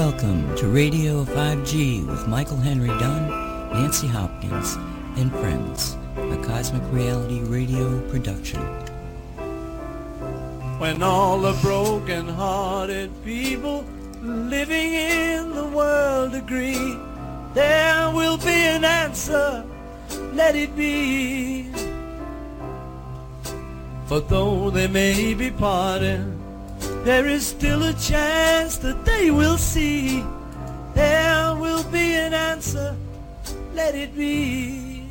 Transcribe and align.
Welcome 0.00 0.56
to 0.56 0.66
Radio 0.66 1.24
5G 1.26 2.06
with 2.06 2.26
Michael 2.26 2.56
Henry 2.56 2.88
Dunn, 2.88 3.28
Nancy 3.74 4.06
Hopkins, 4.06 4.76
and 5.18 5.30
friends, 5.30 5.94
a 6.16 6.38
Cosmic 6.42 6.82
Reality 6.90 7.40
Radio 7.40 8.00
production. 8.08 8.62
When 10.78 11.02
all 11.02 11.38
the 11.38 11.52
broken-hearted 11.60 13.10
people 13.26 13.84
living 14.22 14.94
in 14.94 15.54
the 15.54 15.66
world 15.66 16.34
agree, 16.34 16.96
there 17.52 18.10
will 18.14 18.38
be 18.38 18.48
an 18.48 18.86
answer, 18.86 19.62
let 20.32 20.56
it 20.56 20.74
be. 20.74 21.70
For 24.06 24.20
though 24.20 24.70
they 24.70 24.86
may 24.86 25.34
be 25.34 25.50
parted, 25.50 26.39
there 27.04 27.26
is 27.26 27.46
still 27.46 27.84
a 27.84 27.94
chance 27.94 28.76
that 28.78 29.04
they 29.04 29.30
will 29.30 29.56
see. 29.56 30.22
There 30.94 31.54
will 31.56 31.82
be 31.84 32.12
an 32.12 32.34
answer, 32.34 32.94
let 33.74 33.94
it 33.94 34.14
be. 34.16 35.06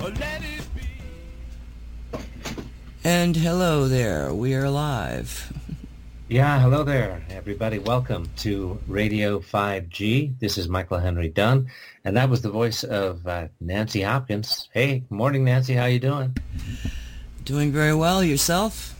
Oh, 0.00 0.12
let 0.20 0.42
it 0.42 0.64
be. 0.74 2.18
And 3.02 3.34
hello 3.36 3.88
there, 3.88 4.32
we 4.32 4.54
are 4.54 4.70
live. 4.70 5.52
Yeah, 6.30 6.60
hello 6.60 6.84
there, 6.84 7.22
everybody. 7.30 7.78
Welcome 7.78 8.28
to 8.40 8.78
Radio 8.86 9.38
5G. 9.40 10.38
This 10.38 10.58
is 10.58 10.68
Michael 10.68 10.98
Henry 10.98 11.30
Dunn, 11.30 11.70
and 12.04 12.14
that 12.18 12.28
was 12.28 12.42
the 12.42 12.50
voice 12.50 12.84
of 12.84 13.26
uh, 13.26 13.48
Nancy 13.62 14.02
Hopkins. 14.02 14.68
Hey, 14.74 15.04
morning, 15.08 15.42
Nancy. 15.44 15.72
How 15.72 15.86
you 15.86 15.98
doing? 15.98 16.36
Doing 17.46 17.72
very 17.72 17.94
well, 17.94 18.22
yourself? 18.22 18.97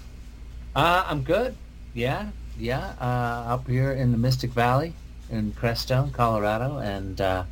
Uh, 0.78 1.05
I'm 1.09 1.23
good. 1.23 1.56
Yeah, 1.92 2.28
yeah. 2.56 2.95
Uh, 3.00 3.52
up 3.52 3.66
here 3.66 3.91
in 3.91 4.12
the 4.12 4.16
Mystic 4.16 4.52
Valley 4.52 4.92
in 5.28 5.50
Crestone, 5.50 6.12
Colorado, 6.12 6.78
and 6.78 7.20
uh, 7.20 7.42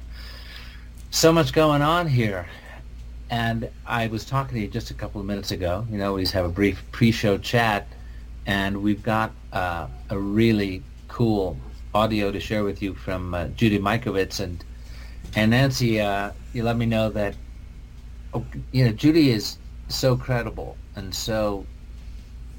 so 1.11 1.33
much 1.33 1.53
going 1.53 1.83
on 1.83 2.07
here. 2.07 2.47
And 3.29 3.69
I 3.85 4.07
was 4.07 4.25
talking 4.25 4.55
to 4.55 4.61
you 4.61 4.69
just 4.69 4.93
a 4.93 4.95
couple 4.95 5.21
of 5.21 5.27
minutes 5.27 5.51
ago. 5.51 5.85
You 5.91 5.99
know, 5.99 6.15
we 6.15 6.21
just 6.21 6.35
have 6.35 6.45
a 6.45 6.49
brief 6.49 6.81
pre-show 6.93 7.39
chat, 7.39 7.89
and 8.47 8.81
we've 8.81 9.03
got 9.03 9.33
uh, 9.53 9.89
a 10.09 10.17
really 10.17 10.85
cool 11.09 11.57
audio 11.97 12.31
to 12.31 12.39
share 12.39 12.63
with 12.63 12.81
you 12.81 12.95
from 12.95 13.35
uh, 13.35 13.49
Judy 13.49 13.81
Mikovits 13.81 14.39
and 14.39 14.65
and 15.35 15.51
Nancy. 15.51 16.01
Uh, 16.01 16.31
you 16.53 16.63
let 16.63 16.77
me 16.77 16.87
know 16.87 17.11
that 17.11 17.35
oh, 18.35 18.47
you 18.71 18.85
know 18.85 18.93
Judy 18.93 19.31
is 19.31 19.59
so 19.89 20.17
credible 20.17 20.77
and 20.95 21.13
so 21.13 21.67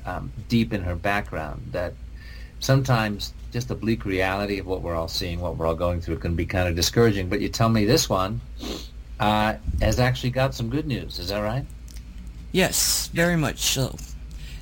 um, 0.07 0.31
deep 0.47 0.73
in 0.73 0.81
her 0.81 0.95
background 0.95 1.61
that 1.71 1.93
sometimes 2.59 3.33
just 3.51 3.67
the 3.67 3.75
bleak 3.75 4.05
reality 4.05 4.59
of 4.59 4.65
what 4.65 4.81
we're 4.81 4.95
all 4.95 5.07
seeing, 5.07 5.39
what 5.39 5.57
we're 5.57 5.67
all 5.67 5.75
going 5.75 6.01
through, 6.01 6.17
can 6.17 6.35
be 6.35 6.45
kind 6.45 6.67
of 6.67 6.75
discouraging. 6.75 7.29
But 7.29 7.41
you 7.41 7.49
tell 7.49 7.69
me 7.69 7.85
this 7.85 8.09
one 8.09 8.41
uh, 9.19 9.55
has 9.81 9.99
actually 9.99 10.31
got 10.31 10.55
some 10.55 10.69
good 10.69 10.87
news. 10.87 11.19
Is 11.19 11.29
that 11.29 11.39
right? 11.39 11.65
Yes, 12.51 13.07
very 13.13 13.35
much 13.35 13.59
so. 13.59 13.95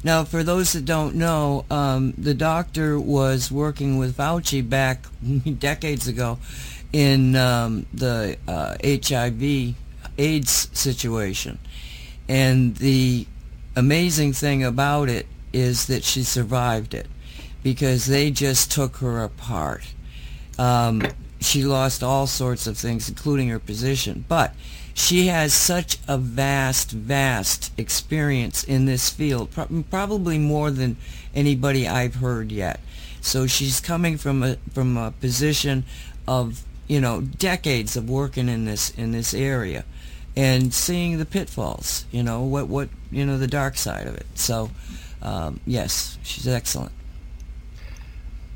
Now, 0.04 0.24
for 0.24 0.44
those 0.44 0.74
that 0.74 0.86
don't 0.86 1.16
know, 1.16 1.66
um, 1.72 2.14
the 2.18 2.34
doctor 2.34 3.00
was 3.00 3.52
working 3.52 3.98
with 3.98 4.18
Fauci 4.18 4.68
back 4.68 5.06
decades 5.60 6.08
ago 6.08 6.38
in 6.94 7.36
um, 7.36 7.86
the 7.94 8.38
uh, 8.48 8.76
HIV 8.84 9.76
AIDS 10.18 10.70
situation. 10.74 11.58
And 12.30 12.76
the 12.78 13.26
amazing 13.76 14.34
thing 14.34 14.64
about 14.64 15.10
it 15.10 15.26
is 15.56 15.86
that 15.86 16.04
she 16.04 16.22
survived 16.22 16.94
it 16.94 17.08
because 17.64 18.08
they 18.08 18.30
just 18.30 18.70
took 18.70 18.98
her 18.98 19.24
apart. 19.24 19.94
Um, 20.60 21.02
she 21.40 21.64
lost 21.64 22.04
all 22.04 22.28
sorts 22.28 22.68
of 22.68 22.78
things, 22.78 23.08
including 23.08 23.48
her 23.50 23.60
position. 23.60 24.26
But 24.28 24.54
she 24.94 25.28
has 25.28 25.54
such 25.54 25.98
a 26.10 26.18
vast, 26.18 26.92
vast 26.92 27.72
experience 27.78 28.66
in 28.66 28.86
this 28.86 29.10
field, 29.10 29.52
pro- 29.52 29.84
probably 29.90 30.38
more 30.38 30.72
than 30.72 30.98
anybody 31.34 31.88
I've 31.88 32.16
heard 32.16 32.52
yet. 32.52 32.82
So 33.22 33.48
she's 33.48 33.80
coming 33.80 34.18
from 34.18 34.44
a 34.44 34.58
from 34.74 34.98
a 34.98 35.12
position 35.12 35.86
of 36.28 36.64
you 36.88 37.00
know 37.00 37.22
decades 37.22 37.96
of 37.96 38.10
working 38.10 38.50
in 38.50 38.66
this 38.66 38.92
in 38.92 39.14
this 39.14 39.34
area, 39.34 39.86
and 40.36 40.74
seeing 40.74 41.18
the 41.18 41.26
pitfalls. 41.26 42.06
You 42.12 42.24
know 42.24 42.42
what 42.44 42.68
what 42.68 42.90
you 43.10 43.26
know 43.26 43.38
the 43.38 43.48
dark 43.48 43.78
side 43.78 44.06
of 44.06 44.16
it. 44.16 44.28
So 44.36 44.70
um, 45.26 45.60
yes, 45.66 46.18
she's 46.24 46.48
excellent. 46.48 46.92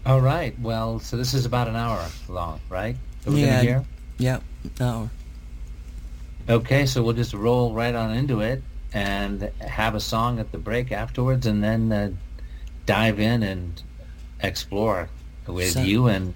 All 0.05 0.21
right. 0.21 0.57
Well, 0.59 0.99
so 0.99 1.17
this 1.17 1.33
is 1.33 1.45
about 1.45 1.67
an 1.67 1.75
hour 1.75 2.05
long, 2.29 2.61
right? 2.69 2.95
Yeah. 3.27 3.83
Yeah. 4.17 4.39
Hour. 4.79 5.09
Okay, 6.47 6.85
so 6.85 7.03
we'll 7.03 7.13
just 7.13 7.33
roll 7.33 7.73
right 7.73 7.93
on 7.93 8.15
into 8.15 8.39
it 8.41 8.63
and 8.93 9.51
have 9.59 9.95
a 9.95 9.99
song 9.99 10.39
at 10.39 10.51
the 10.51 10.57
break 10.57 10.91
afterwards, 10.91 11.45
and 11.45 11.63
then 11.63 11.91
uh, 11.91 12.11
dive 12.85 13.19
in 13.19 13.43
and 13.43 13.81
explore 14.41 15.09
with 15.47 15.71
So- 15.73 15.81
you 15.81 16.07
and 16.07 16.33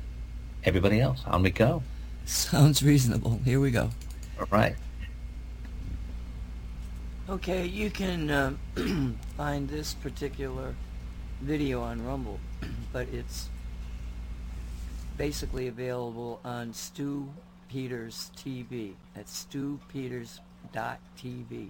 everybody 0.63 0.99
else. 0.99 1.21
On 1.25 1.41
we 1.41 1.49
go. 1.51 1.83
Sounds 2.25 2.81
reasonable. 2.83 3.39
Here 3.45 3.59
we 3.59 3.71
go. 3.71 3.89
All 4.39 4.47
right. 4.51 4.75
Okay, 7.29 7.65
you 7.65 7.89
can 7.89 8.29
uh, 8.29 8.51
find 9.37 9.69
this 9.69 9.93
particular 9.93 10.75
video 11.39 11.81
on 11.81 12.05
Rumble, 12.05 12.37
but 12.91 13.07
it's 13.13 13.49
basically 15.15 15.69
available 15.69 16.41
on 16.43 16.73
Stew 16.73 17.29
Peters 17.69 18.29
TV. 18.35 18.95
That's 19.15 19.45
stewpeters.tv. 19.45 21.69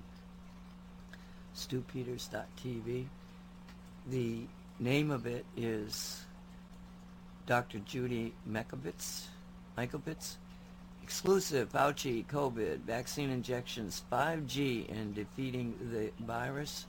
stewpeters.tv. 1.55 3.05
The 4.09 4.39
name 4.79 5.11
of 5.11 5.27
it 5.27 5.45
is 5.55 6.25
Dr. 7.45 7.77
Judy 7.77 8.33
Mekovitz. 8.49 9.27
Mikovits. 9.77 10.37
Exclusive 11.03 11.69
Fauci 11.69 12.25
COVID 12.27 12.79
vaccine 12.79 13.29
injections 13.29 14.03
5G 14.09 14.89
and 14.89 15.13
defeating 15.13 15.75
the 15.91 16.11
virus 16.23 16.85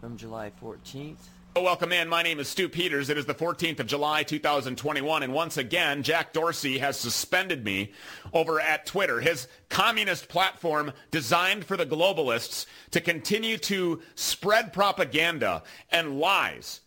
from 0.00 0.16
July 0.16 0.50
14th. 0.62 1.18
Welcome 1.54 1.92
in. 1.92 2.08
My 2.08 2.22
name 2.22 2.40
is 2.40 2.48
Stew 2.48 2.70
Peters. 2.70 3.10
It 3.10 3.18
is 3.18 3.26
the 3.26 3.34
14th 3.34 3.80
of 3.80 3.86
July, 3.86 4.22
2021. 4.22 5.22
And 5.22 5.34
once 5.34 5.58
again, 5.58 6.02
Jack 6.02 6.32
Dorsey 6.32 6.78
has 6.78 6.98
suspended 6.98 7.62
me 7.62 7.92
over 8.32 8.58
at 8.58 8.86
Twitter, 8.86 9.20
his 9.20 9.48
communist 9.68 10.28
platform 10.28 10.92
designed 11.10 11.66
for 11.66 11.76
the 11.76 11.86
globalists 11.86 12.64
to 12.92 13.02
continue 13.02 13.58
to 13.58 14.00
spread 14.14 14.72
propaganda 14.72 15.62
and 15.90 16.18
lies 16.18 16.80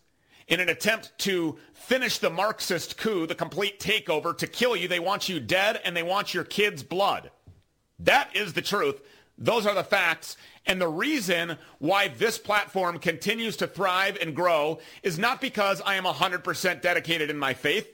in 0.48 0.60
an 0.60 0.68
attempt 0.68 1.12
to 1.18 1.56
finish 1.72 2.18
the 2.18 2.30
Marxist 2.30 2.96
coup, 2.96 3.26
the 3.26 3.34
complete 3.34 3.80
takeover, 3.80 4.36
to 4.38 4.46
kill 4.46 4.76
you. 4.76 4.88
They 4.88 5.00
want 5.00 5.28
you 5.28 5.40
dead 5.40 5.80
and 5.84 5.96
they 5.96 6.02
want 6.02 6.34
your 6.34 6.44
kids' 6.44 6.82
blood. 6.82 7.30
That 7.98 8.34
is 8.34 8.52
the 8.52 8.62
truth. 8.62 9.00
Those 9.38 9.66
are 9.66 9.74
the 9.74 9.84
facts. 9.84 10.36
And 10.66 10.80
the 10.80 10.88
reason 10.88 11.56
why 11.78 12.08
this 12.08 12.38
platform 12.38 12.98
continues 12.98 13.56
to 13.58 13.66
thrive 13.66 14.16
and 14.20 14.36
grow 14.36 14.78
is 15.02 15.18
not 15.18 15.40
because 15.40 15.80
I 15.80 15.96
am 15.96 16.04
100% 16.04 16.82
dedicated 16.82 17.30
in 17.30 17.38
my 17.38 17.54
faith. 17.54 17.88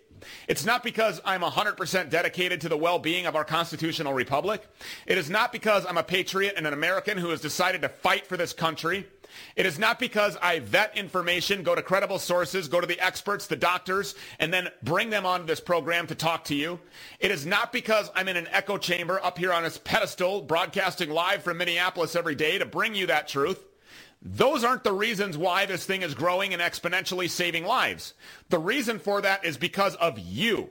It's 0.48 0.64
not 0.64 0.82
because 0.82 1.20
I'm 1.24 1.42
100% 1.42 2.10
dedicated 2.10 2.60
to 2.62 2.68
the 2.68 2.76
well-being 2.76 3.26
of 3.26 3.36
our 3.36 3.44
constitutional 3.44 4.12
republic. 4.12 4.66
It 5.06 5.16
is 5.16 5.30
not 5.30 5.52
because 5.52 5.86
I'm 5.86 5.96
a 5.96 6.02
patriot 6.02 6.54
and 6.56 6.66
an 6.66 6.72
American 6.72 7.18
who 7.18 7.30
has 7.30 7.40
decided 7.40 7.82
to 7.82 7.88
fight 7.88 8.26
for 8.26 8.36
this 8.36 8.52
country. 8.52 9.06
It 9.56 9.66
is 9.66 9.78
not 9.78 9.98
because 9.98 10.36
I 10.42 10.60
vet 10.60 10.96
information, 10.96 11.62
go 11.62 11.74
to 11.74 11.82
credible 11.82 12.18
sources, 12.18 12.68
go 12.68 12.80
to 12.80 12.86
the 12.86 13.00
experts, 13.00 13.46
the 13.46 13.56
doctors, 13.56 14.14
and 14.38 14.52
then 14.52 14.68
bring 14.82 15.10
them 15.10 15.26
onto 15.26 15.46
this 15.46 15.60
program 15.60 16.06
to 16.08 16.14
talk 16.14 16.44
to 16.44 16.54
you. 16.54 16.80
It 17.20 17.30
is 17.30 17.46
not 17.46 17.72
because 17.72 18.10
I'm 18.14 18.28
in 18.28 18.36
an 18.36 18.48
echo 18.50 18.78
chamber 18.78 19.22
up 19.22 19.38
here 19.38 19.52
on 19.52 19.62
this 19.62 19.78
pedestal 19.78 20.42
broadcasting 20.42 21.10
live 21.10 21.42
from 21.42 21.58
Minneapolis 21.58 22.16
every 22.16 22.34
day 22.34 22.58
to 22.58 22.66
bring 22.66 22.94
you 22.94 23.06
that 23.06 23.28
truth. 23.28 23.64
Those 24.20 24.64
aren't 24.64 24.84
the 24.84 24.92
reasons 24.92 25.38
why 25.38 25.66
this 25.66 25.86
thing 25.86 26.02
is 26.02 26.14
growing 26.14 26.52
and 26.52 26.60
exponentially 26.60 27.30
saving 27.30 27.64
lives. 27.64 28.14
The 28.48 28.58
reason 28.58 28.98
for 28.98 29.20
that 29.20 29.44
is 29.44 29.56
because 29.56 29.94
of 29.96 30.18
you 30.18 30.70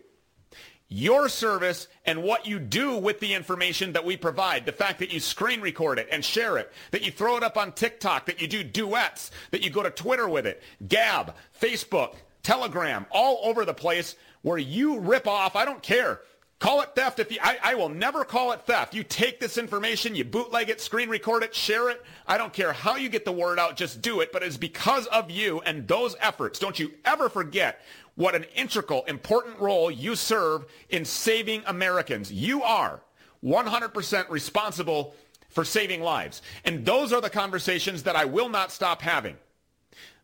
your 0.89 1.27
service 1.27 1.87
and 2.05 2.23
what 2.23 2.47
you 2.47 2.59
do 2.59 2.97
with 2.97 3.19
the 3.19 3.33
information 3.33 3.93
that 3.93 4.05
we 4.05 4.15
provide. 4.15 4.65
The 4.65 4.71
fact 4.71 4.99
that 4.99 5.11
you 5.11 5.19
screen 5.19 5.61
record 5.61 5.99
it 5.99 6.07
and 6.11 6.23
share 6.23 6.57
it, 6.57 6.71
that 6.91 7.03
you 7.03 7.11
throw 7.11 7.37
it 7.37 7.43
up 7.43 7.57
on 7.57 7.73
TikTok, 7.73 8.25
that 8.27 8.41
you 8.41 8.47
do 8.47 8.63
duets, 8.63 9.31
that 9.51 9.63
you 9.63 9.69
go 9.69 9.83
to 9.83 9.89
Twitter 9.89 10.29
with 10.29 10.45
it, 10.45 10.63
Gab, 10.87 11.35
Facebook, 11.59 12.15
Telegram, 12.43 13.05
all 13.11 13.41
over 13.43 13.65
the 13.65 13.73
place 13.73 14.15
where 14.41 14.57
you 14.57 14.99
rip 14.99 15.27
off. 15.27 15.55
I 15.55 15.65
don't 15.65 15.83
care. 15.83 16.21
Call 16.59 16.81
it 16.81 16.95
theft. 16.95 17.19
If 17.19 17.31
you, 17.31 17.37
I, 17.41 17.57
I 17.61 17.75
will 17.75 17.89
never 17.89 18.25
call 18.25 18.51
it 18.51 18.61
theft. 18.61 18.95
You 18.95 19.03
take 19.03 19.39
this 19.39 19.59
information, 19.59 20.15
you 20.15 20.23
bootleg 20.23 20.69
it, 20.69 20.81
screen 20.81 21.07
record 21.07 21.43
it, 21.43 21.53
share 21.53 21.89
it. 21.89 22.03
I 22.25 22.39
don't 22.39 22.51
care 22.51 22.73
how 22.73 22.95
you 22.95 23.09
get 23.09 23.25
the 23.25 23.31
word 23.31 23.59
out. 23.59 23.77
Just 23.77 24.01
do 24.01 24.21
it. 24.21 24.31
But 24.31 24.41
it's 24.41 24.57
because 24.57 25.05
of 25.07 25.29
you 25.29 25.61
and 25.61 25.87
those 25.87 26.15
efforts. 26.19 26.57
Don't 26.57 26.79
you 26.79 26.93
ever 27.05 27.29
forget 27.29 27.81
what 28.17 28.33
an 28.33 28.45
integral, 28.55 29.05
important 29.05 29.59
role 29.59 29.91
you 29.91 30.15
serve 30.15 30.65
in 30.89 31.05
saving 31.05 31.61
Americans. 31.67 32.33
You 32.33 32.63
are 32.63 32.99
100% 33.43 34.29
responsible 34.29 35.13
for 35.49 35.63
saving 35.63 36.01
lives. 36.01 36.41
And 36.65 36.83
those 36.83 37.13
are 37.13 37.21
the 37.21 37.29
conversations 37.29 38.03
that 38.03 38.15
I 38.15 38.25
will 38.25 38.49
not 38.49 38.71
stop 38.71 39.03
having. 39.03 39.37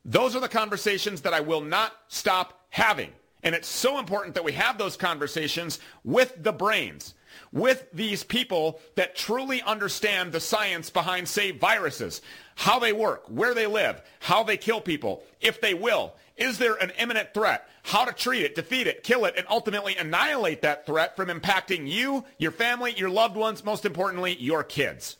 Those 0.03 0.35
are 0.35 0.41
the 0.41 0.49
conversations 0.49 1.21
that 1.21 1.35
I 1.35 1.41
will 1.41 1.61
not 1.61 1.93
stop 2.07 2.65
having. 2.71 3.11
And 3.43 3.53
it's 3.53 3.67
so 3.67 3.99
important 3.99 4.33
that 4.35 4.43
we 4.43 4.53
have 4.53 4.79
those 4.79 4.97
conversations 4.97 5.79
with 6.03 6.41
the 6.41 6.51
brains, 6.51 7.13
with 7.51 7.87
these 7.93 8.23
people 8.23 8.79
that 8.95 9.15
truly 9.15 9.61
understand 9.61 10.31
the 10.31 10.39
science 10.39 10.89
behind, 10.89 11.27
say, 11.27 11.51
viruses, 11.51 12.23
how 12.55 12.79
they 12.79 12.91
work, 12.91 13.25
where 13.27 13.53
they 13.53 13.67
live, 13.67 14.01
how 14.19 14.41
they 14.41 14.57
kill 14.57 14.81
people, 14.81 15.23
if 15.41 15.61
they 15.61 15.75
will. 15.75 16.15
Is 16.37 16.57
there 16.57 16.75
an 16.75 16.91
imminent 16.97 17.33
threat? 17.33 17.67
How 17.83 18.05
to 18.05 18.13
treat 18.13 18.43
it, 18.43 18.55
defeat 18.55 18.87
it, 18.87 19.03
kill 19.03 19.25
it, 19.25 19.35
and 19.37 19.45
ultimately 19.49 19.95
annihilate 19.95 20.61
that 20.61 20.85
threat 20.85 21.15
from 21.15 21.27
impacting 21.27 21.87
you, 21.89 22.23
your 22.37 22.51
family, 22.51 22.93
your 22.93 23.09
loved 23.09 23.35
ones, 23.35 23.63
most 23.63 23.85
importantly, 23.85 24.35
your 24.39 24.63
kids. 24.63 25.17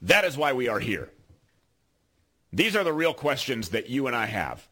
That 0.00 0.24
is 0.24 0.36
why 0.36 0.54
we 0.54 0.68
are 0.68 0.80
here. 0.80 1.10
These 2.52 2.76
are 2.76 2.84
the 2.84 2.92
real 2.92 3.14
questions 3.14 3.68
that 3.70 3.88
you 3.88 4.06
and 4.06 4.16
I 4.16 4.26
have. 4.26 4.66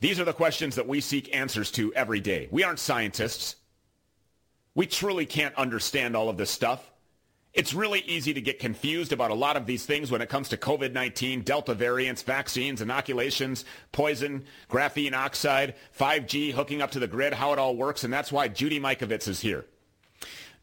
These 0.00 0.20
are 0.20 0.24
the 0.24 0.32
questions 0.32 0.76
that 0.76 0.88
we 0.88 1.00
seek 1.00 1.34
answers 1.34 1.70
to 1.72 1.92
every 1.94 2.20
day. 2.20 2.48
We 2.50 2.62
aren't 2.62 2.78
scientists. 2.78 3.56
We 4.74 4.86
truly 4.86 5.26
can't 5.26 5.54
understand 5.56 6.16
all 6.16 6.28
of 6.28 6.36
this 6.36 6.50
stuff. 6.50 6.90
It's 7.54 7.72
really 7.72 8.00
easy 8.00 8.34
to 8.34 8.40
get 8.40 8.58
confused 8.58 9.12
about 9.12 9.30
a 9.30 9.34
lot 9.34 9.56
of 9.56 9.64
these 9.64 9.86
things 9.86 10.10
when 10.10 10.20
it 10.20 10.28
comes 10.28 10.48
to 10.48 10.56
COVID-19, 10.56 11.44
Delta 11.44 11.72
variants, 11.72 12.20
vaccines, 12.22 12.82
inoculations, 12.82 13.64
poison, 13.92 14.44
graphene 14.68 15.12
oxide, 15.12 15.76
5G, 15.96 16.52
hooking 16.52 16.82
up 16.82 16.90
to 16.90 16.98
the 16.98 17.06
grid, 17.06 17.32
how 17.32 17.52
it 17.52 17.60
all 17.60 17.76
works, 17.76 18.02
and 18.02 18.12
that's 18.12 18.32
why 18.32 18.48
Judy 18.48 18.80
Mikovits 18.80 19.28
is 19.28 19.38
here. 19.38 19.66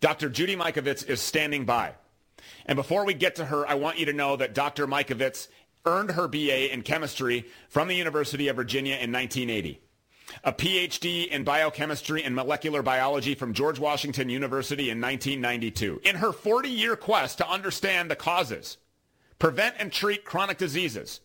Dr. 0.01 0.27
Judy 0.29 0.57
Mikovits 0.57 1.07
is 1.07 1.21
standing 1.21 1.63
by. 1.63 1.93
And 2.65 2.75
before 2.75 3.05
we 3.05 3.13
get 3.13 3.35
to 3.35 3.45
her, 3.45 3.65
I 3.65 3.75
want 3.75 3.97
you 3.97 4.05
to 4.07 4.13
know 4.13 4.35
that 4.35 4.53
Dr. 4.53 4.85
Mikovits 4.85 5.47
earned 5.85 6.11
her 6.11 6.27
BA 6.27 6.73
in 6.73 6.81
chemistry 6.81 7.45
from 7.69 7.87
the 7.87 7.95
University 7.95 8.49
of 8.49 8.57
Virginia 8.57 8.95
in 8.95 9.13
1980 9.13 9.79
a 10.43 10.53
PhD 10.53 11.27
in 11.27 11.43
biochemistry 11.43 12.23
and 12.23 12.35
molecular 12.35 12.81
biology 12.81 13.35
from 13.35 13.53
George 13.53 13.79
Washington 13.79 14.29
University 14.29 14.89
in 14.89 15.01
1992. 15.01 16.01
In 16.03 16.17
her 16.17 16.31
40-year 16.31 16.95
quest 16.95 17.37
to 17.39 17.49
understand 17.49 18.09
the 18.09 18.15
causes, 18.15 18.77
prevent 19.39 19.75
and 19.79 19.91
treat 19.91 20.25
chronic 20.25 20.57
diseases, 20.57 21.21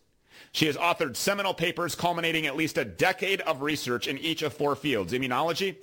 she 0.53 0.67
has 0.67 0.77
authored 0.77 1.17
seminal 1.17 1.55
papers 1.55 1.95
culminating 1.95 2.47
at 2.47 2.57
least 2.57 2.79
a 2.79 2.85
decade 2.85 3.41
of 3.43 3.63
research 3.63 4.09
in 4.09 4.19
each 4.19 4.43
of 4.43 4.55
four 4.55 4.75
fields, 4.75 5.13
immunology, 5.13 5.77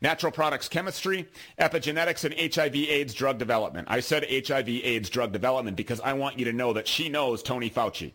natural 0.00 0.32
products 0.32 0.68
chemistry, 0.68 1.28
epigenetics, 1.60 2.24
and 2.24 2.54
HIV 2.54 2.74
AIDS 2.74 3.14
drug 3.14 3.38
development. 3.38 3.88
I 3.90 4.00
said 4.00 4.26
HIV 4.28 4.68
AIDS 4.68 5.10
drug 5.10 5.32
development 5.32 5.76
because 5.76 6.00
I 6.00 6.14
want 6.14 6.38
you 6.38 6.44
to 6.46 6.52
know 6.52 6.72
that 6.72 6.88
she 6.88 7.08
knows 7.08 7.42
Tony 7.42 7.70
Fauci. 7.70 8.14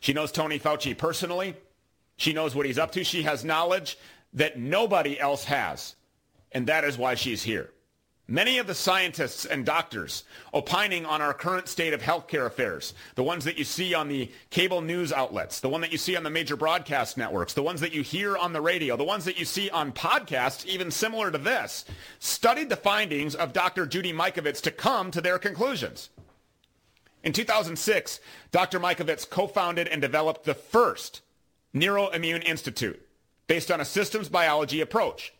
She 0.00 0.12
knows 0.12 0.32
Tony 0.32 0.58
Fauci 0.58 0.96
personally. 0.96 1.54
She 2.16 2.32
knows 2.32 2.54
what 2.54 2.66
he's 2.66 2.78
up 2.78 2.92
to. 2.92 3.04
She 3.04 3.22
has 3.22 3.44
knowledge 3.44 3.98
that 4.34 4.58
nobody 4.58 5.18
else 5.18 5.44
has. 5.44 5.96
And 6.52 6.66
that 6.66 6.84
is 6.84 6.98
why 6.98 7.14
she's 7.14 7.42
here. 7.42 7.70
Many 8.28 8.58
of 8.58 8.66
the 8.66 8.74
scientists 8.74 9.44
and 9.44 9.66
doctors 9.66 10.24
opining 10.54 11.04
on 11.04 11.20
our 11.20 11.34
current 11.34 11.68
state 11.68 11.92
of 11.92 12.00
healthcare 12.00 12.46
affairs, 12.46 12.94
the 13.16 13.22
ones 13.22 13.44
that 13.44 13.58
you 13.58 13.64
see 13.64 13.94
on 13.94 14.08
the 14.08 14.30
cable 14.48 14.80
news 14.80 15.12
outlets, 15.12 15.58
the 15.60 15.68
one 15.68 15.80
that 15.80 15.90
you 15.90 15.98
see 15.98 16.16
on 16.16 16.22
the 16.22 16.30
major 16.30 16.56
broadcast 16.56 17.18
networks, 17.18 17.52
the 17.52 17.62
ones 17.62 17.80
that 17.80 17.92
you 17.92 18.02
hear 18.02 18.36
on 18.36 18.52
the 18.52 18.60
radio, 18.60 18.96
the 18.96 19.04
ones 19.04 19.24
that 19.24 19.38
you 19.38 19.44
see 19.44 19.68
on 19.70 19.92
podcasts, 19.92 20.64
even 20.66 20.90
similar 20.90 21.30
to 21.32 21.38
this, 21.38 21.84
studied 22.20 22.68
the 22.68 22.76
findings 22.76 23.34
of 23.34 23.52
Dr. 23.52 23.86
Judy 23.86 24.12
Mikovits 24.12 24.62
to 24.62 24.70
come 24.70 25.10
to 25.10 25.20
their 25.20 25.38
conclusions. 25.38 26.08
In 27.24 27.32
2006, 27.32 28.20
Dr. 28.52 28.78
Mikovits 28.78 29.28
co-founded 29.28 29.88
and 29.88 30.00
developed 30.00 30.44
the 30.44 30.54
first 30.54 31.22
Neuroimmune 31.74 32.44
Institute, 32.44 33.00
based 33.46 33.70
on 33.70 33.80
a 33.80 33.84
systems 33.84 34.28
biology 34.28 34.80
approach. 34.80 35.32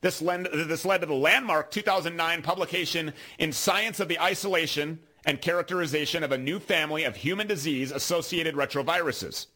This 0.00 0.20
led, 0.20 0.44
to 0.44 0.64
the 0.66 1.14
landmark 1.14 1.70
2009 1.70 2.42
publication 2.42 3.14
in 3.38 3.52
Science 3.52 4.00
of 4.00 4.08
the 4.08 4.20
Isolation 4.20 4.98
and 5.24 5.40
Characterization 5.40 6.22
of 6.22 6.32
a 6.32 6.38
New 6.38 6.58
Family 6.58 7.04
of 7.04 7.16
Human 7.16 7.46
Disease-Associated 7.46 8.54
Retroviruses. 8.54 9.46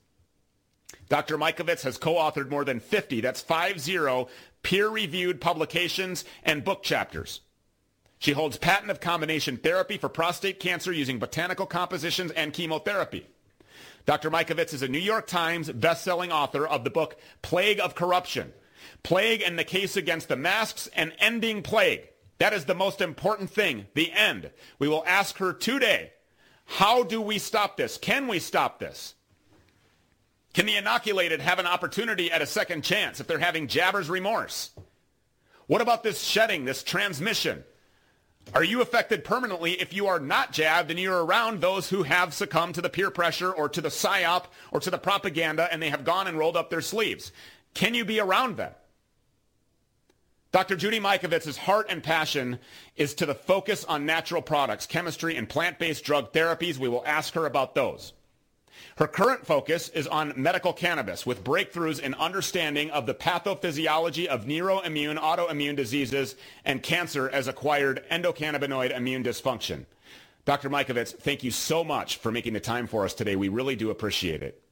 Dr. 1.10 1.37
Mikovits 1.37 1.82
has 1.82 1.99
co-authored 1.99 2.49
more 2.49 2.64
than 2.64 2.81
50, 2.81 3.20
that's 3.20 3.43
50, 3.43 4.26
peer-reviewed 4.62 5.40
publications 5.40 6.25
and 6.43 6.64
book 6.64 6.82
chapters. 6.82 7.43
She 8.19 8.32
holds 8.32 8.56
patent 8.56 8.90
of 8.90 9.00
combination 9.00 9.58
therapy 9.58 9.99
for 9.99 10.08
prostate 10.08 10.58
cancer 10.58 10.93
using 10.93 11.19
botanical 11.19 11.66
compositions 11.66 12.32
and 12.32 12.52
chemotherapy. 12.52 13.26
Dr. 14.08 14.31
Mikovits 14.31 14.72
is 14.72 14.81
a 14.81 14.88
New 14.88 14.99
York 14.99 15.26
Times 15.26 15.70
best-selling 15.70 16.32
author 16.32 16.66
of 16.66 16.82
the 16.82 16.88
book 16.88 17.20
Plague 17.43 17.78
of 17.78 17.94
Corruption, 17.94 18.55
Plague 19.02 19.43
and 19.43 19.58
the 19.58 19.64
Case 19.64 19.99
Against 19.99 20.28
the 20.28 20.37
Masks 20.37 20.88
and 20.96 21.12
Ending 21.19 21.60
Plague. 21.60 22.08
That 22.38 22.55
is 22.55 22.64
the 22.64 22.75
most 22.75 23.02
important 23.02 23.50
thing, 23.50 23.87
the 23.93 24.10
end. 24.10 24.50
We 24.78 24.88
will 24.88 25.05
ask 25.06 25.37
her 25.37 25.52
today, 25.52 26.14
how 26.64 27.02
do 27.02 27.20
we 27.20 27.38
stop 27.38 27.76
this? 27.76 27.99
Can 27.99 28.28
we 28.28 28.38
stop 28.38 28.78
this? 28.78 29.12
Can 30.55 30.64
the 30.64 30.78
inoculated 30.78 31.43
have 31.43 31.58
an 31.58 31.66
opportunity 31.66 32.32
at 32.32 32.40
a 32.40 32.46
second 32.46 32.84
chance 32.84 33.20
if 33.20 33.26
they're 33.26 33.38
having 33.38 33.69
jabber's 33.69 34.08
remorse? 34.08 34.70
What 35.66 35.82
about 35.82 36.02
this 36.02 36.22
shedding, 36.22 36.64
this 36.64 36.82
transmission? 36.82 37.62
Are 38.55 38.65
you 38.65 38.81
affected 38.81 39.25
permanently 39.25 39.73
if 39.73 39.93
you 39.93 40.06
are 40.06 40.19
not 40.19 40.53
jabbed 40.53 40.91
and 40.91 40.99
you're 40.99 41.25
around 41.25 41.61
those 41.61 41.91
who 41.91 42.03
have 42.03 42.33
succumbed 42.33 42.75
to 42.77 42.83
the 42.83 42.89
peer 42.89 43.11
pressure 43.11 43.53
or 43.53 43.69
to 43.69 43.81
the 43.81 43.91
psyop 43.91 44.45
or 44.73 44.81
to 44.81 44.91
the 44.91 44.99
propaganda 44.99 45.69
and 45.71 45.83
they 45.83 45.91
have 45.91 46.05
gone 46.05 46.27
and 46.27 46.39
rolled 46.39 46.56
up 46.56 46.71
their 46.71 46.81
sleeves? 46.81 47.31
Can 47.75 47.95
you 47.95 48.05
be 48.05 48.21
around 48.21 48.56
them? 48.56 48.73
Dr. 50.50 50.77
Judy 50.77 50.99
Mikovits' 50.99 51.59
heart 51.59 51.87
and 51.91 52.03
passion 52.03 52.59
is 52.97 53.15
to 53.15 53.27
the 53.27 53.35
focus 53.35 53.85
on 53.85 54.06
natural 54.06 54.41
products, 54.41 54.87
chemistry, 54.87 55.37
and 55.37 55.47
plant-based 55.47 56.03
drug 56.03 56.33
therapies. 56.33 56.79
We 56.79 56.89
will 56.89 57.05
ask 57.05 57.35
her 57.35 57.44
about 57.44 57.75
those. 57.75 58.15
Her 58.97 59.07
current 59.07 59.47
focus 59.47 59.89
is 59.91 60.07
on 60.07 60.33
medical 60.37 60.73
cannabis 60.73 61.25
with 61.25 61.45
breakthroughs 61.45 62.01
in 62.01 62.15
understanding 62.15 62.91
of 62.91 63.07
the 63.07 63.15
pathophysiology 63.15 64.27
of 64.27 64.45
neuroimmune 64.45 65.19
autoimmune 65.19 65.77
diseases 65.77 66.37
and 66.65 66.82
cancer 66.82 67.29
as 67.31 67.49
acquired 67.49 68.05
endocannabinoid 68.11 68.97
immune 68.97 69.25
dysfunction. 69.25 69.87
Dr. 70.44 70.70
Mikovits, 70.70 71.15
thank 71.15 71.44
you 71.44 71.51
so 71.51 71.85
much 71.85 72.17
for 72.17 72.32
making 72.32 72.55
the 72.55 72.61
time 72.61 72.87
for 72.87 73.05
us 73.05 73.15
today. 73.15 73.37
We 73.37 73.49
really 73.49 73.77
do 73.77 73.91
appreciate 73.91 74.43
it. 74.43 74.63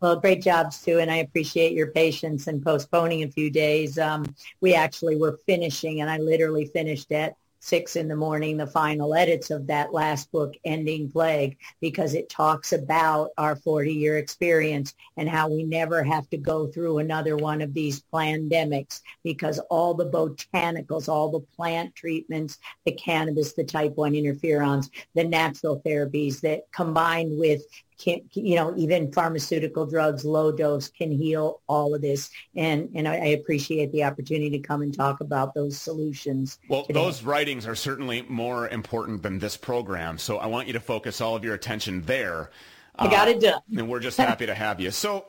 Well, 0.00 0.16
great 0.16 0.42
job, 0.42 0.72
Stew, 0.72 0.98
and 0.98 1.10
I 1.10 1.16
appreciate 1.16 1.72
your 1.72 1.86
patience 1.88 2.48
in 2.48 2.62
postponing 2.62 3.22
a 3.22 3.30
few 3.30 3.50
days. 3.50 3.98
Um, 3.98 4.34
we 4.60 4.74
actually 4.74 5.16
were 5.16 5.38
finishing, 5.46 6.02
and 6.02 6.10
I 6.10 6.18
literally 6.18 6.66
finished 6.66 7.12
at 7.12 7.34
six 7.60 7.96
in 7.96 8.08
the 8.08 8.16
morning, 8.16 8.56
the 8.56 8.66
final 8.66 9.14
edits 9.14 9.50
of 9.50 9.66
that 9.66 9.92
last 9.92 10.30
book, 10.30 10.54
Ending 10.64 11.10
Plague, 11.10 11.56
because 11.80 12.14
it 12.14 12.28
talks 12.28 12.72
about 12.72 13.30
our 13.38 13.56
40-year 13.56 14.18
experience 14.18 14.94
and 15.16 15.28
how 15.28 15.48
we 15.48 15.64
never 15.64 16.02
have 16.02 16.28
to 16.30 16.36
go 16.36 16.66
through 16.66 16.98
another 16.98 17.36
one 17.36 17.60
of 17.62 17.74
these 17.74 18.02
pandemics 18.12 19.00
because 19.24 19.58
all 19.70 19.94
the 19.94 20.10
botanicals, 20.10 21.08
all 21.08 21.30
the 21.30 21.40
plant 21.56 21.94
treatments, 21.94 22.58
the 22.84 22.92
cannabis, 22.92 23.54
the 23.54 23.64
type 23.64 23.96
1 23.96 24.12
interferons, 24.12 24.90
the 25.14 25.24
natural 25.24 25.80
therapies 25.80 26.40
that 26.40 26.70
combined 26.72 27.38
with 27.38 27.62
can, 27.98 28.20
you 28.32 28.56
know, 28.56 28.74
even 28.76 29.12
pharmaceutical 29.12 29.86
drugs, 29.86 30.24
low 30.24 30.52
dose 30.52 30.88
can 30.88 31.10
heal 31.10 31.60
all 31.66 31.94
of 31.94 32.02
this. 32.02 32.30
And, 32.54 32.90
and 32.94 33.08
I, 33.08 33.14
I 33.14 33.26
appreciate 33.28 33.92
the 33.92 34.04
opportunity 34.04 34.50
to 34.50 34.58
come 34.58 34.82
and 34.82 34.94
talk 34.94 35.20
about 35.20 35.54
those 35.54 35.78
solutions. 35.78 36.58
Well, 36.68 36.84
today. 36.84 37.00
those 37.00 37.22
writings 37.22 37.66
are 37.66 37.74
certainly 37.74 38.22
more 38.22 38.68
important 38.68 39.22
than 39.22 39.38
this 39.38 39.56
program. 39.56 40.18
So 40.18 40.38
I 40.38 40.46
want 40.46 40.66
you 40.66 40.72
to 40.74 40.80
focus 40.80 41.20
all 41.20 41.36
of 41.36 41.44
your 41.44 41.54
attention 41.54 42.02
there. 42.02 42.50
I 42.98 43.08
got 43.08 43.28
it 43.28 43.40
done. 43.40 43.54
Uh, 43.54 43.80
and 43.80 43.88
we're 43.88 44.00
just 44.00 44.16
happy 44.18 44.46
to 44.46 44.54
have 44.54 44.80
you. 44.80 44.90
So 44.90 45.26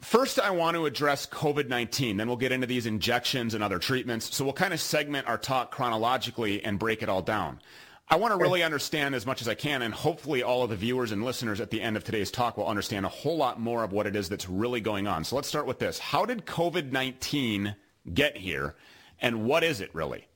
First, 0.00 0.40
I 0.40 0.50
want 0.50 0.76
to 0.76 0.86
address 0.86 1.26
COVID-19. 1.26 2.16
Then 2.16 2.26
we'll 2.26 2.36
get 2.36 2.50
into 2.50 2.66
these 2.66 2.86
injections 2.86 3.54
and 3.54 3.62
other 3.62 3.78
treatments. 3.78 4.34
So 4.34 4.44
we'll 4.44 4.52
kind 4.52 4.72
of 4.72 4.80
segment 4.80 5.28
our 5.28 5.38
talk 5.38 5.70
chronologically 5.70 6.64
and 6.64 6.78
break 6.78 7.02
it 7.02 7.08
all 7.08 7.22
down. 7.22 7.60
I 8.12 8.16
want 8.16 8.34
to 8.34 8.36
really 8.36 8.62
understand 8.62 9.14
as 9.14 9.24
much 9.24 9.40
as 9.40 9.48
I 9.48 9.54
can, 9.54 9.80
and 9.80 9.94
hopefully 9.94 10.42
all 10.42 10.64
of 10.64 10.68
the 10.68 10.76
viewers 10.76 11.12
and 11.12 11.24
listeners 11.24 11.62
at 11.62 11.70
the 11.70 11.80
end 11.80 11.96
of 11.96 12.04
today's 12.04 12.30
talk 12.30 12.58
will 12.58 12.66
understand 12.66 13.06
a 13.06 13.08
whole 13.08 13.38
lot 13.38 13.58
more 13.58 13.82
of 13.82 13.94
what 13.94 14.06
it 14.06 14.14
is 14.14 14.28
that's 14.28 14.50
really 14.50 14.82
going 14.82 15.06
on. 15.06 15.24
So 15.24 15.34
let's 15.34 15.48
start 15.48 15.66
with 15.66 15.78
this. 15.78 15.98
How 15.98 16.26
did 16.26 16.44
COVID-19 16.44 17.74
get 18.12 18.36
here, 18.36 18.74
and 19.22 19.46
what 19.46 19.64
is 19.64 19.80
it 19.80 19.88
really? 19.94 20.28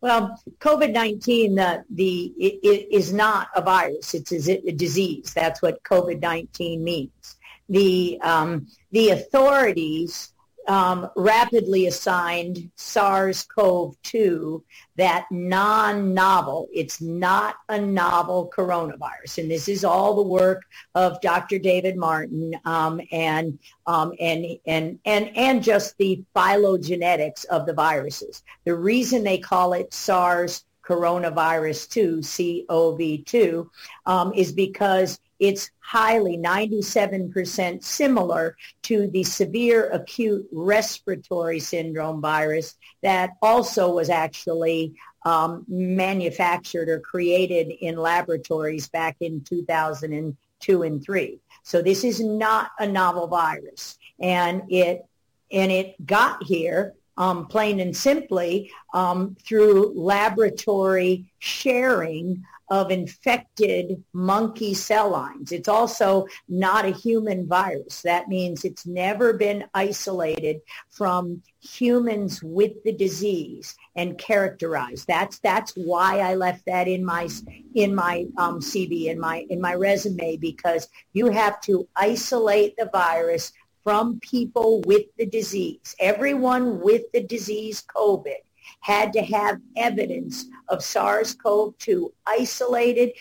Well, 0.00 0.40
COVID-19 0.60 1.58
uh, 1.58 1.82
the, 1.90 2.32
it, 2.38 2.60
it 2.62 2.94
is 2.94 3.12
not 3.12 3.48
a 3.56 3.62
virus. 3.62 4.14
It's 4.14 4.30
a, 4.30 4.68
a 4.68 4.72
disease. 4.72 5.32
That's 5.34 5.60
what 5.60 5.82
COVID-19 5.82 6.82
means. 6.82 7.36
The, 7.68 8.16
um, 8.22 8.68
the 8.92 9.10
authorities 9.10 10.32
um, 10.68 11.08
rapidly 11.16 11.86
assigned 11.86 12.70
SARS-CoV-2 12.76 14.62
that 14.96 15.26
non-novel. 15.30 16.68
It's 16.72 17.00
not 17.00 17.56
a 17.68 17.80
novel 17.80 18.50
coronavirus, 18.54 19.38
and 19.38 19.50
this 19.50 19.68
is 19.68 19.84
all 19.84 20.14
the 20.14 20.22
work 20.22 20.64
of 20.94 21.20
Dr. 21.20 21.58
David 21.58 21.96
Martin 21.96 22.54
um, 22.64 23.00
and 23.12 23.58
um, 23.86 24.12
and 24.20 24.46
and 24.66 24.98
and 25.04 25.36
and 25.36 25.62
just 25.62 25.96
the 25.98 26.22
phylogenetics 26.34 27.44
of 27.46 27.66
the 27.66 27.74
viruses. 27.74 28.42
The 28.64 28.74
reason 28.74 29.22
they 29.22 29.38
call 29.38 29.72
it 29.72 29.92
SARS 29.92 30.64
coronavirus 30.86 31.90
2, 31.90 32.18
COV2, 32.18 33.68
um, 34.06 34.32
is 34.34 34.52
because 34.52 35.18
it's 35.38 35.70
highly 35.80 36.36
97% 36.38 37.82
similar 37.82 38.56
to 38.82 39.08
the 39.08 39.22
severe 39.22 39.90
acute 39.90 40.46
respiratory 40.52 41.60
syndrome 41.60 42.20
virus 42.20 42.76
that 43.02 43.30
also 43.42 43.90
was 43.90 44.10
actually 44.10 44.94
um, 45.24 45.64
manufactured 45.68 46.88
or 46.88 47.00
created 47.00 47.70
in 47.80 47.96
laboratories 47.96 48.88
back 48.88 49.16
in 49.20 49.40
2002 49.42 50.82
and 50.82 51.04
3. 51.04 51.40
So 51.62 51.82
this 51.82 52.04
is 52.04 52.20
not 52.20 52.70
a 52.78 52.86
novel 52.86 53.26
virus. 53.26 53.98
And 54.20 54.62
it, 54.70 55.04
and 55.50 55.72
it 55.72 56.06
got 56.06 56.42
here 56.44 56.94
um, 57.18 57.46
plain 57.46 57.80
and 57.80 57.96
simply 57.96 58.70
um, 58.94 59.36
through 59.42 59.92
laboratory 59.96 61.32
sharing 61.38 62.44
of 62.68 62.90
infected 62.90 64.02
monkey 64.12 64.74
cell 64.74 65.10
lines. 65.10 65.52
It's 65.52 65.68
also 65.68 66.26
not 66.48 66.84
a 66.84 66.90
human 66.90 67.46
virus. 67.46 68.02
That 68.02 68.28
means 68.28 68.64
it's 68.64 68.86
never 68.86 69.32
been 69.32 69.64
isolated 69.74 70.60
from 70.90 71.42
humans 71.60 72.42
with 72.42 72.72
the 72.84 72.92
disease 72.92 73.76
and 73.94 74.18
characterized. 74.18 75.06
That's 75.06 75.38
that's 75.40 75.72
why 75.72 76.20
I 76.20 76.34
left 76.34 76.66
that 76.66 76.88
in 76.88 77.04
my 77.04 77.28
in 77.74 77.94
my 77.94 78.26
um, 78.36 78.60
CV 78.60 79.06
in 79.06 79.18
my 79.18 79.46
in 79.50 79.60
my 79.60 79.74
resume 79.74 80.36
because 80.36 80.88
you 81.12 81.28
have 81.28 81.60
to 81.62 81.88
isolate 81.96 82.76
the 82.76 82.90
virus 82.92 83.52
from 83.84 84.18
people 84.18 84.80
with 84.82 85.04
the 85.16 85.26
disease. 85.26 85.94
Everyone 86.00 86.80
with 86.80 87.02
the 87.12 87.22
disease 87.22 87.84
COVID 87.94 88.42
had 88.80 89.12
to 89.12 89.22
have 89.22 89.60
evidence 89.76 90.46
of 90.68 90.82
SARS-CoV-2 90.82 92.08
isolated, 92.26 93.12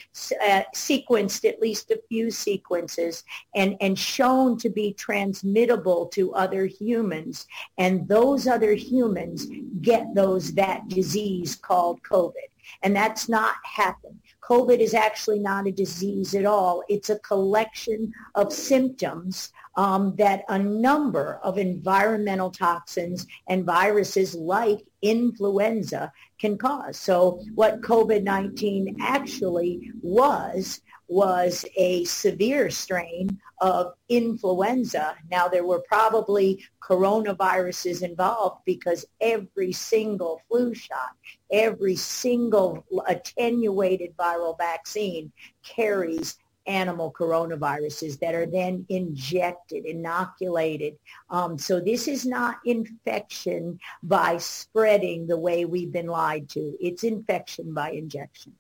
uh, 0.48 0.62
sequenced 0.76 1.48
at 1.48 1.62
least 1.62 1.92
a 1.92 2.02
few 2.10 2.32
sequences, 2.32 3.24
and, 3.56 3.76
and 3.82 3.98
shown 3.98 4.58
to 4.60 4.70
be 4.70 4.94
transmittable 4.94 6.08
to 6.08 6.34
other 6.34 6.66
humans. 6.66 7.48
And 7.78 8.08
those 8.08 8.48
other 8.48 8.74
humans 8.74 9.48
get 9.82 10.14
those 10.14 10.54
that 10.54 10.88
disease 10.88 11.56
called 11.56 12.02
COVID. 12.04 12.50
And 12.84 12.96
that's 12.96 13.30
not 13.30 13.56
happened. 13.64 14.20
COVID 14.48 14.80
is 14.80 14.94
actually 14.94 15.40
not 15.40 15.68
a 15.68 15.72
disease 15.72 16.36
at 16.36 16.46
all. 16.46 16.84
It's 16.88 17.10
a 17.10 17.20
collection 17.20 18.14
of 18.36 18.54
symptoms 18.54 19.52
um, 19.76 20.16
that 20.18 20.44
a 20.50 20.60
number 20.60 21.40
of 21.44 21.58
environmental 21.58 22.52
toxins 22.52 23.26
and 23.48 23.66
viruses 23.66 24.36
like 24.36 24.86
influenza 25.02 26.12
can 26.40 26.58
cause. 26.58 26.98
So 26.98 27.42
what 27.56 27.82
COVID-19 27.82 28.98
actually 29.02 29.92
was 30.02 30.82
was 31.08 31.66
a 31.76 32.04
severe 32.06 32.70
strain 32.70 33.40
of 33.62 33.94
influenza. 34.10 35.16
Now 35.30 35.48
there 35.48 35.66
were 35.66 35.84
probably 35.88 36.64
coronaviruses 36.82 38.02
involved 38.02 38.62
because 38.66 39.06
every 39.22 39.72
single 39.72 40.42
flu 40.48 40.74
shot, 40.74 41.16
every 41.52 41.96
single 41.96 42.86
attenuated 43.08 44.16
viral 44.18 44.58
vaccine 44.58 45.32
carries 45.64 46.38
animal 46.68 47.14
coronaviruses 47.18 48.20
that 48.20 48.34
are 48.34 48.46
then 48.46 48.86
injected, 48.90 49.86
inoculated. 49.86 50.98
Um, 51.30 51.58
so 51.58 51.80
this 51.80 52.08
is 52.08 52.26
not 52.26 52.58
infection 52.66 53.80
by 54.04 54.38
spreading 54.38 55.28
the 55.28 55.38
way 55.38 55.66
we've 55.66 55.92
been 55.92 56.08
lied 56.08 56.50
to. 56.50 56.76
It's 56.82 57.04
infection 57.04 57.74
by 57.74 57.92
injection. 57.92 58.54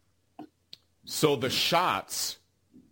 So 1.05 1.35
the 1.35 1.49
shots 1.49 2.37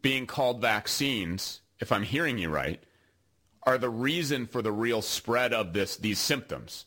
being 0.02 0.26
called 0.26 0.62
vaccines, 0.62 1.62
if 1.80 1.92
I'm 1.92 2.04
hearing 2.04 2.38
you 2.38 2.50
right, 2.50 2.82
are 3.64 3.78
the 3.78 3.90
reason 3.90 4.46
for 4.46 4.62
the 4.62 4.72
real 4.72 5.02
spread 5.02 5.54
of 5.54 5.74
this 5.74 5.96
these 5.96 6.20
symptoms. 6.20 6.86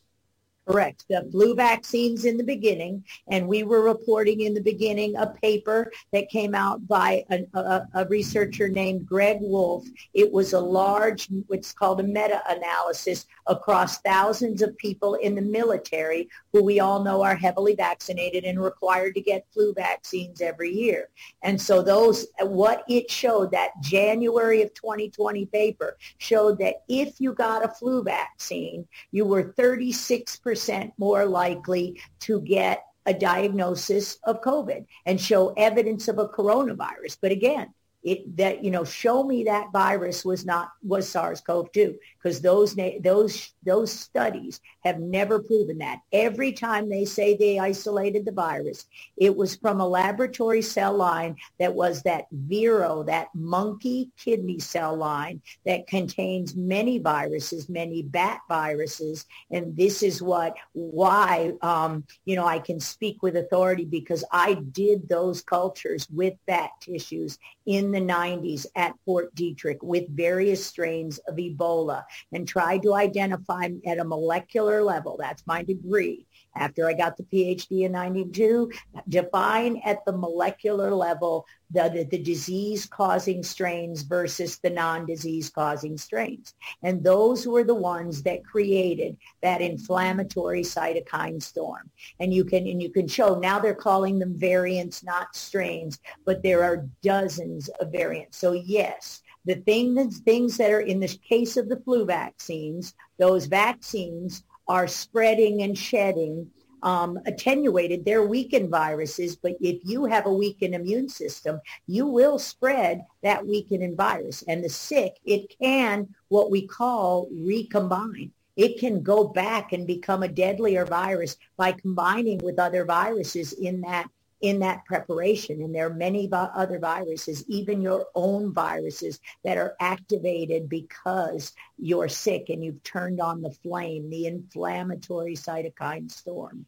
Correct. 0.67 1.05
The 1.09 1.29
flu 1.31 1.55
vaccines 1.55 2.25
in 2.25 2.37
the 2.37 2.43
beginning, 2.43 3.05
and 3.29 3.47
we 3.47 3.63
were 3.63 3.83
reporting 3.83 4.41
in 4.41 4.53
the 4.53 4.61
beginning 4.61 5.15
a 5.15 5.29
paper 5.29 5.93
that 6.13 6.29
came 6.29 6.57
out 6.57 6.89
by 6.89 7.25
a, 7.31 7.47
a, 7.55 7.87
a 7.95 8.07
researcher 8.07 8.69
named 8.69 9.07
Greg 9.07 9.39
Wolff. 9.41 9.87
It 10.13 10.33
was 10.33 10.55
a 10.55 10.61
large, 10.61 11.29
what's 11.47 11.73
called 11.73 12.01
a 12.01 12.03
meta-analysis 12.03 13.27
across 13.47 13.99
thousands 13.99 14.61
of 14.61 14.77
people 14.77 15.15
in 15.15 15.37
the 15.37 15.43
military 15.43 16.29
who 16.53 16.65
we 16.65 16.81
all 16.81 17.05
know 17.05 17.23
are 17.23 17.37
heavily 17.37 17.77
vaccinated 17.77 18.43
and 18.43 18.61
required 18.61 19.15
to 19.15 19.21
get 19.21 19.47
flu 19.53 19.73
vaccines 19.73 20.41
every 20.41 20.73
year. 20.73 21.11
And 21.43 21.61
so 21.61 21.81
those, 21.81 22.27
what 22.41 22.83
it 22.89 23.09
showed, 23.09 23.53
that 23.53 23.71
January 23.83 24.63
of 24.63 24.75
2020 24.75 25.47
paper 25.47 25.97
showed 26.19 26.59
that 26.59 26.83
if 26.89 27.21
you 27.21 27.35
got 27.35 27.65
a 27.65 27.69
flu 27.69 28.03
vaccine, 28.03 28.89
you 29.13 29.25
were 29.25 29.53
36% 29.53 30.56
percent 30.57 30.91
more 30.97 31.27
likely 31.27 32.01
to 32.19 32.41
get 32.41 32.83
a 33.05 33.13
diagnosis 33.13 34.17
of 34.25 34.41
COVID 34.41 34.87
and 35.05 35.21
show 35.21 35.53
evidence 35.59 36.09
of 36.09 36.19
a 36.19 36.29
coronavirus. 36.29 37.19
But 37.21 37.31
again, 37.31 37.75
it, 38.07 38.37
that 38.37 38.63
you 38.63 38.71
know 38.71 38.85
show 38.85 39.25
me 39.25 39.43
that 39.45 39.73
virus 39.73 40.25
was 40.25 40.47
not 40.47 40.71
was 40.85 41.09
SARS-CoV-2 41.09 41.97
because 42.23 42.41
those 42.41 42.77
those 43.01 43.53
those 43.65 43.93
studies 43.93 44.61
have 44.85 45.01
never 45.01 45.41
proven 45.41 45.79
that. 45.79 45.99
Every 46.13 46.53
time 46.53 46.89
they 46.89 47.05
say 47.05 47.37
they 47.37 47.59
isolated 47.59 48.25
the 48.25 48.31
virus, 48.31 48.87
it 49.17 49.37
was 49.37 49.57
from 49.57 49.81
a 49.81 49.89
laboratory 49.89 50.63
cell 50.63 50.95
line 50.95 51.35
that 51.59 51.75
was 51.75 52.03
that 52.03 52.27
Vero, 52.31 53.03
that 53.03 53.27
monkey 53.35 54.13
kidney 54.17 54.61
cell 54.61 54.97
line 54.97 55.43
that 55.65 55.89
contains 55.89 56.55
many 56.55 57.01
viruses, 57.01 57.69
many 57.69 58.03
bat 58.03 58.39
viruses, 58.49 59.27
and 59.51 59.77
this 59.77 60.05
is 60.05 60.23
what 60.23 60.55
why 60.75 61.53
um, 61.61 62.05
you 62.25 62.37
know 62.37 62.47
I 62.47 62.61
can 62.61 62.79
speak 62.79 63.21
with 63.25 63.35
authority 63.35 63.85
because 63.85 64.23
I 64.31 64.55
did 64.55 65.09
those 65.09 65.43
cultures 65.43 66.09
with 66.09 66.35
bat 66.47 66.71
tissues 66.81 67.37
in 67.67 67.91
the 67.91 68.01
90s 68.01 68.67
at 68.75 68.95
Fort 69.05 69.35
Detrick 69.35 69.79
with 69.83 70.09
various 70.09 70.65
strains 70.65 71.19
of 71.29 71.37
Ebola 71.37 72.05
and 72.33 72.47
tried 72.47 72.83
to 72.83 72.95
identify 72.95 73.69
at 73.85 73.99
a 73.99 74.05
molecular 74.05 74.83
level, 74.83 75.17
that's 75.19 75.47
my 75.47 75.63
degree, 75.63 76.25
after 76.57 76.89
I 76.89 76.93
got 76.93 77.17
the 77.17 77.23
PhD 77.25 77.85
in 77.85 77.93
92, 77.93 78.71
define 79.09 79.81
at 79.85 80.05
the 80.05 80.13
molecular 80.13 80.95
level 80.95 81.47
the, 81.71 81.89
the, 81.89 82.05
the 82.05 82.23
disease-causing 82.23 83.43
strains 83.43 84.03
versus 84.03 84.59
the 84.59 84.71
non-disease-causing 84.71 85.99
strains. 85.99 86.55
And 86.83 87.03
those 87.03 87.47
were 87.47 87.65
the 87.65 87.75
ones 87.75 88.23
that 88.23 88.45
created 88.45 89.17
that 89.43 89.61
inflammatory 89.61 90.63
cytokine 90.63 91.43
storm. 91.43 91.91
And 92.21 92.33
you 92.33 92.45
can, 92.45 92.67
and 92.67 92.81
you 92.81 92.91
can 92.91 93.09
show, 93.09 93.39
now 93.39 93.59
they're 93.59 93.75
calling 93.75 94.19
them 94.19 94.39
variants, 94.39 95.03
not 95.03 95.35
strains, 95.35 95.99
but 96.25 96.43
there 96.43 96.63
are 96.63 96.87
dozens 97.03 97.69
of 97.81 97.91
variants. 97.91 98.39
So 98.39 98.53
yes, 98.53 99.23
the 99.45 99.57
thing 99.57 99.95
things, 99.95 100.21
things 100.21 100.57
that 100.57 100.71
are 100.71 100.81
in 100.81 101.01
the 101.01 101.19
case 101.29 101.57
of 101.57 101.69
the 101.69 101.81
flu 101.81 102.05
vaccines, 102.05 102.95
those 103.19 103.47
vaccines 103.47 104.43
are 104.69 104.89
spreading 104.89 105.63
and 105.63 105.77
shedding 105.77 106.51
um, 106.83 107.19
attenuated. 107.27 108.05
They're 108.05 108.27
weakened 108.27 108.71
viruses, 108.71 109.37
but 109.37 109.57
if 109.61 109.81
you 109.85 110.05
have 110.05 110.27
a 110.27 110.33
weakened 110.33 110.75
immune 110.75 111.09
system, 111.09 111.61
you 111.87 112.07
will 112.07 112.39
spread 112.39 113.05
that 113.23 113.47
weakened 113.47 113.97
virus. 113.97 114.43
And 114.47 114.63
the 114.63 114.69
sick, 114.69 115.17
it 115.25 115.55
can 115.61 116.15
what 116.29 116.51
we 116.51 116.67
call 116.67 117.29
recombine. 117.33 118.31
It 118.57 118.79
can 118.79 119.03
go 119.03 119.25
back 119.25 119.73
and 119.73 119.87
become 119.87 120.23
a 120.23 120.29
deadlier 120.29 120.87
virus 120.87 121.37
by 121.57 121.73
combining 121.73 122.39
with 122.39 122.59
other 122.59 122.85
viruses 122.85 123.53
in 123.53 123.83
that 123.83 124.09
in 124.40 124.61
that 124.61 124.85
preparation. 124.85 125.62
And 125.62 125.75
there 125.75 125.87
are 125.87 125.95
many 125.95 126.28
other 126.33 126.78
viruses, 126.78 127.45
even 127.49 127.81
your 127.81 128.07
own 128.14 128.52
viruses 128.52 129.21
that 129.45 129.57
are 129.57 129.75
activated 129.81 130.69
because 130.69 131.52
you're 131.78 132.09
sick 132.09 132.49
and 132.49 132.62
you've 132.64 132.83
turned 132.83 133.21
on 133.21 133.43
the 133.43 133.50
flame, 133.50 134.11
the 134.11 134.26
inflammatory 134.26 135.35
cytokine 135.35 136.11
storm. 136.11 136.66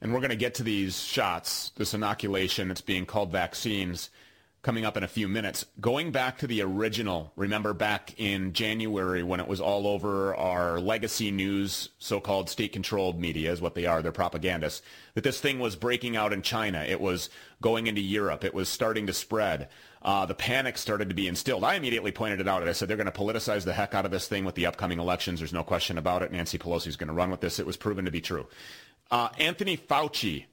And 0.00 0.12
we're 0.12 0.20
going 0.20 0.30
to 0.30 0.36
get 0.36 0.54
to 0.54 0.64
these 0.64 1.00
shots, 1.00 1.70
this 1.76 1.94
inoculation 1.94 2.68
that's 2.68 2.80
being 2.80 3.06
called 3.06 3.30
vaccines. 3.30 4.10
Coming 4.62 4.84
up 4.84 4.96
in 4.96 5.02
a 5.02 5.08
few 5.08 5.28
minutes. 5.28 5.66
Going 5.80 6.12
back 6.12 6.38
to 6.38 6.46
the 6.46 6.62
original, 6.62 7.32
remember 7.34 7.74
back 7.74 8.14
in 8.16 8.52
January 8.52 9.24
when 9.24 9.40
it 9.40 9.48
was 9.48 9.60
all 9.60 9.88
over 9.88 10.36
our 10.36 10.78
legacy 10.78 11.32
news, 11.32 11.88
so-called 11.98 12.48
state-controlled 12.48 13.18
media 13.18 13.50
is 13.50 13.60
what 13.60 13.74
they 13.74 13.86
are, 13.86 14.02
they're 14.02 14.12
propagandists, 14.12 14.82
that 15.14 15.24
this 15.24 15.40
thing 15.40 15.58
was 15.58 15.74
breaking 15.74 16.16
out 16.16 16.32
in 16.32 16.42
China. 16.42 16.84
It 16.88 17.00
was 17.00 17.28
going 17.60 17.88
into 17.88 18.00
Europe. 18.00 18.44
It 18.44 18.54
was 18.54 18.68
starting 18.68 19.08
to 19.08 19.12
spread. 19.12 19.68
Uh, 20.00 20.26
the 20.26 20.34
panic 20.34 20.78
started 20.78 21.08
to 21.08 21.14
be 21.14 21.26
instilled. 21.26 21.64
I 21.64 21.74
immediately 21.74 22.12
pointed 22.12 22.40
it 22.40 22.46
out. 22.46 22.66
I 22.66 22.72
said 22.72 22.86
they're 22.86 22.96
going 22.96 23.10
to 23.10 23.12
politicize 23.12 23.64
the 23.64 23.72
heck 23.72 23.94
out 23.94 24.04
of 24.04 24.12
this 24.12 24.28
thing 24.28 24.44
with 24.44 24.54
the 24.54 24.66
upcoming 24.66 25.00
elections. 25.00 25.40
There's 25.40 25.52
no 25.52 25.64
question 25.64 25.98
about 25.98 26.22
it. 26.22 26.30
Nancy 26.30 26.58
Pelosi 26.58 26.86
is 26.86 26.96
going 26.96 27.08
to 27.08 27.14
run 27.14 27.30
with 27.30 27.40
this. 27.40 27.58
It 27.58 27.66
was 27.66 27.76
proven 27.76 28.04
to 28.04 28.12
be 28.12 28.20
true. 28.20 28.46
Uh, 29.10 29.28
Anthony 29.38 29.76
Fauci 29.76 30.44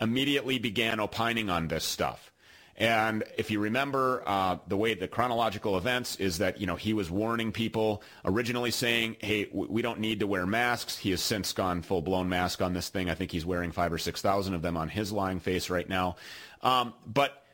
immediately 0.00 0.58
began 0.60 1.00
opining 1.00 1.50
on 1.50 1.66
this 1.66 1.84
stuff. 1.84 2.30
And 2.78 3.24
if 3.38 3.50
you 3.50 3.58
remember, 3.58 4.22
uh, 4.26 4.58
the 4.68 4.76
way 4.76 4.92
the 4.92 5.08
chronological 5.08 5.78
events 5.78 6.16
is 6.16 6.38
that, 6.38 6.60
you 6.60 6.66
know, 6.66 6.76
he 6.76 6.92
was 6.92 7.10
warning 7.10 7.50
people, 7.50 8.02
originally 8.24 8.70
saying, 8.70 9.16
hey, 9.20 9.48
we 9.50 9.80
don't 9.80 9.98
need 9.98 10.20
to 10.20 10.26
wear 10.26 10.44
masks. 10.44 10.98
He 10.98 11.10
has 11.10 11.22
since 11.22 11.54
gone 11.54 11.80
full-blown 11.80 12.28
mask 12.28 12.60
on 12.60 12.74
this 12.74 12.90
thing. 12.90 13.08
I 13.08 13.14
think 13.14 13.30
he's 13.32 13.46
wearing 13.46 13.72
five 13.72 13.92
or 13.92 13.98
6,000 13.98 14.52
of 14.52 14.60
them 14.60 14.76
on 14.76 14.90
his 14.90 15.10
lying 15.10 15.40
face 15.40 15.70
right 15.70 15.88
now. 15.88 16.16
Um, 16.60 16.92
but 17.06 17.44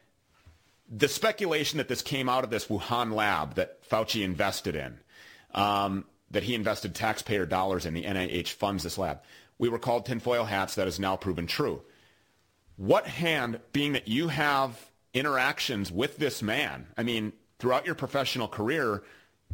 the 0.91 1.09
speculation 1.09 1.79
that 1.79 1.87
this 1.87 2.02
came 2.02 2.29
out 2.29 2.43
of 2.43 2.50
this 2.50 2.67
Wuhan 2.67 3.14
lab 3.14 3.55
that 3.55 3.88
Fauci 3.88 4.25
invested 4.25 4.75
in, 4.75 4.99
um, 5.55 6.05
that 6.33 6.43
he 6.43 6.57
invested 6.57 6.97
taxpayer 6.97 7.47
dollars 7.47 7.87
in, 7.87 7.95
the 7.95 8.02
NIH 8.02 8.49
funds 8.49 8.83
this 8.83 8.99
lab, 8.99 9.21
we 9.57 9.69
were 9.69 9.79
called 9.79 10.05
tinfoil 10.05 10.45
hats. 10.45 10.75
That 10.75 10.88
is 10.88 10.99
now 10.99 11.14
proven 11.14 11.47
true. 11.47 11.83
What 12.76 13.07
hand, 13.07 13.61
being 13.73 13.93
that 13.93 14.09
you 14.09 14.26
have 14.26 14.91
interactions 15.14 15.92
with 15.92 16.16
this 16.19 16.42
man. 16.42 16.87
I 16.97 17.02
mean, 17.02 17.33
throughout 17.59 17.87
your 17.87 17.95
professional 17.95 18.49
career, 18.49 19.02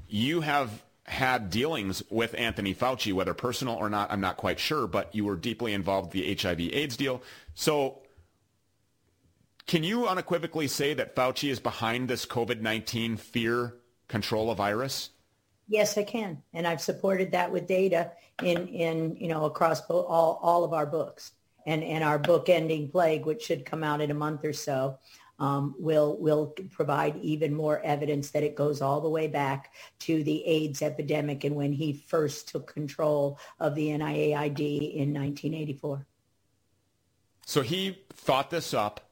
you 0.09 0.41
have 0.41 0.83
had 1.05 1.51
dealings 1.51 2.03
with 2.11 2.35
Anthony 2.37 2.75
Fauci, 2.75 3.13
whether 3.13 3.35
personal 3.35 3.75
or 3.75 3.89
not, 3.89 4.13
I'm 4.13 4.21
not 4.21 4.37
quite 4.37 4.61
sure, 4.61 4.87
but 4.87 5.15
you 5.15 5.25
were 5.25 5.37
deeply 5.37 5.73
involved 5.73 6.15
in 6.15 6.21
the 6.21 6.35
HIV 6.41 6.61
AIDS 6.61 6.97
deal. 6.97 7.23
So 7.55 8.03
can 9.67 9.85
you 9.85 10.07
unequivocally 10.07 10.69
say 10.69 10.95
that 10.95 11.15
Fauci 11.15 11.51
is 11.51 11.61
behind 11.61 12.09
this 12.09 12.25
COVID-19 12.27 13.19
fear 13.19 13.75
control 14.09 14.51
of 14.51 14.59
virus? 14.59 15.11
Yes, 15.69 15.99
I 15.99 16.05
can. 16.05 16.43
And 16.55 16.67
I've 16.67 16.81
supported 16.81 17.33
that 17.33 17.53
with 17.53 17.67
data 17.67 18.13
in, 18.43 18.69
in 18.69 19.17
you 19.17 19.29
know, 19.29 19.45
across 19.45 19.83
all, 19.91 20.39
all 20.43 20.65
of 20.65 20.73
our 20.73 20.87
books. 20.87 21.33
And, 21.67 21.83
and 21.83 22.03
our 22.03 22.19
book 22.19 22.49
Ending 22.49 22.89
Plague, 22.89 23.27
which 23.27 23.43
should 23.43 23.67
come 23.67 23.85
out 23.85 24.01
in 24.01 24.11
a 24.11 24.15
month 24.15 24.43
or 24.43 24.55
so, 24.55 24.99
um, 25.39 25.75
will 25.79 26.17
will 26.19 26.55
provide 26.71 27.17
even 27.17 27.55
more 27.55 27.81
evidence 27.83 28.31
that 28.31 28.43
it 28.43 28.57
goes 28.57 28.81
all 28.81 29.01
the 29.01 29.09
way 29.09 29.29
back 29.29 29.75
to 30.01 30.23
the 30.25 30.45
AIDS 30.45 30.83
epidemic 30.83 31.45
and 31.45 31.55
when 31.55 31.73
he 31.73 31.93
first 31.93 32.49
took 32.49 32.73
control 32.73 33.39
of 33.61 33.75
the 33.75 33.89
NIAID 33.89 34.95
in 34.95 35.15
1984. 35.15 36.07
So 37.47 37.63
he 37.63 37.99
thought 38.13 38.51
this 38.51 38.75
up, 38.75 39.09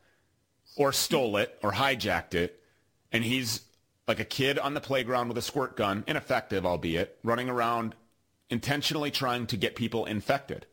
or 0.76 0.92
stole 0.92 1.36
it, 1.36 1.58
or 1.62 1.72
hijacked 1.72 2.34
it, 2.34 2.62
and 3.12 3.24
he's 3.24 3.62
like 4.06 4.20
a 4.20 4.24
kid 4.24 4.58
on 4.58 4.74
the 4.74 4.80
playground 4.80 5.28
with 5.28 5.38
a 5.38 5.42
squirt 5.42 5.76
gun, 5.76 6.04
ineffective 6.06 6.66
albeit, 6.66 7.18
running 7.22 7.48
around 7.48 7.94
intentionally 8.50 9.10
trying 9.10 9.46
to 9.46 9.56
get 9.56 9.74
people 9.74 10.04
infected. 10.04 10.66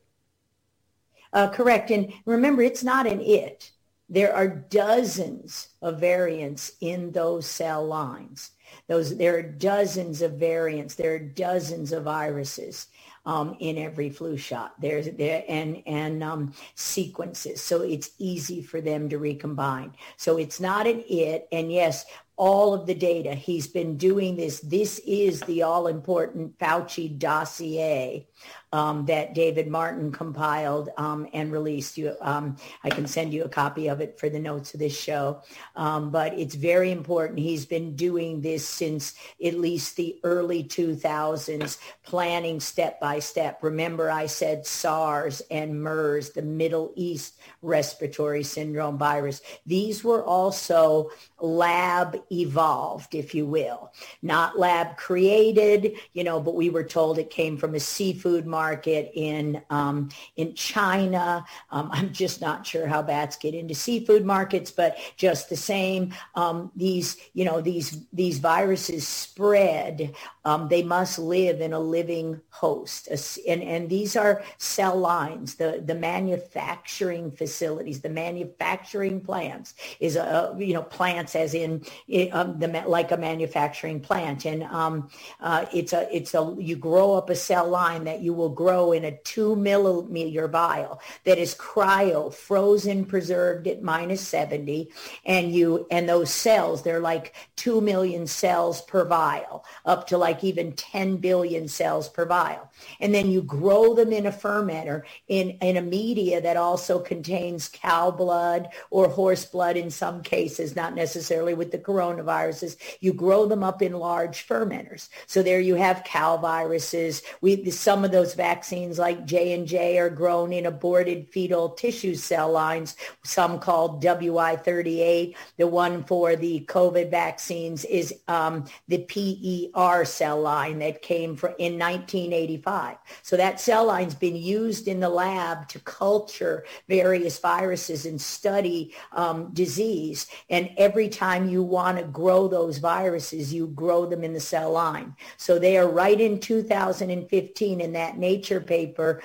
Uh, 1.32 1.50
correct. 1.50 1.90
And 1.90 2.14
remember, 2.26 2.62
it's 2.62 2.84
not 2.84 3.08
an 3.08 3.20
it. 3.22 3.72
There 4.14 4.36
are 4.36 4.48
dozens 4.48 5.70
of 5.82 6.00
variants 6.00 6.74
in 6.82 7.12
those 7.12 7.48
cell 7.48 7.84
lines. 7.84 8.52
Those, 8.88 9.18
there 9.18 9.36
are 9.36 9.42
dozens 9.42 10.22
of 10.22 10.34
variants. 10.34 10.94
There 10.94 11.16
are 11.16 11.20
dozens 11.20 11.92
of 11.92 12.04
viruses 12.04 12.88
um, 13.26 13.56
in 13.60 13.80
every 13.80 14.12
flu 14.12 14.38
shot. 14.38 14.80
There's 14.80 15.10
there 15.18 15.44
and 15.48 15.82
and 15.88 16.24
um, 16.24 16.54
sequences, 16.76 17.60
so 17.62 17.82
it's 17.82 18.12
easy 18.20 18.62
for 18.62 18.82
them 18.82 19.10
to 19.10 19.18
recombine. 19.18 19.94
So 20.18 20.38
it's 20.38 20.60
not 20.60 20.86
an 20.86 21.04
it. 21.10 21.48
And 21.52 21.72
yes, 21.72 22.06
all 22.36 22.74
of 22.74 22.88
the 22.88 22.96
data. 22.96 23.34
He's 23.34 23.68
been 23.68 23.98
doing 23.98 24.36
this. 24.36 24.60
This 24.60 25.00
is 25.06 25.42
the 25.42 25.64
all 25.64 25.88
important 25.88 26.58
Fauci 26.58 27.18
dossier 27.18 28.28
um, 28.74 29.06
that 29.06 29.36
David 29.36 29.68
Martin 29.68 30.12
compiled 30.12 30.90
um, 30.98 31.28
and 31.34 31.52
released. 31.52 31.96
You, 31.96 32.16
um, 32.22 32.58
I 32.84 32.90
can 32.90 33.06
send 33.06 33.32
you 33.32 33.44
a 33.44 33.50
copy 33.50 33.88
of 33.88 34.02
it 34.02 34.20
for 34.20 34.30
the 34.30 34.40
notes 34.40 34.74
of 34.74 34.80
this 34.80 35.00
show. 35.00 35.44
Um, 35.76 36.10
but 36.10 36.34
it's 36.34 36.56
very 36.56 36.92
important. 36.92 37.40
He's 37.40 37.68
been 37.68 37.96
doing 37.96 38.42
this 38.42 38.68
since 38.68 39.14
at 39.44 39.54
least 39.54 39.96
the 39.96 40.20
early 40.24 40.64
2000s, 40.64 41.78
planning 42.02 42.60
step 42.60 43.00
by 43.00 43.20
step. 43.20 43.62
Remember, 43.62 44.10
I 44.10 44.26
said 44.26 44.66
SARS 44.66 45.44
and 45.52 45.82
MERS, 45.82 46.32
the 46.32 46.42
Middle 46.42 46.94
East 46.96 47.38
respiratory 47.62 48.44
syndrome 48.44 48.98
virus. 48.98 49.42
These 49.68 50.04
were 50.04 50.24
also 50.24 51.12
lab 51.40 52.23
evolved, 52.32 53.16
if 53.16 53.34
you 53.34 53.46
will, 53.46 53.92
not 54.22 54.58
lab 54.58 54.98
created, 54.98 55.94
you 56.14 56.24
know, 56.24 56.40
but 56.40 56.56
we 56.56 56.70
were 56.70 56.84
told 56.84 57.18
it 57.18 57.30
came 57.30 57.58
from 57.58 57.76
a 57.76 57.80
seafood 57.80 58.46
market 58.46 59.12
in 59.14 59.62
um, 59.70 60.10
in 60.36 60.54
China. 60.54 61.46
Um, 61.72 61.90
I'm 61.92 62.12
just 62.14 62.42
not 62.42 62.66
sure 62.66 62.88
how 62.88 63.02
bats 63.02 63.36
get 63.36 63.54
into 63.54 63.76
seafood 63.76 64.26
markets, 64.26 64.72
but 64.72 64.98
just 65.18 65.50
the 65.50 65.56
same, 65.56 66.14
um, 66.36 66.72
these 66.76 67.18
you 67.34 67.46
know 67.46 67.62
these 67.62 68.06
these 68.14 68.40
viruses 68.40 69.08
spread. 69.08 70.14
Um, 70.46 70.68
they 70.68 70.84
must 70.84 71.20
live 71.20 71.62
in 71.62 71.74
a 71.74 71.80
living 71.80 72.42
host, 72.50 73.08
and 73.48 73.64
and 73.64 73.90
these 73.90 74.16
are 74.16 74.44
cell 74.58 74.98
lines. 74.98 75.56
The 75.56 75.82
the 75.86 75.96
manufacturing 75.96 77.32
facilities, 77.32 78.02
the 78.02 78.10
manufacturing 78.10 79.22
plants 79.22 79.74
is 80.00 80.16
a 80.16 80.56
you 80.58 80.74
know 80.74 80.84
plants 80.84 81.36
as 81.36 81.54
in 81.54 81.86
um, 82.32 82.60
the 82.60 82.68
like 82.88 83.12
a 83.12 83.18
manufacturing 83.18 84.00
plant, 84.00 84.46
and 84.46 84.64
um, 84.64 85.10
uh, 85.40 85.66
it's 85.74 85.94
a 85.94 86.16
it's 86.16 86.34
a 86.34 86.56
you 86.60 86.76
grow 86.76 87.14
up 87.14 87.30
a 87.30 87.36
cell 87.36 87.68
line 87.68 88.04
that 88.06 88.22
you 88.22 88.34
will 88.34 88.50
grow 88.50 88.92
in 88.92 89.06
a 89.06 89.18
two 89.20 89.56
milliliter 89.56 90.50
vial 90.50 91.02
that 91.24 91.38
is 91.38 91.56
cryo 91.56 92.34
frozen 92.34 93.06
preserved 93.06 93.68
at 93.68 93.82
minus 93.82 94.22
70 94.28 94.92
and 95.26 95.54
you 95.54 95.88
and 95.92 96.08
those 96.08 96.30
cells 96.30 96.84
they're 96.84 97.00
like 97.00 97.34
2 97.56 97.82
million 97.82 98.28
cells 98.28 98.82
per 98.82 99.06
vial 99.06 99.64
up 99.86 100.08
to 100.08 100.18
like 100.18 100.44
even 100.44 100.74
10 100.74 101.18
billion 101.18 101.68
cells 101.68 102.10
per 102.10 102.26
vial. 102.26 102.70
And 103.00 103.14
then 103.14 103.30
you 103.30 103.42
grow 103.42 103.94
them 103.94 104.12
in 104.12 104.26
a 104.26 104.32
fermenter 104.32 105.04
in 105.28 105.52
in 105.62 105.78
a 105.78 105.82
media 105.82 106.42
that 106.42 106.58
also 106.58 107.00
contains 107.00 107.70
cow 107.70 108.12
blood 108.12 108.70
or 108.90 109.08
horse 109.08 109.46
blood 109.46 109.78
in 109.78 109.90
some 109.90 110.22
cases 110.24 110.76
not 110.76 110.96
necessarily 110.96 111.54
with 111.54 111.72
the 111.72 111.78
coronaviruses 112.04 112.78
you 113.00 113.14
grow 113.14 113.46
them 113.46 113.64
up 113.64 113.82
in 113.82 113.94
large 113.94 114.48
fermenters 114.48 115.10
so 115.26 115.42
there 115.42 115.60
you 115.60 115.76
have 115.76 116.04
cow 116.04 116.38
viruses 116.38 117.22
we 117.42 117.70
some 117.72 118.04
of 118.06 118.12
those 118.12 118.34
vaccines 118.34 119.00
like 119.00 119.26
J&J 119.26 119.98
are 119.98 120.10
grown 120.10 120.54
in 120.54 120.66
aborted 120.66 121.30
fetal 121.30 121.70
tissue 121.70 122.16
cell 122.16 122.52
lines, 122.52 122.96
some 123.24 123.60
called 123.60 124.04
WI38. 124.04 125.36
The 125.58 125.68
one 125.68 126.04
for 126.04 126.36
the 126.36 126.66
COVID 126.70 127.10
vaccines 127.12 127.86
is 127.86 128.14
um, 128.28 128.66
the 128.88 129.00
PER 129.00 130.06
cell 130.06 130.42
line 130.42 130.80
that 130.80 131.02
came 131.02 131.36
from 131.36 131.54
in 131.58 131.80
1985. 131.80 132.98
So 133.22 133.38
that 133.38 133.60
cell 133.60 133.86
line's 133.86 134.16
been 134.16 134.36
used 134.36 134.88
in 134.88 135.00
the 135.00 135.10
lab 135.10 135.68
to 135.70 135.80
culture 135.80 136.66
various 136.88 137.40
viruses 137.40 138.06
and 138.06 138.20
study 138.20 138.94
um, 139.12 139.50
disease. 139.54 140.28
And 140.50 140.70
every 140.78 141.10
time 141.10 141.50
you 141.50 141.64
want 141.64 141.93
to 141.98 142.06
grow 142.06 142.48
those 142.48 142.78
viruses, 142.78 143.54
you 143.54 143.68
grow 143.68 144.06
them 144.06 144.24
in 144.24 144.34
the 144.34 144.40
cell 144.40 144.72
line. 144.72 145.16
So 145.38 145.60
they 145.60 145.78
are 145.78 145.90
right 145.90 146.20
in 146.20 146.40
2015 146.40 147.82
in 147.82 147.94
that 147.94 148.18
Nature 148.18 148.62
paper 148.62 149.22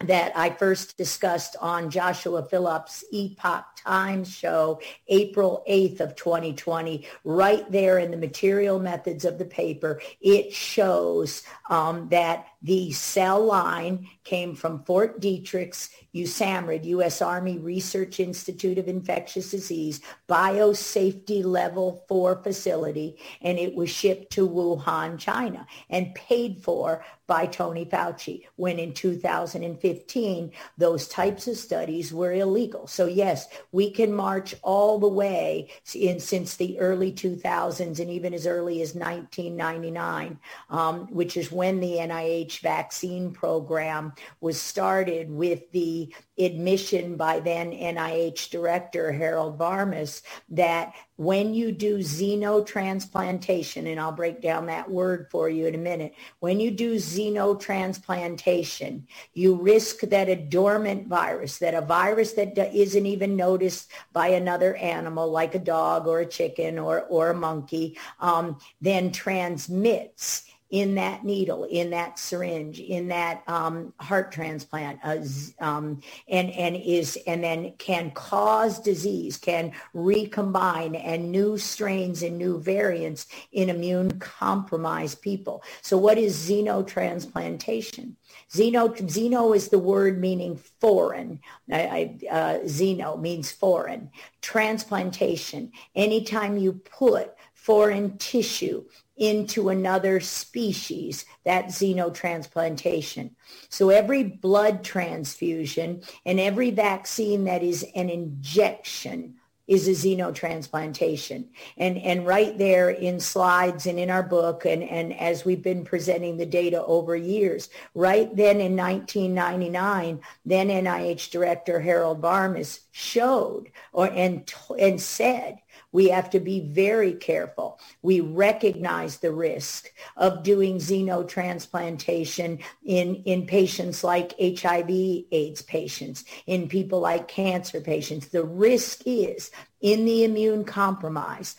that 0.00 0.36
I 0.36 0.50
first 0.50 0.96
discussed 0.98 1.56
on 1.60 1.90
Joshua 1.90 2.42
Phillips' 2.42 3.04
Epoch 3.12 3.64
Times 3.76 4.30
show, 4.30 4.80
April 5.08 5.64
8th 5.68 6.00
of 6.00 6.16
2020, 6.16 7.06
right 7.24 7.70
there 7.70 7.98
in 7.98 8.10
the 8.10 8.16
material 8.16 8.78
methods 8.78 9.24
of 9.24 9.38
the 9.38 9.44
paper, 9.44 10.00
it 10.20 10.52
shows 10.52 11.44
um, 11.70 12.08
that 12.10 12.46
the 12.64 12.90
cell 12.92 13.44
line 13.44 14.08
came 14.24 14.54
from 14.54 14.82
Fort 14.84 15.20
Detrick's 15.20 15.90
USAMRIID, 16.14 16.84
U.S. 16.86 17.20
Army 17.20 17.58
Research 17.58 18.20
Institute 18.20 18.78
of 18.78 18.88
Infectious 18.88 19.50
Disease, 19.50 20.00
biosafety 20.28 21.44
level 21.44 22.04
4 22.08 22.42
facility, 22.42 23.18
and 23.42 23.58
it 23.58 23.74
was 23.74 23.90
shipped 23.90 24.32
to 24.32 24.48
Wuhan, 24.48 25.18
China, 25.18 25.66
and 25.90 26.14
paid 26.14 26.62
for 26.62 27.04
by 27.26 27.46
Tony 27.46 27.84
Fauci, 27.86 28.44
when 28.56 28.78
in 28.78 28.92
2015, 28.92 30.52
those 30.76 31.08
types 31.08 31.48
of 31.48 31.56
studies 31.56 32.12
were 32.12 32.32
illegal. 32.32 32.86
So 32.86 33.06
yes, 33.06 33.48
we 33.72 33.90
can 33.90 34.12
march 34.12 34.54
all 34.62 34.98
the 34.98 35.08
way 35.08 35.70
in 35.94 36.20
since 36.20 36.56
the 36.56 36.78
early 36.78 37.12
2000s 37.12 37.98
and 37.98 38.10
even 38.10 38.34
as 38.34 38.46
early 38.46 38.82
as 38.82 38.94
1999, 38.94 40.38
um, 40.68 41.06
which 41.12 41.36
is 41.38 41.50
when 41.50 41.80
the 41.80 41.96
NIH 41.96 42.53
vaccine 42.60 43.32
program 43.32 44.12
was 44.40 44.60
started 44.60 45.30
with 45.30 45.70
the 45.72 46.14
admission 46.38 47.16
by 47.16 47.40
then 47.40 47.70
NIH 47.70 48.50
director 48.50 49.12
Harold 49.12 49.58
Varmus 49.58 50.22
that 50.48 50.94
when 51.16 51.54
you 51.54 51.70
do 51.70 51.98
xenotransplantation, 51.98 53.88
and 53.90 54.00
I'll 54.00 54.10
break 54.10 54.42
down 54.42 54.66
that 54.66 54.90
word 54.90 55.28
for 55.30 55.48
you 55.48 55.66
in 55.66 55.76
a 55.76 55.78
minute, 55.78 56.12
when 56.40 56.58
you 56.58 56.72
do 56.72 56.96
xenotransplantation, 56.96 59.04
you 59.32 59.54
risk 59.54 60.00
that 60.00 60.28
a 60.28 60.34
dormant 60.34 61.06
virus, 61.06 61.58
that 61.58 61.74
a 61.74 61.82
virus 61.82 62.32
that 62.32 62.58
isn't 62.74 63.06
even 63.06 63.36
noticed 63.36 63.92
by 64.12 64.26
another 64.28 64.74
animal 64.76 65.30
like 65.30 65.54
a 65.54 65.60
dog 65.60 66.08
or 66.08 66.18
a 66.20 66.26
chicken 66.26 66.80
or, 66.80 67.02
or 67.02 67.30
a 67.30 67.34
monkey, 67.34 67.96
um, 68.18 68.58
then 68.80 69.12
transmits 69.12 70.50
in 70.74 70.96
that 70.96 71.24
needle, 71.24 71.62
in 71.62 71.90
that 71.90 72.18
syringe, 72.18 72.80
in 72.80 73.06
that 73.06 73.44
um, 73.46 73.94
heart 74.00 74.32
transplant, 74.32 74.98
uh, 75.04 75.18
um, 75.60 76.00
and 76.26 76.50
and 76.50 76.74
is 76.74 77.16
and 77.28 77.44
then 77.44 77.72
can 77.78 78.10
cause 78.10 78.80
disease, 78.80 79.36
can 79.36 79.70
recombine 79.92 80.96
and 80.96 81.30
new 81.30 81.56
strains 81.56 82.24
and 82.24 82.36
new 82.36 82.58
variants 82.58 83.28
in 83.52 83.70
immune 83.70 84.18
compromised 84.18 85.22
people. 85.22 85.62
So 85.80 85.96
what 85.96 86.18
is 86.18 86.36
xenotransplantation? 86.50 88.14
Xeno, 88.52 88.96
xeno 88.96 89.54
is 89.54 89.68
the 89.68 89.78
word 89.78 90.20
meaning 90.20 90.56
foreign. 90.56 91.38
I, 91.70 91.82
I, 91.82 92.18
uh, 92.28 92.58
xeno 92.64 93.20
means 93.20 93.52
foreign. 93.52 94.10
Transplantation, 94.42 95.70
anytime 95.94 96.58
you 96.58 96.72
put 96.72 97.32
foreign 97.52 98.18
tissue 98.18 98.84
into 99.16 99.68
another 99.68 100.20
species, 100.20 101.24
that 101.44 101.66
xenotransplantation. 101.66 103.30
So 103.68 103.90
every 103.90 104.24
blood 104.24 104.82
transfusion 104.82 106.02
and 106.26 106.40
every 106.40 106.70
vaccine 106.70 107.44
that 107.44 107.62
is 107.62 107.84
an 107.94 108.10
injection 108.10 109.36
is 109.66 109.88
a 109.88 109.92
xenotransplantation. 109.92 111.46
And, 111.78 111.96
and 111.98 112.26
right 112.26 112.56
there 112.58 112.90
in 112.90 113.18
slides 113.18 113.86
and 113.86 113.98
in 113.98 114.10
our 114.10 114.22
book 114.22 114.66
and, 114.66 114.82
and 114.82 115.18
as 115.18 115.44
we've 115.44 115.62
been 115.62 115.84
presenting 115.84 116.36
the 116.36 116.44
data 116.44 116.84
over 116.84 117.16
years, 117.16 117.70
right 117.94 118.34
then 118.36 118.60
in 118.60 118.76
1999, 118.76 120.20
then 120.44 120.68
NIH 120.68 121.30
Director 121.30 121.80
Harold 121.80 122.20
Varmus 122.20 122.80
showed 122.92 123.70
or 123.92 124.06
and, 124.08 124.52
and 124.78 125.00
said 125.00 125.58
we 125.94 126.08
have 126.08 126.28
to 126.28 126.40
be 126.40 126.58
very 126.58 127.12
careful. 127.12 127.78
We 128.02 128.18
recognize 128.18 129.18
the 129.18 129.30
risk 129.30 129.92
of 130.16 130.42
doing 130.42 130.78
xenotransplantation 130.78 132.60
in, 132.84 133.14
in 133.14 133.46
patients 133.46 134.02
like 134.02 134.34
HIV 134.40 134.90
AIDS 135.30 135.62
patients, 135.62 136.24
in 136.46 136.66
people 136.66 136.98
like 136.98 137.28
cancer 137.28 137.80
patients. 137.80 138.26
The 138.26 138.42
risk 138.42 139.02
is 139.06 139.52
in 139.82 140.04
the 140.04 140.24
immune 140.24 140.64
compromise 140.64 141.54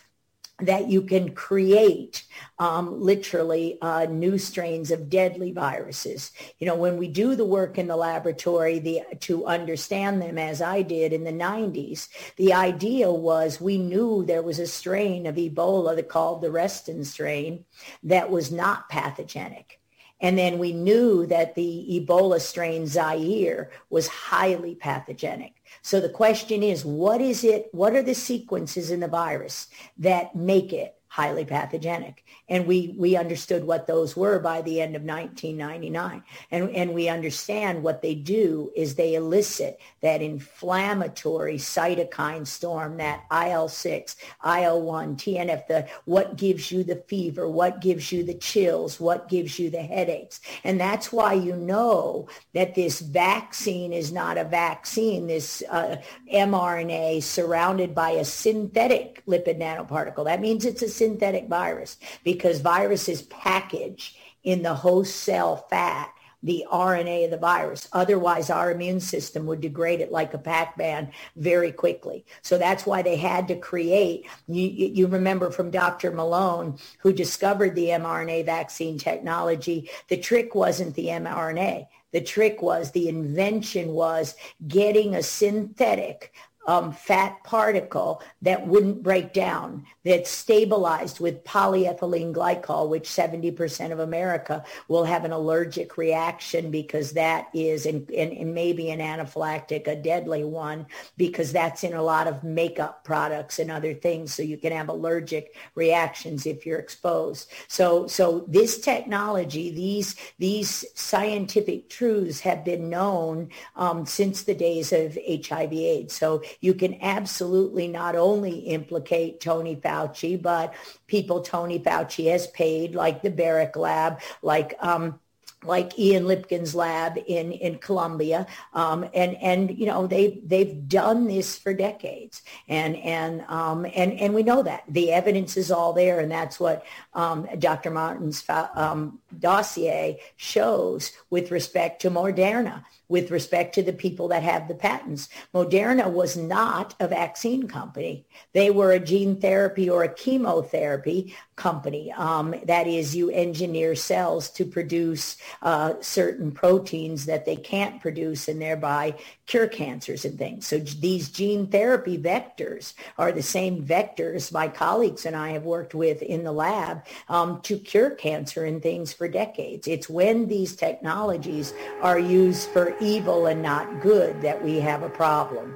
that 0.59 0.87
you 0.87 1.01
can 1.01 1.33
create 1.33 2.23
um, 2.59 3.01
literally 3.01 3.77
uh, 3.81 4.05
new 4.05 4.37
strains 4.37 4.89
of 4.89 5.09
deadly 5.09 5.51
viruses. 5.51 6.31
You 6.59 6.67
know, 6.67 6.75
when 6.75 6.95
we 6.95 7.09
do 7.09 7.35
the 7.35 7.45
work 7.45 7.77
in 7.77 7.87
the 7.87 7.97
laboratory 7.97 8.79
the, 8.79 9.01
to 9.21 9.45
understand 9.45 10.21
them, 10.21 10.37
as 10.37 10.61
I 10.61 10.81
did 10.81 11.11
in 11.11 11.25
the 11.25 11.31
90s, 11.31 12.07
the 12.37 12.53
idea 12.53 13.11
was 13.11 13.59
we 13.59 13.77
knew 13.77 14.23
there 14.23 14.43
was 14.43 14.59
a 14.59 14.67
strain 14.67 15.25
of 15.25 15.35
Ebola 15.35 15.95
that 15.97 16.07
called 16.07 16.41
the 16.41 16.51
Reston 16.51 17.03
strain 17.03 17.65
that 18.03 18.29
was 18.29 18.49
not 18.51 18.87
pathogenic. 18.87 19.81
And 20.21 20.37
then 20.37 20.57
we 20.57 20.71
knew 20.71 21.25
that 21.25 21.55
the 21.55 22.01
Ebola 22.01 22.39
strain 22.39 22.87
Zaire 22.87 23.71
was 23.89 24.07
highly 24.07 24.75
pathogenic. 24.75 25.54
So 25.81 25.99
the 25.99 26.09
question 26.09 26.63
is, 26.63 26.83
what 26.85 27.21
is 27.21 27.43
it? 27.43 27.69
What 27.71 27.95
are 27.95 28.01
the 28.01 28.15
sequences 28.15 28.91
in 28.91 28.99
the 28.99 29.07
virus 29.07 29.67
that 29.97 30.35
make 30.35 30.73
it 30.73 30.94
highly 31.15 31.45
pathogenic. 31.45 32.25
And 32.49 32.67
we, 32.67 32.93
we 32.97 33.15
understood 33.15 33.63
what 33.63 33.87
those 33.87 34.17
were 34.17 34.37
by 34.37 34.61
the 34.63 34.81
end 34.81 34.97
of 34.97 35.03
1999. 35.03 36.21
And, 36.51 36.69
and 36.71 36.93
we 36.93 37.07
understand 37.07 37.81
what 37.81 38.01
they 38.01 38.15
do 38.15 38.69
is 38.75 38.95
they 38.95 39.13
elicit 39.13 39.79
that 40.01 40.21
inflammatory 40.21 41.55
cytokine 41.55 42.45
storm, 42.45 42.97
that 42.97 43.23
IL-6, 43.31 44.17
IL-1, 44.43 45.15
TNF, 45.15 45.67
the, 45.67 45.87
what 46.03 46.35
gives 46.35 46.69
you 46.69 46.83
the 46.83 47.01
fever, 47.07 47.47
what 47.47 47.79
gives 47.79 48.11
you 48.11 48.21
the 48.21 48.33
chills, 48.33 48.99
what 48.99 49.29
gives 49.29 49.57
you 49.57 49.69
the 49.69 49.83
headaches. 49.83 50.41
And 50.65 50.77
that's 50.77 51.13
why 51.13 51.31
you 51.31 51.55
know 51.55 52.27
that 52.53 52.75
this 52.75 52.99
vaccine 52.99 53.93
is 53.93 54.11
not 54.11 54.37
a 54.37 54.43
vaccine, 54.43 55.27
this 55.27 55.63
uh, 55.69 55.95
mRNA 56.33 57.23
surrounded 57.23 57.95
by 57.95 58.09
a 58.09 58.25
synthetic 58.25 59.23
lipid 59.25 59.59
nanoparticle. 59.59 60.25
That 60.25 60.41
means 60.41 60.65
it's 60.65 60.81
a 60.81 60.89
synthetic 61.05 61.47
virus 61.47 61.97
because 62.23 62.61
viruses 62.61 63.21
package 63.23 64.17
in 64.43 64.63
the 64.63 64.73
host 64.73 65.15
cell 65.17 65.67
fat 65.69 66.11
the 66.41 66.65
RNA 66.71 67.25
of 67.25 67.31
the 67.31 67.37
virus. 67.37 67.87
Otherwise, 67.91 68.51
our 68.51 68.71
immune 68.71 68.99
system 68.99 69.47
would 69.47 69.61
degrade 69.61 69.99
it 69.99 70.11
like 70.11 70.35
a 70.35 70.37
Pac-Man 70.37 71.11
very 71.35 71.71
quickly. 71.71 72.23
So 72.43 72.59
that's 72.59 72.85
why 72.85 73.01
they 73.01 73.15
had 73.15 73.47
to 73.47 73.55
create, 73.55 74.27
you, 74.47 74.67
you 74.67 75.07
remember 75.07 75.49
from 75.49 75.71
Dr. 75.71 76.11
Malone, 76.11 76.77
who 76.99 77.11
discovered 77.11 77.73
the 77.73 77.87
mRNA 77.87 78.45
vaccine 78.45 78.99
technology, 78.99 79.89
the 80.07 80.17
trick 80.17 80.53
wasn't 80.53 80.93
the 80.93 81.07
mRNA. 81.07 81.87
The 82.11 82.21
trick 82.21 82.61
was, 82.61 82.91
the 82.91 83.09
invention 83.09 83.89
was 83.89 84.35
getting 84.67 85.15
a 85.15 85.23
synthetic 85.23 86.31
um, 86.65 86.91
fat 86.91 87.43
particle 87.43 88.21
that 88.41 88.65
wouldn't 88.65 89.03
break 89.03 89.33
down, 89.33 89.85
that's 90.03 90.29
stabilized 90.29 91.19
with 91.19 91.43
polyethylene 91.43 92.33
glycol, 92.33 92.89
which 92.89 93.09
70% 93.09 93.91
of 93.91 93.99
America 93.99 94.63
will 94.87 95.03
have 95.03 95.25
an 95.25 95.31
allergic 95.31 95.97
reaction 95.97 96.71
because 96.71 97.11
that 97.13 97.47
is, 97.53 97.85
and, 97.85 98.09
and, 98.11 98.31
and 98.33 98.53
maybe 98.53 98.89
an 98.89 98.99
anaphylactic, 98.99 99.87
a 99.87 99.95
deadly 99.95 100.43
one, 100.43 100.85
because 101.17 101.51
that's 101.51 101.83
in 101.83 101.93
a 101.93 102.01
lot 102.01 102.27
of 102.27 102.43
makeup 102.43 103.03
products 103.03 103.59
and 103.59 103.69
other 103.69 103.93
things. 103.93 104.33
So 104.33 104.43
you 104.43 104.57
can 104.57 104.71
have 104.71 104.89
allergic 104.89 105.55
reactions 105.75 106.45
if 106.45 106.65
you're 106.65 106.79
exposed. 106.79 107.49
So, 107.67 108.07
so 108.07 108.45
this 108.47 108.79
technology, 108.79 109.71
these, 109.71 110.15
these 110.39 110.85
scientific 110.95 111.89
truths 111.89 112.39
have 112.41 112.65
been 112.65 112.89
known 112.89 113.49
um, 113.75 114.05
since 114.05 114.43
the 114.43 114.55
days 114.55 114.91
of 114.91 115.17
HIV 115.27 115.73
AIDS. 115.73 116.15
So 116.15 116.43
you 116.61 116.73
can 116.73 116.97
absolutely 117.01 117.87
not 117.87 118.15
only 118.15 118.59
implicate 118.59 119.39
Tony 119.39 119.75
Fauci, 119.75 120.41
but 120.41 120.73
people 121.07 121.41
Tony 121.41 121.79
Fauci 121.79 122.31
has 122.31 122.47
paid, 122.47 122.95
like 122.95 123.21
the 123.21 123.31
Baric 123.31 123.75
Lab, 123.75 124.19
like 124.41 124.75
um, 124.79 125.19
like 125.65 125.97
Ian 125.97 126.25
Lipkin's 126.25 126.75
lab 126.75 127.17
in 127.27 127.51
in 127.51 127.77
Columbia, 127.79 128.47
um, 128.73 129.07
and 129.13 129.35
and 129.41 129.77
you 129.77 129.85
know 129.85 130.07
they 130.07 130.41
they've 130.45 130.87
done 130.87 131.27
this 131.27 131.57
for 131.57 131.73
decades, 131.73 132.41
and 132.67 132.95
and 132.97 133.41
um, 133.47 133.85
and 133.85 134.13
and 134.13 134.33
we 134.33 134.43
know 134.43 134.63
that. 134.63 134.83
The 134.87 135.11
evidence 135.11 135.57
is 135.57 135.71
all 135.71 135.93
there, 135.93 136.19
and 136.19 136.31
that's 136.31 136.59
what 136.59 136.85
um, 137.13 137.47
Dr. 137.59 137.91
Martin's 137.91 138.43
um, 138.49 139.19
dossier 139.37 140.19
shows 140.35 141.11
with 141.29 141.51
respect 141.51 142.01
to 142.01 142.11
Moderna 142.11 142.83
with 143.07 143.31
respect 143.31 143.75
to 143.75 143.83
the 143.83 143.93
people 143.93 144.27
that 144.29 144.43
have 144.43 144.67
the 144.67 144.75
patents. 144.75 145.29
Moderna 145.53 146.09
was 146.09 146.35
not 146.35 146.95
a 146.99 147.07
vaccine 147.07 147.67
company. 147.67 148.25
They 148.53 148.71
were 148.71 148.91
a 148.91 148.99
gene 148.99 149.39
therapy 149.39 149.89
or 149.89 150.03
a 150.03 150.13
chemotherapy 150.13 151.35
company. 151.55 152.11
Um, 152.13 152.55
that 152.65 152.87
is, 152.87 153.15
you 153.15 153.29
engineer 153.29 153.95
cells 153.95 154.49
to 154.51 154.65
produce 154.65 155.37
uh, 155.61 155.93
certain 156.01 156.51
proteins 156.51 157.25
that 157.25 157.45
they 157.45 157.55
can't 157.55 158.01
produce 158.01 158.47
and 158.47 158.61
thereby 158.61 159.15
cure 159.45 159.67
cancers 159.67 160.25
and 160.25 160.37
things. 160.37 160.65
So 160.65 160.79
these 160.79 161.29
gene 161.29 161.67
therapy 161.67 162.17
vectors 162.17 162.93
are 163.17 163.31
the 163.31 163.43
same 163.43 163.85
vectors 163.85 164.51
my 164.51 164.67
colleagues 164.67 165.25
and 165.25 165.35
I 165.35 165.49
have 165.49 165.63
worked 165.63 165.93
with 165.93 166.21
in 166.21 166.43
the 166.43 166.51
lab 166.51 167.05
um, 167.29 167.61
to 167.61 167.77
cure 167.77 168.11
cancer 168.11 168.65
and 168.65 168.81
things 168.81 169.13
for 169.13 169.27
decades. 169.27 169.87
It's 169.87 170.09
when 170.09 170.47
these 170.47 170.75
technologies 170.75 171.73
are 172.01 172.19
used 172.19 172.69
for 172.69 172.94
evil 173.01 173.47
and 173.47 173.61
not 173.61 174.01
good 174.01 174.41
that 174.41 174.63
we 174.63 174.79
have 174.79 175.03
a 175.03 175.09
problem. 175.09 175.75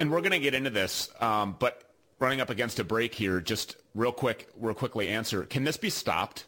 And 0.00 0.10
we're 0.10 0.20
going 0.20 0.32
to 0.32 0.38
get 0.38 0.54
into 0.54 0.70
this, 0.70 1.10
um, 1.20 1.56
but 1.58 1.82
running 2.18 2.40
up 2.40 2.50
against 2.50 2.78
a 2.78 2.84
break 2.84 3.14
here, 3.14 3.40
just 3.40 3.76
real 3.94 4.12
quick, 4.12 4.48
real 4.58 4.74
quickly 4.74 5.08
answer. 5.08 5.44
Can 5.44 5.64
this 5.64 5.76
be 5.76 5.90
stopped? 5.90 6.46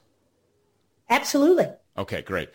Absolutely. 1.11 1.67
Okay, 1.99 2.23
great. 2.23 2.49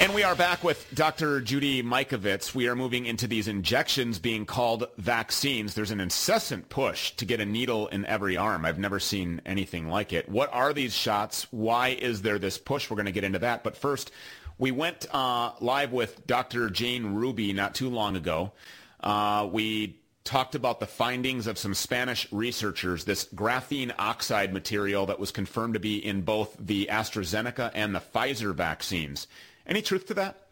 And 0.00 0.14
we 0.14 0.22
are 0.22 0.36
back 0.36 0.62
with 0.62 0.86
Dr. 0.94 1.40
Judy 1.40 1.82
Mikovits. 1.82 2.54
We 2.54 2.68
are 2.68 2.76
moving 2.76 3.04
into 3.04 3.26
these 3.26 3.48
injections 3.48 4.20
being 4.20 4.46
called 4.46 4.86
vaccines. 4.96 5.74
There's 5.74 5.90
an 5.90 5.98
incessant 5.98 6.68
push 6.68 7.10
to 7.16 7.24
get 7.24 7.40
a 7.40 7.44
needle 7.44 7.88
in 7.88 8.06
every 8.06 8.36
arm. 8.36 8.64
I've 8.64 8.78
never 8.78 9.00
seen 9.00 9.40
anything 9.44 9.88
like 9.88 10.12
it. 10.12 10.28
What 10.28 10.54
are 10.54 10.72
these 10.72 10.94
shots? 10.94 11.48
Why 11.50 11.88
is 11.88 12.22
there 12.22 12.38
this 12.38 12.58
push? 12.58 12.88
We're 12.88 12.94
going 12.94 13.06
to 13.06 13.12
get 13.12 13.24
into 13.24 13.40
that. 13.40 13.64
But 13.64 13.76
first, 13.76 14.12
we 14.56 14.70
went 14.70 15.12
uh, 15.12 15.50
live 15.60 15.92
with 15.92 16.24
Dr. 16.28 16.70
Jane 16.70 17.14
Ruby 17.14 17.52
not 17.52 17.74
too 17.74 17.90
long 17.90 18.14
ago. 18.14 18.52
Uh, 19.00 19.48
we 19.50 19.98
talked 20.22 20.54
about 20.54 20.78
the 20.78 20.86
findings 20.86 21.48
of 21.48 21.58
some 21.58 21.74
Spanish 21.74 22.30
researchers, 22.30 23.04
this 23.04 23.24
graphene 23.34 23.92
oxide 23.98 24.52
material 24.52 25.06
that 25.06 25.18
was 25.18 25.32
confirmed 25.32 25.74
to 25.74 25.80
be 25.80 25.96
in 25.96 26.20
both 26.20 26.54
the 26.60 26.86
AstraZeneca 26.88 27.72
and 27.74 27.94
the 27.94 28.00
Pfizer 28.00 28.54
vaccines. 28.54 29.26
Any 29.68 29.82
truth 29.82 30.06
to 30.06 30.14
that? 30.14 30.48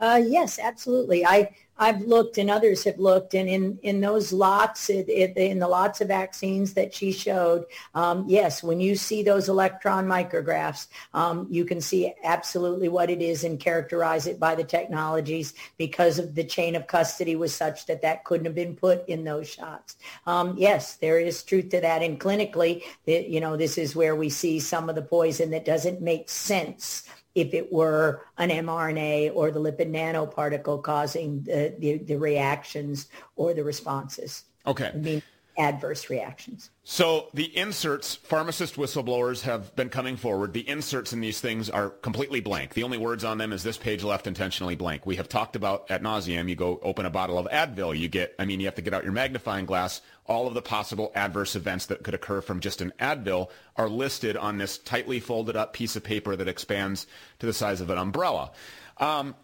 Uh, 0.00 0.20
yes, 0.24 0.58
absolutely. 0.58 1.24
I 1.24 1.50
I've 1.76 2.02
looked 2.02 2.38
and 2.38 2.50
others 2.50 2.84
have 2.84 2.98
looked, 2.98 3.34
and 3.34 3.48
in, 3.48 3.78
in 3.82 4.00
those 4.00 4.32
lots, 4.32 4.88
it, 4.88 5.08
it, 5.08 5.36
in 5.36 5.58
the 5.58 5.66
lots 5.66 6.00
of 6.00 6.08
vaccines 6.08 6.74
that 6.74 6.94
she 6.94 7.10
showed, 7.10 7.64
um, 7.94 8.24
yes, 8.28 8.62
when 8.62 8.78
you 8.78 8.94
see 8.94 9.22
those 9.22 9.48
electron 9.48 10.06
micrographs, 10.06 10.86
um, 11.14 11.48
you 11.50 11.64
can 11.64 11.80
see 11.80 12.12
absolutely 12.22 12.88
what 12.88 13.10
it 13.10 13.20
is 13.20 13.42
and 13.42 13.58
characterize 13.58 14.28
it 14.28 14.38
by 14.38 14.54
the 14.54 14.62
technologies 14.62 15.54
because 15.76 16.20
of 16.20 16.36
the 16.36 16.44
chain 16.44 16.76
of 16.76 16.86
custody 16.86 17.34
was 17.34 17.52
such 17.52 17.86
that 17.86 18.02
that 18.02 18.24
couldn't 18.24 18.46
have 18.46 18.54
been 18.54 18.76
put 18.76 19.08
in 19.08 19.24
those 19.24 19.48
shots. 19.48 19.96
Um, 20.26 20.54
yes, 20.56 20.94
there 20.96 21.18
is 21.18 21.42
truth 21.42 21.70
to 21.70 21.80
that, 21.80 22.02
and 22.02 22.20
clinically, 22.20 22.82
it, 23.06 23.26
you 23.26 23.40
know, 23.40 23.56
this 23.56 23.78
is 23.78 23.96
where 23.96 24.14
we 24.14 24.28
see 24.28 24.60
some 24.60 24.88
of 24.88 24.94
the 24.94 25.02
poison 25.02 25.50
that 25.50 25.64
doesn't 25.64 26.00
make 26.00 26.30
sense 26.30 27.08
if 27.34 27.52
it 27.52 27.72
were 27.72 28.22
an 28.38 28.50
mRNA 28.50 29.32
or 29.34 29.50
the 29.50 29.60
lipid 29.60 29.90
nanoparticle 29.90 30.82
causing 30.82 31.42
the, 31.42 31.74
the, 31.78 31.98
the 31.98 32.16
reactions 32.16 33.08
or 33.36 33.54
the 33.54 33.64
responses. 33.64 34.44
Okay. 34.66 34.90
I 34.94 34.96
mean, 34.96 35.22
adverse 35.56 36.10
reactions. 36.10 36.70
So 36.82 37.28
the 37.32 37.56
inserts, 37.56 38.14
pharmacist 38.14 38.76
whistleblowers 38.76 39.42
have 39.42 39.74
been 39.76 39.88
coming 39.88 40.16
forward. 40.16 40.52
The 40.52 40.68
inserts 40.68 41.12
in 41.12 41.20
these 41.20 41.40
things 41.40 41.70
are 41.70 41.90
completely 41.90 42.40
blank. 42.40 42.74
The 42.74 42.82
only 42.82 42.98
words 42.98 43.24
on 43.24 43.38
them 43.38 43.52
is 43.52 43.62
this 43.62 43.78
page 43.78 44.02
left 44.02 44.26
intentionally 44.26 44.74
blank. 44.74 45.06
We 45.06 45.16
have 45.16 45.28
talked 45.28 45.56
about 45.56 45.90
at 45.90 46.02
nauseum. 46.02 46.48
You 46.48 46.56
go 46.56 46.80
open 46.82 47.06
a 47.06 47.10
bottle 47.10 47.38
of 47.38 47.46
Advil, 47.46 47.96
you 47.96 48.08
get, 48.08 48.34
I 48.38 48.44
mean, 48.44 48.60
you 48.60 48.66
have 48.66 48.74
to 48.74 48.82
get 48.82 48.94
out 48.94 49.04
your 49.04 49.12
magnifying 49.12 49.64
glass. 49.64 50.02
All 50.26 50.46
of 50.46 50.54
the 50.54 50.62
possible 50.62 51.12
adverse 51.14 51.54
events 51.54 51.86
that 51.86 52.02
could 52.02 52.14
occur 52.14 52.40
from 52.40 52.60
just 52.60 52.80
an 52.80 52.92
Advil 52.98 53.50
are 53.76 53.88
listed 53.88 54.36
on 54.36 54.58
this 54.58 54.78
tightly 54.78 55.20
folded 55.20 55.56
up 55.56 55.72
piece 55.72 55.96
of 55.96 56.02
paper 56.02 56.34
that 56.36 56.48
expands 56.48 57.06
to 57.38 57.46
the 57.46 57.52
size 57.52 57.80
of 57.80 57.90
an 57.90 57.98
umbrella. 57.98 58.50
Um, 58.98 59.34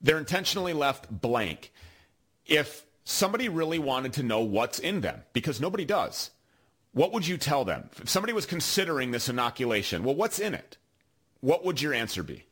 they're 0.00 0.18
intentionally 0.18 0.72
left 0.72 1.10
blank. 1.10 1.72
If 2.46 2.84
somebody 3.08 3.48
really 3.48 3.78
wanted 3.78 4.12
to 4.12 4.22
know 4.22 4.40
what's 4.40 4.78
in 4.78 5.00
them, 5.00 5.22
because 5.32 5.60
nobody 5.62 5.86
does, 5.86 6.30
what 6.92 7.10
would 7.12 7.26
you 7.26 7.38
tell 7.38 7.64
them? 7.64 7.88
If 8.00 8.08
somebody 8.08 8.34
was 8.34 8.44
considering 8.44 9.12
this 9.12 9.30
inoculation, 9.30 10.04
well, 10.04 10.14
what's 10.14 10.38
in 10.38 10.52
it? 10.52 10.76
What 11.40 11.64
would 11.64 11.80
your 11.80 11.94
answer 11.94 12.22
be? 12.22 12.44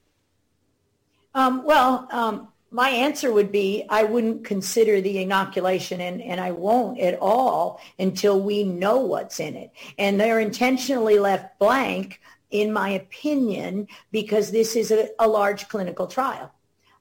Um, 1.35 1.63
well, 1.65 2.09
um, 2.11 2.49
my 2.71 2.89
answer 2.89 3.31
would 3.31 3.53
be 3.53 3.85
I 3.91 4.05
wouldn't 4.05 4.45
consider 4.45 5.03
the 5.03 5.19
inoculation 5.23 6.01
and, 6.01 6.23
and 6.23 6.41
I 6.41 6.53
won't 6.53 7.01
at 7.01 7.19
all 7.21 7.81
until 7.99 8.41
we 8.41 8.65
know 8.65 8.99
what's 8.99 9.41
in 9.41 9.57
it. 9.57 9.73
And 9.99 10.19
they're 10.19 10.41
intentionally 10.41 11.19
left 11.19 11.59
blank, 11.59 12.21
in 12.51 12.73
my 12.73 12.91
opinion, 12.91 13.89
because 14.11 14.53
this 14.53 14.75
is 14.75 14.91
a, 14.91 15.11
a 15.19 15.29
large 15.29 15.69
clinical 15.69 16.07
trial. 16.07 16.51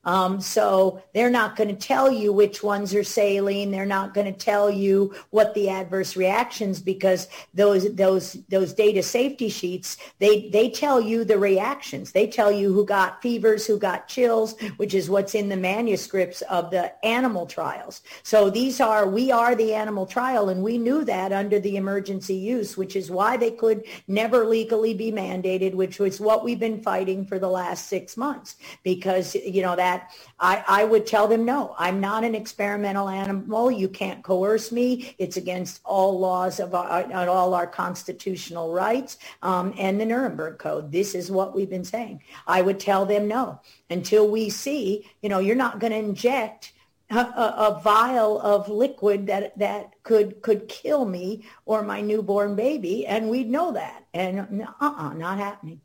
Um, 0.05 0.39
so 0.39 1.01
they're 1.13 1.29
not 1.29 1.55
going 1.55 1.69
to 1.69 1.75
tell 1.75 2.11
you 2.11 2.31
which 2.31 2.63
ones 2.63 2.93
are 2.93 3.03
saline. 3.03 3.71
They're 3.71 3.85
not 3.85 4.13
going 4.13 4.31
to 4.31 4.39
tell 4.39 4.69
you 4.69 5.13
what 5.31 5.53
the 5.53 5.69
adverse 5.69 6.15
reactions 6.15 6.79
because 6.79 7.27
those 7.53 7.93
those 7.95 8.33
those 8.49 8.73
data 8.73 9.01
safety 9.01 9.49
sheets 9.49 9.97
they 10.19 10.49
they 10.49 10.69
tell 10.69 11.01
you 11.01 11.23
the 11.23 11.37
reactions. 11.37 12.11
They 12.11 12.27
tell 12.27 12.51
you 12.51 12.73
who 12.73 12.85
got 12.85 13.21
fevers, 13.21 13.65
who 13.65 13.77
got 13.77 14.07
chills, 14.07 14.55
which 14.77 14.93
is 14.93 15.09
what's 15.09 15.35
in 15.35 15.49
the 15.49 15.57
manuscripts 15.57 16.41
of 16.43 16.71
the 16.71 16.93
animal 17.05 17.45
trials. 17.45 18.01
So 18.23 18.49
these 18.49 18.79
are 18.79 19.07
we 19.07 19.31
are 19.31 19.55
the 19.55 19.73
animal 19.73 20.05
trial, 20.05 20.49
and 20.49 20.61
we 20.63 20.77
knew 20.77 21.03
that 21.05 21.31
under 21.31 21.59
the 21.59 21.77
emergency 21.77 22.35
use, 22.35 22.77
which 22.77 22.95
is 22.95 23.09
why 23.09 23.37
they 23.37 23.51
could 23.51 23.85
never 24.07 24.45
legally 24.45 24.93
be 24.93 25.11
mandated, 25.11 25.73
which 25.73 25.99
was 25.99 26.19
what 26.19 26.43
we've 26.43 26.59
been 26.59 26.81
fighting 26.81 27.25
for 27.25 27.39
the 27.39 27.49
last 27.49 27.87
six 27.87 28.17
months 28.17 28.57
because 28.83 29.35
you 29.35 29.61
know 29.61 29.75
that 29.75 29.94
that, 29.95 30.11
I, 30.39 30.63
I 30.67 30.83
would 30.85 31.05
tell 31.05 31.27
them, 31.27 31.45
no, 31.45 31.75
I'm 31.77 31.99
not 31.99 32.23
an 32.23 32.35
experimental 32.35 33.09
animal. 33.09 33.71
You 33.71 33.87
can't 33.87 34.23
coerce 34.23 34.71
me. 34.71 35.15
It's 35.17 35.37
against 35.37 35.81
all 35.83 36.19
laws 36.19 36.59
of 36.59 36.75
our, 36.75 37.11
all 37.27 37.53
our 37.53 37.67
constitutional 37.67 38.71
rights 38.71 39.17
um, 39.41 39.73
and 39.77 39.99
the 39.99 40.05
Nuremberg 40.05 40.57
Code. 40.59 40.91
This 40.91 41.15
is 41.15 41.31
what 41.31 41.55
we've 41.55 41.69
been 41.69 41.85
saying. 41.85 42.21
I 42.47 42.61
would 42.61 42.79
tell 42.79 43.05
them 43.05 43.27
no 43.27 43.59
until 43.89 44.29
we 44.29 44.49
see, 44.49 45.09
you 45.21 45.29
know, 45.29 45.39
you're 45.39 45.55
not 45.55 45.79
going 45.79 45.91
to 45.93 45.99
inject 45.99 46.73
a, 47.11 47.17
a, 47.17 47.55
a, 47.57 47.81
vial 47.83 48.41
of 48.41 48.67
liquid 48.67 49.27
that 49.27 49.55
that 49.59 49.93
could 50.01 50.41
could 50.41 50.67
kill 50.67 51.05
me 51.05 51.45
or 51.67 51.83
my 51.83 52.01
newborn 52.01 52.55
baby, 52.55 53.05
and 53.05 53.29
we'd 53.29 53.47
know 53.47 53.71
that. 53.73 54.05
And 54.15 54.65
uh-uh, 54.81 55.13
not 55.13 55.37
happening. 55.37 55.81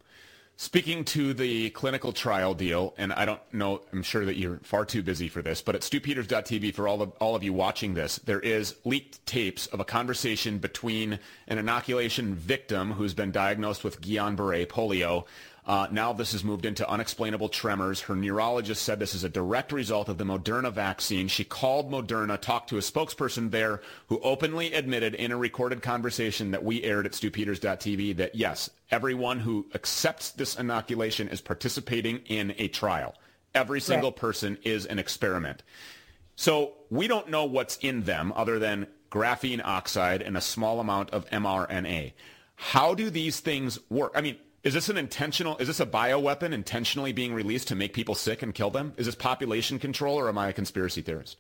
Speaking 0.62 1.06
to 1.06 1.32
the 1.32 1.70
clinical 1.70 2.12
trial 2.12 2.52
deal, 2.52 2.92
and 2.98 3.14
I 3.14 3.24
don't 3.24 3.40
know, 3.50 3.80
I'm 3.94 4.02
sure 4.02 4.26
that 4.26 4.36
you're 4.36 4.58
far 4.58 4.84
too 4.84 5.02
busy 5.02 5.26
for 5.26 5.40
this, 5.40 5.62
but 5.62 5.74
at 5.74 5.80
stewpeters.tv, 5.80 6.74
for 6.74 6.86
all 6.86 7.00
of, 7.00 7.12
all 7.18 7.34
of 7.34 7.42
you 7.42 7.54
watching 7.54 7.94
this, 7.94 8.16
there 8.18 8.40
is 8.40 8.74
leaked 8.84 9.24
tapes 9.24 9.68
of 9.68 9.80
a 9.80 9.86
conversation 9.86 10.58
between 10.58 11.18
an 11.48 11.56
inoculation 11.56 12.34
victim 12.34 12.92
who's 12.92 13.14
been 13.14 13.30
diagnosed 13.30 13.82
with 13.82 14.02
Guillain-Barre 14.02 14.66
polio 14.66 15.24
uh, 15.66 15.86
now 15.90 16.12
this 16.12 16.32
has 16.32 16.42
moved 16.42 16.64
into 16.64 16.88
unexplainable 16.88 17.48
tremors. 17.48 18.00
Her 18.00 18.16
neurologist 18.16 18.82
said 18.82 18.98
this 18.98 19.14
is 19.14 19.24
a 19.24 19.28
direct 19.28 19.72
result 19.72 20.08
of 20.08 20.18
the 20.18 20.24
Moderna 20.24 20.72
vaccine. 20.72 21.28
She 21.28 21.44
called 21.44 21.90
Moderna, 21.90 22.40
talked 22.40 22.70
to 22.70 22.78
a 22.78 22.80
spokesperson 22.80 23.50
there 23.50 23.80
who 24.08 24.20
openly 24.20 24.72
admitted 24.72 25.14
in 25.14 25.32
a 25.32 25.36
recorded 25.36 25.82
conversation 25.82 26.50
that 26.50 26.64
we 26.64 26.82
aired 26.82 27.06
at 27.06 27.12
stewpeters.tv 27.12 28.16
that 28.16 28.34
yes, 28.34 28.70
everyone 28.90 29.40
who 29.40 29.66
accepts 29.74 30.30
this 30.30 30.56
inoculation 30.56 31.28
is 31.28 31.40
participating 31.40 32.18
in 32.26 32.54
a 32.58 32.68
trial. 32.68 33.14
Every 33.54 33.80
single 33.80 34.10
right. 34.10 34.16
person 34.16 34.58
is 34.62 34.86
an 34.86 34.98
experiment. 34.98 35.62
So 36.36 36.72
we 36.88 37.06
don't 37.06 37.28
know 37.28 37.44
what's 37.44 37.76
in 37.78 38.04
them 38.04 38.32
other 38.34 38.58
than 38.58 38.86
graphene 39.10 39.60
oxide 39.62 40.22
and 40.22 40.36
a 40.36 40.40
small 40.40 40.80
amount 40.80 41.10
of 41.10 41.28
mRNA. 41.30 42.12
How 42.54 42.94
do 42.94 43.10
these 43.10 43.40
things 43.40 43.78
work? 43.90 44.12
I 44.14 44.20
mean, 44.20 44.36
is 44.62 44.74
this 44.74 44.88
an 44.88 44.98
intentional, 44.98 45.56
is 45.56 45.68
this 45.68 45.80
a 45.80 45.86
bioweapon 45.86 46.52
intentionally 46.52 47.12
being 47.12 47.32
released 47.32 47.68
to 47.68 47.74
make 47.74 47.92
people 47.94 48.14
sick 48.14 48.42
and 48.42 48.54
kill 48.54 48.70
them? 48.70 48.92
Is 48.96 49.06
this 49.06 49.14
population 49.14 49.78
control 49.78 50.18
or 50.18 50.28
am 50.28 50.38
I 50.38 50.48
a 50.48 50.52
conspiracy 50.52 51.02
theorist? 51.02 51.38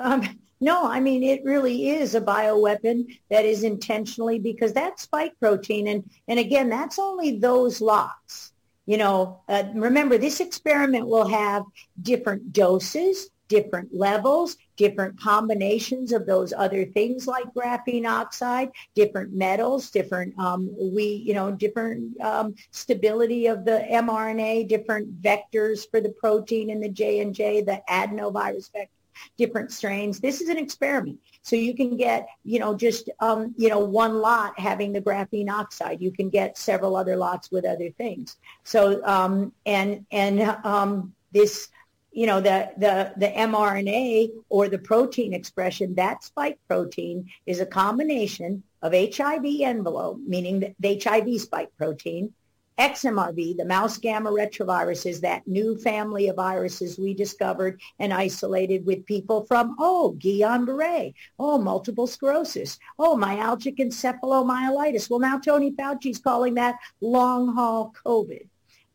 Um, 0.00 0.40
no, 0.60 0.88
I 0.88 1.00
mean, 1.00 1.22
it 1.22 1.44
really 1.44 1.90
is 1.90 2.14
a 2.14 2.20
bioweapon 2.20 3.18
that 3.30 3.44
is 3.44 3.62
intentionally 3.62 4.38
because 4.38 4.72
that 4.72 4.98
spike 4.98 5.34
protein. 5.38 5.88
And, 5.88 6.08
and 6.26 6.38
again, 6.38 6.70
that's 6.70 6.98
only 6.98 7.38
those 7.38 7.80
lots. 7.80 8.52
You 8.86 8.98
know, 8.98 9.40
uh, 9.48 9.64
remember, 9.74 10.18
this 10.18 10.40
experiment 10.40 11.06
will 11.06 11.28
have 11.28 11.64
different 12.00 12.52
doses, 12.52 13.30
different 13.48 13.94
levels, 13.94 14.56
different 14.76 15.18
combinations 15.20 16.12
of 16.12 16.26
those 16.26 16.52
other 16.52 16.84
things 16.84 17.26
like 17.26 17.44
graphene 17.54 18.06
oxide, 18.06 18.70
different 18.94 19.32
metals, 19.32 19.90
different 19.90 20.38
um, 20.38 20.74
we 20.78 21.04
you 21.04 21.34
know 21.34 21.50
different 21.50 22.20
um, 22.20 22.54
stability 22.70 23.46
of 23.46 23.64
the 23.64 23.86
mRNA, 23.90 24.68
different 24.68 25.22
vectors 25.22 25.88
for 25.90 26.00
the 26.00 26.10
protein 26.10 26.70
in 26.70 26.80
the 26.80 26.88
J 26.88 27.20
and 27.20 27.34
J, 27.34 27.62
the 27.62 27.82
adenovirus 27.88 28.72
vector 28.72 28.90
different 29.36 29.72
strains. 29.72 30.20
This 30.20 30.40
is 30.40 30.48
an 30.48 30.58
experiment. 30.58 31.18
So 31.42 31.56
you 31.56 31.74
can 31.74 31.96
get, 31.96 32.26
you 32.44 32.58
know, 32.58 32.74
just, 32.74 33.10
um, 33.20 33.54
you 33.56 33.68
know, 33.68 33.78
one 33.78 34.18
lot 34.18 34.58
having 34.58 34.92
the 34.92 35.00
graphene 35.00 35.50
oxide. 35.50 36.00
You 36.00 36.10
can 36.10 36.30
get 36.30 36.56
several 36.56 36.96
other 36.96 37.16
lots 37.16 37.50
with 37.50 37.64
other 37.64 37.90
things. 37.90 38.36
So, 38.62 39.04
um, 39.04 39.52
and, 39.66 40.06
and 40.10 40.42
um, 40.64 41.14
this 41.32 41.68
you 42.14 42.26
know, 42.26 42.40
the, 42.40 42.70
the, 42.76 43.12
the 43.16 43.26
mRNA 43.26 44.30
or 44.48 44.68
the 44.68 44.78
protein 44.78 45.34
expression, 45.34 45.96
that 45.96 46.22
spike 46.22 46.58
protein 46.68 47.28
is 47.44 47.58
a 47.60 47.66
combination 47.66 48.62
of 48.82 48.92
HIV 48.92 49.44
envelope, 49.60 50.20
meaning 50.24 50.74
the 50.78 51.02
HIV 51.02 51.40
spike 51.40 51.70
protein, 51.76 52.32
XMRV, 52.78 53.56
the 53.56 53.64
mouse 53.64 53.98
gamma 53.98 54.30
retrovirus, 54.30 55.06
is 55.06 55.20
that 55.20 55.46
new 55.46 55.76
family 55.78 56.28
of 56.28 56.36
viruses 56.36 56.98
we 56.98 57.14
discovered 57.14 57.80
and 57.98 58.12
isolated 58.12 58.86
with 58.86 59.06
people 59.06 59.44
from, 59.46 59.76
oh, 59.78 60.16
Guillain-Barre, 60.18 61.14
oh, 61.38 61.58
multiple 61.58 62.06
sclerosis, 62.06 62.78
oh, 62.98 63.16
myalgic 63.16 63.78
encephalomyelitis. 63.78 65.10
Well, 65.10 65.20
now 65.20 65.38
Tony 65.38 65.72
Fauci's 65.72 66.18
calling 66.18 66.54
that 66.54 66.76
long 67.00 67.54
haul 67.54 67.92
COVID. 68.04 68.46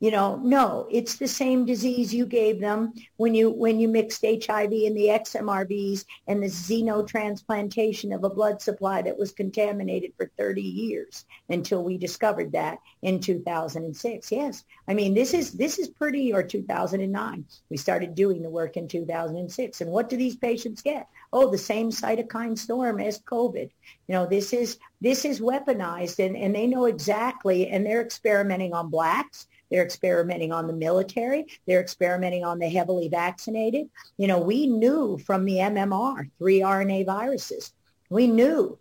You 0.01 0.12
know, 0.12 0.38
no, 0.38 0.88
it's 0.89 1.17
the 1.17 1.27
same 1.27 1.65
disease 1.65 2.13
you 2.13 2.25
gave 2.25 2.62
them 2.62 2.93
when 3.17 3.35
you 3.35 3.49
when 3.51 3.81
you 3.81 3.89
mixed 3.89 4.23
HIV 4.23 4.71
and 4.71 4.95
the 4.95 5.09
XMRVs 5.09 6.05
and 6.25 6.41
the 6.41 6.47
xenotransplantation 6.47 8.15
of 8.15 8.23
a 8.23 8.29
blood 8.29 8.62
supply 8.62 9.01
that 9.01 9.17
was 9.17 9.33
contaminated 9.33 10.13
for 10.15 10.31
30 10.38 10.62
years 10.62 11.25
until 11.49 11.83
we 11.83 11.97
discovered 11.97 12.53
that 12.53 12.79
in 13.01 13.19
2006. 13.19 14.31
Yes, 14.31 14.63
I 14.88 14.93
mean 14.93 15.13
this 15.13 15.33
is 15.33 15.51
this 15.51 15.77
is 15.77 15.89
pretty 15.89 16.31
or 16.31 16.43
2009. 16.43 17.45
We 17.69 17.75
started 17.75 18.15
doing 18.15 18.41
the 18.41 18.49
work 18.49 18.77
in 18.77 18.88
2006, 18.88 19.81
and 19.81 19.91
what 19.91 20.07
do 20.07 20.15
these 20.15 20.38
patients 20.38 20.81
get? 20.81 21.09
Oh, 21.33 21.51
the 21.51 21.57
same 21.57 21.89
cytokine 21.89 22.57
storm 22.57 23.01
as 23.01 23.19
COVID. 23.19 23.69
You 24.07 24.13
know, 24.15 24.25
this 24.25 24.53
is 24.53 24.79
this 25.01 25.25
is 25.25 25.41
weaponized, 25.41 26.25
and 26.25 26.38
and 26.38 26.55
they 26.55 26.67
know 26.67 26.85
exactly, 26.85 27.67
and 27.67 27.85
they're 27.85 28.01
experimenting 28.01 28.73
on 28.73 28.89
blacks 28.89 29.47
they're 29.69 29.84
experimenting 29.84 30.51
on 30.51 30.67
the 30.67 30.73
military. 30.73 31.45
They're 31.67 31.82
experimenting 31.82 32.43
on 32.43 32.60
the 32.60 32.69
heavily 32.69 33.08
vaccinated. 33.08 33.89
You 34.17 34.27
know, 34.27 34.39
we 34.39 34.67
knew 34.67 35.17
from 35.17 35.45
the 35.45 35.58
MMR, 35.58 36.29
three 36.38 36.60
RNA 36.62 37.05
viruses, 37.05 37.73
we 38.10 38.27
knew 38.27 38.79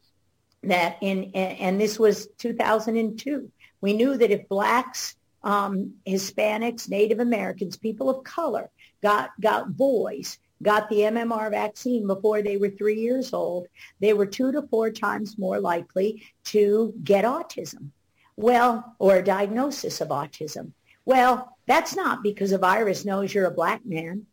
that 0.63 0.97
in, 1.01 1.31
and 1.35 1.81
this 1.81 1.99
was 1.99 2.29
2002, 2.39 3.51
we 3.81 3.93
knew 3.93 4.17
that 4.17 4.31
if 4.31 4.49
blacks, 4.49 5.17
um, 5.43 5.95
Hispanics, 6.07 6.89
Native 6.89 7.21
Americans, 7.21 7.77
people 7.77 8.11
of 8.11 8.25
color 8.25 8.71
got, 9.03 9.31
got 9.41 9.77
boys, 9.77 10.39
got 10.63 10.89
the 10.89 11.01
MMR 11.01 11.51
vaccine 11.51 12.07
before 12.07 12.43
they 12.43 12.57
were 12.57 12.71
three 12.71 13.01
years 13.01 13.33
old, 13.33 13.69
they 14.01 14.13
were 14.13 14.27
two 14.27 14.51
to 14.53 14.63
four 14.63 14.91
times 14.91 15.39
more 15.39 15.61
likely 15.61 16.25
to 16.45 16.93
get 17.05 17.25
autism. 17.25 17.91
Well, 18.37 18.95
or 18.99 19.17
a 19.17 19.25
diagnosis 19.25 20.01
of 20.01 20.09
autism. 20.09 20.73
Well, 21.09 21.57
that's 21.67 21.97
not 21.97 22.23
because 22.23 22.53
a 22.53 22.59
virus 22.59 23.07
knows 23.07 23.33
you're 23.33 23.47
a 23.47 23.51
black 23.51 23.81
man 23.87 24.27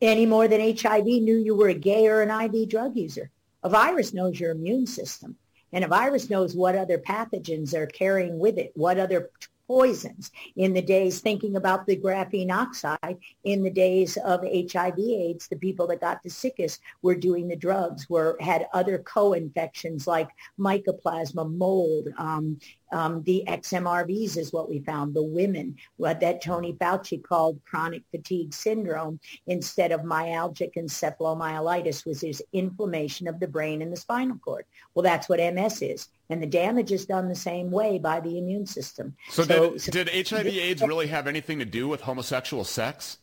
any 0.00 0.26
more 0.26 0.48
than 0.48 0.76
HIV 0.76 1.06
knew 1.06 1.36
you 1.36 1.54
were 1.54 1.68
a 1.68 1.74
gay 1.74 2.08
or 2.08 2.20
an 2.20 2.32
IV 2.32 2.68
drug 2.68 2.96
user. 2.96 3.30
A 3.62 3.68
virus 3.68 4.12
knows 4.12 4.40
your 4.40 4.50
immune 4.50 4.88
system. 4.88 5.36
And 5.72 5.84
a 5.84 5.88
virus 5.88 6.28
knows 6.28 6.56
what 6.56 6.74
other 6.74 6.98
pathogens 6.98 7.74
are 7.74 7.86
carrying 7.86 8.40
with 8.40 8.58
it, 8.58 8.72
what 8.74 8.98
other 8.98 9.30
poisons 9.68 10.32
in 10.56 10.72
the 10.72 10.82
days 10.82 11.20
thinking 11.20 11.56
about 11.56 11.86
the 11.86 11.96
graphene 11.96 12.50
oxide 12.50 13.18
in 13.44 13.62
the 13.62 13.70
days 13.70 14.16
of 14.18 14.40
hiv 14.42 14.98
aids 14.98 15.48
the 15.48 15.56
people 15.56 15.86
that 15.86 16.00
got 16.00 16.22
the 16.22 16.30
sickest 16.30 16.80
were 17.02 17.14
doing 17.14 17.48
the 17.48 17.56
drugs 17.56 18.08
were 18.08 18.36
had 18.40 18.68
other 18.72 18.98
co-infections 18.98 20.06
like 20.06 20.28
mycoplasma 20.58 21.52
mold 21.52 22.08
um, 22.16 22.58
um, 22.92 23.22
the 23.24 23.44
XMRVs 23.46 24.36
is 24.36 24.52
what 24.52 24.68
we 24.68 24.80
found, 24.80 25.14
the 25.14 25.22
women, 25.22 25.76
what 25.96 26.20
that 26.20 26.42
Tony 26.42 26.74
Fauci 26.74 27.22
called 27.22 27.60
chronic 27.64 28.02
fatigue 28.10 28.54
syndrome 28.54 29.18
instead 29.46 29.92
of 29.92 30.02
myalgic 30.02 30.74
encephalomyelitis, 30.76 32.06
which 32.06 32.22
is 32.22 32.42
inflammation 32.52 33.26
of 33.26 33.40
the 33.40 33.48
brain 33.48 33.82
and 33.82 33.92
the 33.92 33.96
spinal 33.96 34.38
cord. 34.38 34.64
Well, 34.94 35.02
that's 35.02 35.28
what 35.28 35.40
MS 35.40 35.82
is. 35.82 36.08
And 36.30 36.42
the 36.42 36.46
damage 36.46 36.92
is 36.92 37.06
done 37.06 37.28
the 37.28 37.34
same 37.34 37.70
way 37.70 37.98
by 37.98 38.20
the 38.20 38.38
immune 38.38 38.66
system. 38.66 39.16
So, 39.30 39.44
so 39.44 39.70
did, 39.70 39.80
so, 39.80 39.92
did 39.92 40.28
HIV 40.28 40.46
AIDS 40.46 40.82
really 40.82 41.06
have 41.08 41.26
anything 41.26 41.58
to 41.58 41.64
do 41.64 41.88
with 41.88 42.00
homosexual 42.00 42.64
sex? 42.64 43.18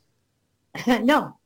no, 0.88 1.38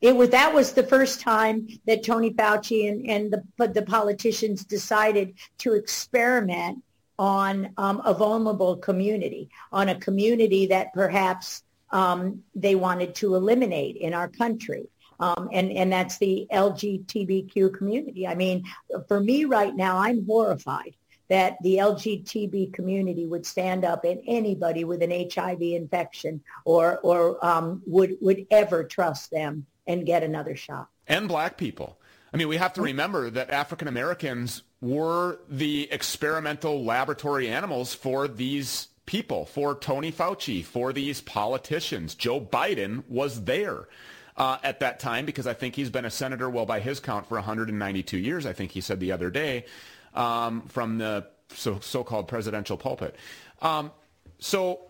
it 0.00 0.16
was 0.16 0.30
that 0.30 0.54
was 0.54 0.72
the 0.72 0.82
first 0.82 1.20
time 1.20 1.68
that 1.86 2.02
Tony 2.02 2.30
Fauci 2.30 2.88
and, 2.88 3.08
and 3.08 3.32
the 3.32 3.68
the 3.68 3.82
politicians 3.82 4.64
decided 4.64 5.34
to 5.58 5.74
experiment 5.74 6.82
on 7.20 7.70
um, 7.76 8.00
a 8.06 8.14
vulnerable 8.14 8.76
community, 8.76 9.50
on 9.72 9.90
a 9.90 9.94
community 9.94 10.66
that 10.68 10.90
perhaps 10.94 11.62
um, 11.92 12.42
they 12.54 12.74
wanted 12.74 13.14
to 13.14 13.34
eliminate 13.34 13.96
in 13.96 14.14
our 14.14 14.26
country. 14.26 14.88
Um, 15.20 15.50
and, 15.52 15.70
and 15.70 15.92
that's 15.92 16.16
the 16.16 16.46
LGBTQ 16.50 17.74
community. 17.76 18.26
I 18.26 18.34
mean, 18.34 18.64
for 19.06 19.20
me 19.20 19.44
right 19.44 19.76
now, 19.76 19.98
I'm 19.98 20.24
horrified 20.24 20.96
that 21.28 21.58
the 21.62 21.76
LGBT 21.76 22.72
community 22.72 23.26
would 23.26 23.44
stand 23.44 23.84
up 23.84 24.06
and 24.06 24.22
anybody 24.26 24.84
with 24.84 25.02
an 25.02 25.10
HIV 25.10 25.60
infection 25.60 26.42
or, 26.64 27.00
or 27.00 27.44
um, 27.44 27.82
would, 27.86 28.16
would 28.22 28.46
ever 28.50 28.82
trust 28.82 29.30
them 29.30 29.66
and 29.86 30.06
get 30.06 30.22
another 30.22 30.56
shot. 30.56 30.88
And 31.06 31.28
black 31.28 31.58
people. 31.58 31.99
I 32.32 32.36
mean, 32.36 32.48
we 32.48 32.56
have 32.56 32.72
to 32.74 32.82
remember 32.82 33.30
that 33.30 33.50
African 33.50 33.88
Americans 33.88 34.62
were 34.80 35.38
the 35.48 35.90
experimental 35.90 36.84
laboratory 36.84 37.48
animals 37.48 37.92
for 37.92 38.28
these 38.28 38.88
people, 39.06 39.46
for 39.46 39.74
Tony 39.74 40.12
Fauci, 40.12 40.64
for 40.64 40.92
these 40.92 41.20
politicians. 41.20 42.14
Joe 42.14 42.40
Biden 42.40 43.02
was 43.08 43.44
there 43.44 43.88
uh, 44.36 44.58
at 44.62 44.80
that 44.80 45.00
time 45.00 45.26
because 45.26 45.46
I 45.46 45.54
think 45.54 45.74
he's 45.74 45.90
been 45.90 46.04
a 46.04 46.10
senator, 46.10 46.48
well, 46.48 46.66
by 46.66 46.80
his 46.80 47.00
count, 47.00 47.26
for 47.26 47.34
192 47.34 48.16
years, 48.16 48.46
I 48.46 48.52
think 48.52 48.70
he 48.70 48.80
said 48.80 49.00
the 49.00 49.12
other 49.12 49.30
day, 49.30 49.66
um, 50.14 50.62
from 50.68 50.98
the 50.98 51.26
so, 51.52 51.80
so-called 51.80 52.28
presidential 52.28 52.76
pulpit. 52.76 53.16
Um, 53.60 53.90
so 54.38 54.80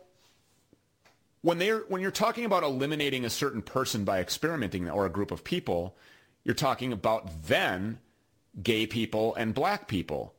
when, 1.41 1.59
they're, 1.59 1.81
when 1.89 2.03
you're 2.03 2.11
talking 2.11 2.45
about 2.45 2.63
eliminating 2.63 3.25
a 3.25 3.31
certain 3.31 3.63
person 3.63 4.05
by 4.05 4.21
experimenting 4.21 4.91
or 4.91 5.07
a 5.07 5.11
group 5.11 5.31
of 5.31 5.43
people, 5.43 5.97
you're 6.51 6.55
talking 6.57 6.93
about 6.93 7.45
then 7.47 8.01
gay 8.61 8.85
people 8.85 9.37
and 9.37 9.55
black 9.55 9.87
people. 9.87 10.35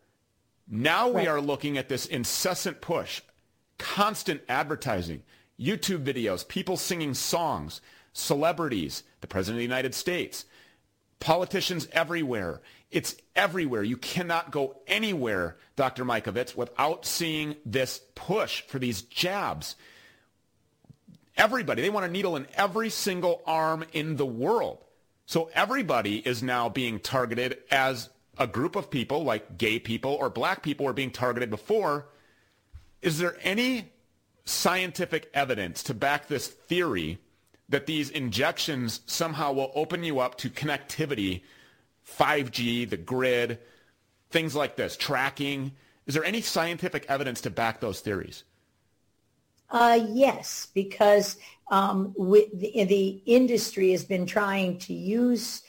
Now 0.67 1.09
right. 1.09 1.23
we 1.23 1.27
are 1.29 1.39
looking 1.39 1.77
at 1.77 1.87
this 1.87 2.05
incessant 2.05 2.81
push, 2.81 3.21
constant 3.77 4.41
advertising, 4.49 5.23
YouTube 5.57 6.03
videos, 6.03 6.45
people 6.45 6.75
singing 6.75 7.13
songs, 7.13 7.79
celebrities, 8.11 9.03
the 9.21 9.27
President 9.27 9.55
of 9.55 9.59
the 9.59 9.73
United 9.73 9.95
States, 9.95 10.43
politicians 11.21 11.87
everywhere. 11.93 12.59
It's 12.89 13.15
everywhere. 13.33 13.83
You 13.83 13.95
cannot 13.95 14.51
go 14.51 14.81
anywhere, 14.87 15.55
Dr. 15.77 16.03
Mikovits, 16.03 16.57
without 16.57 17.05
seeing 17.05 17.55
this 17.65 18.01
push 18.15 18.63
for 18.63 18.79
these 18.79 19.03
jabs. 19.03 19.77
Everybody, 21.37 21.81
they 21.81 21.89
want 21.89 22.05
a 22.05 22.11
needle 22.11 22.35
in 22.35 22.47
every 22.55 22.89
single 22.89 23.41
arm 23.45 23.85
in 23.93 24.17
the 24.17 24.25
world. 24.25 24.83
So 25.31 25.49
everybody 25.53 26.17
is 26.17 26.43
now 26.43 26.67
being 26.67 26.99
targeted 26.99 27.59
as 27.71 28.09
a 28.37 28.45
group 28.45 28.75
of 28.75 28.89
people, 28.89 29.23
like 29.23 29.57
gay 29.57 29.79
people 29.79 30.11
or 30.11 30.29
black 30.29 30.61
people 30.61 30.85
were 30.85 30.91
being 30.91 31.09
targeted 31.09 31.49
before. 31.49 32.09
Is 33.01 33.17
there 33.17 33.37
any 33.41 33.93
scientific 34.43 35.29
evidence 35.33 35.83
to 35.83 35.93
back 35.93 36.27
this 36.27 36.49
theory 36.49 37.17
that 37.69 37.85
these 37.85 38.09
injections 38.09 38.99
somehow 39.05 39.53
will 39.53 39.71
open 39.73 40.03
you 40.03 40.19
up 40.19 40.37
to 40.39 40.49
connectivity, 40.49 41.43
5G, 42.05 42.89
the 42.89 42.97
grid, 42.97 43.57
things 44.31 44.53
like 44.53 44.75
this, 44.75 44.97
tracking? 44.97 45.71
Is 46.07 46.13
there 46.13 46.25
any 46.25 46.41
scientific 46.41 47.05
evidence 47.07 47.39
to 47.39 47.49
back 47.49 47.79
those 47.79 48.01
theories? 48.01 48.43
Uh, 49.69 49.97
yes, 50.09 50.67
because 50.73 51.37
um, 51.71 52.13
the, 52.17 52.83
the 52.83 53.21
industry 53.25 53.91
has 53.91 54.03
been 54.03 54.25
trying 54.25 54.77
to 54.79 54.93
use 54.93 55.63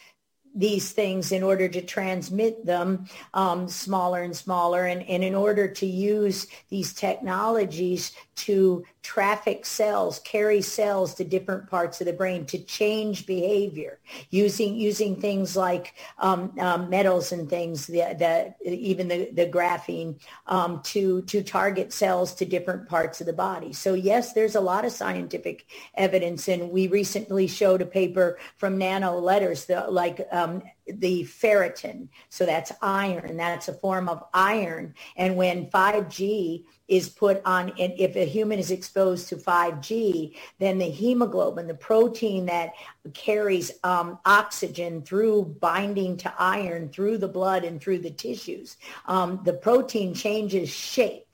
these 0.54 0.92
things 0.92 1.32
in 1.32 1.42
order 1.42 1.66
to 1.66 1.80
transmit 1.80 2.66
them 2.66 3.06
um, 3.32 3.68
smaller 3.68 4.22
and 4.22 4.36
smaller. 4.36 4.84
And, 4.84 5.02
and 5.08 5.24
in 5.24 5.34
order 5.34 5.66
to 5.66 5.86
use 5.86 6.46
these 6.68 6.92
technologies 6.92 8.12
to 8.42 8.84
traffic 9.02 9.64
cells, 9.64 10.18
carry 10.20 10.60
cells 10.60 11.14
to 11.14 11.24
different 11.24 11.68
parts 11.68 12.00
of 12.00 12.06
the 12.06 12.12
brain 12.12 12.44
to 12.46 12.58
change 12.58 13.26
behavior 13.26 13.98
using 14.30 14.74
using 14.74 15.20
things 15.20 15.56
like 15.56 15.94
um, 16.18 16.52
um, 16.58 16.90
metals 16.90 17.32
and 17.32 17.48
things, 17.48 17.86
the, 17.86 18.00
the, 18.18 18.54
even 18.68 19.08
the, 19.08 19.30
the 19.32 19.46
graphene 19.46 20.18
um, 20.46 20.80
to, 20.82 21.22
to 21.22 21.42
target 21.42 21.92
cells 21.92 22.34
to 22.34 22.44
different 22.44 22.88
parts 22.88 23.20
of 23.20 23.26
the 23.26 23.32
body. 23.32 23.72
So 23.72 23.94
yes, 23.94 24.32
there's 24.32 24.56
a 24.56 24.60
lot 24.60 24.84
of 24.84 24.92
scientific 24.92 25.66
evidence 25.94 26.48
and 26.48 26.70
we 26.70 26.88
recently 26.88 27.46
showed 27.46 27.82
a 27.82 27.86
paper 27.86 28.38
from 28.56 28.78
Nano 28.78 29.18
Letters, 29.18 29.68
like 29.88 30.26
um, 30.32 30.62
the 30.86 31.22
ferritin. 31.24 32.08
So 32.28 32.44
that's 32.44 32.72
iron. 32.82 33.36
That's 33.36 33.68
a 33.68 33.74
form 33.74 34.08
of 34.08 34.24
iron. 34.34 34.94
And 35.16 35.36
when 35.36 35.70
5G 35.70 36.64
is 36.92 37.08
put 37.08 37.40
on, 37.46 37.70
and 37.78 37.94
if 37.96 38.16
a 38.16 38.26
human 38.26 38.58
is 38.58 38.70
exposed 38.70 39.26
to 39.30 39.36
5G, 39.36 40.36
then 40.58 40.76
the 40.76 40.90
hemoglobin, 40.90 41.66
the 41.66 41.74
protein 41.74 42.44
that 42.46 42.74
carries 43.14 43.72
um, 43.82 44.18
oxygen 44.26 45.00
through 45.00 45.56
binding 45.58 46.18
to 46.18 46.34
iron 46.38 46.90
through 46.90 47.16
the 47.16 47.28
blood 47.28 47.64
and 47.64 47.80
through 47.80 48.00
the 48.00 48.10
tissues, 48.10 48.76
um, 49.06 49.40
the 49.44 49.54
protein 49.54 50.12
changes 50.12 50.68
shape 50.68 51.26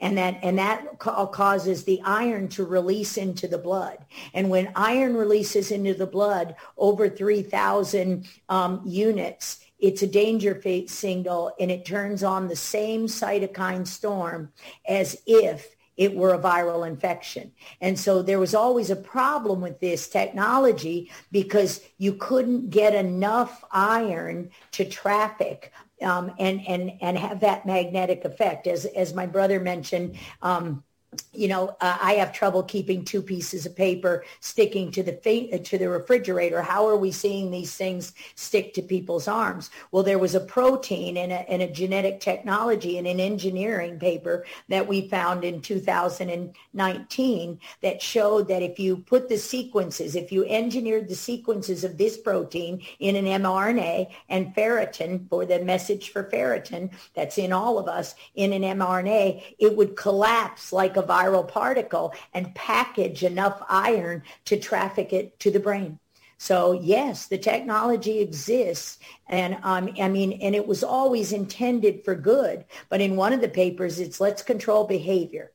and 0.00 0.18
that 0.18 0.38
and 0.42 0.58
that 0.58 0.98
causes 0.98 1.84
the 1.84 2.00
iron 2.04 2.48
to 2.48 2.64
release 2.64 3.16
into 3.16 3.48
the 3.48 3.58
blood. 3.58 3.98
And 4.34 4.50
when 4.50 4.72
iron 4.74 5.16
releases 5.16 5.70
into 5.70 5.94
the 5.94 6.06
blood 6.06 6.56
over 6.76 7.08
3,000 7.08 8.28
um, 8.48 8.82
units, 8.84 9.60
it's 9.78 10.02
a 10.02 10.06
danger 10.06 10.54
fate 10.54 10.90
signal, 10.90 11.54
and 11.60 11.70
it 11.70 11.84
turns 11.84 12.22
on 12.22 12.48
the 12.48 12.56
same 12.56 13.06
cytokine 13.06 13.86
storm 13.86 14.52
as 14.88 15.20
if 15.26 15.76
it 15.96 16.14
were 16.14 16.34
a 16.34 16.38
viral 16.38 16.86
infection. 16.86 17.52
And 17.80 17.98
so 17.98 18.22
there 18.22 18.38
was 18.38 18.54
always 18.54 18.90
a 18.90 18.96
problem 18.96 19.60
with 19.60 19.80
this 19.80 20.08
technology 20.08 21.10
because 21.32 21.80
you 21.98 22.12
couldn't 22.14 22.70
get 22.70 22.94
enough 22.94 23.64
iron 23.70 24.50
to 24.72 24.84
traffic 24.84 25.72
um, 26.02 26.32
and, 26.38 26.60
and, 26.66 26.92
and 27.00 27.16
have 27.16 27.40
that 27.40 27.64
magnetic 27.64 28.24
effect. 28.24 28.66
As, 28.66 28.84
as 28.84 29.14
my 29.14 29.26
brother 29.26 29.58
mentioned, 29.58 30.16
um, 30.42 30.84
you 31.32 31.48
know, 31.48 31.76
uh, 31.80 31.98
I 32.00 32.14
have 32.14 32.32
trouble 32.32 32.62
keeping 32.62 33.04
two 33.04 33.22
pieces 33.22 33.66
of 33.66 33.76
paper 33.76 34.24
sticking 34.40 34.90
to 34.92 35.02
the 35.02 35.12
fa- 35.12 35.58
to 35.58 35.78
the 35.78 35.88
refrigerator. 35.88 36.62
How 36.62 36.88
are 36.88 36.96
we 36.96 37.10
seeing 37.10 37.50
these 37.50 37.74
things 37.74 38.12
stick 38.34 38.74
to 38.74 38.82
people's 38.82 39.28
arms? 39.28 39.70
Well, 39.90 40.02
there 40.02 40.18
was 40.18 40.34
a 40.34 40.40
protein 40.40 41.16
in 41.16 41.30
a, 41.30 41.44
in 41.48 41.60
a 41.60 41.70
genetic 41.70 42.20
technology 42.20 42.98
in 42.98 43.06
an 43.06 43.20
engineering 43.20 43.98
paper 43.98 44.44
that 44.68 44.86
we 44.86 45.08
found 45.08 45.44
in 45.44 45.60
2019 45.60 47.60
that 47.82 48.02
showed 48.02 48.48
that 48.48 48.62
if 48.62 48.78
you 48.78 48.96
put 48.96 49.28
the 49.28 49.38
sequences, 49.38 50.16
if 50.16 50.32
you 50.32 50.44
engineered 50.46 51.08
the 51.08 51.14
sequences 51.14 51.84
of 51.84 51.98
this 51.98 52.16
protein 52.16 52.82
in 52.98 53.16
an 53.16 53.26
mRNA 53.42 54.10
and 54.28 54.54
ferritin 54.54 55.28
for 55.28 55.44
the 55.44 55.62
message 55.64 56.10
for 56.10 56.24
ferritin 56.24 56.90
that's 57.14 57.38
in 57.38 57.52
all 57.52 57.78
of 57.78 57.88
us 57.88 58.14
in 58.34 58.52
an 58.52 58.62
mRNA, 58.62 59.42
it 59.58 59.76
would 59.76 59.96
collapse 59.96 60.72
like 60.72 60.96
a 60.96 61.02
viral 61.06 61.46
particle 61.46 62.14
and 62.34 62.54
package 62.54 63.22
enough 63.22 63.62
iron 63.68 64.22
to 64.46 64.58
traffic 64.58 65.12
it 65.12 65.38
to 65.40 65.50
the 65.50 65.60
brain. 65.60 65.98
So 66.38 66.72
yes, 66.72 67.26
the 67.26 67.38
technology 67.38 68.20
exists, 68.20 68.98
and 69.26 69.56
um, 69.62 69.94
I 69.98 70.08
mean, 70.08 70.32
and 70.32 70.54
it 70.54 70.66
was 70.66 70.84
always 70.84 71.32
intended 71.32 72.04
for 72.04 72.14
good. 72.14 72.66
But 72.90 73.00
in 73.00 73.16
one 73.16 73.32
of 73.32 73.40
the 73.40 73.48
papers, 73.48 73.98
it's 73.98 74.20
let's 74.20 74.42
control 74.42 74.84
behavior, 74.84 75.52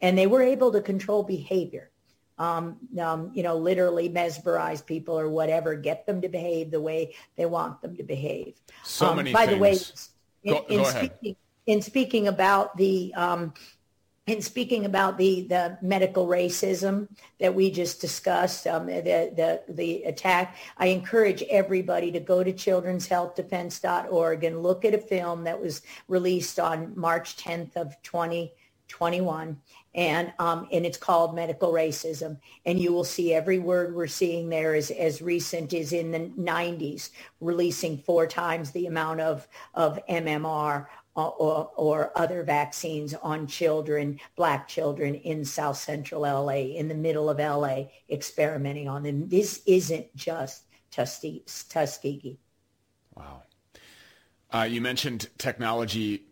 and 0.00 0.16
they 0.16 0.28
were 0.28 0.42
able 0.42 0.70
to 0.72 0.80
control 0.80 1.24
behavior. 1.24 1.90
Um, 2.38 2.78
um, 2.98 3.32
you 3.34 3.42
know, 3.42 3.56
literally 3.56 4.08
mesmerize 4.08 4.80
people 4.80 5.18
or 5.18 5.28
whatever, 5.28 5.74
get 5.74 6.06
them 6.06 6.22
to 6.22 6.28
behave 6.28 6.70
the 6.70 6.80
way 6.80 7.14
they 7.36 7.44
want 7.44 7.82
them 7.82 7.96
to 7.96 8.02
behave. 8.02 8.54
So 8.84 9.08
um, 9.08 9.16
many. 9.16 9.32
By 9.32 9.46
things. 9.46 9.54
the 9.54 9.60
way, 9.60 10.54
in, 10.54 10.54
go, 10.54 10.64
in 10.68 10.84
speaking, 10.84 11.36
in 11.66 11.82
speaking 11.82 12.28
about 12.28 12.76
the 12.76 13.12
um, 13.14 13.52
in 14.26 14.42
speaking 14.42 14.84
about 14.84 15.18
the, 15.18 15.46
the 15.48 15.78
medical 15.82 16.26
racism 16.26 17.08
that 17.40 17.54
we 17.54 17.70
just 17.70 18.00
discussed, 18.00 18.66
um, 18.66 18.86
the, 18.86 19.02
the, 19.34 19.62
the 19.68 20.02
attack, 20.04 20.56
I 20.76 20.86
encourage 20.86 21.42
everybody 21.44 22.12
to 22.12 22.20
go 22.20 22.44
to 22.44 22.52
children'shealthdefense.org 22.52 24.44
and 24.44 24.62
look 24.62 24.84
at 24.84 24.94
a 24.94 24.98
film 24.98 25.44
that 25.44 25.60
was 25.60 25.82
released 26.06 26.60
on 26.60 26.92
March 26.96 27.38
10th 27.38 27.76
of 27.76 28.00
2021. 28.02 29.58
And, 29.92 30.32
um, 30.38 30.68
and 30.70 30.86
it's 30.86 30.98
called 30.98 31.34
Medical 31.34 31.72
Racism. 31.72 32.38
And 32.66 32.78
you 32.78 32.92
will 32.92 33.02
see 33.02 33.34
every 33.34 33.58
word 33.58 33.94
we're 33.94 34.06
seeing 34.06 34.48
there 34.48 34.76
is 34.76 34.92
as 34.92 35.20
recent 35.20 35.74
as 35.74 35.92
in 35.92 36.12
the 36.12 36.30
90s, 36.38 37.10
releasing 37.40 37.98
four 37.98 38.28
times 38.28 38.70
the 38.70 38.86
amount 38.86 39.20
of, 39.20 39.48
of 39.74 39.98
MMR 40.08 40.86
or, 41.28 41.70
or 41.76 42.12
other 42.16 42.42
vaccines 42.42 43.14
on 43.14 43.46
children, 43.46 44.18
black 44.36 44.68
children 44.68 45.14
in 45.14 45.44
South 45.44 45.76
Central 45.76 46.22
LA, 46.22 46.76
in 46.76 46.88
the 46.88 46.94
middle 46.94 47.28
of 47.28 47.38
LA, 47.38 47.84
experimenting 48.10 48.88
on 48.88 49.02
them. 49.02 49.28
This 49.28 49.62
isn't 49.66 50.14
just 50.16 50.64
Tuskegee. 50.90 52.38
Wow. 53.14 53.42
Uh, 54.52 54.66
you 54.68 54.80
mentioned 54.80 55.28
technology 55.38 56.24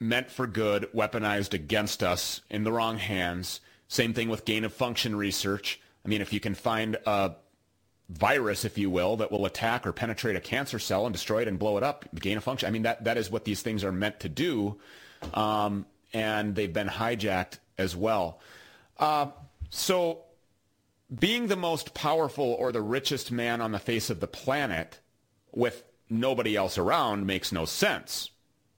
meant 0.00 0.30
for 0.30 0.46
good, 0.46 0.88
weaponized 0.94 1.54
against 1.54 2.02
us 2.02 2.40
in 2.50 2.64
the 2.64 2.72
wrong 2.72 2.98
hands. 2.98 3.60
Same 3.88 4.12
thing 4.12 4.28
with 4.28 4.44
gain 4.44 4.64
of 4.64 4.72
function 4.72 5.14
research. 5.14 5.80
I 6.04 6.08
mean, 6.08 6.20
if 6.20 6.32
you 6.32 6.40
can 6.40 6.54
find 6.54 6.96
a 7.06 7.36
virus, 8.12 8.64
if 8.64 8.78
you 8.78 8.90
will, 8.90 9.16
that 9.16 9.32
will 9.32 9.46
attack 9.46 9.86
or 9.86 9.92
penetrate 9.92 10.36
a 10.36 10.40
cancer 10.40 10.78
cell 10.78 11.06
and 11.06 11.12
destroy 11.12 11.42
it 11.42 11.48
and 11.48 11.58
blow 11.58 11.76
it 11.76 11.82
up, 11.82 12.04
gain 12.14 12.36
of 12.36 12.44
function. 12.44 12.66
I 12.66 12.70
mean, 12.70 12.82
that, 12.82 13.04
that 13.04 13.16
is 13.16 13.30
what 13.30 13.44
these 13.44 13.62
things 13.62 13.84
are 13.84 13.92
meant 13.92 14.20
to 14.20 14.28
do. 14.28 14.78
Um, 15.34 15.86
and 16.12 16.54
they've 16.54 16.72
been 16.72 16.88
hijacked 16.88 17.58
as 17.78 17.96
well. 17.96 18.40
Uh, 18.98 19.26
so 19.70 20.22
being 21.18 21.48
the 21.48 21.56
most 21.56 21.94
powerful 21.94 22.44
or 22.44 22.72
the 22.72 22.82
richest 22.82 23.30
man 23.30 23.60
on 23.60 23.72
the 23.72 23.78
face 23.78 24.10
of 24.10 24.20
the 24.20 24.26
planet 24.26 25.00
with 25.52 25.84
nobody 26.08 26.56
else 26.56 26.78
around 26.78 27.26
makes 27.26 27.52
no 27.52 27.64
sense. 27.64 28.30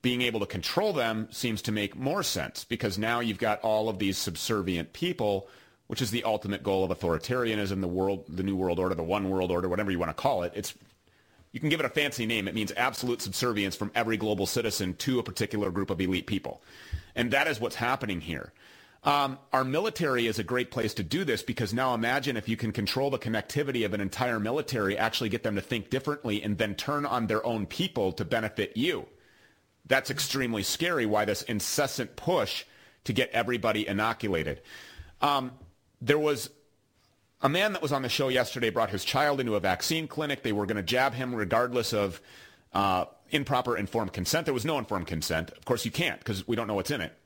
Being 0.03 0.23
able 0.23 0.41
to 0.41 0.47
control 0.47 0.93
them 0.93 1.29
seems 1.31 1.63
to 1.63 1.73
make 1.73 1.97
more 1.97 2.23
sense 2.23 2.65
because 2.65 2.99
now 2.99 3.21
you've 3.21 3.39
got 3.39 3.61
all 3.63 3.89
of 3.89 3.99
these 3.99 4.19
subservient 4.19 4.93
people 4.93 5.49
which 5.87 6.03
is 6.03 6.11
the 6.11 6.25
ultimate 6.25 6.63
goal 6.63 6.85
of 6.85 6.99
authoritarianism, 6.99 7.81
the 7.81 7.89
world, 7.89 8.25
the 8.29 8.43
new 8.43 8.57
world 8.57 8.79
order, 8.79 8.95
the 8.95 9.03
one 9.03 9.29
world 9.31 9.51
order, 9.51 9.69
whatever 9.69 9.91
you 9.91 9.99
want 9.99 10.11
to 10.11 10.23
call 10.23 10.43
it. 10.43 10.53
It's 10.55 10.75
you 11.53 11.61
can 11.61 11.69
give 11.69 11.79
it 11.79 11.87
a 11.87 11.91
fancy 11.91 12.27
name. 12.27 12.49
It 12.49 12.55
means 12.55 12.73
absolute 12.77 13.23
subservience 13.23 13.77
from 13.77 13.93
every 13.95 14.17
global 14.17 14.47
citizen 14.47 14.95
to 14.95 15.21
a 15.21 15.23
particular 15.23 15.71
group 15.71 15.91
of 15.91 16.01
elite 16.01 16.27
people, 16.27 16.63
and 17.15 17.31
that 17.31 17.47
is 17.47 17.61
what's 17.61 17.77
happening 17.77 18.21
here. 18.21 18.53
Um, 19.05 19.39
our 19.53 19.65
military 19.65 20.27
is 20.27 20.39
a 20.39 20.45
great 20.45 20.71
place 20.71 20.95
to 20.95 21.03
do 21.03 21.25
this 21.25 21.43
because 21.43 21.75
now 21.75 21.93
imagine 21.93 22.39
if 22.39 22.49
you 22.49 22.57
can 22.57 22.73
control 22.73 23.11
the 23.11 23.19
connectivity 23.19 23.85
of 23.85 23.93
an 23.93 24.01
entire 24.01 24.41
military, 24.41 24.97
actually 24.97 25.29
get 25.29 25.43
them 25.43 25.57
to 25.57 25.61
think 25.61 25.91
differently, 25.91 26.43
and 26.43 26.57
then 26.57 26.75
turn 26.75 27.05
on 27.05 27.27
their 27.27 27.45
own 27.45 27.67
people 27.67 28.13
to 28.13 28.25
benefit 28.25 28.77
you. 28.77 29.07
That's 29.87 30.11
extremely 30.11 30.63
scary. 30.63 31.05
Why 31.05 31.27
this 31.27 31.43
incessant 31.43 32.17
push 32.17 32.65
to 33.05 33.13
get 33.13 33.29
everybody 33.31 33.87
inoculated? 33.87 34.63
Um, 35.21 35.53
there 36.05 36.19
was 36.19 36.51
a 37.41 37.49
man 37.49 37.73
that 37.73 37.83
was 37.83 37.93
on 37.93 38.03
the 38.03 38.09
show 38.09 38.29
yesterday 38.29 38.71
brought 38.71 38.91
his 38.91 39.05
child 39.05 39.41
into 39.41 39.55
a 39.55 39.61
vaccine 39.61 40.07
clinic. 40.07 40.43
They 40.43 40.53
were 40.53 40.67
going 40.67 40.77
to 40.77 40.83
jab 40.83 41.15
him 41.15 41.35
regardless 41.35 41.93
of 41.93 42.21
uh, 42.73 43.07
improper 43.31 43.77
informed 43.77 44.13
consent. 44.13 44.45
There 44.45 44.55
was 44.55 44.65
no 44.65 44.79
informed 44.79 45.07
consent. 45.07 45.51
Of 45.51 45.65
course, 45.65 45.85
you 45.85 45.91
can't 45.91 46.19
because 46.19 46.47
we 46.47 46.57
don't 46.57 46.67
know 46.67 46.75
what's 46.75 46.91
in 46.91 47.01
it. 47.01 47.17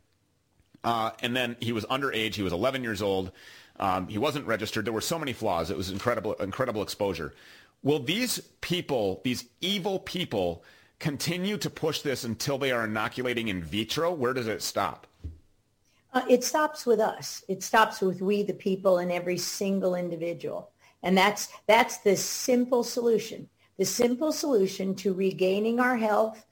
Uh, 0.85 1.11
and 1.20 1.37
then 1.37 1.57
he 1.61 1.72
was 1.72 1.85
underage. 1.87 2.35
He 2.35 2.43
was 2.43 2.53
11 2.53 2.85
years 2.85 3.03
old. 3.03 3.33
Um, 3.81 4.07
he 4.09 4.18
wasn't 4.18 4.47
registered. 4.47 4.85
There 4.85 4.93
were 4.93 5.01
so 5.01 5.18
many 5.18 5.33
flaws. 5.33 5.70
It 5.70 5.76
was 5.76 5.91
incredible, 5.91 6.35
incredible 6.35 6.83
exposure. 6.83 7.35
Will 7.83 8.01
these 8.01 8.39
people, 8.61 9.20
these 9.24 9.45
evil 9.61 9.99
people, 9.99 10.64
continue 11.01 11.57
to 11.59 11.70
push 11.70 12.03
this 12.03 12.24
until 12.24 12.59
they 12.59 12.70
are 12.70 12.85
inoculating 12.85 13.49
in 13.49 13.62
vitro? 13.62 14.12
Where 14.12 14.35
does 14.35 14.47
it 14.47 14.62
stop? 14.62 15.07
Uh, 16.13 16.23
it 16.29 16.43
stops 16.43 16.87
with 16.87 17.01
us. 17.01 17.45
It 17.49 17.63
stops 17.63 18.01
with 18.01 18.23
we, 18.23 18.43
the 18.43 18.55
people, 18.55 18.99
and 18.99 19.13
every 19.13 19.37
single 19.37 19.95
individual. 19.95 20.71
And 21.03 21.17
that's, 21.17 21.49
that's 21.67 21.99
the 21.99 22.17
simple 22.17 22.83
solution. 22.83 23.49
The 23.77 23.85
simple 23.85 24.33
solution 24.33 24.95
to 24.97 25.13
regaining 25.13 25.81
our 25.81 25.97
health 25.97 26.45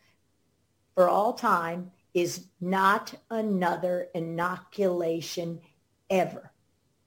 for 0.94 1.08
all 1.08 1.32
time 1.32 1.90
is 2.14 2.46
not 2.60 3.14
another 3.30 4.08
inoculation 4.14 5.60
ever 6.08 6.52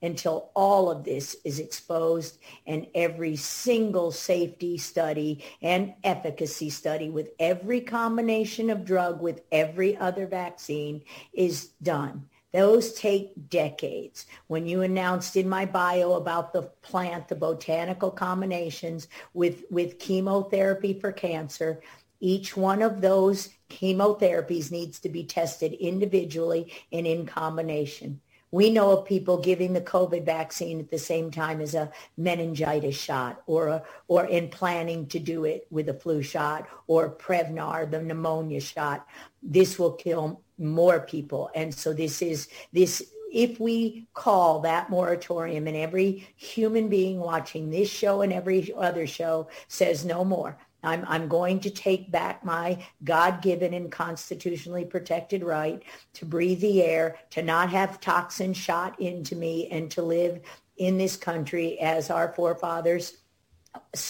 until 0.01 0.51
all 0.53 0.89
of 0.89 1.03
this 1.03 1.35
is 1.43 1.59
exposed 1.59 2.37
and 2.65 2.87
every 2.95 3.35
single 3.35 4.11
safety 4.11 4.77
study 4.77 5.43
and 5.61 5.93
efficacy 6.03 6.69
study 6.69 7.09
with 7.09 7.29
every 7.39 7.81
combination 7.81 8.69
of 8.69 8.85
drug 8.85 9.21
with 9.21 9.41
every 9.51 9.97
other 9.97 10.25
vaccine 10.25 11.01
is 11.33 11.69
done. 11.81 12.25
Those 12.51 12.93
take 12.93 13.49
decades. 13.49 14.25
When 14.47 14.65
you 14.65 14.81
announced 14.81 15.35
in 15.35 15.47
my 15.47 15.65
bio 15.65 16.13
about 16.13 16.51
the 16.51 16.63
plant, 16.81 17.27
the 17.27 17.35
botanical 17.35 18.09
combinations 18.09 19.07
with, 19.33 19.65
with 19.69 19.99
chemotherapy 19.99 20.99
for 20.99 21.11
cancer, 21.11 21.81
each 22.19 22.57
one 22.57 22.81
of 22.81 23.01
those 23.01 23.49
chemotherapies 23.69 24.71
needs 24.71 24.99
to 24.99 25.09
be 25.09 25.23
tested 25.23 25.73
individually 25.73 26.73
and 26.91 27.05
in 27.05 27.25
combination. 27.25 28.19
We 28.51 28.71
know 28.71 28.97
of 28.97 29.05
people 29.05 29.37
giving 29.37 29.73
the 29.73 29.81
COVID 29.81 30.25
vaccine 30.25 30.79
at 30.79 30.89
the 30.89 30.97
same 30.97 31.29
time 31.29 31.61
as 31.61 31.75
a 31.75 31.91
meningitis 32.17 32.99
shot 32.99 33.43
or, 33.45 33.67
a, 33.67 33.83
or 34.07 34.25
in 34.25 34.49
planning 34.49 35.05
to 35.09 35.19
do 35.19 35.45
it 35.45 35.67
with 35.69 35.87
a 35.87 35.93
flu 35.93 36.23
shot 36.23 36.67
or 36.87 37.15
Prevnar, 37.15 37.89
the 37.89 38.01
pneumonia 38.01 38.59
shot. 38.59 39.05
This 39.43 39.77
will 39.77 39.93
kill 39.93 40.41
more 40.59 40.99
people. 40.99 41.49
And 41.55 41.73
so 41.73 41.93
this 41.93 42.21
is 42.21 42.47
this 42.73 43.11
if 43.31 43.59
we 43.59 44.07
call 44.13 44.59
that 44.61 44.89
moratorium 44.89 45.67
and 45.67 45.77
every 45.77 46.27
human 46.35 46.89
being 46.89 47.19
watching 47.19 47.69
this 47.69 47.89
show 47.89 48.21
and 48.21 48.33
every 48.33 48.73
other 48.75 49.05
show 49.05 49.47
says 49.67 50.03
no 50.03 50.25
more, 50.25 50.57
I'm, 50.81 51.05
I'm 51.07 51.27
going 51.27 51.59
to 51.61 51.69
take 51.69 52.11
back 52.11 52.43
my 52.43 52.83
God-given 53.03 53.73
and 53.73 53.91
constitutionally 53.91 54.85
protected 54.85 55.43
right 55.43 55.83
to 56.13 56.25
breathe 56.25 56.61
the 56.61 56.81
air, 56.81 57.17
to 57.31 57.43
not 57.43 57.69
have 57.69 57.99
toxins 57.99 58.57
shot 58.57 58.99
into 58.99 59.35
me, 59.35 59.67
and 59.69 59.91
to 59.91 60.01
live 60.01 60.39
in 60.77 60.97
this 60.97 61.17
country 61.17 61.79
as 61.79 62.09
our 62.09 62.33
forefathers 62.33 63.17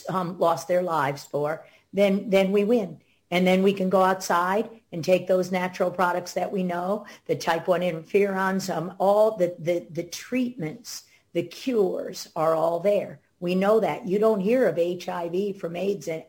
um, 0.08 0.38
lost 0.40 0.68
their 0.68 0.84
lives 0.84 1.24
for, 1.24 1.66
then, 1.92 2.30
then 2.30 2.52
we 2.52 2.64
win. 2.64 3.02
And 3.32 3.46
then 3.46 3.64
we 3.64 3.74
can 3.74 3.90
go 3.90 4.02
outside 4.02 4.70
and 4.92 5.04
take 5.04 5.28
those 5.28 5.52
natural 5.52 5.92
products 5.92 6.34
that 6.34 6.52
we 6.52 6.64
know, 6.64 7.06
the 7.26 7.36
type 7.36 7.68
1 7.68 7.82
interferons, 7.82 8.76
um, 8.76 8.94
all 8.98 9.38
the, 9.38 9.56
the, 9.60 9.86
the 9.92 10.04
treatments, 10.04 11.04
the 11.34 11.44
cures 11.44 12.28
are 12.36 12.56
all 12.56 12.80
there. 12.80 13.20
We 13.40 13.56
know 13.56 13.80
that. 13.80 14.08
You 14.08 14.20
don't 14.20 14.42
hear 14.42 14.68
of 14.68 14.78
HIV 14.78 15.58
from 15.58 15.76
AIDS 15.76 16.08
and 16.08 16.24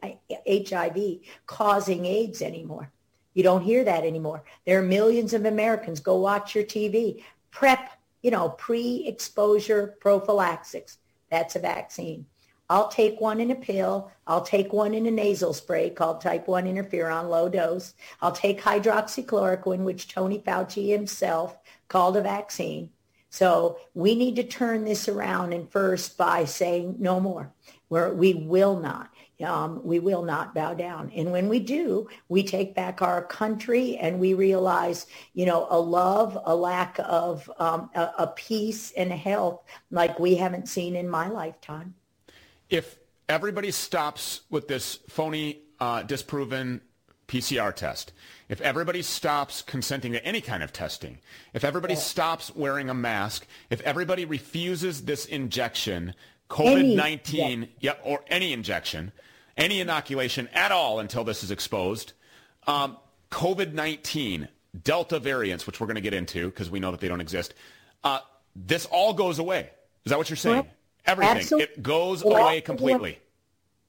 HIV 0.49 1.21
causing 1.47 2.05
AIDS 2.07 2.43
anymore. 2.43 2.93
You 3.35 3.43
don't 3.43 3.63
hear 3.63 3.85
that 3.85 4.05
anymore. 4.05 4.45
There 4.67 4.79
are 4.79 4.83
millions 4.83 5.33
of 5.33 5.45
Americans. 5.45 6.01
Go 6.01 6.17
watch 6.17 6.55
your 6.55 6.65
TV. 6.65 7.23
PrEP, 7.51 7.91
you 8.23 8.31
know, 8.31 8.51
pre-exposure 8.51 9.97
prophylaxis. 10.01 10.99
That's 11.31 11.57
a 11.57 11.61
vaccine. 11.61 12.27
I'll 12.71 12.87
take 12.87 13.21
one 13.21 13.41
in 13.41 13.51
a 13.51 13.57
pill. 13.57 14.13
I'll 14.29 14.45
take 14.45 14.73
one 14.73 14.95
in 14.95 15.05
a 15.07 15.11
nasal 15.11 15.53
spray 15.53 15.91
called 15.91 16.21
type 16.21 16.47
1 16.47 16.67
interferon, 16.67 17.29
low 17.29 17.49
dose. 17.49 17.95
I'll 18.23 18.31
take 18.31 18.63
hydroxychloroquine, 18.63 19.81
which 19.81 20.07
Tony 20.07 20.39
Fauci 20.39 20.89
himself 20.89 21.59
called 21.89 22.17
a 22.17 22.23
vaccine. 22.23 22.91
So 23.29 23.79
we 23.95 24.15
need 24.15 24.37
to 24.37 24.45
turn 24.45 24.85
this 24.85 25.09
around 25.09 25.53
and 25.53 25.71
first 25.71 26.17
by 26.17 26.45
saying 26.45 26.95
no 27.01 27.19
more. 27.19 27.53
Where 27.89 28.15
we 28.15 28.35
will 28.35 28.79
not. 28.79 29.11
Um, 29.45 29.81
we 29.83 29.99
will 29.99 30.23
not 30.23 30.55
bow 30.55 30.75
down. 30.75 31.11
And 31.17 31.33
when 31.33 31.49
we 31.49 31.59
do, 31.59 32.09
we 32.29 32.45
take 32.45 32.75
back 32.75 33.03
our 33.03 33.25
country 33.25 33.97
and 33.97 34.21
we 34.21 34.35
realize, 34.35 35.09
you 35.33 35.45
know, 35.45 35.67
a 35.71 35.81
love, 35.81 36.39
a 36.45 36.55
lack 36.55 37.01
of 37.01 37.51
um, 37.59 37.91
a, 37.97 38.11
a 38.19 38.27
peace 38.29 38.93
and 38.93 39.11
health 39.11 39.65
like 39.91 40.21
we 40.21 40.37
haven't 40.37 40.69
seen 40.69 40.95
in 40.95 41.09
my 41.09 41.29
lifetime 41.29 41.95
if 42.71 42.99
everybody 43.29 43.71
stops 43.71 44.43
with 44.49 44.69
this 44.69 44.99
phony, 45.09 45.61
uh, 45.81 46.03
disproven 46.03 46.81
PCR 47.29 47.75
test, 47.75 48.13
if 48.49 48.61
everybody 48.61 49.03
stops 49.03 49.63
consenting 49.63 50.13
to 50.13 50.25
any 50.25 50.41
kind 50.41 50.63
of 50.63 50.73
testing, 50.73 51.19
if 51.53 51.65
everybody 51.65 51.95
yeah. 51.95 52.01
stops 52.01 52.55
wearing 52.55 52.89
a 52.89 52.95
mask, 52.95 53.47
if 53.69 53.81
everybody 53.83 54.25
refuses 54.25 55.05
this 55.05 55.27
injection, 55.27 56.15
COVID-19, 56.49 57.69
yeah, 57.81 57.93
or 58.03 58.21
any 58.29 58.53
injection, 58.53 59.13
any 59.57 59.81
inoculation 59.81 60.49
at 60.53 60.73
all 60.73 60.99
until 60.99 61.23
this 61.23 61.45
is 61.45 61.51
exposed, 61.51 62.13
um, 62.67 62.97
COVID-19, 63.31 64.49
Delta 64.83 65.19
variants, 65.19 65.67
which 65.67 65.81
we're 65.81 65.87
going 65.87 65.97
to 65.97 66.01
get 66.01 66.15
into 66.15 66.47
because 66.47 66.71
we 66.71 66.81
know 66.81 66.91
that 66.91 67.01
they 67.01 67.09
don't 67.09 67.21
exist, 67.21 67.55
uh, 68.05 68.21
this 68.57 68.87
all 68.87 69.13
goes 69.13 69.39
away. 69.39 69.71
Is 70.05 70.11
that 70.11 70.19
what 70.19 70.31
you're 70.31 70.37
saying? 70.37 70.67
Everything. 71.07 71.37
Absolutely. 71.39 71.75
It 71.75 71.83
goes 71.83 72.23
away 72.23 72.61
completely. 72.61 73.19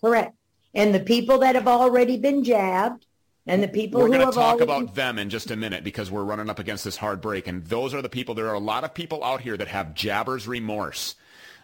Correct. 0.01 0.35
And 0.73 0.95
the 0.95 0.99
people 0.99 1.39
that 1.39 1.55
have 1.55 1.67
already 1.67 2.17
been 2.17 2.43
jabbed 2.43 3.05
and 3.45 3.61
the 3.61 3.67
people 3.67 4.01
we're 4.01 4.07
going 4.07 4.25
to 4.25 4.31
talk 4.31 4.61
about 4.61 4.95
them 4.95 5.17
in 5.17 5.29
just 5.29 5.51
a 5.51 5.55
minute 5.55 5.83
because 5.83 6.11
we're 6.11 6.23
running 6.23 6.49
up 6.49 6.59
against 6.59 6.83
this 6.83 6.97
hard 6.97 7.21
break. 7.21 7.47
And 7.47 7.65
those 7.65 7.93
are 7.93 8.01
the 8.01 8.09
people. 8.09 8.35
There 8.35 8.47
are 8.47 8.53
a 8.53 8.59
lot 8.59 8.83
of 8.83 8.93
people 8.93 9.23
out 9.23 9.41
here 9.41 9.57
that 9.57 9.67
have 9.67 9.93
jabber's 9.93 10.47
remorse. 10.47 11.15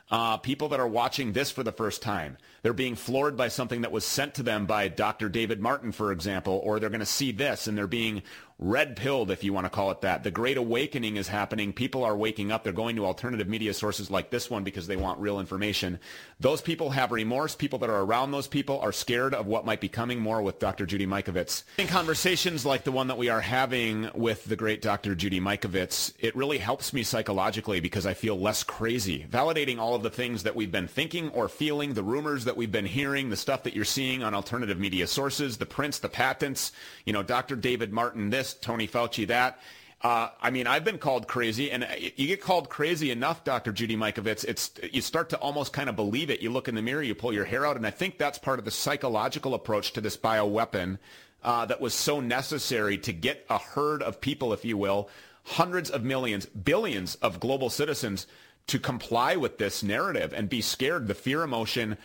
Uh, 0.10 0.38
people 0.38 0.70
that 0.70 0.80
are 0.80 0.88
watching 0.88 1.34
this 1.34 1.52
for 1.52 1.64
the 1.64 1.72
first 1.72 2.02
time. 2.02 2.38
They're 2.62 2.74
being 2.74 2.96
floored 2.96 3.38
by 3.38 3.48
something 3.48 3.82
that 3.82 3.92
was 3.92 4.06
sent 4.06 4.36
to 4.36 4.44
them 4.44 4.66
by 4.66 4.88
Dr. 4.88 5.30
David 5.30 5.62
Martin, 5.62 5.92
for 5.92 6.12
example, 6.12 6.60
or 6.64 6.80
they're 6.80 6.90
going 6.90 7.00
to 7.00 7.06
see 7.06 7.32
this 7.32 7.68
and 7.68 7.78
they're 7.78 7.88
being 7.88 8.24
red 8.60 8.96
pilled, 8.96 9.30
if 9.30 9.44
you 9.44 9.54
want 9.54 9.66
to 9.66 9.70
call 9.70 9.92
it 9.92 10.02
that. 10.02 10.24
The 10.24 10.32
great 10.32 10.58
awakening 10.58 11.18
is 11.18 11.28
happening. 11.28 11.74
People 11.74 12.04
are 12.04 12.18
waking 12.18 12.52
up. 12.52 12.64
They're 12.64 12.74
going 12.74 12.96
to 12.96 13.06
alternative 13.06 13.48
media 13.48 13.74
sources 13.74 14.10
like 14.10 14.32
this 14.32 14.50
one 14.50 14.64
because 14.64 14.88
they 14.88 14.96
want 14.96 15.20
real 15.20 15.40
information. 15.40 16.00
Those 16.40 16.62
people 16.62 16.90
have 16.90 17.12
remorse. 17.12 17.56
People 17.56 17.80
that 17.80 17.90
are 17.90 18.02
around 18.02 18.32
those 18.32 18.48
people 18.48 18.80
are 18.80 18.92
scared 18.92 19.36
of 19.36 19.46
what 19.46 19.66
might 19.66 19.80
be 19.80 19.90
coming 19.90 20.20
more 20.20 20.42
with 20.42 20.60
Dr. 20.60 20.88
Judy 20.88 21.06
Mikovits. 21.06 21.64
In 21.78 21.88
conversations 21.88 22.66
like 22.66 22.84
the 22.84 22.92
one 22.92 23.08
that 23.08 23.18
we 23.18 23.30
are 23.30 23.42
having 23.42 24.10
with 24.16 24.46
the 24.46 24.56
great 24.56 24.82
Dr. 24.82 25.14
Judy 25.14 25.40
Mikovits, 25.40 26.14
it 26.20 26.36
really 26.36 26.58
helps 26.58 26.94
me 26.94 27.04
psychologically 27.04 27.80
because 27.80 28.08
I 28.08 28.16
feel 28.16 28.40
less 28.40 28.64
crazy. 28.64 29.28
Validating 29.30 29.78
all 29.78 29.94
of 29.94 30.02
the 30.02 30.10
things 30.10 30.44
that 30.44 30.56
we've 30.56 30.72
been 30.72 30.88
thinking 30.88 31.30
or 31.30 31.48
feeling, 31.48 31.94
the 31.94 32.04
rumors 32.04 32.46
that 32.48 32.58
we've 32.58 32.72
been 32.72 32.86
hearing, 32.86 33.30
the 33.30 33.38
stuff 33.38 33.64
that 33.64 33.76
you're 33.76 33.86
seeing 33.86 34.24
on 34.24 34.34
alternative 34.34 34.80
media 34.80 35.08
sources, 35.08 35.58
the 35.58 35.66
prints, 35.66 36.00
the 36.00 36.10
patents, 36.10 36.72
you 37.06 37.14
know, 37.14 37.24
Dr. 37.24 37.56
David 37.56 37.94
Martin 37.94 38.30
this, 38.30 38.54
Tony 38.56 38.88
Fauci 38.88 39.28
that. 39.28 39.60
Uh, 40.02 40.30
I 40.42 40.52
mean, 40.52 40.68
I've 40.68 40.84
been 40.84 41.00
called 41.00 41.28
crazy, 41.28 41.72
and 41.72 41.88
you 42.16 42.28
get 42.28 42.42
called 42.42 42.70
crazy 42.70 43.10
enough, 43.10 43.44
Dr. 43.44 43.72
Judy 43.72 43.98
Mikovits, 43.98 44.44
it's 44.44 44.72
you 44.92 45.02
start 45.02 45.30
to 45.30 45.38
almost 45.38 45.74
kind 45.74 45.90
of 45.90 45.96
believe 45.96 46.30
it. 46.30 46.40
You 46.40 46.52
look 46.52 46.68
in 46.68 46.76
the 46.76 46.84
mirror, 46.84 47.02
you 47.02 47.16
pull 47.16 47.34
your 47.34 47.46
hair 47.46 47.66
out, 47.66 47.78
and 47.78 47.88
I 47.88 47.90
think 47.90 48.18
that's 48.18 48.38
part 48.38 48.60
of 48.60 48.66
the 48.66 48.72
psychological 48.72 49.56
approach 49.56 49.94
to 49.94 50.02
this 50.02 50.16
bioweapon 50.16 51.00
uh, 51.44 51.66
that 51.66 51.82
was 51.82 51.96
so 51.96 52.20
necessary 52.20 52.98
to 53.00 53.14
get 53.14 53.46
a 53.50 53.58
herd 53.58 54.04
of 54.04 54.22
people, 54.22 54.54
if 54.54 54.64
you 54.64 54.78
will, 54.78 55.10
hundreds 55.44 55.90
of 55.90 56.04
millions, 56.04 56.46
billions 56.46 57.16
of 57.16 57.40
global 57.40 57.70
citizens 57.70 58.28
to 58.68 58.78
comply 58.78 59.36
with 59.36 59.58
this 59.58 59.82
narrative 59.82 60.34
and 60.34 60.50
be 60.50 60.62
scared. 60.62 61.08
The 61.08 61.16
fear 61.16 61.42
emotion 61.42 61.98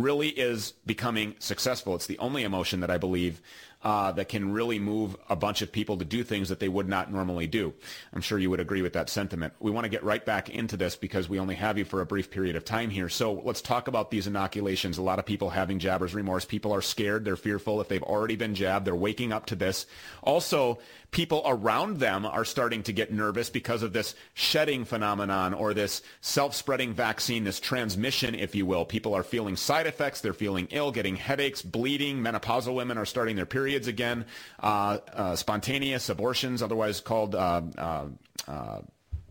really 0.00 0.28
is 0.28 0.72
becoming 0.86 1.34
successful. 1.38 1.94
It's 1.94 2.06
the 2.06 2.18
only 2.18 2.44
emotion 2.44 2.80
that 2.80 2.90
I 2.90 2.98
believe 2.98 3.40
uh, 3.84 4.12
that 4.12 4.28
can 4.28 4.52
really 4.52 4.78
move 4.78 5.16
a 5.28 5.34
bunch 5.34 5.60
of 5.60 5.72
people 5.72 5.96
to 5.96 6.04
do 6.04 6.22
things 6.22 6.48
that 6.48 6.60
they 6.60 6.68
would 6.68 6.88
not 6.88 7.12
normally 7.12 7.46
do. 7.46 7.74
I'm 8.12 8.20
sure 8.20 8.38
you 8.38 8.48
would 8.50 8.60
agree 8.60 8.82
with 8.82 8.92
that 8.92 9.10
sentiment. 9.10 9.54
We 9.58 9.72
want 9.72 9.84
to 9.84 9.88
get 9.88 10.04
right 10.04 10.24
back 10.24 10.48
into 10.48 10.76
this 10.76 10.94
because 10.94 11.28
we 11.28 11.40
only 11.40 11.56
have 11.56 11.78
you 11.78 11.84
for 11.84 12.00
a 12.00 12.06
brief 12.06 12.30
period 12.30 12.54
of 12.54 12.64
time 12.64 12.90
here. 12.90 13.08
So 13.08 13.42
let's 13.44 13.60
talk 13.60 13.88
about 13.88 14.10
these 14.10 14.28
inoculations. 14.28 14.98
A 14.98 15.02
lot 15.02 15.18
of 15.18 15.26
people 15.26 15.50
having 15.50 15.80
jabber's 15.80 16.14
remorse. 16.14 16.44
People 16.44 16.72
are 16.72 16.80
scared. 16.80 17.24
They're 17.24 17.36
fearful. 17.36 17.80
If 17.80 17.88
they've 17.88 18.02
already 18.02 18.36
been 18.36 18.54
jabbed, 18.54 18.86
they're 18.86 18.94
waking 18.94 19.32
up 19.32 19.46
to 19.46 19.56
this. 19.56 19.86
Also, 20.22 20.78
people 21.12 21.42
around 21.44 21.98
them 21.98 22.26
are 22.26 22.44
starting 22.44 22.82
to 22.82 22.92
get 22.92 23.12
nervous 23.12 23.50
because 23.50 23.82
of 23.82 23.92
this 23.92 24.14
shedding 24.34 24.84
phenomenon 24.84 25.52
or 25.54 25.74
this 25.74 26.02
self-spreading 26.22 26.94
vaccine, 26.94 27.44
this 27.44 27.60
transmission, 27.60 28.34
if 28.34 28.54
you 28.54 28.66
will. 28.66 28.84
People 28.84 29.14
are 29.14 29.22
feeling 29.22 29.54
side 29.54 29.86
effects. 29.86 30.22
They're 30.22 30.32
feeling 30.32 30.66
ill, 30.70 30.90
getting 30.90 31.14
headaches, 31.14 31.62
bleeding. 31.62 32.18
Menopausal 32.18 32.74
women 32.74 32.98
are 32.98 33.04
starting 33.04 33.36
their 33.36 33.46
periods 33.46 33.86
again. 33.86 34.24
Uh, 34.58 34.98
uh, 35.12 35.36
spontaneous 35.36 36.08
abortions, 36.08 36.62
otherwise 36.62 37.00
called 37.00 37.34
uh, 37.34 37.62
uh, 37.78 38.06
uh 38.48 38.80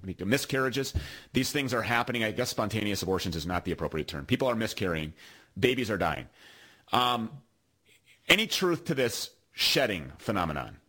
miscarriages. 0.04 0.94
These 1.34 1.52
things 1.52 1.74
are 1.74 1.82
happening. 1.82 2.24
I 2.24 2.32
guess 2.32 2.50
spontaneous 2.50 3.04
abortions 3.04 3.36
is 3.36 3.46
not 3.46 3.66
the 3.66 3.72
appropriate 3.72 4.08
term. 4.08 4.26
People 4.26 4.48
are 4.48 4.56
miscarrying. 4.56 5.14
Babies 5.60 5.92
are 5.92 5.98
dying. 5.98 6.28
Um, 6.92 7.30
any 8.28 8.48
truth 8.48 8.86
to 8.86 8.96
this 8.96 9.30
shedding 9.54 10.12
phenomenon? 10.18 10.81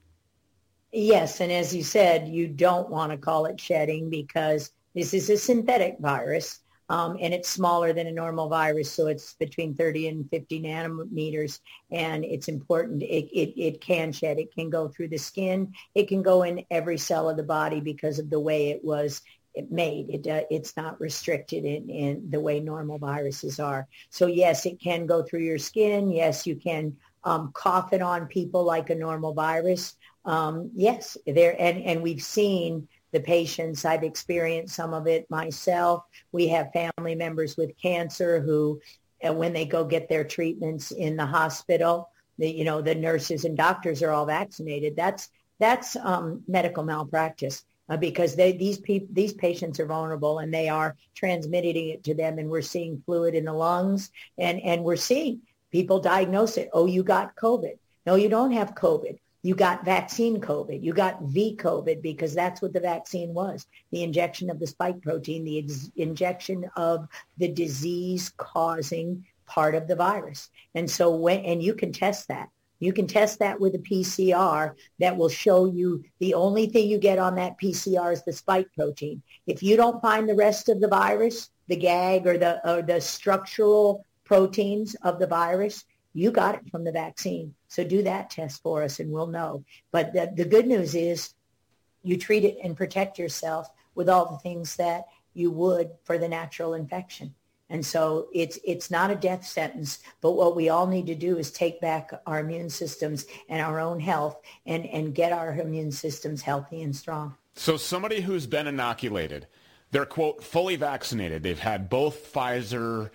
Yes, 0.92 1.40
and 1.40 1.50
as 1.50 1.74
you 1.74 1.82
said, 1.82 2.28
you 2.28 2.46
don't 2.46 2.90
want 2.90 3.12
to 3.12 3.18
call 3.18 3.46
it 3.46 3.58
shedding 3.58 4.10
because 4.10 4.72
this 4.94 5.14
is 5.14 5.30
a 5.30 5.38
synthetic 5.38 5.96
virus, 6.00 6.60
um, 6.90 7.16
and 7.18 7.32
it's 7.32 7.48
smaller 7.48 7.94
than 7.94 8.06
a 8.06 8.12
normal 8.12 8.50
virus, 8.50 8.90
so 8.92 9.06
it's 9.06 9.32
between 9.34 9.74
30 9.74 10.08
and 10.08 10.28
50 10.28 10.60
nanometers, 10.60 11.60
and 11.90 12.26
it's 12.26 12.48
important. 12.48 13.02
It, 13.02 13.24
it, 13.32 13.58
it 13.58 13.80
can 13.80 14.12
shed. 14.12 14.38
It 14.38 14.54
can 14.54 14.68
go 14.68 14.86
through 14.88 15.08
the 15.08 15.16
skin. 15.16 15.72
It 15.94 16.08
can 16.08 16.22
go 16.22 16.42
in 16.42 16.62
every 16.70 16.98
cell 16.98 17.30
of 17.30 17.38
the 17.38 17.42
body 17.42 17.80
because 17.80 18.18
of 18.18 18.28
the 18.28 18.40
way 18.40 18.68
it 18.68 18.84
was 18.84 19.22
made. 19.70 20.10
It, 20.10 20.26
uh, 20.26 20.42
it's 20.50 20.76
not 20.76 21.00
restricted 21.00 21.64
in, 21.64 21.88
in 21.88 22.30
the 22.30 22.40
way 22.40 22.60
normal 22.60 22.98
viruses 22.98 23.58
are. 23.58 23.88
So 24.10 24.26
yes, 24.26 24.66
it 24.66 24.78
can 24.78 25.06
go 25.06 25.22
through 25.22 25.40
your 25.40 25.58
skin. 25.58 26.10
Yes, 26.10 26.46
you 26.46 26.56
can 26.56 26.94
um, 27.24 27.52
cough 27.54 27.92
it 27.92 28.02
on 28.02 28.26
people 28.26 28.64
like 28.64 28.90
a 28.90 28.94
normal 28.94 29.32
virus. 29.32 29.96
Um, 30.24 30.70
yes, 30.74 31.16
there 31.26 31.56
and 31.58 31.82
and 31.82 32.02
we've 32.02 32.22
seen 32.22 32.88
the 33.12 33.20
patients. 33.20 33.84
I've 33.84 34.04
experienced 34.04 34.74
some 34.74 34.94
of 34.94 35.06
it 35.06 35.30
myself. 35.30 36.04
We 36.32 36.48
have 36.48 36.72
family 36.72 37.14
members 37.14 37.56
with 37.56 37.76
cancer 37.76 38.40
who, 38.40 38.80
uh, 39.26 39.32
when 39.32 39.52
they 39.52 39.66
go 39.66 39.84
get 39.84 40.08
their 40.08 40.24
treatments 40.24 40.90
in 40.92 41.16
the 41.16 41.26
hospital, 41.26 42.08
the 42.38 42.50
you 42.50 42.64
know 42.64 42.80
the 42.80 42.94
nurses 42.94 43.44
and 43.44 43.56
doctors 43.56 44.02
are 44.02 44.10
all 44.10 44.26
vaccinated. 44.26 44.96
That's 44.96 45.28
that's 45.58 45.96
um, 45.96 46.42
medical 46.48 46.84
malpractice. 46.84 47.64
Uh, 47.88 47.96
because 47.96 48.36
they, 48.36 48.52
these 48.52 48.78
people, 48.78 49.08
these 49.12 49.34
patients 49.34 49.80
are 49.80 49.86
vulnerable 49.86 50.38
and 50.38 50.54
they 50.54 50.68
are 50.68 50.96
transmitting 51.16 51.88
it 51.88 52.04
to 52.04 52.14
them, 52.14 52.38
and 52.38 52.48
we're 52.48 52.62
seeing 52.62 53.02
fluid 53.04 53.34
in 53.34 53.44
the 53.44 53.52
lungs, 53.52 54.10
and 54.38 54.60
and 54.62 54.84
we're 54.84 54.96
seeing 54.96 55.40
people 55.72 55.98
diagnose 55.98 56.56
it. 56.56 56.70
Oh, 56.72 56.86
you 56.86 57.02
got 57.02 57.34
COVID. 57.34 57.76
No, 58.06 58.14
you 58.14 58.28
don't 58.28 58.52
have 58.52 58.74
COVID. 58.74 59.18
You 59.42 59.56
got 59.56 59.84
vaccine 59.84 60.40
COVID. 60.40 60.82
You 60.82 60.92
got 60.92 61.22
V 61.22 61.56
COVID 61.56 62.00
because 62.00 62.32
that's 62.32 62.62
what 62.62 62.72
the 62.72 62.80
vaccine 62.80 63.34
was. 63.34 63.66
The 63.90 64.04
injection 64.04 64.50
of 64.50 64.60
the 64.60 64.68
spike 64.68 65.02
protein, 65.02 65.44
the 65.44 65.58
ex- 65.58 65.90
injection 65.96 66.70
of 66.76 67.08
the 67.38 67.48
disease 67.48 68.32
causing 68.36 69.26
part 69.46 69.74
of 69.74 69.88
the 69.88 69.96
virus. 69.96 70.48
And 70.76 70.88
so 70.88 71.14
when, 71.14 71.40
and 71.44 71.62
you 71.62 71.74
can 71.74 71.92
test 71.92 72.28
that. 72.28 72.48
You 72.78 72.92
can 72.92 73.06
test 73.06 73.38
that 73.38 73.60
with 73.60 73.74
a 73.74 73.78
PCR 73.78 74.74
that 74.98 75.16
will 75.16 75.28
show 75.28 75.66
you 75.66 76.04
the 76.18 76.34
only 76.34 76.66
thing 76.66 76.88
you 76.88 76.98
get 76.98 77.18
on 77.18 77.36
that 77.36 77.60
PCR 77.60 78.12
is 78.12 78.24
the 78.24 78.32
spike 78.32 78.66
protein. 78.74 79.22
If 79.46 79.62
you 79.62 79.76
don't 79.76 80.02
find 80.02 80.28
the 80.28 80.34
rest 80.34 80.68
of 80.68 80.80
the 80.80 80.88
virus, 80.88 81.50
the 81.68 81.76
gag 81.76 82.26
or 82.26 82.38
the, 82.38 82.68
or 82.68 82.82
the 82.82 83.00
structural 83.00 84.04
proteins 84.24 84.96
of 85.02 85.20
the 85.20 85.28
virus, 85.28 85.84
you 86.14 86.30
got 86.30 86.54
it 86.54 86.70
from 86.70 86.84
the 86.84 86.92
vaccine. 86.92 87.54
So 87.68 87.84
do 87.84 88.02
that 88.02 88.30
test 88.30 88.62
for 88.62 88.82
us 88.82 89.00
and 89.00 89.10
we'll 89.10 89.26
know. 89.26 89.64
But 89.90 90.12
the, 90.12 90.32
the 90.34 90.44
good 90.44 90.66
news 90.66 90.94
is 90.94 91.34
you 92.02 92.16
treat 92.16 92.44
it 92.44 92.58
and 92.62 92.76
protect 92.76 93.18
yourself 93.18 93.68
with 93.94 94.08
all 94.08 94.30
the 94.30 94.38
things 94.38 94.76
that 94.76 95.06
you 95.34 95.50
would 95.50 95.90
for 96.04 96.18
the 96.18 96.28
natural 96.28 96.74
infection. 96.74 97.34
And 97.70 97.84
so 97.84 98.28
it's 98.34 98.58
it's 98.64 98.90
not 98.90 99.10
a 99.10 99.14
death 99.14 99.46
sentence, 99.46 100.00
but 100.20 100.32
what 100.32 100.54
we 100.54 100.68
all 100.68 100.86
need 100.86 101.06
to 101.06 101.14
do 101.14 101.38
is 101.38 101.50
take 101.50 101.80
back 101.80 102.12
our 102.26 102.40
immune 102.40 102.68
systems 102.68 103.24
and 103.48 103.62
our 103.62 103.80
own 103.80 103.98
health 103.98 104.42
and, 104.66 104.84
and 104.84 105.14
get 105.14 105.32
our 105.32 105.54
immune 105.58 105.90
systems 105.90 106.42
healthy 106.42 106.82
and 106.82 106.94
strong. 106.94 107.34
So 107.54 107.78
somebody 107.78 108.20
who's 108.20 108.46
been 108.46 108.66
inoculated, 108.66 109.46
they're 109.90 110.04
quote 110.04 110.44
fully 110.44 110.76
vaccinated. 110.76 111.42
They've 111.42 111.58
had 111.58 111.88
both 111.88 112.30
Pfizer. 112.30 113.10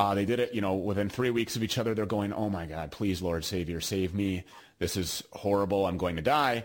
Uh, 0.00 0.14
they 0.14 0.24
did 0.24 0.40
it, 0.40 0.54
you 0.54 0.62
know, 0.62 0.76
within 0.76 1.10
three 1.10 1.28
weeks 1.28 1.56
of 1.56 1.62
each 1.62 1.76
other. 1.76 1.94
They're 1.94 2.06
going, 2.06 2.32
"Oh 2.32 2.48
my 2.48 2.64
God, 2.64 2.90
please, 2.90 3.20
Lord 3.20 3.44
Savior, 3.44 3.82
save 3.82 4.14
me! 4.14 4.44
This 4.78 4.96
is 4.96 5.22
horrible. 5.32 5.84
I'm 5.84 5.98
going 5.98 6.16
to 6.16 6.22
die." 6.22 6.64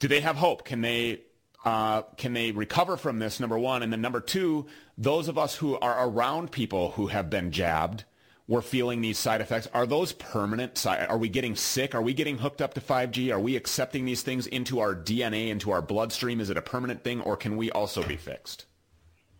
Do 0.00 0.08
they 0.08 0.18
have 0.22 0.34
hope? 0.34 0.64
Can 0.64 0.80
they 0.80 1.20
uh, 1.64 2.02
can 2.16 2.32
they 2.32 2.50
recover 2.50 2.96
from 2.96 3.20
this? 3.20 3.38
Number 3.38 3.56
one, 3.56 3.84
and 3.84 3.92
then 3.92 4.00
number 4.00 4.20
two, 4.20 4.66
those 4.96 5.28
of 5.28 5.38
us 5.38 5.54
who 5.54 5.78
are 5.78 6.08
around 6.08 6.50
people 6.50 6.90
who 6.90 7.06
have 7.06 7.30
been 7.30 7.52
jabbed, 7.52 8.02
we're 8.48 8.60
feeling 8.60 9.02
these 9.02 9.18
side 9.18 9.40
effects. 9.40 9.68
Are 9.72 9.86
those 9.86 10.12
permanent? 10.12 10.84
Are 10.84 11.16
we 11.16 11.28
getting 11.28 11.54
sick? 11.54 11.94
Are 11.94 12.02
we 12.02 12.12
getting 12.12 12.38
hooked 12.38 12.60
up 12.60 12.74
to 12.74 12.80
5G? 12.80 13.32
Are 13.32 13.38
we 13.38 13.54
accepting 13.54 14.04
these 14.04 14.22
things 14.22 14.48
into 14.48 14.80
our 14.80 14.96
DNA, 14.96 15.50
into 15.50 15.70
our 15.70 15.80
bloodstream? 15.80 16.40
Is 16.40 16.50
it 16.50 16.56
a 16.56 16.62
permanent 16.62 17.04
thing, 17.04 17.20
or 17.20 17.36
can 17.36 17.56
we 17.56 17.70
also 17.70 18.02
be 18.02 18.16
fixed? 18.16 18.66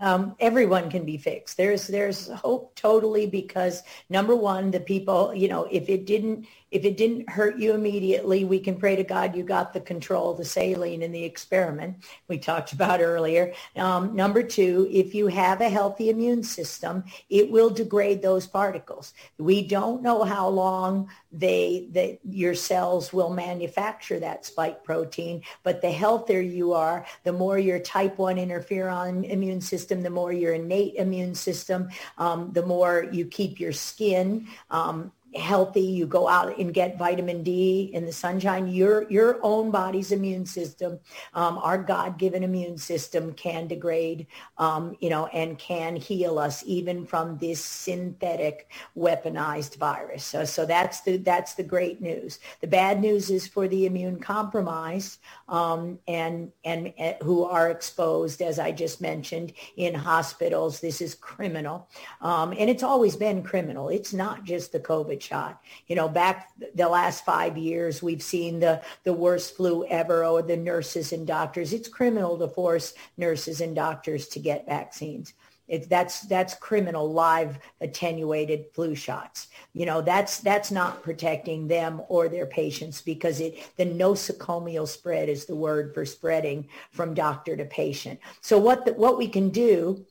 Um, 0.00 0.36
everyone 0.40 0.90
can 0.90 1.04
be 1.04 1.16
fixed. 1.16 1.56
There's 1.56 1.86
there's 1.86 2.28
hope 2.28 2.74
totally 2.74 3.26
because 3.26 3.82
number 4.08 4.34
one, 4.36 4.70
the 4.70 4.80
people, 4.80 5.34
you 5.34 5.48
know, 5.48 5.66
if 5.70 5.88
it 5.88 6.06
didn't 6.06 6.46
if 6.70 6.84
it 6.84 6.96
didn't 6.96 7.30
hurt 7.30 7.58
you 7.58 7.72
immediately, 7.72 8.44
we 8.44 8.60
can 8.60 8.76
pray 8.76 8.96
to 8.96 9.04
God 9.04 9.34
you 9.34 9.42
got 9.42 9.72
the 9.72 9.80
control, 9.80 10.34
the 10.34 10.44
saline 10.44 11.02
in 11.02 11.12
the 11.12 11.24
experiment 11.24 11.96
we 12.28 12.38
talked 12.38 12.72
about 12.72 13.00
earlier. 13.00 13.52
Um, 13.76 14.14
number 14.14 14.42
two, 14.42 14.88
if 14.90 15.14
you 15.14 15.28
have 15.28 15.60
a 15.60 15.68
healthy 15.68 16.10
immune 16.10 16.42
system, 16.42 17.04
it 17.30 17.50
will 17.50 17.70
degrade 17.70 18.22
those 18.22 18.46
particles. 18.46 19.14
We 19.38 19.66
don't 19.66 20.02
know 20.02 20.24
how 20.24 20.48
long 20.48 21.08
they 21.30 21.88
that 21.92 22.18
your 22.24 22.54
cells 22.54 23.12
will 23.12 23.30
manufacture 23.30 24.18
that 24.20 24.46
spike 24.46 24.82
protein, 24.82 25.42
but 25.62 25.82
the 25.82 25.90
healthier 25.90 26.40
you 26.40 26.72
are, 26.72 27.04
the 27.24 27.32
more 27.32 27.58
your 27.58 27.78
type 27.78 28.18
1 28.18 28.36
interferon 28.36 29.28
immune 29.28 29.60
system, 29.60 30.02
the 30.02 30.10
more 30.10 30.32
your 30.32 30.54
innate 30.54 30.94
immune 30.94 31.34
system, 31.34 31.88
um, 32.16 32.50
the 32.52 32.64
more 32.64 33.06
you 33.12 33.26
keep 33.26 33.60
your 33.60 33.72
skin 33.72 34.46
um, 34.70 35.12
healthy, 35.34 35.82
you 35.82 36.06
go 36.06 36.26
out 36.26 36.58
and 36.58 36.72
get 36.72 36.98
vitamin 36.98 37.42
D 37.42 37.90
in 37.92 38.06
the 38.06 38.12
sunshine, 38.12 38.66
your 38.66 39.10
your 39.10 39.38
own 39.42 39.70
body's 39.70 40.10
immune 40.10 40.46
system, 40.46 40.98
um, 41.34 41.58
our 41.58 41.76
God-given 41.76 42.42
immune 42.42 42.78
system 42.78 43.34
can 43.34 43.66
degrade, 43.66 44.26
um, 44.56 44.96
you 45.00 45.10
know, 45.10 45.26
and 45.26 45.58
can 45.58 45.96
heal 45.96 46.38
us 46.38 46.64
even 46.66 47.04
from 47.04 47.36
this 47.38 47.62
synthetic 47.62 48.70
weaponized 48.96 49.76
virus. 49.76 50.24
So, 50.24 50.44
so 50.44 50.64
that's 50.64 51.02
the 51.02 51.18
that's 51.18 51.54
the 51.54 51.62
great 51.62 52.00
news. 52.00 52.38
The 52.60 52.66
bad 52.66 53.00
news 53.00 53.30
is 53.30 53.46
for 53.46 53.68
the 53.68 53.84
immune 53.84 54.20
compromised 54.20 55.18
um, 55.48 55.98
and 56.08 56.50
and 56.64 56.92
uh, 56.98 57.12
who 57.22 57.44
are 57.44 57.70
exposed, 57.70 58.40
as 58.40 58.58
I 58.58 58.72
just 58.72 59.00
mentioned, 59.02 59.52
in 59.76 59.94
hospitals. 59.94 60.80
This 60.80 61.02
is 61.02 61.14
criminal, 61.14 61.86
um, 62.22 62.54
and 62.58 62.70
it's 62.70 62.82
always 62.82 63.14
been 63.14 63.42
criminal. 63.42 63.90
It's 63.90 64.14
not 64.14 64.44
just 64.44 64.72
the 64.72 64.80
COVID 64.80 65.17
COVID 65.18 65.22
shot. 65.22 65.60
You 65.86 65.96
know, 65.96 66.08
back 66.08 66.50
the 66.74 66.88
last 66.88 67.24
five 67.24 67.56
years, 67.56 68.02
we've 68.02 68.22
seen 68.22 68.60
the, 68.60 68.82
the 69.04 69.12
worst 69.12 69.56
flu 69.56 69.84
ever 69.86 70.24
or 70.24 70.42
the 70.42 70.56
nurses 70.56 71.12
and 71.12 71.26
doctors. 71.26 71.72
It's 71.72 71.88
criminal 71.88 72.38
to 72.38 72.48
force 72.48 72.94
nurses 73.16 73.60
and 73.60 73.74
doctors 73.74 74.28
to 74.28 74.40
get 74.40 74.66
vaccines. 74.66 75.34
It, 75.66 75.90
that's 75.90 76.22
that's 76.22 76.54
criminal 76.54 77.12
live 77.12 77.58
attenuated 77.82 78.72
flu 78.72 78.94
shots. 78.94 79.48
You 79.74 79.84
know 79.84 80.00
that's 80.00 80.40
that's 80.40 80.70
not 80.70 81.02
protecting 81.02 81.68
them 81.68 82.00
or 82.08 82.30
their 82.30 82.46
patients 82.46 83.02
because 83.02 83.38
it 83.40 83.70
the 83.76 83.84
nosocomial 83.84 84.88
spread 84.88 85.28
is 85.28 85.44
the 85.44 85.54
word 85.54 85.92
for 85.92 86.06
spreading 86.06 86.68
from 86.90 87.12
doctor 87.12 87.54
to 87.54 87.66
patient. 87.66 88.18
So 88.40 88.56
what 88.56 88.86
the, 88.86 88.94
what 88.94 89.18
we 89.18 89.28
can 89.28 89.50
do 89.50 90.06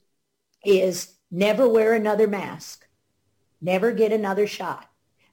is 0.64 1.16
never 1.32 1.68
wear 1.68 1.94
another 1.94 2.28
mask, 2.28 2.86
never 3.60 3.92
get 3.92 4.14
another 4.14 4.46
shot. 4.46 4.87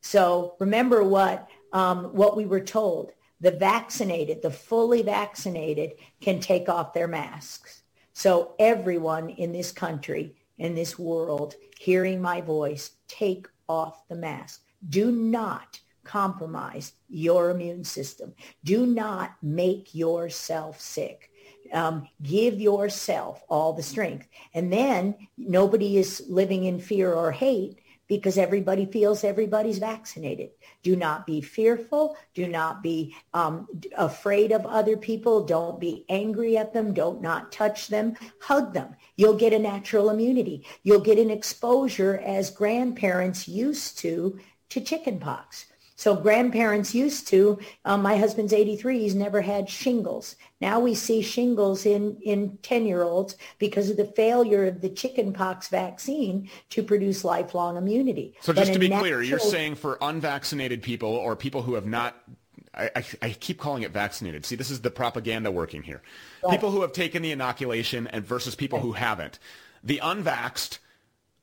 So 0.05 0.55
remember 0.61 1.03
what, 1.03 1.49
um, 1.73 2.05
what 2.13 2.37
we 2.37 2.45
were 2.45 2.61
told. 2.61 3.13
The 3.41 3.53
vaccinated, 3.53 4.43
the 4.43 4.51
fully 4.51 5.01
vaccinated 5.01 5.95
can 6.21 6.41
take 6.41 6.69
off 6.69 6.93
their 6.93 7.09
masks. 7.09 7.83
So 8.13 8.55
everyone 8.59 9.31
in 9.31 9.51
this 9.51 9.73
country, 9.73 10.37
in 10.59 10.75
this 10.75 10.99
world, 10.99 11.55
hearing 11.79 12.21
my 12.21 12.43
voice, 12.43 12.91
take 13.09 13.49
off 13.67 14.07
the 14.09 14.15
mask. 14.15 14.63
Do 14.91 15.11
not 15.11 15.81
compromise 16.05 16.93
your 17.09 17.49
immune 17.49 17.83
system. 17.83 18.35
Do 18.63 18.85
not 18.85 19.33
make 19.43 19.95
yourself 19.95 20.79
sick. 20.79 21.31
Um, 21.73 22.07
give 22.23 22.61
yourself 22.61 23.43
all 23.49 23.73
the 23.73 23.83
strength. 23.83 24.29
And 24.53 24.71
then 24.71 25.17
nobody 25.39 25.97
is 25.97 26.25
living 26.29 26.65
in 26.65 26.79
fear 26.79 27.15
or 27.15 27.33
hate 27.33 27.81
because 28.07 28.37
everybody 28.39 28.87
feels 28.87 29.25
everybody's 29.25 29.79
vaccinated. 29.79 30.51
Do 30.83 30.97
not 30.97 31.27
be 31.27 31.41
fearful. 31.41 32.17
Do 32.35 32.49
not 32.49 32.83
be 32.83 33.15
um, 33.33 33.67
afraid 33.97 34.53
of 34.53 34.67
other 34.67 34.97
people. 34.97 35.45
Don't 35.45 35.81
be 35.81 36.05
angry 36.09 36.57
at 36.57 36.73
them. 36.73 36.93
Don't 36.93 37.23
not 37.23 37.53
touch 37.53 37.89
them. 37.89 38.15
Hug 38.41 38.75
them. 38.75 38.95
You'll 39.17 39.37
get 39.37 39.53
a 39.53 39.59
natural 39.59 40.11
immunity. 40.11 40.67
You'll 40.83 41.01
get 41.01 41.19
an 41.19 41.31
exposure 41.31 42.21
as 42.25 42.51
grandparents 42.51 43.49
used 43.49 43.99
to 43.99 44.39
to 44.71 44.81
chickenpox. 44.81 45.67
So 45.97 46.17
grandparents 46.17 46.95
used 46.95 47.29
to, 47.29 47.59
um, 47.85 48.03
my 48.03 48.17
husband's 48.17 48.53
83, 48.53 48.99
he's 48.99 49.15
never 49.15 49.41
had 49.41 49.69
shingles. 49.69 50.37
Now 50.61 50.81
we 50.81 50.95
see 50.95 51.23
shingles 51.23 51.87
in, 51.87 52.19
in 52.23 52.59
10-year-olds 52.63 53.37
because 53.59 53.91
of 53.91 53.97
the 53.97 54.05
failure 54.05 54.67
of 54.67 54.81
the 54.81 54.89
chickenpox 54.89 55.69
vaccine 55.69 56.51
to 56.71 56.83
produce 56.83 57.25
lifelong 57.25 57.77
immunity. 57.77 58.35
So 58.41 58.53
just 58.53 58.73
to 58.73 58.79
be 58.79 58.89
clear, 58.89 59.23
you're 59.23 59.39
saying 59.39 59.77
for 59.77 59.99
unvaccinated 60.01 60.83
people 60.83 61.11
or 61.11 61.37
people 61.37 61.63
who 61.63 61.75
have 61.75 61.87
not 61.87 62.17
I, 62.77 63.05
I, 63.23 63.31
keep 63.31 63.61
calling 63.61 63.85
it 63.85 63.93
vaccinated. 63.93 64.45
See, 64.45 64.57
this 64.57 64.69
is 64.69 64.81
the 64.81 64.91
propaganda 64.91 65.49
working 65.53 65.85
here. 65.85 66.03
Right. 66.43 66.51
People 66.51 66.73
who 66.73 66.83
have 66.83 66.93
taken 66.93 67.23
the 67.23 67.31
inoculation 67.31 68.09
and 68.09 68.27
versus 68.27 68.57
people 68.57 68.81
who 68.81 68.91
haven't. 68.91 69.39
The 69.85 70.01
unvaxxed 70.03 70.79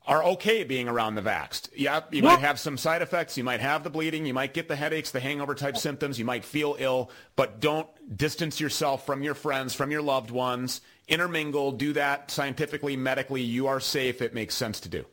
are 0.06 0.24
okay 0.24 0.64
being 0.64 0.88
around 0.88 1.14
the 1.14 1.22
vaxxed. 1.22 1.68
Yeah, 1.76 2.00
you 2.10 2.22
might 2.22 2.40
have 2.40 2.58
some 2.58 2.76
side 2.76 3.02
effects. 3.02 3.36
You 3.36 3.44
might 3.44 3.60
have 3.60 3.84
the 3.84 3.90
bleeding. 3.90 4.26
You 4.26 4.34
might 4.34 4.52
get 4.52 4.68
the 4.68 4.76
headaches, 4.76 5.10
the 5.10 5.20
hangover 5.20 5.54
type 5.54 5.76
symptoms. 5.76 6.18
You 6.18 6.24
might 6.24 6.44
feel 6.44 6.76
ill, 6.78 7.10
but 7.36 7.60
don't 7.60 7.88
distance 8.16 8.60
yourself 8.60 9.06
from 9.06 9.22
your 9.22 9.34
friends, 9.34 9.74
from 9.74 9.90
your 9.90 10.02
loved 10.02 10.30
ones. 10.30 10.80
Intermingle. 11.08 11.72
Do 11.72 11.92
that 11.92 12.30
scientifically, 12.30 12.96
medically. 12.96 13.42
You 13.42 13.68
are 13.68 13.80
safe. 13.80 14.22
It 14.22 14.34
makes 14.34 14.54
sense 14.54 14.80
to 14.80 14.88
do. 14.88 15.04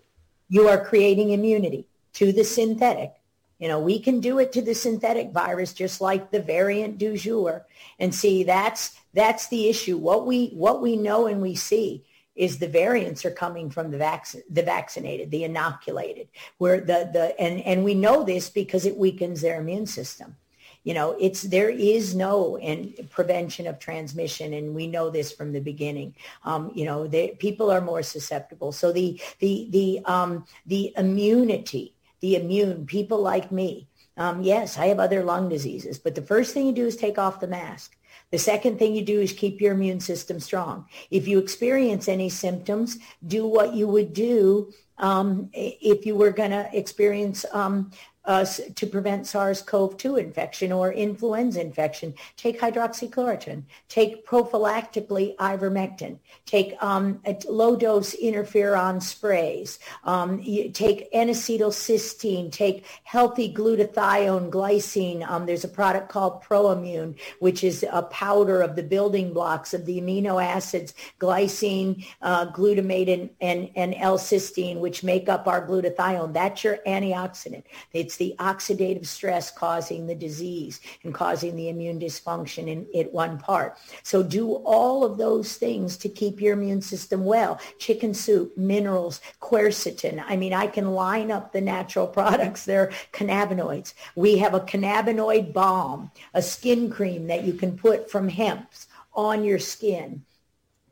You 0.48 0.68
are 0.68 0.84
creating 0.84 1.32
immunity 1.32 1.86
to 2.14 2.32
the 2.32 2.44
synthetic. 2.44 3.14
You 3.60 3.68
know, 3.68 3.80
we 3.80 4.00
can 4.00 4.22
do 4.22 4.40
it 4.40 4.54
to 4.54 4.62
the 4.62 4.74
synthetic 4.74 5.32
virus 5.32 5.74
just 5.74 6.02
like 6.02 6.32
the 6.32 6.42
variant 6.42 6.98
du 6.98 7.18
jour. 7.18 7.66
And 8.00 8.16
see, 8.16 8.44
that's 8.44 8.98
that's 9.14 9.50
the 9.50 9.70
issue. 9.70 9.98
What 9.98 10.26
we 10.26 10.48
what 10.50 10.82
we 10.82 10.96
know 10.96 11.28
and 11.28 11.42
we 11.42 11.56
see 11.56 12.06
is 12.40 12.58
the 12.58 12.68
variants 12.70 13.26
are 13.26 13.32
coming 13.32 13.70
from 13.70 13.92
the 13.92 13.98
vac- 13.98 14.34
the 14.50 14.64
vaccinated, 14.64 15.30
the 15.30 15.44
inoculated, 15.44 16.30
where 16.58 16.80
the, 16.80 17.10
the 17.12 17.36
and, 17.40 17.60
and 17.64 17.84
we 17.84 17.94
know 17.94 18.24
this 18.24 18.50
because 18.50 18.86
it 18.86 18.96
weakens 18.96 19.42
their 19.42 19.60
immune 19.60 19.86
system. 19.86 20.38
You 20.86 20.94
know, 20.94 21.18
it's 21.20 21.42
there 21.42 21.70
is 21.70 22.16
no 22.16 22.56
and 22.56 22.98
prevention 23.10 23.68
of 23.68 23.78
transmission, 23.78 24.54
and 24.54 24.74
we 24.74 24.88
know 24.88 25.10
this 25.10 25.34
from 25.34 25.52
the 25.52 25.60
beginning. 25.60 26.16
Um, 26.46 26.72
you 26.74 26.86
know, 26.86 27.08
they, 27.08 27.36
people 27.40 27.70
are 27.70 27.82
more 27.82 28.04
susceptible. 28.04 28.72
So 28.72 28.94
the 28.94 29.20
the 29.40 29.68
the 29.72 30.00
um, 30.06 30.46
the 30.66 30.94
immunity, 30.96 31.94
the 32.22 32.38
immune 32.38 32.86
people 32.86 33.22
like 33.22 33.52
me. 33.52 33.90
Um, 34.16 34.42
yes, 34.42 34.78
I 34.78 34.88
have 34.88 35.00
other 35.00 35.24
lung 35.24 35.50
diseases, 35.50 36.00
but 36.00 36.16
the 36.16 36.22
first 36.22 36.54
thing 36.54 36.66
you 36.68 36.72
do 36.72 36.88
is 36.88 36.96
take 36.96 37.18
off 37.18 37.42
the 37.42 37.48
mask. 37.48 37.98
The 38.32 38.38
second 38.38 38.78
thing 38.78 38.96
you 38.96 39.04
do 39.04 39.22
is 39.22 39.34
keep 39.34 39.60
your 39.60 39.74
immune 39.74 40.00
system 40.00 40.40
strong. 40.40 40.86
If 41.10 41.28
you 41.28 41.40
experience 41.40 42.08
any 42.08 42.30
symptoms, 42.30 43.00
do 43.26 43.48
what 43.48 43.74
you 43.74 43.88
would 43.88 44.14
do 44.14 44.72
um, 45.00 45.50
if 45.54 46.06
you 46.06 46.16
were 46.16 46.32
going 46.32 46.52
to 46.52 46.70
experience 46.74 47.46
um, 47.54 47.92
uh, 48.26 48.46
to 48.76 48.86
prevent 48.86 49.26
SARS-CoV-2 49.26 50.20
infection 50.20 50.72
or 50.72 50.92
influenza 50.94 51.62
infection. 51.62 52.14
Take 52.38 52.60
hydroxychloroquine. 52.60 53.64
Take 53.88 54.26
prophylactically 54.26 55.36
ivermectin. 55.38 56.20
Take 56.46 56.76
um, 56.84 57.22
low-dose 57.48 58.16
interferon 58.16 59.02
sprays. 59.02 59.80
Um, 60.04 60.44
take 60.74 61.10
N-acetylcysteine. 61.12 62.52
Take 62.52 62.86
healthy 63.04 63.54
glutathione, 63.54 64.50
glycine. 64.50 65.28
Um, 65.28 65.46
there's 65.46 65.64
a 65.64 65.70
product 65.70 66.10
called 66.10 66.44
Proimmune, 66.44 67.18
which 67.40 67.64
is 67.64 67.86
a 67.92 68.04
powder 68.04 68.62
of 68.62 68.76
the 68.76 68.84
building 68.84 69.34
blocks 69.34 69.74
of 69.74 69.86
the 69.86 70.00
amino 70.02 70.44
acids, 70.44 70.94
glycine, 71.20 72.06
uh, 72.22 72.52
glutamate, 72.52 73.12
and, 73.12 73.30
and, 73.42 73.70
and 73.76 73.96
L-cysteine, 73.98 74.80
which 74.80 75.04
make 75.04 75.30
up 75.30 75.48
our 75.48 75.66
glutathione. 75.66 76.34
That's 76.34 76.64
your 76.64 76.78
antioxidant. 76.86 77.64
It's 77.94 78.09
the 78.18 78.36
oxidative 78.40 79.06
stress 79.06 79.52
causing 79.52 80.08
the 80.08 80.16
disease 80.16 80.80
and 81.04 81.14
causing 81.14 81.56
the 81.56 81.70
immune 81.70 82.00
dysfunction 82.00 82.68
in, 82.68 82.86
in 82.94 83.08
one 83.08 83.38
part. 83.38 83.78
So 84.04 84.24
do 84.24 84.54
all 84.66 85.04
of 85.04 85.18
those 85.18 85.56
things 85.56 85.98
to 85.98 86.10
keep 86.10 86.42
your 86.42 86.54
immune 86.54 86.82
system 86.82 87.26
well. 87.26 87.60
Chicken 87.78 88.14
soup, 88.14 88.58
minerals, 88.58 89.22
quercetin. 89.42 90.24
I 90.28 90.36
mean, 90.36 90.54
I 90.54 90.68
can 90.68 90.92
line 90.92 91.32
up 91.32 91.52
the 91.52 91.62
natural 91.62 92.08
products. 92.20 92.66
They're 92.66 92.92
cannabinoids. 93.14 93.94
We 94.16 94.38
have 94.38 94.54
a 94.54 94.60
cannabinoid 94.60 95.54
balm, 95.54 96.12
a 96.34 96.42
skin 96.42 96.90
cream 96.90 97.28
that 97.28 97.44
you 97.44 97.54
can 97.54 97.78
put 97.78 98.10
from 98.10 98.30
hemp 98.30 98.70
on 99.14 99.44
your 99.44 99.60
skin 99.60 100.24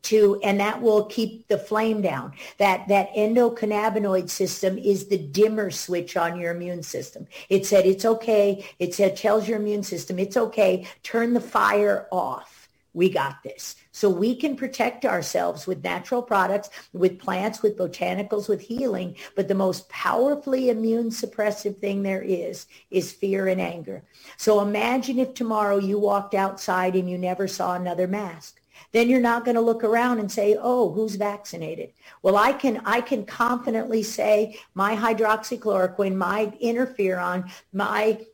to 0.04 0.40
and 0.44 0.60
that 0.60 0.82
will 0.82 1.06
keep 1.06 1.48
the 1.48 1.58
flame 1.58 2.02
down. 2.02 2.34
That 2.58 2.88
that 2.88 3.14
endocannabinoid 3.14 4.30
system 4.30 4.78
is 4.78 5.08
the 5.08 5.18
dimmer 5.18 5.72
switch 5.72 6.18
on 6.18 6.40
your 6.40 6.54
immune 6.54 6.84
system. 6.84 7.28
It 7.50 7.66
said 7.66 7.86
it's 7.86 8.06
okay. 8.06 8.66
It 8.80 8.94
said 8.94 9.16
tells 9.16 9.48
your 9.48 9.60
immune 9.60 9.84
system 9.84 10.20
it's 10.20 10.38
okay. 10.38 10.88
Turn 11.04 11.34
the 11.34 11.42
fire 11.42 12.08
off. 12.12 12.70
We 12.94 13.12
got 13.12 13.44
this. 13.44 13.76
So 13.92 14.10
we 14.10 14.36
can 14.36 14.56
protect 14.56 15.06
ourselves 15.06 15.68
with 15.68 15.84
natural 15.84 16.22
products 16.22 16.70
with 16.94 17.20
plants 17.20 17.62
with 17.62 17.78
botanicals 17.78 18.50
with 18.50 18.62
healing 18.62 19.16
but 19.36 19.48
the 19.48 19.54
most 19.54 19.88
powerfully 19.90 20.70
immune 20.70 21.10
suppressive 21.10 21.78
thing 21.78 22.02
there 22.02 22.24
is 22.24 22.66
is 22.90 23.12
fear 23.12 23.48
and 23.48 23.62
anger. 23.62 24.04
So 24.38 24.62
imagine 24.62 25.20
if 25.20 25.34
tomorrow 25.34 25.78
you 25.78 26.00
walked 26.00 26.34
outside 26.34 26.96
and 26.96 27.10
you 27.10 27.18
never 27.18 27.48
saw 27.48 27.76
another 27.76 28.08
mask 28.08 28.62
then 28.92 29.10
you're 29.10 29.20
not 29.20 29.46
going 29.46 29.56
to 29.56 29.62
look 29.62 29.84
around 29.84 30.20
and 30.20 30.32
say, 30.32 30.58
oh, 30.60 30.92
who's 30.92 31.16
vaccinated? 31.16 31.94
Well, 32.22 32.38
I 32.38 32.54
can, 32.54 32.82
I 32.86 33.02
can 33.02 33.26
confidently 33.26 34.04
say 34.04 34.60
my 34.74 34.96
hydroxychloroquine, 34.96 36.16
my 36.16 36.54
interferon, 36.62 37.52
my 37.74 38.26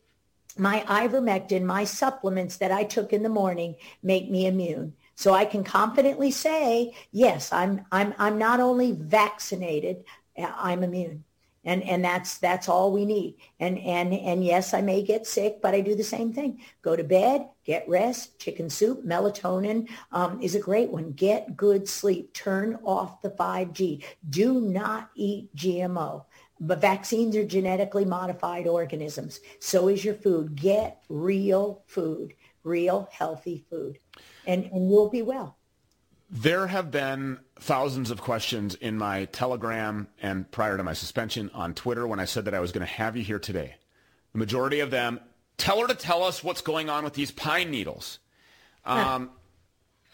my 0.56 0.84
ivermectin, 0.86 1.64
my 1.64 1.82
supplements 1.82 2.58
that 2.58 2.70
I 2.70 2.84
took 2.84 3.12
in 3.12 3.24
the 3.24 3.28
morning 3.28 3.74
make 4.04 4.30
me 4.30 4.46
immune. 4.46 4.94
So 5.16 5.34
I 5.34 5.44
can 5.44 5.64
confidently 5.64 6.30
say, 6.30 6.94
yes, 7.10 7.52
I'm, 7.52 7.84
I'm, 7.90 8.14
I'm 8.18 8.38
not 8.38 8.60
only 8.60 8.92
vaccinated, 8.92 10.04
I'm 10.38 10.84
immune 10.84 11.24
and 11.64 11.82
and 11.82 12.04
that's 12.04 12.38
that's 12.38 12.68
all 12.68 12.92
we 12.92 13.04
need. 13.04 13.36
And 13.60 13.78
and 13.78 14.12
and 14.12 14.44
yes 14.44 14.74
i 14.74 14.80
may 14.80 15.02
get 15.02 15.26
sick 15.26 15.60
but 15.62 15.74
i 15.74 15.80
do 15.80 15.94
the 15.94 16.04
same 16.04 16.32
thing. 16.32 16.60
Go 16.82 16.96
to 16.96 17.04
bed 17.04 17.48
get 17.64 17.88
rest 17.88 18.38
chicken 18.38 18.68
soup 18.68 19.04
melatonin 19.04 19.88
um, 20.12 20.40
is 20.40 20.54
a 20.54 20.60
great 20.60 20.90
one. 20.90 21.12
Get 21.12 21.56
good 21.56 21.88
sleep. 21.88 22.32
Turn 22.34 22.78
off 22.84 23.22
the 23.22 23.30
5g 23.30 24.04
do 24.28 24.60
not 24.60 25.10
eat 25.14 25.54
gmo 25.56 26.24
but 26.60 26.80
vaccines 26.80 27.36
are 27.36 27.44
genetically 27.44 28.04
modified 28.04 28.66
organisms. 28.68 29.40
So 29.58 29.88
is 29.88 30.04
your 30.04 30.14
food. 30.14 30.54
Get 30.54 31.02
real 31.08 31.82
food 31.88 32.34
real 32.64 33.08
healthy 33.12 33.64
food. 33.70 33.98
And 34.46 34.64
and 34.64 34.90
you'll 34.90 35.10
be 35.10 35.22
well 35.22 35.56
there 36.30 36.66
have 36.66 36.90
been 36.90 37.38
thousands 37.56 38.10
of 38.10 38.20
questions 38.20 38.74
in 38.74 38.98
my 38.98 39.26
Telegram 39.26 40.08
and 40.20 40.50
prior 40.50 40.76
to 40.76 40.82
my 40.82 40.92
suspension 40.92 41.50
on 41.54 41.74
Twitter 41.74 42.06
when 42.06 42.18
I 42.18 42.24
said 42.24 42.46
that 42.46 42.54
I 42.54 42.60
was 42.60 42.72
going 42.72 42.86
to 42.86 42.92
have 42.92 43.16
you 43.16 43.22
here 43.22 43.38
today. 43.38 43.76
The 44.32 44.38
majority 44.38 44.80
of 44.80 44.90
them, 44.90 45.20
tell 45.58 45.80
her 45.80 45.86
to 45.86 45.94
tell 45.94 46.22
us 46.22 46.42
what's 46.42 46.60
going 46.60 46.90
on 46.90 47.04
with 47.04 47.14
these 47.14 47.30
pine 47.30 47.70
needles. 47.70 48.18
Um, 48.84 49.30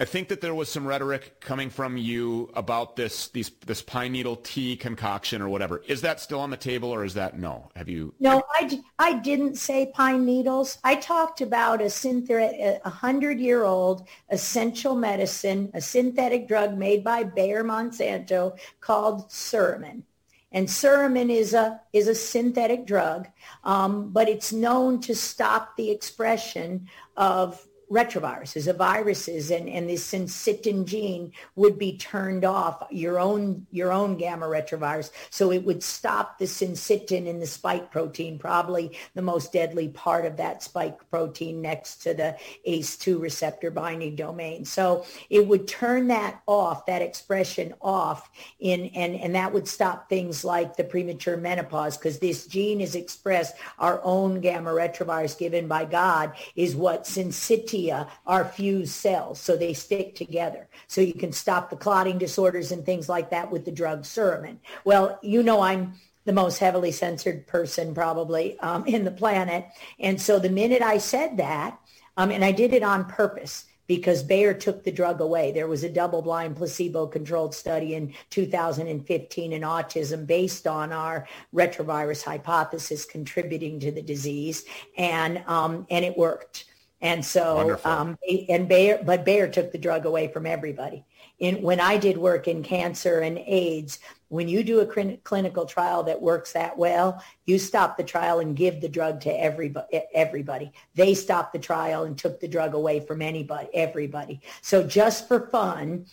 I 0.00 0.06
think 0.06 0.28
that 0.28 0.40
there 0.40 0.54
was 0.54 0.70
some 0.70 0.86
rhetoric 0.86 1.40
coming 1.40 1.68
from 1.68 1.98
you 1.98 2.50
about 2.54 2.96
this 2.96 3.28
these 3.28 3.50
this 3.66 3.82
pine 3.82 4.12
needle 4.12 4.36
tea 4.36 4.74
concoction 4.74 5.42
or 5.42 5.50
whatever. 5.50 5.82
Is 5.86 6.00
that 6.00 6.20
still 6.20 6.40
on 6.40 6.48
the 6.48 6.56
table 6.56 6.88
or 6.88 7.04
is 7.04 7.12
that 7.14 7.38
no? 7.38 7.70
Have 7.76 7.86
you? 7.86 8.14
No, 8.18 8.42
I, 8.54 8.80
I 8.98 9.18
didn't 9.18 9.56
say 9.56 9.92
pine 9.94 10.24
needles. 10.24 10.78
I 10.84 10.94
talked 10.94 11.42
about 11.42 11.82
a 11.82 11.90
synthetic, 11.90 12.80
a 12.82 12.88
hundred 12.88 13.40
year 13.40 13.64
old 13.64 14.08
essential 14.30 14.96
medicine, 14.96 15.70
a 15.74 15.82
synthetic 15.82 16.48
drug 16.48 16.78
made 16.78 17.04
by 17.04 17.22
Bayer 17.22 17.62
Monsanto 17.62 18.58
called 18.80 19.28
Suramin. 19.28 20.04
And 20.52 20.66
Suramin 20.66 21.30
is 21.30 21.52
a 21.52 21.78
is 21.92 22.08
a 22.08 22.14
synthetic 22.14 22.86
drug, 22.86 23.28
um, 23.64 24.10
but 24.12 24.30
it's 24.30 24.50
known 24.50 24.98
to 25.02 25.14
stop 25.14 25.76
the 25.76 25.90
expression 25.90 26.88
of 27.18 27.66
retroviruses, 27.90 28.66
the 28.66 28.72
viruses, 28.72 29.50
and, 29.50 29.68
and 29.68 29.88
this 29.90 30.08
syncytin 30.08 30.84
gene 30.84 31.32
would 31.56 31.76
be 31.76 31.96
turned 31.96 32.44
off, 32.44 32.84
your 32.90 33.18
own, 33.18 33.66
your 33.72 33.90
own 33.90 34.16
gamma 34.16 34.46
retrovirus. 34.46 35.10
So 35.30 35.50
it 35.50 35.64
would 35.64 35.82
stop 35.82 36.38
the 36.38 36.44
syncytin 36.44 37.26
in 37.26 37.40
the 37.40 37.46
spike 37.46 37.90
protein, 37.90 38.38
probably 38.38 38.96
the 39.14 39.22
most 39.22 39.52
deadly 39.52 39.88
part 39.88 40.24
of 40.24 40.36
that 40.36 40.62
spike 40.62 40.98
protein 41.10 41.60
next 41.60 41.96
to 42.02 42.14
the 42.14 42.36
ACE2 42.66 43.20
receptor 43.20 43.72
binding 43.72 44.14
domain. 44.14 44.64
So 44.64 45.04
it 45.28 45.46
would 45.46 45.66
turn 45.66 46.06
that 46.08 46.42
off, 46.46 46.86
that 46.86 47.02
expression 47.02 47.74
off, 47.80 48.30
in, 48.60 48.86
and, 48.94 49.16
and 49.16 49.34
that 49.34 49.52
would 49.52 49.66
stop 49.66 50.08
things 50.08 50.44
like 50.44 50.76
the 50.76 50.84
premature 50.84 51.36
menopause 51.36 51.96
because 51.96 52.20
this 52.20 52.46
gene 52.46 52.80
is 52.80 52.94
expressed, 52.94 53.56
our 53.80 54.00
own 54.04 54.40
gamma 54.40 54.70
retrovirus 54.70 55.36
given 55.36 55.66
by 55.66 55.84
God 55.84 56.34
is 56.54 56.76
what 56.76 57.02
syncytin 57.02 57.79
are 58.26 58.44
fused 58.44 58.92
cells, 58.92 59.40
so 59.40 59.56
they 59.56 59.72
stick 59.72 60.14
together. 60.14 60.68
So 60.86 61.00
you 61.00 61.14
can 61.14 61.32
stop 61.32 61.70
the 61.70 61.76
clotting 61.76 62.18
disorders 62.18 62.72
and 62.72 62.84
things 62.84 63.08
like 63.08 63.30
that 63.30 63.50
with 63.50 63.64
the 63.64 63.72
drug 63.72 64.02
Suramin. 64.02 64.58
Well, 64.84 65.18
you 65.22 65.42
know 65.42 65.60
I'm 65.60 65.94
the 66.24 66.32
most 66.32 66.58
heavily 66.58 66.92
censored 66.92 67.46
person 67.46 67.94
probably 67.94 68.58
um, 68.60 68.86
in 68.86 69.04
the 69.04 69.10
planet. 69.10 69.66
And 69.98 70.20
so 70.20 70.38
the 70.38 70.50
minute 70.50 70.82
I 70.82 70.98
said 70.98 71.36
that, 71.38 71.78
um, 72.16 72.30
and 72.30 72.44
I 72.44 72.52
did 72.52 72.74
it 72.74 72.82
on 72.82 73.06
purpose 73.06 73.64
because 73.90 74.22
Bayer 74.22 74.54
took 74.54 74.84
the 74.84 74.92
drug 74.92 75.20
away. 75.20 75.50
There 75.50 75.66
was 75.66 75.82
a 75.82 75.88
double-blind 75.88 76.54
placebo-controlled 76.54 77.52
study 77.52 77.94
in 77.96 78.14
2015 78.30 79.52
in 79.52 79.62
autism 79.62 80.28
based 80.28 80.68
on 80.68 80.92
our 80.92 81.26
retrovirus 81.52 82.22
hypothesis 82.22 83.04
contributing 83.04 83.80
to 83.80 83.90
the 83.90 84.00
disease, 84.00 84.64
and 84.96 85.42
um, 85.48 85.88
and 85.90 86.04
it 86.04 86.16
worked. 86.16 86.66
And 87.02 87.24
so, 87.24 87.80
um, 87.84 88.18
and 88.48 88.68
Bayer, 88.68 89.00
but 89.02 89.24
Bayer 89.24 89.48
took 89.48 89.72
the 89.72 89.78
drug 89.78 90.04
away 90.04 90.28
from 90.28 90.44
everybody. 90.44 91.04
In, 91.38 91.62
when 91.62 91.80
I 91.80 91.96
did 91.96 92.18
work 92.18 92.46
in 92.46 92.62
cancer 92.62 93.20
and 93.20 93.38
AIDS, 93.38 94.00
when 94.28 94.48
you 94.48 94.62
do 94.62 94.80
a 94.80 94.92
cl- 94.92 95.16
clinical 95.24 95.64
trial 95.64 96.02
that 96.02 96.20
works 96.20 96.52
that 96.52 96.76
well, 96.76 97.22
you 97.46 97.58
stop 97.58 97.96
the 97.96 98.04
trial 98.04 98.40
and 98.40 98.54
give 98.54 98.82
the 98.82 98.88
drug 98.88 99.22
to 99.22 99.30
everybody. 99.30 100.02
Everybody. 100.14 100.72
They 100.94 101.14
stopped 101.14 101.54
the 101.54 101.58
trial 101.58 102.04
and 102.04 102.18
took 102.18 102.38
the 102.38 102.48
drug 102.48 102.74
away 102.74 103.00
from 103.00 103.22
anybody, 103.22 103.68
everybody. 103.72 104.42
So 104.60 104.86
just 104.86 105.26
for 105.26 105.48
fun, 105.48 106.04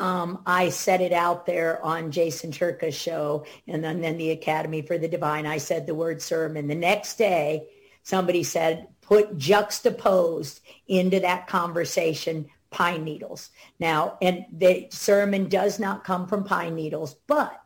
um, 0.00 0.42
I 0.46 0.68
set 0.70 1.00
it 1.00 1.12
out 1.12 1.46
there 1.46 1.84
on 1.84 2.10
Jason 2.10 2.50
Shurka's 2.50 2.96
show 2.96 3.46
and 3.68 3.82
then, 3.82 4.00
then 4.00 4.16
the 4.16 4.32
Academy 4.32 4.82
for 4.82 4.98
the 4.98 5.08
Divine. 5.08 5.46
I 5.46 5.58
said 5.58 5.86
the 5.86 5.94
word 5.94 6.18
Suramin. 6.18 6.66
The 6.66 6.74
next 6.74 7.18
day, 7.18 7.68
somebody 8.02 8.42
said, 8.42 8.88
put 9.08 9.38
juxtaposed 9.38 10.60
into 10.86 11.18
that 11.20 11.46
conversation 11.46 12.46
pine 12.70 13.02
needles. 13.04 13.48
Now, 13.80 14.18
and 14.20 14.44
the 14.52 14.86
Suramin 14.90 15.48
does 15.48 15.78
not 15.80 16.04
come 16.04 16.26
from 16.26 16.44
pine 16.44 16.74
needles, 16.74 17.16
but 17.26 17.58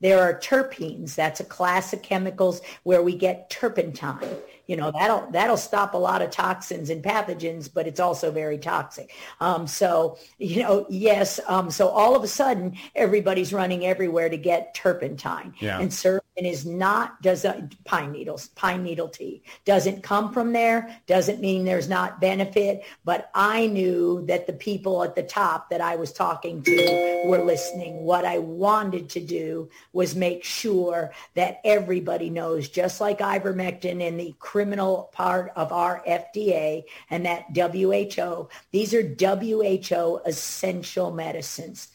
there 0.00 0.22
are 0.22 0.38
terpenes. 0.38 1.14
That's 1.14 1.40
a 1.40 1.44
class 1.44 1.92
of 1.92 2.00
chemicals 2.00 2.62
where 2.84 3.02
we 3.02 3.14
get 3.14 3.50
turpentine. 3.50 4.36
you 4.66 4.76
know 4.76 4.90
that'll 4.90 5.30
that'll 5.30 5.56
stop 5.58 5.92
a 5.94 5.98
lot 5.98 6.22
of 6.22 6.30
toxins 6.30 6.88
and 6.88 7.02
pathogens, 7.04 7.68
but 7.72 7.86
it's 7.86 8.00
also 8.00 8.30
very 8.30 8.56
toxic. 8.58 9.12
Um, 9.40 9.66
so 9.66 10.16
you 10.38 10.62
know, 10.62 10.86
yes. 10.88 11.38
Um, 11.46 11.70
so 11.70 11.88
all 11.88 12.16
of 12.16 12.22
a 12.24 12.28
sudden, 12.28 12.76
everybody's 12.94 13.52
running 13.52 13.84
everywhere 13.84 14.30
to 14.30 14.38
get 14.38 14.74
turpentine, 14.74 15.52
Yeah. 15.60 15.80
and 15.80 15.92
serpent 16.36 16.52
is 16.52 16.66
not 16.66 17.20
does 17.22 17.46
pine 17.84 18.12
needles 18.12 18.48
pine 18.48 18.82
needle 18.82 19.08
tea. 19.08 19.42
Doesn't 19.64 20.02
come 20.02 20.32
from 20.32 20.52
there 20.52 21.00
doesn't 21.06 21.40
mean 21.40 21.64
there's 21.64 21.88
not 21.88 22.20
benefit 22.20 22.84
but 23.04 23.30
i 23.34 23.66
knew 23.66 24.24
that 24.26 24.46
the 24.46 24.52
people 24.52 25.02
at 25.02 25.14
the 25.14 25.22
top 25.22 25.70
that 25.70 25.80
i 25.80 25.96
was 25.96 26.12
talking 26.12 26.62
to 26.62 27.22
were 27.26 27.44
listening. 27.44 28.04
What 28.04 28.24
i 28.24 28.38
wanted 28.38 29.08
to 29.10 29.20
do 29.20 29.68
was 29.92 30.14
make 30.14 30.44
sure 30.44 31.12
that 31.34 31.60
everybody 31.64 32.30
knows 32.30 32.68
just 32.68 33.00
like 33.00 33.18
ivermectin 33.18 34.00
in 34.00 34.16
the 34.16 34.34
criminal 34.38 35.10
part 35.12 35.52
of 35.56 35.72
our 35.72 36.02
fda 36.06 36.84
and 37.10 37.24
that 37.24 37.52
who 37.52 38.48
these 38.72 38.94
are 38.94 39.02
who 39.02 40.20
essential 40.26 41.10
medicines. 41.10 41.88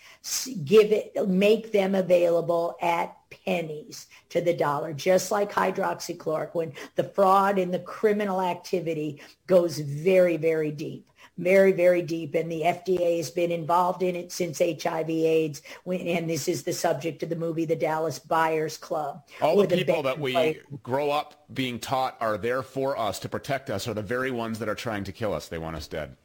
Give 0.66 0.92
it 0.92 1.28
make 1.28 1.72
them 1.72 1.96
available 1.96 2.78
at 2.82 3.16
pennies 3.46 4.08
to 4.30 4.42
the 4.42 4.54
dollar, 4.54 4.94
just 4.94 5.32
like 5.32 5.52
hydroxychloroquine. 5.52 6.74
The 6.96 7.04
fraud 7.04 7.58
and 7.58 7.74
the 7.74 7.80
criminal 7.80 8.42
activity 8.42 9.22
goes 9.48 9.80
very, 9.80 10.38
very 10.38 10.72
deep. 10.72 11.08
Very, 11.38 11.72
very 11.72 12.02
deep. 12.02 12.36
And 12.36 12.52
the 12.52 12.62
FDA 12.62 13.18
has 13.18 13.32
been 13.32 13.52
involved 13.52 14.04
in 14.04 14.16
it 14.16 14.32
since 14.32 14.60
HIV 14.60 15.10
AIDS. 15.10 15.62
And 15.88 16.30
this 16.30 16.48
is 16.48 16.64
the 16.64 16.74
subject 16.74 17.24
of 17.24 17.30
the 17.30 17.36
movie, 17.36 17.66
The 17.66 17.76
Dallas 17.76 18.20
Buyers 18.20 18.78
Club. 18.78 19.24
All 19.42 19.58
the 19.58 19.68
people 19.68 20.04
that 20.04 20.20
we 20.20 20.34
played- 20.34 20.62
grow 20.84 21.10
up 21.10 21.46
being 21.52 21.80
taught 21.80 22.16
are 22.20 22.38
there 22.38 22.62
for 22.62 22.98
us 22.98 23.18
to 23.20 23.30
protect 23.30 23.70
us 23.70 23.88
are 23.88 23.94
the 23.94 24.02
very 24.04 24.30
ones 24.30 24.60
that 24.60 24.70
are 24.70 24.76
trying 24.76 25.04
to 25.06 25.12
kill 25.12 25.34
us. 25.34 25.48
They 25.48 25.58
want 25.58 25.78
us 25.78 25.88
dead. 25.88 26.16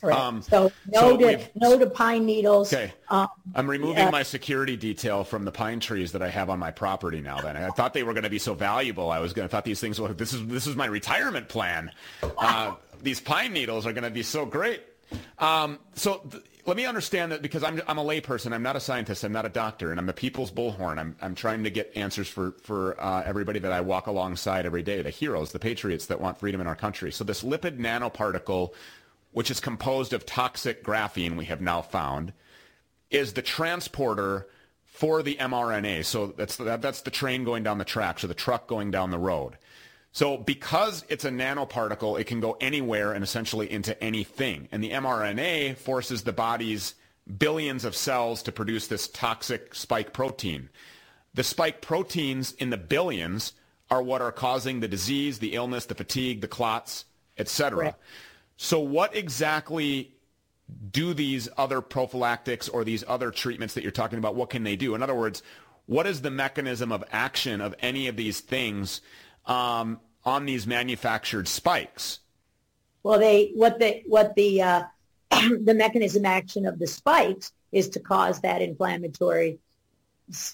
Correct. 0.00 0.18
um, 0.18 0.42
so 0.42 0.72
no 0.86 1.00
so 1.00 1.16
to 1.18 1.40
no 1.54 1.78
to 1.78 1.86
pine 1.86 2.24
needles. 2.24 2.72
Okay. 2.72 2.92
Um, 3.08 3.28
I'm 3.54 3.68
removing 3.68 3.98
yeah. 3.98 4.10
my 4.10 4.22
security 4.22 4.76
detail 4.76 5.24
from 5.24 5.44
the 5.44 5.52
pine 5.52 5.80
trees 5.80 6.12
that 6.12 6.22
I 6.22 6.28
have 6.28 6.48
on 6.48 6.58
my 6.58 6.70
property 6.70 7.20
now. 7.20 7.40
Then 7.40 7.56
I 7.56 7.68
thought 7.70 7.92
they 7.92 8.02
were 8.02 8.14
going 8.14 8.24
to 8.24 8.30
be 8.30 8.38
so 8.38 8.54
valuable. 8.54 9.10
I 9.10 9.18
was 9.18 9.32
going 9.32 9.46
to 9.46 9.50
thought 9.50 9.64
these 9.64 9.80
things. 9.80 10.00
Well, 10.00 10.12
this 10.14 10.32
is 10.32 10.46
this 10.46 10.66
is 10.66 10.76
my 10.76 10.86
retirement 10.86 11.48
plan. 11.48 11.90
Uh, 12.22 12.74
these 13.02 13.20
pine 13.20 13.52
needles 13.52 13.86
are 13.86 13.92
going 13.92 14.04
to 14.04 14.10
be 14.10 14.22
so 14.22 14.46
great. 14.46 14.82
Um, 15.38 15.78
so 15.94 16.22
th- 16.30 16.44
let 16.66 16.76
me 16.76 16.86
understand 16.86 17.32
that 17.32 17.42
because 17.42 17.62
I'm 17.62 17.80
I'm 17.86 17.98
a 17.98 18.04
layperson. 18.04 18.52
I'm 18.52 18.62
not 18.62 18.76
a 18.76 18.80
scientist. 18.80 19.24
I'm 19.24 19.32
not 19.32 19.44
a 19.44 19.48
doctor, 19.48 19.90
and 19.90 19.98
I'm 19.98 20.08
a 20.08 20.12
people's 20.12 20.50
bullhorn. 20.50 20.98
I'm 20.98 21.16
I'm 21.20 21.34
trying 21.34 21.64
to 21.64 21.70
get 21.70 21.92
answers 21.96 22.28
for 22.28 22.52
for 22.62 23.00
uh, 23.02 23.22
everybody 23.24 23.58
that 23.60 23.72
I 23.72 23.80
walk 23.80 24.06
alongside 24.06 24.66
every 24.66 24.82
day. 24.82 25.02
The 25.02 25.10
heroes, 25.10 25.52
the 25.52 25.58
patriots 25.58 26.06
that 26.06 26.20
want 26.20 26.38
freedom 26.38 26.60
in 26.60 26.66
our 26.66 26.76
country. 26.76 27.12
So 27.12 27.24
this 27.24 27.42
lipid 27.42 27.78
nanoparticle, 27.78 28.72
which 29.32 29.50
is 29.50 29.60
composed 29.60 30.12
of 30.12 30.26
toxic 30.26 30.84
graphene, 30.84 31.36
we 31.36 31.44
have 31.46 31.60
now 31.60 31.82
found 31.82 32.32
is 33.10 33.32
the 33.32 33.42
transporter 33.42 34.46
for 34.84 35.22
the 35.22 35.36
mRNA. 35.36 36.04
So 36.04 36.28
that's 36.28 36.56
that, 36.56 36.82
that's 36.82 37.02
the 37.02 37.10
train 37.10 37.44
going 37.44 37.62
down 37.62 37.78
the 37.78 37.84
tracks 37.84 38.22
or 38.22 38.26
the 38.26 38.34
truck 38.34 38.66
going 38.66 38.90
down 38.90 39.10
the 39.10 39.18
road. 39.18 39.56
So 40.12 40.36
because 40.36 41.04
it's 41.08 41.24
a 41.24 41.30
nanoparticle, 41.30 42.18
it 42.18 42.24
can 42.24 42.40
go 42.40 42.56
anywhere 42.60 43.12
and 43.12 43.22
essentially 43.22 43.70
into 43.70 44.00
anything. 44.02 44.68
And 44.72 44.82
the 44.82 44.90
mRNA 44.90 45.76
forces 45.76 46.22
the 46.22 46.32
body's 46.32 46.94
billions 47.38 47.84
of 47.84 47.94
cells 47.94 48.42
to 48.42 48.52
produce 48.52 48.88
this 48.88 49.08
toxic 49.08 49.74
spike 49.74 50.12
protein. 50.12 50.68
The 51.32 51.44
spike 51.44 51.80
proteins 51.80 52.52
in 52.52 52.70
the 52.70 52.76
billions 52.76 53.52
are 53.88 54.02
what 54.02 54.20
are 54.20 54.32
causing 54.32 54.80
the 54.80 54.88
disease, 54.88 55.38
the 55.38 55.54
illness, 55.54 55.86
the 55.86 55.94
fatigue, 55.94 56.40
the 56.40 56.48
clots, 56.48 57.04
etc. 57.38 57.78
Correct. 57.78 58.00
So 58.62 58.78
what 58.78 59.16
exactly 59.16 60.12
do 60.92 61.14
these 61.14 61.48
other 61.56 61.80
prophylactics 61.80 62.68
or 62.68 62.84
these 62.84 63.02
other 63.08 63.30
treatments 63.30 63.72
that 63.72 63.82
you're 63.82 63.90
talking 63.90 64.18
about, 64.18 64.34
what 64.34 64.50
can 64.50 64.64
they 64.64 64.76
do? 64.76 64.94
In 64.94 65.02
other 65.02 65.14
words, 65.14 65.42
what 65.86 66.06
is 66.06 66.20
the 66.20 66.30
mechanism 66.30 66.92
of 66.92 67.02
action 67.10 67.62
of 67.62 67.74
any 67.80 68.06
of 68.06 68.16
these 68.16 68.40
things 68.40 69.00
um, 69.46 69.98
on 70.26 70.44
these 70.44 70.66
manufactured 70.66 71.48
spikes? 71.48 72.18
Well, 73.02 73.18
they 73.18 73.52
what 73.54 73.78
the 73.78 74.02
what 74.04 74.34
the 74.34 74.60
uh, 74.60 74.82
the 75.30 75.74
mechanism 75.74 76.26
action 76.26 76.66
of 76.66 76.78
the 76.78 76.86
spikes 76.86 77.52
is 77.72 77.88
to 77.88 78.00
cause 78.00 78.42
that 78.42 78.60
inflammatory 78.60 79.58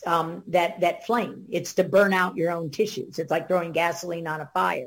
um, 0.07 0.45
that 0.47 0.79
that 0.81 1.05
flame. 1.07 1.47
It's 1.51 1.75
to 1.75 1.83
burn 1.83 2.13
out 2.13 2.37
your 2.37 2.53
own 2.53 2.71
tissues. 2.71 3.19
It's 3.19 3.33
like 3.33 3.49
throwing 3.49 3.73
gasoline 3.73 4.29
on 4.29 4.41
a 4.41 4.47
fire. 4.55 4.87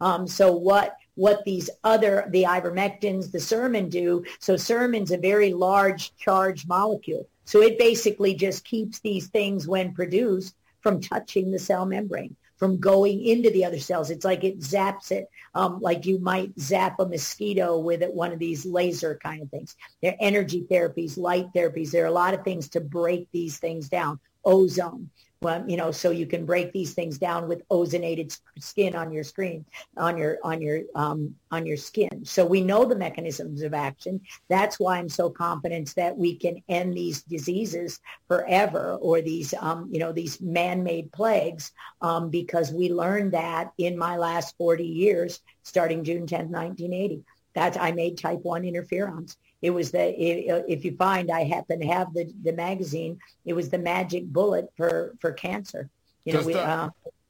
Um, 0.00 0.28
so 0.28 0.52
what 0.52 0.94
what 1.20 1.44
these 1.44 1.68
other 1.84 2.26
the 2.30 2.44
ivermectins, 2.44 3.30
the 3.30 3.38
Suramin 3.38 3.90
do? 3.90 4.24
So 4.38 4.54
Suramin's 4.54 5.10
a 5.10 5.18
very 5.18 5.52
large 5.52 6.16
charged 6.16 6.66
molecule. 6.66 7.28
So 7.44 7.60
it 7.60 7.78
basically 7.78 8.34
just 8.34 8.64
keeps 8.64 9.00
these 9.00 9.26
things 9.28 9.68
when 9.68 9.92
produced 9.92 10.54
from 10.80 11.00
touching 11.00 11.50
the 11.50 11.58
cell 11.58 11.84
membrane 11.84 12.36
from 12.56 12.78
going 12.78 13.22
into 13.24 13.50
the 13.50 13.64
other 13.64 13.80
cells. 13.80 14.10
It's 14.10 14.24
like 14.24 14.44
it 14.44 14.60
zaps 14.60 15.10
it, 15.10 15.28
um, 15.54 15.80
like 15.80 16.06
you 16.06 16.18
might 16.18 16.58
zap 16.58 17.00
a 17.00 17.06
mosquito 17.06 17.78
with 17.78 18.02
it, 18.02 18.14
one 18.14 18.32
of 18.32 18.38
these 18.38 18.64
laser 18.64 19.18
kind 19.22 19.42
of 19.42 19.50
things. 19.50 19.76
There 20.02 20.12
are 20.12 20.16
energy 20.20 20.66
therapies, 20.70 21.18
light 21.18 21.52
therapies. 21.54 21.90
There 21.90 22.04
are 22.04 22.14
a 22.14 22.22
lot 22.24 22.34
of 22.34 22.44
things 22.44 22.68
to 22.70 22.80
break 22.80 23.28
these 23.32 23.58
things 23.58 23.88
down. 23.88 24.20
Ozone, 24.44 25.10
well, 25.42 25.64
you 25.66 25.78
know, 25.78 25.90
so 25.90 26.10
you 26.10 26.26
can 26.26 26.44
break 26.44 26.70
these 26.72 26.92
things 26.92 27.16
down 27.16 27.48
with 27.48 27.66
ozonated 27.68 28.38
skin 28.58 28.94
on 28.94 29.10
your 29.10 29.24
screen, 29.24 29.64
on 29.96 30.18
your 30.18 30.38
on 30.44 30.60
your 30.60 30.82
um, 30.94 31.34
on 31.50 31.64
your 31.64 31.78
skin. 31.78 32.24
So 32.24 32.44
we 32.44 32.60
know 32.60 32.84
the 32.84 32.94
mechanisms 32.94 33.62
of 33.62 33.72
action. 33.72 34.20
That's 34.48 34.78
why 34.78 34.98
I'm 34.98 35.08
so 35.08 35.30
confident 35.30 35.94
that 35.94 36.16
we 36.16 36.36
can 36.36 36.62
end 36.68 36.92
these 36.92 37.22
diseases 37.22 38.00
forever, 38.28 38.98
or 39.00 39.22
these 39.22 39.54
um, 39.58 39.88
you 39.90 39.98
know 39.98 40.12
these 40.12 40.38
man-made 40.42 41.10
plagues, 41.10 41.72
um, 42.02 42.28
because 42.28 42.70
we 42.70 42.92
learned 42.92 43.32
that 43.32 43.72
in 43.78 43.96
my 43.96 44.18
last 44.18 44.56
40 44.58 44.84
years, 44.84 45.40
starting 45.62 46.04
June 46.04 46.26
10, 46.26 46.50
1980. 46.50 47.24
That's 47.54 47.78
I 47.78 47.92
made 47.92 48.18
type 48.18 48.40
one 48.42 48.62
interferons. 48.62 49.36
It 49.62 49.70
was 49.70 49.90
the 49.90 50.08
if 50.20 50.64
if 50.68 50.84
you 50.84 50.96
find 50.96 51.30
I 51.30 51.44
happen 51.44 51.80
to 51.80 51.86
have 51.86 52.12
the 52.14 52.32
the 52.42 52.52
magazine, 52.52 53.18
it 53.44 53.52
was 53.52 53.68
the 53.68 53.78
magic 53.78 54.26
bullet 54.26 54.70
for 54.76 55.14
for 55.20 55.32
cancer. 55.32 55.90
You 56.24 56.32
Does 56.32 56.42
know, 56.42 56.46
we, 56.46 56.52
the- 56.54 56.60
uh, 56.60 56.88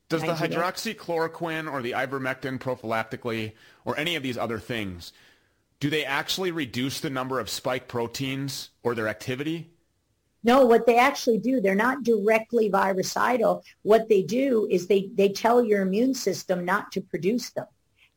Does 0.09 0.23
the 0.23 0.35
hydroxychloroquine 0.35 1.73
or 1.73 1.83
the 1.83 1.93
ivermectin 1.93 2.59
prophylactically 2.59 3.53
or 3.85 3.97
any 3.99 4.17
of 4.17 4.23
these 4.23 4.37
other 4.39 4.59
things, 4.59 5.13
do 5.79 5.89
they 5.89 6.05
actually 6.05 6.51
reduce 6.51 7.01
the 7.01 7.11
number 7.11 7.41
of 7.41 7.49
spike 7.49 7.89
proteins 7.89 8.71
or 8.83 8.95
their 8.95 9.09
activity? 9.09 9.71
No, 10.43 10.65
what 10.65 10.87
they 10.87 10.97
actually 10.97 11.39
do, 11.39 11.61
they're 11.61 11.75
not 11.75 12.03
directly 12.03 12.69
virucidal. 12.69 13.63
What 13.83 14.09
they 14.09 14.23
do 14.23 14.67
is 14.71 14.87
they, 14.87 15.11
they 15.15 15.29
tell 15.29 15.63
your 15.63 15.83
immune 15.83 16.15
system 16.15 16.65
not 16.65 16.91
to 16.93 17.01
produce 17.01 17.51
them. 17.51 17.67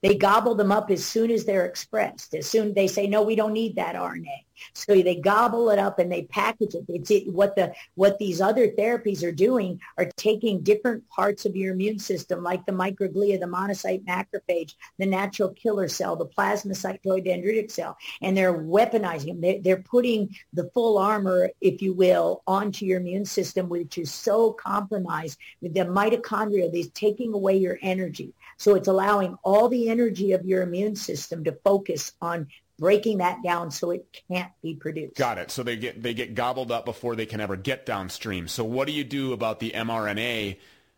They 0.04 0.16
gobble 0.16 0.54
them 0.54 0.72
up 0.72 0.92
as 0.92 1.04
soon 1.04 1.32
as 1.32 1.46
they're 1.46 1.66
expressed. 1.66 2.36
As 2.36 2.46
soon 2.46 2.68
as 2.68 2.74
they 2.76 2.88
say, 2.88 3.08
no, 3.08 3.24
we 3.24 3.36
don't 3.36 3.54
need 3.54 3.78
that 3.78 3.96
RNA. 3.96 4.44
So 4.74 5.02
they 5.02 5.16
gobble 5.16 5.70
it 5.70 5.80
up 5.80 5.98
and 5.98 6.12
they 6.12 6.24
package 6.24 6.76
it. 6.76 6.86
It's 6.88 7.10
it, 7.10 7.28
what 7.28 7.56
the 7.56 7.74
what 7.96 8.20
these 8.20 8.42
other 8.42 8.68
therapies 8.68 9.24
are 9.24 9.32
doing 9.32 9.80
are 9.98 10.10
taking 10.18 10.62
different 10.62 11.08
parts 11.10 11.46
of 11.46 11.56
your 11.56 11.74
immune 11.74 12.00
system, 12.00 12.44
like 12.44 12.66
the 12.66 12.72
microglia, 12.72 13.40
the 13.40 13.46
monocyte 13.46 14.06
macrophage, 14.06 14.76
the 15.00 15.06
natural 15.06 15.50
killer 15.50 15.88
cell, 15.88 16.16
the 16.16 16.28
plasmacytoid 16.28 17.26
dendritic 17.26 17.72
cell, 17.72 17.98
and 18.22 18.36
they're 18.36 18.54
weaponizing 18.54 19.28
them. 19.28 19.42
They're, 19.42 19.62
they're 19.62 19.84
putting 19.84 20.36
the 20.54 20.70
full 20.74 20.98
armor, 20.98 21.50
if 21.62 21.82
you 21.82 21.94
will, 21.94 22.44
onto 22.46 22.86
your 22.86 23.00
immune 23.00 23.26
system, 23.26 23.70
which 23.70 23.98
is 23.98 24.12
so 24.12 24.52
compromised 24.52 25.40
with 25.62 25.74
the 25.74 25.82
mitochondria. 25.82 26.72
They're 26.72 26.84
taking 26.94 27.34
away 27.34 27.58
your 27.58 27.80
energy. 27.82 28.34
So 28.58 28.76
it's 28.76 28.88
allowing 28.88 29.38
all 29.44 29.70
the 29.70 29.90
energy 29.90 30.32
of 30.34 30.46
your 30.46 30.62
immune 30.62 30.96
system 30.96 31.44
to 31.44 31.52
focus 31.64 32.12
on 32.22 32.48
breaking 32.80 33.20
that 33.20 33.42
down 33.44 33.72
so 33.72 33.92
it 33.92 34.06
can't 34.30 34.52
be 34.62 34.76
produced. 34.76 35.16
Got 35.16 35.38
it. 35.38 35.52
So 35.52 35.64
they 35.64 35.76
get 35.76 36.02
they 36.02 36.14
get 36.14 36.36
gobbled 36.36 36.72
up 36.72 36.86
before 36.86 37.16
they 37.16 37.26
can 37.26 37.40
ever 37.40 37.56
get 37.56 37.86
downstream. 37.86 38.48
So 38.48 38.64
what 38.64 38.88
do 38.88 38.94
you 38.94 39.04
do 39.04 39.34
about 39.34 39.60
the 39.60 39.72
mRNA 39.72 40.58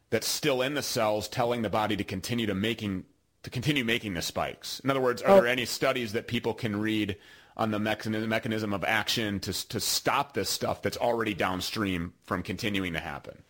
that's 0.10 0.28
still 0.28 0.62
in 0.62 0.74
the 0.74 0.84
cells 0.84 1.28
telling 1.28 1.62
the 1.62 1.70
body 1.70 1.96
to 1.98 2.04
continue 2.04 2.46
to 2.48 2.56
making 2.56 3.06
to 3.44 3.50
continue 3.50 3.84
making 3.84 4.14
the 4.14 4.22
spikes? 4.22 4.80
In 4.82 4.90
other 4.90 5.02
words, 5.02 5.22
are 5.22 5.32
Oh. 5.32 5.36
there 5.42 5.48
any 5.48 5.66
studies 5.66 6.14
that 6.14 6.28
people 6.28 6.54
can 6.54 6.76
read 6.80 7.18
on 7.58 7.72
the 7.72 7.80
mechanism, 7.80 8.30
mechanism 8.30 8.74
of 8.74 8.84
action 8.84 9.40
to 9.42 9.68
to 9.70 9.80
stop 9.80 10.34
this 10.34 10.50
stuff 10.50 10.82
that's 10.82 10.98
already 10.98 11.34
downstream 11.34 12.14
from 12.24 12.42
continuing 12.42 12.94
to 12.94 13.00
happen? 13.00 13.44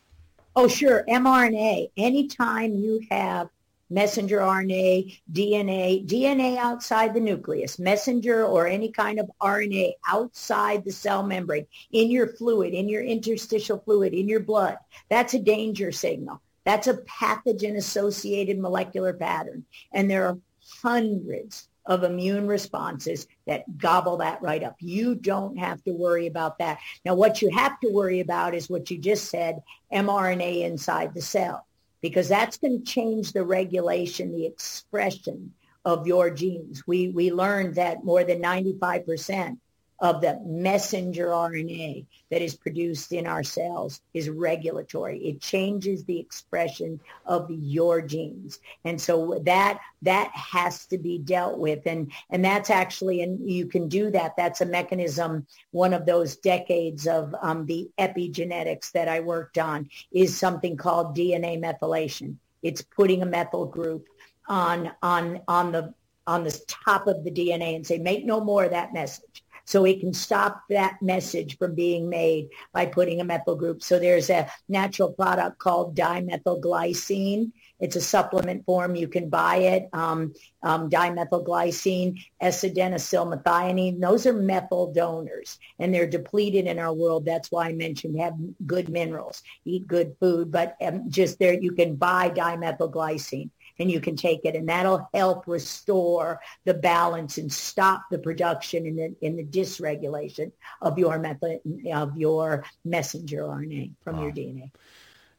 Oh, 0.56 0.68
sure. 0.68 1.04
mRNA. 1.10 1.92
Anytime 1.98 2.76
you 2.76 3.02
have 3.12 3.50
messenger 3.90 4.40
RNA, 4.40 5.20
DNA, 5.32 6.06
DNA 6.08 6.58
outside 6.58 7.14
the 7.14 7.20
nucleus, 7.20 7.78
messenger 7.80 8.46
or 8.46 8.68
any 8.68 8.92
kind 8.92 9.20
of 9.20 9.30
RNA 9.42 9.94
outside 10.08 10.84
the 10.84 10.92
cell 10.92 11.24
membrane, 11.24 11.68
in 11.92 12.10
your 12.10 12.28
fluid, 12.28 12.74
in 12.74 12.90
your 12.90 13.04
interstitial 13.04 13.80
fluid, 13.80 14.14
in 14.14 14.28
your 14.28 14.40
blood, 14.40 14.78
that's 15.10 15.34
a 15.34 15.40
danger 15.40 15.92
signal. 15.92 16.42
That's 16.64 16.88
a 16.88 16.98
pathogen-associated 16.98 18.58
molecular 18.60 19.14
pattern. 19.14 19.66
And 19.94 20.10
there 20.10 20.26
are 20.26 20.38
hundreds 20.82 21.70
of 21.86 22.04
immune 22.04 22.48
responses 22.48 23.28
that 23.46 23.78
gobble 23.78 24.18
that 24.18 24.42
right 24.42 24.64
up. 24.64 24.76
You 24.80 25.14
don't 25.14 25.56
have 25.58 25.84
to 25.84 25.92
worry 25.92 26.26
about 26.26 26.58
that. 26.58 26.80
Now, 27.06 27.14
what 27.14 27.44
you 27.44 27.50
have 27.52 27.80
to 27.82 27.90
worry 27.90 28.22
about 28.22 28.56
is 28.56 28.70
what 28.70 28.90
you 28.90 28.98
just 28.98 29.30
said, 29.30 29.62
mRNA 29.94 30.64
inside 30.64 31.14
the 31.14 31.22
cell, 31.22 31.68
because 32.06 32.28
that's 32.28 32.58
going 32.58 32.78
to 32.78 32.86
change 32.86 33.34
the 33.34 33.44
regulation, 33.44 34.32
the 34.32 34.46
expression 34.46 35.52
of 35.86 36.06
your 36.06 36.30
genes. 36.30 36.86
We, 36.86 37.08
we 37.08 37.32
learned 37.32 37.74
that 37.76 38.06
more 38.06 38.24
than 38.24 38.44
95% 38.44 39.58
of 40.00 40.22
the 40.22 40.40
messenger 40.46 41.28
RNA 41.28 42.06
that 42.30 42.42
is 42.42 42.56
produced 42.56 43.14
in 43.14 43.26
our 43.26 43.44
cells 43.44 44.02
is 44.14 44.30
regulatory. 44.30 45.20
It 45.20 45.42
changes 45.42 46.04
the 46.04 46.20
expression 46.20 47.00
of 47.26 47.50
your 47.50 48.02
genes. 48.02 48.60
And 48.84 49.00
so 49.00 49.42
that 49.46 49.80
that 50.02 50.32
has 50.32 50.86
to 50.88 50.98
be 50.98 51.18
dealt 51.18 51.58
with. 51.58 51.86
And 51.86 52.12
and 52.30 52.44
that's 52.44 52.70
actually 52.70 53.22
and 53.22 53.50
you 53.50 53.68
can 53.68 53.88
do 53.88 54.12
that. 54.12 54.36
That's 54.36 54.62
a 54.62 54.66
mechanism, 54.66 55.48
one 55.72 55.94
of 55.94 56.06
those 56.06 56.36
decades 56.38 57.08
of 57.08 57.34
um, 57.42 57.66
the 57.66 57.90
epigenetics 57.98 58.92
that 58.92 59.08
I 59.08 59.22
worked 59.22 59.58
on 59.58 59.90
is 60.12 60.38
something 60.38 60.76
called 60.76 61.16
DNA 61.16 61.60
methylation. 61.60 62.36
It's 62.64 62.82
putting 62.82 63.22
a 63.22 63.28
methyl 63.28 63.66
group 63.66 64.08
on 64.48 64.92
on 65.02 65.42
on 65.48 65.72
the 65.72 65.94
on 66.28 66.44
the 66.44 66.60
top 66.68 67.08
of 67.08 67.24
the 67.24 67.32
DNA 67.32 67.76
and 67.76 67.86
say, 67.86 68.00
make 68.00 68.26
no 68.26 68.42
more 68.42 68.66
of 68.66 68.72
that 68.72 68.94
message 68.94 69.44
so 69.66 69.82
we 69.82 70.00
can 70.00 70.14
stop 70.14 70.62
that 70.70 71.02
message 71.02 71.58
from 71.58 71.74
being 71.76 72.08
made 72.08 72.50
by 72.72 72.86
putting 72.86 73.20
a 73.20 73.24
methyl 73.24 73.56
group. 73.56 73.84
So 73.84 74.00
there's 74.00 74.30
a 74.30 74.50
natural 74.70 75.12
product 75.12 75.58
called 75.60 75.96
dimethylglycine. 75.96 77.52
It's 77.80 77.96
a 77.96 78.02
supplement 78.02 78.66
form. 78.66 78.96
You 78.96 79.08
can 79.08 79.30
buy 79.30 79.58
it. 79.58 79.90
Um, 79.92 80.34
um, 80.64 80.90
dimethylglycine, 80.90 82.20
S-adenosylmethionine. 82.40 84.00
Those 84.00 84.26
are 84.26 84.34
methyl 84.34 84.94
donors, 84.94 85.60
and 85.80 85.94
they're 85.94 86.08
depleted 86.08 86.68
in 86.68 86.80
our 86.80 86.94
world. 86.94 87.26
That's 87.26 87.52
why 87.52 87.68
I 87.68 87.74
mentioned 87.74 88.20
have 88.20 88.36
good 88.66 88.90
minerals, 88.90 89.44
eat 89.66 89.88
good 89.88 90.16
food, 90.20 90.52
but 90.52 90.78
um, 90.82 91.10
just 91.10 91.40
there 91.40 91.54
you 91.54 91.72
can 91.74 91.96
buy 91.96 92.30
dimethylglycine 92.30 93.50
and 93.80 93.92
you 93.92 94.00
can 94.00 94.16
take 94.16 94.42
it 94.46 94.56
and 94.56 94.68
that'll 94.68 95.10
help 95.14 95.48
restore 95.48 96.40
the 96.64 96.74
balance 96.74 97.38
and 97.38 97.52
stop 97.52 98.06
the 98.10 98.18
production 98.18 98.86
and 98.86 98.98
the 98.98 99.16
in 99.22 99.36
the 99.36 99.44
dysregulation 99.44 100.52
of 100.82 100.98
your 100.98 101.20
method 101.20 101.60
of 101.94 102.18
your 102.18 102.64
messenger 102.84 103.44
RNA 103.44 103.92
from 104.04 104.18
wow. 104.18 104.24
your 104.24 104.32
DNA. 104.32 104.72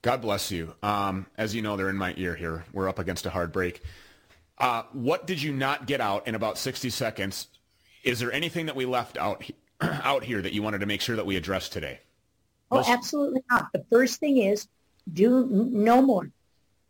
God 0.03 0.21
bless 0.21 0.51
you. 0.51 0.75
Um, 0.83 1.27
as 1.37 1.55
you 1.55 1.63
know, 1.63 1.77
they're 1.77 1.91
in 1.91 1.97
my 1.97 2.15
ear 2.17 2.35
here. 2.35 2.65
We're 2.73 2.89
up 2.89 2.99
against 2.99 3.27
a 3.27 3.31
hard 3.31 3.51
break. 3.53 3.83
Uh, 4.59 4.85
what 4.93 5.27
did 5.27 5.43
you 5.43 5.53
not 5.53 5.87
get 5.87 6.01
out 6.01 6.29
in 6.29 6.35
about 6.35 6.59
60 6.59 6.91
seconds? 6.91 7.49
Is 8.05 8.21
there 8.21 8.33
anything 8.33 8.67
that 8.67 8.77
we 8.77 8.87
left 8.87 9.19
out 9.19 9.45
out 9.81 10.23
here 10.23 10.41
that 10.41 10.53
you 10.53 10.63
wanted 10.63 10.79
to 10.79 10.87
make 10.87 11.01
sure 11.01 11.17
that 11.17 11.27
we 11.27 11.37
addressed 11.37 11.73
today? 11.73 12.01
Oh, 12.71 12.77
Most- 12.77 12.89
absolutely 12.89 13.43
not. 13.51 13.73
The 13.73 13.85
first 13.91 14.21
thing 14.21 14.39
is 14.39 14.69
do 15.13 15.47
no 15.51 16.03
more. 16.03 16.31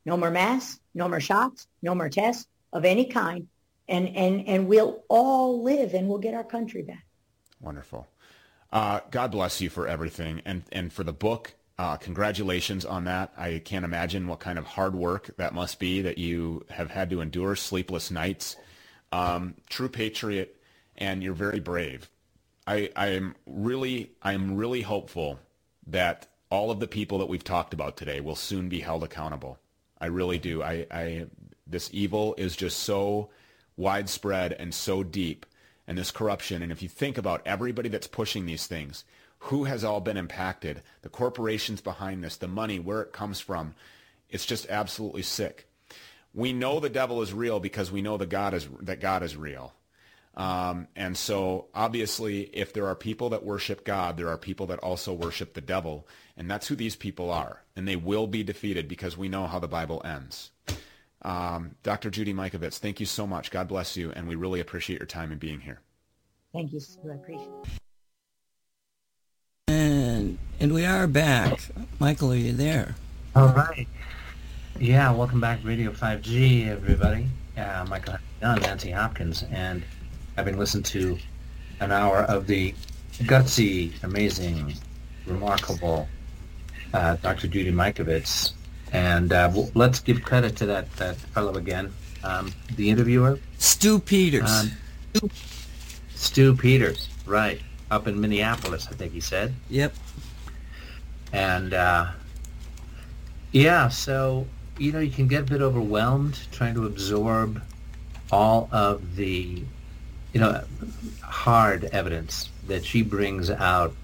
No 0.07 0.17
more 0.17 0.31
masks, 0.31 0.81
no 0.95 1.09
more 1.09 1.21
shots, 1.21 1.67
no 1.83 1.95
more 1.95 2.09
tests 2.09 2.47
of 2.73 2.85
any 2.85 3.05
kind. 3.07 3.49
And, 3.89 4.09
and, 4.09 4.47
and 4.49 4.69
we'll 4.69 5.05
all 5.09 5.63
live 5.63 5.95
and 5.95 6.09
we'll 6.09 6.19
get 6.19 6.35
our 6.35 6.45
country 6.45 6.83
back. 6.83 7.05
Wonderful. 7.61 8.07
Uh, 8.73 9.01
God 9.11 9.31
bless 9.33 9.61
you 9.61 9.69
for 9.69 9.87
everything 9.87 10.43
and, 10.45 10.63
and 10.73 10.93
for 10.93 11.05
the 11.05 11.13
book. 11.13 11.55
Uh, 11.79 11.97
congratulations 11.97 12.85
on 12.85 13.05
that. 13.05 13.33
I 13.37 13.61
can't 13.65 13.85
imagine 13.85 14.29
what 14.29 14.41
kind 14.41 14.59
of 14.59 14.65
hard 14.65 14.95
work 14.95 15.37
that 15.37 15.55
must 15.55 15.79
be 15.79 16.03
that 16.03 16.19
you 16.19 16.65
have 16.71 16.91
had 16.91 17.11
to 17.11 17.21
endure 17.21 17.55
sleepless 17.55 18.11
nights. 18.11 18.57
Um, 19.13 19.55
true 19.69 19.89
patriot, 19.89 20.57
and 20.97 21.23
you're 21.23 21.35
very 21.35 21.61
brave. 21.61 22.09
I, 22.67 22.91
I 22.97 23.09
am 23.09 23.35
really, 23.47 24.13
I 24.23 24.33
am 24.33 24.57
really 24.57 24.83
hopeful 24.83 25.39
that 25.87 26.27
all 26.51 26.71
of 26.71 26.81
the 26.81 26.89
people 26.89 27.19
that 27.19 27.29
we've 27.29 27.45
talked 27.45 27.75
about 27.75 27.97
today 27.97 28.21
will 28.21 28.37
soon 28.37 28.69
be 28.69 28.81
held 28.81 29.05
accountable. 29.05 29.59
I 30.01 30.07
really 30.07 30.39
do. 30.39 30.63
I, 30.63 30.87
I 30.91 31.27
this 31.67 31.91
evil 31.93 32.35
is 32.39 32.57
just 32.57 32.81
so 32.81 33.31
widespread 33.77 34.53
and 34.53 34.73
so 34.73 35.03
deep, 35.03 35.47
and 35.87 35.99
this 35.99 36.11
corruption. 36.11 36.63
And 36.63 36.73
if 36.73 36.83
you 36.83 36.89
think 36.89 37.19
about 37.19 37.43
everybody 37.47 37.89
that's 37.89 38.07
pushing 38.07 38.47
these 38.47 38.67
things, 38.67 39.05
who 39.39 39.65
has 39.65 39.85
all 39.85 40.01
been 40.01 40.17
impacted? 40.17 40.83
The 41.03 41.09
corporations 41.09 41.81
behind 41.81 42.25
this, 42.25 42.37
the 42.37 42.49
money, 42.49 42.79
where 42.79 43.03
it 43.03 43.13
comes 43.13 43.41
from. 43.41 43.75
It's 44.31 44.47
just 44.47 44.69
absolutely 44.69 45.23
sick. 45.23 45.69
We 46.35 46.53
know 46.53 46.81
the 46.81 46.91
devil 46.91 47.23
is 47.23 47.33
real 47.33 47.61
because 47.61 47.91
we 47.93 48.03
know 48.03 48.17
the 48.17 48.27
God 48.27 48.55
is 48.55 48.69
that 48.81 49.01
God 49.01 49.23
is 49.23 49.37
real. 49.37 49.73
Um, 50.37 50.89
and 50.95 51.17
so 51.17 51.67
obviously, 51.75 52.43
if 52.53 52.73
there 52.73 52.87
are 52.87 52.95
people 52.95 53.31
that 53.31 53.45
worship 53.45 53.85
God, 53.85 54.17
there 54.17 54.29
are 54.29 54.37
people 54.37 54.67
that 54.67 54.79
also 54.81 55.13
worship 55.13 55.55
the 55.55 55.61
devil. 55.61 56.07
And 56.37 56.51
that's 56.51 56.67
who 56.67 56.77
these 56.77 56.97
people 56.97 57.31
are. 57.31 57.63
And 57.75 57.89
they 57.89 57.97
will 57.97 58.27
be 58.27 58.43
defeated 58.43 58.89
because 58.89 59.17
we 59.17 59.29
know 59.29 59.47
how 59.47 59.59
the 59.59 59.69
Bible 59.69 60.03
ends. 60.05 60.51
Um, 61.23 61.77
Dr. 61.83 62.11
Judy 62.11 62.35
Mikovits, 62.35 62.79
thank 62.79 63.01
you 63.01 63.07
so 63.07 63.27
much. 63.27 63.51
God 63.51 63.69
bless 63.69 63.97
you. 63.97 64.13
And 64.13 64.29
we 64.29 64.35
really 64.35 64.61
appreciate 64.61 64.99
your 64.99 65.07
time 65.07 65.33
and 65.33 65.41
being 65.41 65.61
here. 65.61 65.81
Thank 66.53 66.73
you, 66.73 66.81
Stew. 66.81 67.11
I 67.11 67.15
appreciate 67.15 67.49
it. 67.49 67.69
And, 69.69 70.39
and 70.61 70.73
we 70.73 70.85
are 70.85 71.07
back. 71.07 71.61
Michael, 71.99 72.33
are 72.33 72.37
you 72.37 72.53
there? 72.53 72.95
All 73.35 73.49
right. 73.49 73.89
Yeah, 74.79 75.11
welcome 75.13 75.41
back 75.41 75.61
Radio 75.65 75.91
5G, 75.91 76.69
everybody. 76.69 77.27
Uh, 77.57 77.87
Michael 77.89 78.17
Dunn, 78.41 78.61
Nancy 78.61 78.91
Hopkins, 78.91 79.43
and 79.51 79.83
having 80.37 80.59
listened 80.59 80.85
to 80.87 81.19
an 81.81 81.93
hour 81.93 82.19
of 82.23 82.47
the 82.47 82.75
gutsy, 83.21 83.93
amazing, 84.03 84.75
remarkable 85.27 86.09
uh, 86.95 87.17
Dr. 87.17 87.49
Judy 87.49 87.73
Mikovits. 87.73 88.53
And 88.93 89.33
uh, 89.33 89.51
let's 89.75 90.01
give 90.01 90.23
credit 90.23 90.57
to 90.57 90.67
that, 90.67 90.91
that 90.97 91.17
fellow 91.17 91.55
again, 91.55 91.93
um, 92.23 92.53
the 92.77 92.91
interviewer. 92.91 93.39
Stew 93.59 93.99
Peters. 93.99 94.51
Um, 94.51 95.31
Stew 96.15 96.57
Peters, 96.57 97.09
right, 97.27 97.61
up 97.91 98.07
in 98.07 98.21
Minneapolis, 98.21 98.89
I 98.91 98.95
think 98.95 99.13
he 99.13 99.21
said. 99.21 99.55
Yep. 99.69 99.95
And 101.33 101.75
uh, 101.75 102.13
yeah, 103.53 103.89
so, 103.89 104.47
you 104.79 104.93
know, 104.93 105.01
you 105.01 105.11
can 105.11 105.27
get 105.27 105.41
a 105.43 105.45
bit 105.45 105.61
overwhelmed 105.61 106.39
trying 106.53 106.75
to 106.75 106.87
absorb 106.87 107.63
all 108.31 108.69
of 108.73 109.17
the, 109.17 109.63
you 110.37 110.43
know, 110.43 110.63
hard 111.23 111.85
evidence 111.93 112.51
that 112.67 112.85
she 112.85 113.01
brings 113.01 113.49
out, 113.49 113.95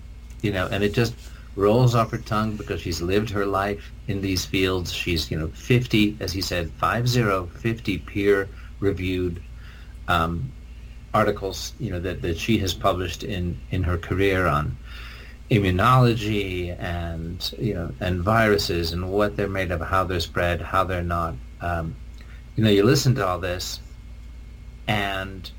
you 0.41 0.51
know, 0.51 0.67
and 0.69 0.83
it 0.83 0.95
just 0.95 1.15
rolls 1.57 1.95
off 1.95 2.11
her 2.11 2.17
tongue 2.17 2.57
because 2.57 2.81
she's 2.81 3.03
lived 3.03 3.29
her 3.29 3.45
life 3.45 3.93
in 4.09 4.23
these 4.23 4.47
fields. 4.47 4.91
She's, 4.91 5.31
you 5.31 5.39
know, 5.39 5.49
50, 5.49 6.17
as 6.21 6.33
he 6.33 6.41
said, 6.41 6.71
50, 6.81 7.49
50 7.49 7.99
peer-reviewed 7.99 9.43
um, 10.09 10.51
articles, 11.13 11.75
you 11.79 11.91
know, 11.91 12.01
that, 12.01 12.23
that 12.23 12.39
she 12.39 12.57
has 12.61 12.73
published 12.73 13.25
in, 13.25 13.61
in 13.71 13.83
her 13.83 13.99
career 13.99 14.47
on 14.47 14.75
immunology 15.51 16.75
and, 16.81 17.53
you 17.59 17.75
know, 17.75 17.93
and 18.01 18.23
viruses 18.23 18.93
and 18.93 19.13
what 19.13 19.37
they're 19.37 19.51
made 19.51 19.71
of, 19.71 19.83
how 19.83 20.03
they're 20.03 20.19
spread, 20.19 20.63
how 20.63 20.83
they're 20.83 21.03
not. 21.03 21.35
Um, 21.61 21.95
you 22.57 22.65
know, 22.65 22.71
you 22.71 22.85
listen 22.85 23.15
to 23.17 23.27
all 23.27 23.39
this 23.39 23.81
and 24.89 25.51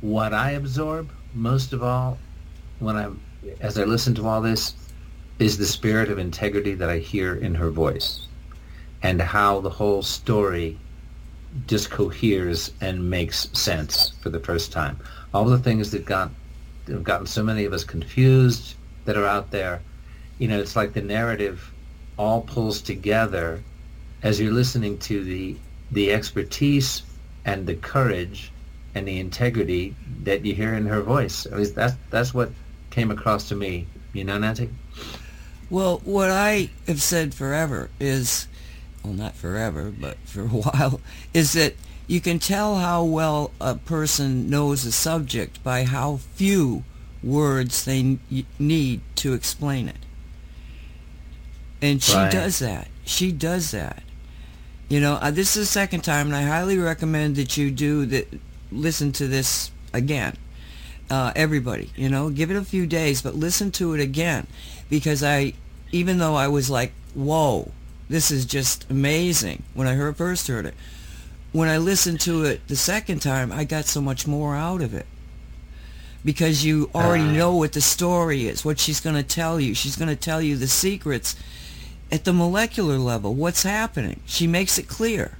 what 0.00 0.34
I 0.34 0.52
absorb 0.52 1.10
most 1.34 1.72
of 1.72 1.82
all 1.82 2.18
when 2.78 2.96
I'm 2.96 3.20
as 3.60 3.78
I 3.78 3.84
listen 3.84 4.14
to 4.16 4.26
all 4.26 4.40
this 4.40 4.74
is 5.38 5.56
the 5.56 5.66
spirit 5.66 6.10
of 6.10 6.18
integrity 6.18 6.74
that 6.74 6.90
I 6.90 6.98
hear 6.98 7.34
in 7.34 7.54
her 7.54 7.70
voice 7.70 8.26
and 9.02 9.20
how 9.20 9.60
the 9.60 9.70
whole 9.70 10.02
story 10.02 10.78
just 11.66 11.90
coheres 11.90 12.72
and 12.80 13.08
makes 13.08 13.48
sense 13.52 14.12
for 14.20 14.30
the 14.30 14.40
first 14.40 14.72
time. 14.72 14.98
All 15.32 15.44
the 15.44 15.58
things 15.58 15.90
that 15.92 16.04
got 16.04 16.30
have 16.88 17.04
gotten 17.04 17.26
so 17.26 17.42
many 17.42 17.64
of 17.64 17.72
us 17.72 17.84
confused 17.84 18.74
that 19.04 19.16
are 19.16 19.26
out 19.26 19.50
there, 19.50 19.82
you 20.38 20.48
know, 20.48 20.58
it's 20.58 20.76
like 20.76 20.92
the 20.92 21.02
narrative 21.02 21.72
all 22.18 22.42
pulls 22.42 22.80
together 22.80 23.62
as 24.22 24.40
you're 24.40 24.52
listening 24.52 24.98
to 24.98 25.22
the 25.22 25.56
the 25.92 26.12
expertise 26.12 27.02
and 27.44 27.66
the 27.66 27.76
courage 27.76 28.50
and 28.96 29.06
the 29.06 29.20
integrity 29.20 29.94
that 30.22 30.42
you 30.46 30.54
hear 30.54 30.72
in 30.72 30.86
her 30.86 31.02
voice. 31.02 31.44
At 31.44 31.58
least 31.58 31.74
that's 31.74 31.94
that's 32.08 32.32
what 32.32 32.50
came 32.88 33.10
across 33.10 33.50
to 33.50 33.54
me. 33.54 33.86
You 34.14 34.24
know, 34.24 34.38
Nancy? 34.38 34.70
Well, 35.68 36.00
what 36.04 36.30
I 36.30 36.70
have 36.86 37.02
said 37.02 37.34
forever 37.34 37.90
is, 38.00 38.48
well, 39.04 39.12
not 39.12 39.34
forever, 39.34 39.92
but 39.96 40.16
for 40.24 40.44
a 40.44 40.46
while, 40.48 41.02
is 41.34 41.52
that 41.52 41.74
you 42.06 42.22
can 42.22 42.38
tell 42.38 42.76
how 42.76 43.04
well 43.04 43.50
a 43.60 43.74
person 43.74 44.48
knows 44.48 44.86
a 44.86 44.92
subject 44.92 45.62
by 45.62 45.84
how 45.84 46.16
few 46.16 46.82
words 47.22 47.84
they 47.84 48.18
need 48.58 49.00
to 49.16 49.34
explain 49.34 49.88
it. 49.88 49.96
And 51.82 52.02
she 52.02 52.14
right. 52.14 52.32
does 52.32 52.60
that. 52.60 52.88
she 53.04 53.30
does 53.30 53.72
that. 53.72 54.02
You 54.88 55.00
know, 55.00 55.14
uh, 55.14 55.32
this 55.32 55.56
is 55.56 55.64
the 55.64 55.72
second 55.72 56.02
time, 56.02 56.28
and 56.28 56.36
I 56.36 56.42
highly 56.42 56.78
recommend 56.78 57.36
that 57.36 57.58
you 57.58 57.70
do 57.70 58.06
that. 58.06 58.28
Listen 58.72 59.12
to 59.12 59.26
this 59.28 59.70
again, 59.92 60.36
uh, 61.10 61.32
everybody. 61.36 61.90
You 61.96 62.08
know, 62.08 62.30
give 62.30 62.50
it 62.50 62.56
a 62.56 62.64
few 62.64 62.86
days, 62.86 63.22
but 63.22 63.34
listen 63.34 63.70
to 63.72 63.94
it 63.94 64.00
again, 64.00 64.46
because 64.90 65.22
I, 65.22 65.52
even 65.92 66.18
though 66.18 66.34
I 66.34 66.48
was 66.48 66.68
like, 66.68 66.92
"Whoa, 67.14 67.70
this 68.08 68.30
is 68.30 68.44
just 68.44 68.86
amazing," 68.90 69.62
when 69.74 69.86
I 69.86 69.94
heard, 69.94 70.16
first 70.16 70.48
heard 70.48 70.66
it, 70.66 70.74
when 71.52 71.68
I 71.68 71.78
listened 71.78 72.20
to 72.22 72.44
it 72.44 72.66
the 72.68 72.76
second 72.76 73.20
time, 73.20 73.52
I 73.52 73.64
got 73.64 73.86
so 73.86 74.00
much 74.00 74.26
more 74.26 74.56
out 74.56 74.82
of 74.82 74.92
it 74.94 75.06
because 76.24 76.64
you 76.64 76.90
already 76.94 77.22
Ah. 77.24 77.32
know 77.32 77.54
what 77.54 77.72
the 77.72 77.80
story 77.80 78.48
is, 78.48 78.64
what 78.64 78.80
she's 78.80 79.00
going 79.00 79.16
to 79.16 79.22
tell 79.22 79.60
you. 79.60 79.74
She's 79.74 79.96
going 79.96 80.08
to 80.08 80.16
tell 80.16 80.42
you 80.42 80.56
the 80.56 80.66
secrets 80.66 81.36
at 82.10 82.24
the 82.24 82.32
molecular 82.32 82.98
level, 82.98 83.32
what's 83.34 83.62
happening. 83.62 84.20
She 84.26 84.46
makes 84.46 84.76
it 84.76 84.88
clear. 84.88 85.38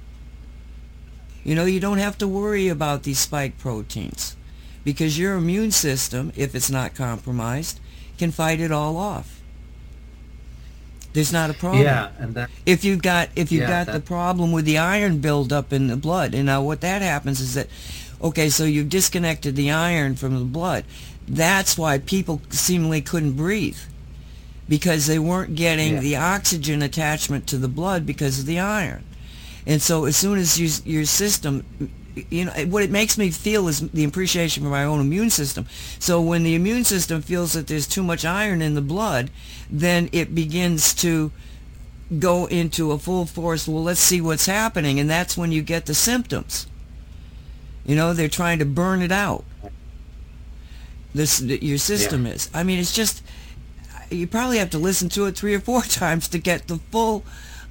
You 1.47 1.55
know, 1.55 1.63
you 1.63 1.79
don't 1.79 1.99
have 1.99 2.17
to 2.17 2.27
worry 2.27 2.67
about 2.67 3.03
these 3.03 3.19
spike 3.19 3.57
proteins 3.57 4.35
because 4.83 5.17
your 5.17 5.35
immune 5.35 5.71
system, 5.71 6.33
if 6.35 6.53
it's 6.53 6.69
not 6.69 6.93
compromised, 6.93 7.79
can 8.17 8.31
fight 8.31 8.59
it 8.59 8.69
all 8.69 8.97
off. 8.97 9.39
There's 11.13 11.31
not 11.31 11.49
a 11.49 11.53
problem. 11.53 11.83
Yeah, 11.83 12.09
and 12.19 12.35
that 12.35 12.49
If 12.65 12.83
you've 12.83 13.01
got 13.01 13.29
if 13.37 13.49
you've 13.49 13.61
Yeah, 13.61 13.85
got 13.85 13.93
the 13.93 14.01
problem 14.01 14.51
with 14.51 14.65
the 14.65 14.77
iron 14.77 15.19
buildup 15.19 15.71
in 15.71 15.87
the 15.87 15.95
blood, 15.95 16.33
and 16.35 16.47
now 16.47 16.61
what 16.61 16.81
that 16.81 17.01
happens 17.01 17.39
is 17.39 17.53
that, 17.53 17.67
okay, 18.21 18.49
so 18.49 18.65
you've 18.65 18.89
disconnected 18.89 19.55
the 19.55 19.71
iron 19.71 20.17
from 20.17 20.37
the 20.37 20.43
blood. 20.43 20.83
That's 21.29 21.77
why 21.77 21.97
people 21.99 22.41
seemingly 22.49 22.99
couldn't 22.99 23.33
breathe 23.37 23.77
because 24.67 25.05
they 25.07 25.17
weren't 25.17 25.55
getting 25.55 25.93
Yeah. 25.93 25.99
the 26.01 26.15
oxygen 26.17 26.81
attachment 26.81 27.47
to 27.47 27.57
the 27.57 27.69
blood 27.69 28.05
because 28.05 28.37
of 28.39 28.45
the 28.45 28.59
iron. 28.59 29.05
And 29.67 29.81
so 29.81 30.05
as 30.05 30.15
soon 30.15 30.39
as 30.39 30.57
you, 30.57 30.69
your 30.91 31.03
system, 31.03 31.65
you 32.29 32.45
know, 32.45 32.51
what 32.67 32.83
it 32.83 32.89
makes 32.89 33.17
me 33.17 33.29
feel 33.29 33.67
is 33.67 33.81
the 33.91 34.05
appreciation 34.05 34.63
for 34.63 34.69
my 34.69 34.85
own 34.85 35.01
immune 35.01 35.29
system. 35.29 35.67
So 35.99 36.21
when 36.21 36.43
the 36.43 36.55
immune 36.55 36.85
system 36.85 37.21
feels 37.21 37.51
that 37.53 37.67
there's 37.67 37.85
too 37.85 38.01
much 38.01 38.23
iron 38.23 38.61
in 38.61 38.75
the 38.75 38.81
blood, 38.81 39.29
then 39.69 40.07
it 40.13 40.33
begins 40.33 40.93
to 40.95 41.33
go 42.17 42.45
into 42.45 42.93
a 42.93 42.97
full 42.97 43.25
force, 43.25 43.67
well, 43.67 43.83
let's 43.83 43.99
see 43.99 44.21
what's 44.21 44.45
happening. 44.45 45.01
And 45.01 45.09
that's 45.09 45.35
when 45.35 45.51
you 45.51 45.61
get 45.61 45.85
the 45.85 45.93
symptoms. 45.93 46.65
You 47.85 47.97
know, 47.97 48.13
they're 48.13 48.29
trying 48.29 48.59
to 48.59 48.65
burn 48.65 49.01
it 49.01 49.11
out. 49.11 49.43
This, 51.13 51.41
your 51.41 51.77
system 51.77 52.25
is. 52.25 52.49
I 52.53 52.63
mean, 52.63 52.79
it's 52.79 52.93
just, 52.93 53.21
you 54.09 54.27
probably 54.27 54.59
have 54.59 54.69
to 54.69 54.77
listen 54.77 55.09
to 55.09 55.25
it 55.25 55.35
three 55.35 55.53
or 55.53 55.59
four 55.59 55.81
times 55.83 56.29
to 56.29 56.37
get 56.37 56.69
the 56.69 56.77
full 56.89 57.25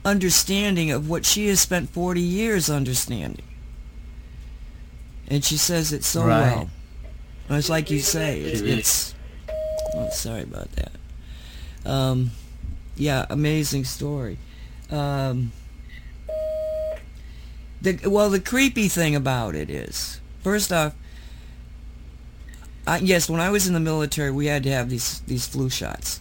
understanding 0.07 0.91
of 0.93 1.09
what 1.11 1.27
she 1.27 1.49
has 1.49 1.61
spent 1.61 1.91
40 1.91 2.21
years 2.21 2.71
understanding. 2.71 3.45
And 5.29 5.45
she 5.45 5.57
says 5.57 5.93
it 5.93 6.05
so 6.05 6.25
Right. 6.25 6.41
well. 6.55 6.71
And 7.49 7.59
It's 7.59 7.69
like 7.69 7.91
you 7.91 7.99
say, 7.99 8.41
it's, 8.41 8.61
it's 8.61 9.15
oh, 9.95 10.09
sorry 10.11 10.43
about 10.43 10.69
that. 10.73 10.93
Um, 11.85 12.31
yeah, 12.97 13.27
amazing 13.29 13.85
story. 13.85 14.39
Um, 14.91 15.51
the 17.83 17.99
well, 18.09 18.31
the 18.31 18.41
creepy 18.41 18.89
thing 18.89 19.15
about 19.15 19.55
it 19.55 19.69
is, 19.71 20.21
first 20.43 20.73
off, 20.73 20.95
I, 22.87 22.99
yes, 22.99 23.29
when 23.29 23.41
I 23.41 23.51
was 23.51 23.67
in 23.67 23.75
the 23.75 23.81
military, 23.81 24.31
we 24.31 24.47
had 24.47 24.63
to 24.65 24.71
have 24.71 24.89
these 24.91 25.21
these 25.27 25.47
flu 25.47 25.69
shots, 25.69 26.21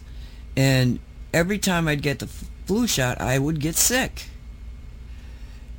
and 0.56 0.98
every 1.32 1.58
time 1.58 1.88
I'd 1.88 2.02
get 2.02 2.18
the 2.18 2.26
f- 2.26 2.44
flu 2.66 2.86
shot, 2.86 3.20
I 3.20 3.38
would 3.38 3.60
get 3.60 3.76
sick. 3.76 4.24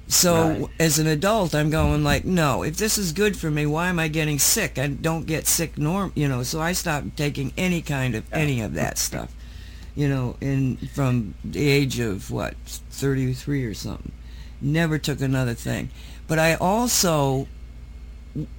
So 0.08 0.34
Right. 0.50 0.66
as 0.80 1.00
an 1.00 1.08
adult, 1.08 1.54
I'm 1.54 1.70
going 1.70 2.04
like, 2.04 2.24
no, 2.24 2.64
if 2.64 2.78
this 2.78 2.98
is 2.98 3.12
good 3.12 3.36
for 3.36 3.52
me, 3.52 3.66
why 3.66 3.90
am 3.90 4.00
I 4.00 4.08
getting 4.08 4.40
sick? 4.40 4.80
I 4.80 4.88
don't 4.88 5.28
get 5.28 5.48
sick 5.48 5.78
norm, 5.78 6.14
you 6.16 6.28
know. 6.30 6.44
So 6.44 6.62
I 6.62 6.72
stopped 6.72 7.18
taking 7.18 7.52
any 7.58 7.82
kind 7.82 8.16
of 8.16 8.24
any 8.32 8.62
of 8.62 8.74
that 8.76 8.98
stuff, 8.98 9.34
you 9.96 10.08
know, 10.08 10.38
in 10.40 10.78
from 10.94 11.34
the 11.44 11.68
age 11.68 12.00
of 12.00 12.32
what 12.32 12.56
33 12.66 13.66
or 13.66 13.74
something. 13.74 14.14
Never 14.62 14.98
took 14.98 15.20
another 15.20 15.54
thing, 15.54 15.90
but 16.28 16.40
I 16.40 16.56
also 16.56 17.48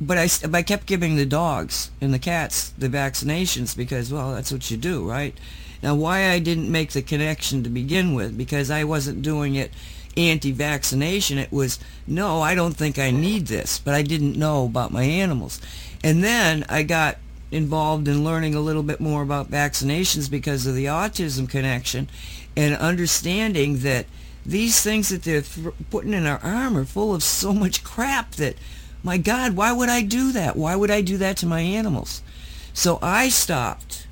but 0.00 0.18
I, 0.18 0.28
but 0.42 0.54
I 0.56 0.62
kept 0.62 0.86
giving 0.86 1.16
the 1.16 1.24
dogs 1.26 1.90
and 2.00 2.12
the 2.12 2.18
cats 2.18 2.70
the 2.76 2.88
vaccinations 2.88 3.76
because, 3.76 4.12
well, 4.12 4.34
that's 4.34 4.50
what 4.52 4.70
you 4.70 4.76
do, 4.76 5.08
right? 5.08 5.34
Now, 5.82 5.94
why 5.94 6.30
I 6.30 6.38
didn't 6.38 6.70
make 6.70 6.90
the 6.90 7.02
connection 7.02 7.62
to 7.62 7.70
begin 7.70 8.14
with, 8.14 8.36
because 8.36 8.70
I 8.70 8.84
wasn't 8.84 9.22
doing 9.22 9.54
it 9.54 9.70
anti-vaccination. 10.16 11.38
It 11.38 11.52
was, 11.52 11.78
no, 12.06 12.42
I 12.42 12.54
don't 12.54 12.76
think 12.76 12.98
I 12.98 13.10
need 13.10 13.46
this, 13.46 13.78
but 13.78 13.94
I 13.94 14.02
didn't 14.02 14.36
know 14.36 14.64
about 14.64 14.92
my 14.92 15.04
animals. 15.04 15.60
And 16.02 16.24
then 16.24 16.64
I 16.68 16.82
got 16.82 17.18
involved 17.50 18.08
in 18.08 18.24
learning 18.24 18.54
a 18.54 18.60
little 18.60 18.82
bit 18.82 19.00
more 19.00 19.22
about 19.22 19.50
vaccinations 19.50 20.30
because 20.30 20.66
of 20.66 20.74
the 20.74 20.86
autism 20.86 21.48
connection 21.48 22.08
and 22.56 22.76
understanding 22.76 23.78
that 23.78 24.06
these 24.44 24.82
things 24.82 25.08
that 25.10 25.22
they're 25.22 25.42
th- 25.42 25.74
putting 25.90 26.12
in 26.12 26.26
our 26.26 26.40
arm 26.42 26.76
are 26.76 26.84
full 26.84 27.14
of 27.14 27.22
so 27.22 27.52
much 27.52 27.84
crap 27.84 28.32
that 28.32 28.56
my 29.02 29.16
God, 29.16 29.54
why 29.54 29.72
would 29.72 29.88
I 29.88 30.02
do 30.02 30.32
that? 30.32 30.56
Why 30.56 30.74
would 30.74 30.90
I 30.90 31.00
do 31.00 31.16
that 31.18 31.36
to 31.38 31.46
my 31.46 31.60
animals? 31.60 32.22
So 32.74 32.98
I 33.00 33.28
stopped 33.28 34.07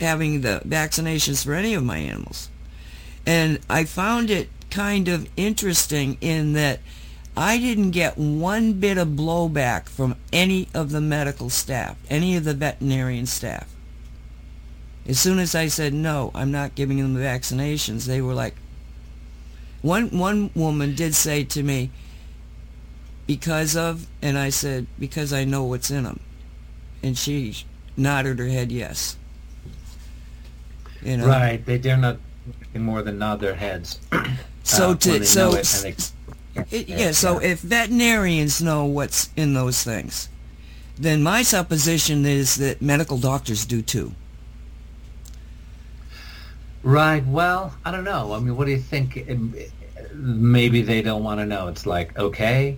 having 0.00 0.40
the 0.40 0.62
vaccinations 0.66 1.44
for 1.44 1.54
any 1.54 1.74
of 1.74 1.84
my 1.84 1.98
animals. 1.98 2.48
And 3.26 3.58
I 3.68 3.84
found 3.84 4.30
it 4.30 4.48
kind 4.70 5.08
of 5.08 5.28
interesting 5.36 6.18
in 6.20 6.52
that 6.52 6.80
I 7.36 7.58
didn't 7.58 7.90
get 7.90 8.16
one 8.16 8.74
bit 8.74 8.98
of 8.98 9.08
blowback 9.08 9.88
from 9.88 10.16
any 10.32 10.68
of 10.74 10.90
the 10.90 11.00
medical 11.00 11.50
staff, 11.50 11.96
any 12.08 12.36
of 12.36 12.44
the 12.44 12.54
veterinarian 12.54 13.26
staff. 13.26 13.68
As 15.06 15.18
soon 15.20 15.38
as 15.38 15.54
I 15.54 15.68
said, 15.68 15.92
no, 15.92 16.30
I'm 16.34 16.50
not 16.50 16.74
giving 16.74 16.98
them 16.98 17.14
the 17.14 17.20
vaccinations, 17.20 18.06
they 18.06 18.20
were 18.20 18.34
like, 18.34 18.54
one, 19.82 20.18
one 20.18 20.50
woman 20.54 20.94
did 20.94 21.14
say 21.14 21.44
to 21.44 21.62
me, 21.62 21.90
because 23.26 23.76
of, 23.76 24.06
and 24.22 24.38
I 24.38 24.50
said, 24.50 24.86
because 24.98 25.32
I 25.32 25.44
know 25.44 25.64
what's 25.64 25.90
in 25.90 26.04
them. 26.04 26.20
And 27.02 27.16
she 27.18 27.54
nodded 27.96 28.38
her 28.38 28.48
head 28.48 28.72
yes. 28.72 29.16
You 31.06 31.18
know? 31.18 31.26
right, 31.26 31.64
they 31.64 31.78
dare 31.78 31.96
not 31.96 32.18
more 32.74 33.02
than 33.02 33.18
nod 33.18 33.40
their 33.40 33.54
heads. 33.54 34.00
So 34.62 34.90
uh, 34.90 34.94
to 34.96 35.24
so 35.24 35.52
know 35.52 35.56
it, 35.58 36.12
it, 36.72 36.88
yeah, 36.88 37.12
so 37.12 37.38
if 37.38 37.60
veterinarians 37.60 38.60
know 38.60 38.84
what's 38.84 39.30
in 39.36 39.54
those 39.54 39.84
things, 39.84 40.28
then 40.98 41.22
my 41.22 41.42
supposition 41.42 42.26
is 42.26 42.56
that 42.56 42.82
medical 42.82 43.16
doctors 43.16 43.64
do 43.64 43.80
too. 43.80 44.12
Right. 46.82 47.24
Well, 47.26 47.74
I 47.84 47.92
don't 47.92 48.02
know. 48.02 48.32
I 48.32 48.40
mean, 48.40 48.56
what 48.56 48.64
do 48.64 48.72
you 48.72 48.78
think? 48.78 49.24
Maybe 50.14 50.82
they 50.82 51.00
don't 51.00 51.22
want 51.22 51.38
to 51.38 51.46
know. 51.46 51.68
It's 51.68 51.86
like, 51.86 52.18
okay, 52.18 52.76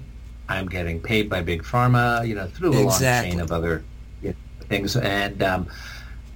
I'm 0.49 0.69
getting 0.69 1.01
paid 1.01 1.31
by 1.31 1.41
big 1.41 1.63
pharma, 1.63 2.27
you 2.29 2.35
know, 2.35 2.49
through 2.49 2.75
a 2.75 2.85
Exactly. 2.85 3.31
long 3.31 3.39
chain 3.39 3.41
of 3.41 3.51
other 3.53 3.83
you 4.23 4.31
know, 4.31 4.37
things, 4.67 4.95
and 4.97 5.43
um, 5.43 5.69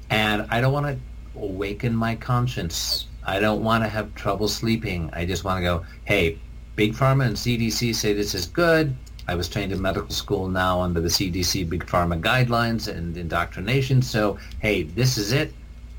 and 0.09 0.47
I 0.51 0.63
don't 0.63 0.73
want 0.73 0.87
to 0.87 0.99
awaken 1.37 1.95
my 1.95 2.15
conscience. 2.17 3.07
I 3.25 3.41
don't 3.41 3.63
want 3.63 3.85
to 3.85 3.89
have 3.89 4.15
trouble 4.15 4.49
sleeping. 4.49 5.11
I 5.13 5.25
just 5.25 5.45
want 5.45 5.59
to 5.59 5.63
go, 5.63 5.85
hey, 6.05 6.39
big 6.77 6.95
pharma 6.95 7.27
and 7.27 7.37
CDC 7.37 7.95
say 7.95 8.13
this 8.13 8.35
is 8.35 8.47
good. 8.47 8.95
I 9.29 9.37
was 9.37 9.49
trained 9.49 9.73
in 9.73 9.81
medical 9.81 10.11
school 10.11 10.49
now 10.49 10.81
under 10.81 11.01
the 11.01 11.09
CDC 11.09 11.69
big 11.69 11.87
pharma 11.87 12.21
guidelines 12.21 12.89
and 12.89 13.17
indoctrination. 13.17 14.03
So, 14.03 14.39
hey, 14.59 14.83
this 14.83 15.17
is 15.17 15.33
it. 15.33 15.55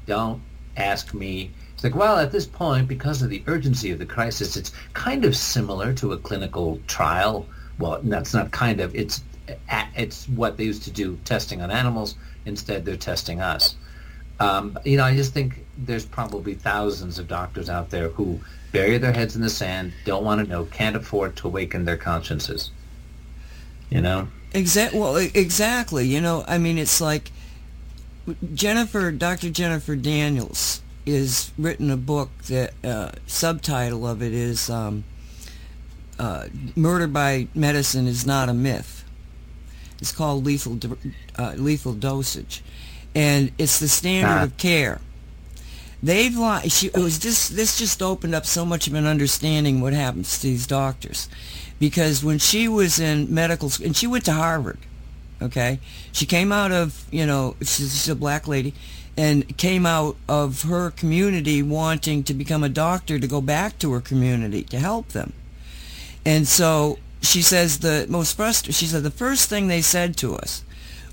Don't 0.06 0.42
ask 0.76 1.14
me. 1.14 1.52
It's 1.74 1.84
like, 1.84 1.96
well, 1.96 2.18
at 2.18 2.32
this 2.32 2.46
point, 2.46 2.88
because 2.88 3.22
of 3.22 3.30
the 3.30 3.44
urgency 3.48 3.92
of 3.92 4.00
the 4.00 4.06
crisis, 4.06 4.58
it's 4.58 4.74
kind 4.94 5.24
of 5.24 5.38
similar 5.38 5.94
to 5.94 6.12
a 6.12 6.18
clinical 6.18 6.80
trial. 6.88 7.46
Well, 7.80 8.02
that's 8.04 8.34
not 8.34 8.52
kind 8.52 8.82
of. 8.82 8.94
It's 8.94 9.24
it's 9.96 10.28
what 10.30 10.58
they 10.58 10.64
used 10.64 10.84
to 10.84 10.92
do 10.92 11.18
testing 11.26 11.62
on 11.62 11.72
animals. 11.72 12.16
Instead, 12.46 12.86
they're 12.86 12.98
testing 12.98 13.42
us. 13.42 13.76
Um, 14.44 14.80
you 14.84 14.98
know, 14.98 15.06
I 15.06 15.16
just 15.16 15.34
think 15.34 15.66
there's 15.78 16.06
probably 16.06 16.54
thousands 16.54 17.18
of 17.18 17.28
doctors 17.28 17.70
out 17.70 17.90
there 17.90 18.10
who 18.10 18.40
bury 18.72 18.98
their 18.98 19.14
heads 19.14 19.36
in 19.36 19.42
the 19.42 19.50
sand, 19.50 19.94
don't 20.06 20.24
want 20.24 20.44
to 20.44 20.50
know, 20.50 20.66
can't 20.66 20.96
afford 20.96 21.36
to 21.38 21.48
awaken 21.48 21.86
their 21.86 21.98
consciences. 21.98 22.72
You 23.90 24.02
know? 24.02 24.28
Exactly. 24.54 25.00
Well, 25.00 25.16
exactly. 25.16 26.08
You 26.08 26.20
know, 26.20 26.44
I 26.48 26.58
mean, 26.58 26.78
it's 26.78 27.00
like 27.00 27.32
Jennifer, 28.54 29.12
Dr. 29.12 29.50
Jennifer 29.50 29.96
Daniels, 29.96 30.82
is 31.06 31.52
written 31.58 31.92
a 31.92 31.98
book 31.98 32.30
that 32.48 32.74
uh, 32.84 33.12
subtitle 33.28 34.08
of 34.08 34.22
it 34.22 34.34
is 34.34 34.70
um, 34.70 35.04
uh, 36.18 36.48
"Murder 36.76 37.08
by 37.08 37.48
Medicine 37.54 38.08
is 38.08 38.26
Not 38.26 38.48
a 38.48 38.54
Myth." 38.54 39.04
It's 40.00 40.12
called 40.12 40.46
Lethal 40.46 40.80
uh, 41.38 41.54
Lethal 41.58 41.94
Dosage, 41.94 42.64
and 43.16 43.52
it's 43.58 43.80
the 43.80 43.88
standard 43.88 44.40
Ah. 44.40 44.44
of 44.44 44.58
care. 44.58 45.00
They've 46.02 46.36
lied. 46.36 46.72
She, 46.72 46.88
it 46.88 46.98
was 46.98 47.18
just 47.18 47.56
this 47.56 47.78
just 47.78 48.02
opened 48.02 48.36
up 48.36 48.46
so 48.46 48.66
much 48.66 48.88
of 48.88 48.94
an 48.94 49.06
understanding 49.06 49.80
what 49.80 49.94
happens 49.94 50.38
to 50.40 50.48
these 50.48 50.68
doctors, 50.68 51.30
because 51.80 52.24
when 52.24 52.40
she 52.40 52.68
was 52.68 53.00
in 53.00 53.34
medical 53.34 53.70
school 53.70 53.86
and 53.88 53.96
she 53.96 54.08
went 54.08 54.26
to 54.26 54.34
Harvard, 54.34 54.80
okay, 55.42 55.80
she 56.12 56.26
came 56.26 56.52
out 56.52 56.72
of 56.74 57.06
you 57.10 57.26
know 57.26 57.56
she's, 57.62 57.94
she's 57.94 58.10
a 58.10 58.16
black 58.16 58.50
lady, 58.50 58.74
and 59.16 59.58
came 59.58 59.86
out 59.86 60.18
of 60.28 60.64
her 60.64 60.92
community 60.92 61.64
wanting 61.64 62.24
to 62.24 62.34
become 62.34 62.66
a 62.66 62.70
doctor 62.70 63.18
to 63.18 63.28
go 63.28 63.40
back 63.40 63.80
to 63.80 63.94
her 63.94 64.02
community 64.02 64.64
to 64.64 64.80
help 64.80 65.10
them. 65.10 65.32
And 66.26 66.46
so 66.48 67.00
she 67.22 67.42
says 67.42 67.80
the 67.80 68.08
most 68.10 68.36
frustrating, 68.36 68.74
she 68.74 68.88
said 68.88 69.04
the 69.04 69.12
first 69.12 69.48
thing 69.50 69.68
they 69.70 69.82
said 69.82 70.18
to 70.18 70.36
us 70.36 70.64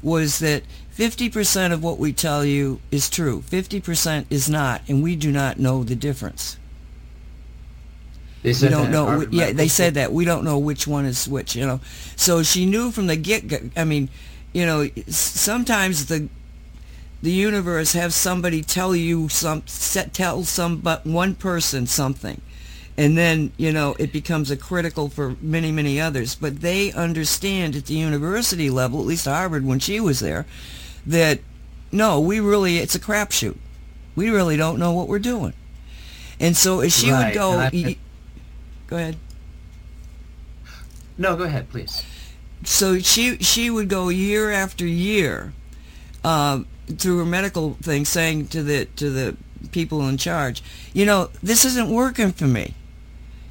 was 0.02 0.40
that 0.40 0.64
50% 1.01 1.72
of 1.72 1.82
what 1.82 1.97
we 1.97 2.12
tell 2.12 2.44
you 2.44 2.78
is 2.90 3.09
true, 3.09 3.43
50% 3.48 4.27
is 4.28 4.51
not, 4.51 4.82
and 4.86 5.02
we 5.02 5.16
do 5.16 5.32
not 5.32 5.59
know 5.59 5.82
the 5.82 5.97
difference. 5.97 6.59
They 8.43 8.52
said 8.52 8.68
we 8.68 8.77
don't 8.77 8.85
that 8.85 8.93
know. 8.93 9.06
Harvard 9.06 9.32
yeah, 9.32 9.52
they 9.52 9.68
said 9.68 9.94
that. 9.94 10.12
We 10.12 10.27
don't 10.27 10.44
know 10.44 10.59
which 10.59 10.86
one 10.86 11.06
is 11.06 11.27
which, 11.27 11.56
you 11.56 11.66
know. 11.66 11.81
So 12.16 12.43
she 12.43 12.66
knew 12.66 12.90
from 12.90 13.06
the 13.06 13.16
get-go. 13.16 13.70
I 13.77 13.85
mean, 13.85 14.10
you 14.52 14.66
know, 14.66 14.89
sometimes 15.09 16.06
the 16.06 16.28
the 17.22 17.32
universe 17.32 17.94
have 17.94 18.12
somebody 18.12 18.62
tell 18.62 18.94
you 18.94 19.31
some 19.31 19.62
set, 19.66 20.12
tell 20.12 20.44
some 20.44 20.78
but 20.78 21.06
one 21.06 21.35
person 21.35 21.86
something 21.86 22.43
and 22.97 23.16
then 23.16 23.52
you 23.59 23.70
know 23.70 23.94
it 23.98 24.10
becomes 24.10 24.51
a 24.51 24.56
critical 24.56 25.10
for 25.10 25.36
many 25.43 25.70
many 25.70 26.01
others 26.01 26.35
but 26.35 26.62
they 26.62 26.90
understand 26.93 27.77
at 27.77 27.85
the 27.86 27.94
university 27.94 28.70
level 28.70 29.01
at 29.01 29.06
least 29.06 29.27
harvard 29.27 29.66
when 29.66 29.78
she 29.78 30.01
was 30.01 30.20
there 30.20 30.47
that 31.06 31.40
no 31.93 32.20
we 32.20 32.40
really 32.40 32.78
it's 32.78 32.94
a 32.94 33.01
crapshoot 33.01 33.56
we 34.16 34.28
really 34.31 34.56
don't 34.56 34.78
know 34.78 34.93
what 34.93 35.09
we're 35.09 35.18
doing 35.18 35.52
and 36.39 36.56
so 36.56 36.81
as 36.81 36.97
she 36.97 37.10
would 37.10 37.35
go 37.35 37.59
I- 37.59 37.70
y- 37.72 37.97
go 38.86 38.97
ahead 38.97 39.16
No, 41.18 41.36
go 41.36 41.44
ahead, 41.44 41.68
please. 41.68 42.02
so 42.64 42.98
she 42.98 43.36
she 43.39 43.68
would 43.70 43.89
go 43.89 44.09
year 44.09 44.51
after 44.51 44.86
year 44.86 45.52
um, 46.24 46.66
through 46.98 47.18
her 47.18 47.24
medical 47.27 47.74
thing, 47.82 48.05
saying 48.05 48.48
to 48.48 48.62
the 48.62 48.86
to 48.97 49.10
the 49.10 49.36
people 49.70 50.06
in 50.09 50.16
charge, 50.16 50.62
you 50.94 51.05
know, 51.06 51.28
this 51.43 51.64
isn't 51.64 51.90
working 51.90 52.32
for 52.32 52.47
me. 52.47 52.74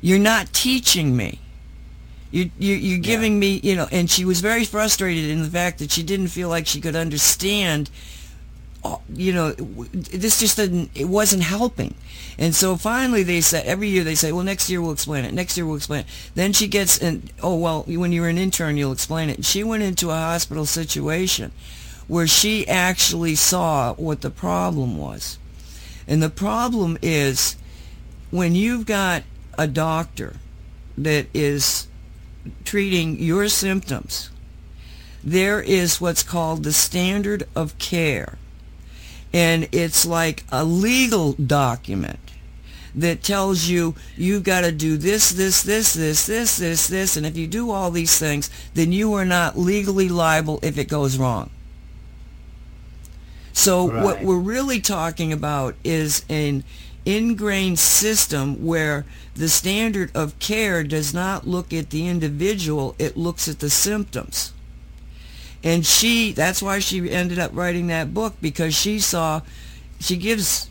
You're 0.01 0.19
not 0.19 0.51
teaching 0.53 1.15
me. 1.15 1.39
You 2.31 2.51
you 2.59 2.75
you're 2.75 2.99
giving 2.99 3.39
me, 3.39 3.59
you 3.63 3.75
know, 3.75 3.87
and 3.91 4.09
she 4.09 4.23
was 4.25 4.39
very 4.41 4.63
frustrated 4.63 5.29
in 5.29 5.41
the 5.41 5.49
fact 5.49 5.79
that 5.79 5.91
she 5.91 6.03
didn't 6.03 6.27
feel 6.27 6.49
like 6.49 6.67
she 6.67 6.79
could 6.79 6.95
understand. 6.95 7.89
uh, 8.83 8.97
You 9.13 9.33
know, 9.33 9.51
this 9.53 10.39
just 10.39 10.55
didn't. 10.57 10.91
It 10.93 11.05
wasn't 11.05 11.43
helping, 11.43 11.95
and 12.37 12.53
so 12.53 12.75
finally 12.77 13.23
they 13.23 13.41
said 13.41 13.65
every 13.65 13.89
year 13.89 14.03
they 14.03 14.15
say, 14.15 14.31
well, 14.31 14.43
next 14.43 14.69
year 14.69 14.81
we'll 14.81 14.91
explain 14.91 15.25
it. 15.25 15.33
Next 15.33 15.57
year 15.57 15.65
we'll 15.65 15.77
explain 15.77 16.01
it. 16.01 16.07
Then 16.35 16.53
she 16.53 16.67
gets 16.67 16.99
and 16.99 17.31
oh 17.41 17.55
well, 17.55 17.83
when 17.83 18.11
you're 18.11 18.29
an 18.29 18.37
intern, 18.37 18.77
you'll 18.77 18.93
explain 18.93 19.29
it. 19.29 19.43
She 19.43 19.63
went 19.63 19.83
into 19.83 20.11
a 20.11 20.15
hospital 20.15 20.65
situation 20.65 21.51
where 22.07 22.27
she 22.27 22.67
actually 22.67 23.35
saw 23.35 23.93
what 23.95 24.21
the 24.21 24.31
problem 24.31 24.97
was. 24.97 25.37
And 26.07 26.23
the 26.23 26.29
problem 26.29 26.97
is 27.01 27.55
when 28.31 28.55
you've 28.55 28.85
got 28.85 29.23
a 29.57 29.67
doctor 29.67 30.37
that 30.97 31.27
is 31.33 31.87
treating 32.63 33.19
your 33.19 33.47
symptoms, 33.49 34.29
there 35.23 35.61
is 35.61 35.99
what's 35.99 36.23
called 36.23 36.63
the 36.63 36.73
standard 36.73 37.47
of 37.55 37.77
care. 37.77 38.37
And 39.33 39.67
it's 39.71 40.05
like 40.05 40.43
a 40.51 40.63
legal 40.63 41.33
document 41.33 42.19
that 42.95 43.21
tells 43.21 43.67
you 43.67 43.95
you've 44.15 44.43
got 44.43 44.61
to 44.61 44.71
do 44.71 44.97
this, 44.97 45.29
this, 45.29 45.61
this, 45.61 45.93
this, 45.93 46.25
this, 46.25 46.57
this, 46.57 46.87
this, 46.87 47.17
and 47.17 47.25
if 47.25 47.37
you 47.37 47.47
do 47.47 47.69
all 47.69 47.91
these 47.91 48.17
things, 48.17 48.49
then 48.73 48.91
you 48.91 49.13
are 49.13 49.25
not 49.25 49.57
legally 49.57 50.09
liable 50.09 50.59
if 50.63 50.77
it 50.77 50.87
goes 50.87 51.17
wrong. 51.17 51.51
So 53.53 53.83
what 53.83 54.23
we're 54.23 54.39
really 54.39 54.79
talking 54.79 55.33
about 55.33 55.75
is 55.83 56.23
an 56.29 56.63
ingrained 57.15 57.79
system 57.79 58.65
where 58.65 59.05
the 59.35 59.49
standard 59.49 60.11
of 60.15 60.37
care 60.39 60.83
does 60.83 61.13
not 61.13 61.47
look 61.47 61.73
at 61.73 61.89
the 61.89 62.07
individual, 62.07 62.95
it 62.99 63.15
looks 63.17 63.47
at 63.47 63.59
the 63.59 63.69
symptoms. 63.69 64.53
And 65.63 65.85
she, 65.85 66.31
that's 66.31 66.61
why 66.61 66.79
she 66.79 67.09
ended 67.11 67.39
up 67.39 67.51
writing 67.53 67.87
that 67.87 68.13
book 68.13 68.35
because 68.41 68.75
she 68.75 68.99
saw, 68.99 69.41
she 69.99 70.15
gives, 70.15 70.69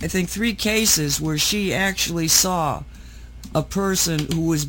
I 0.00 0.08
think, 0.08 0.28
three 0.28 0.54
cases 0.54 1.20
where 1.20 1.38
she 1.38 1.72
actually 1.72 2.28
saw 2.28 2.84
a 3.54 3.62
person 3.62 4.32
who 4.32 4.46
was 4.46 4.66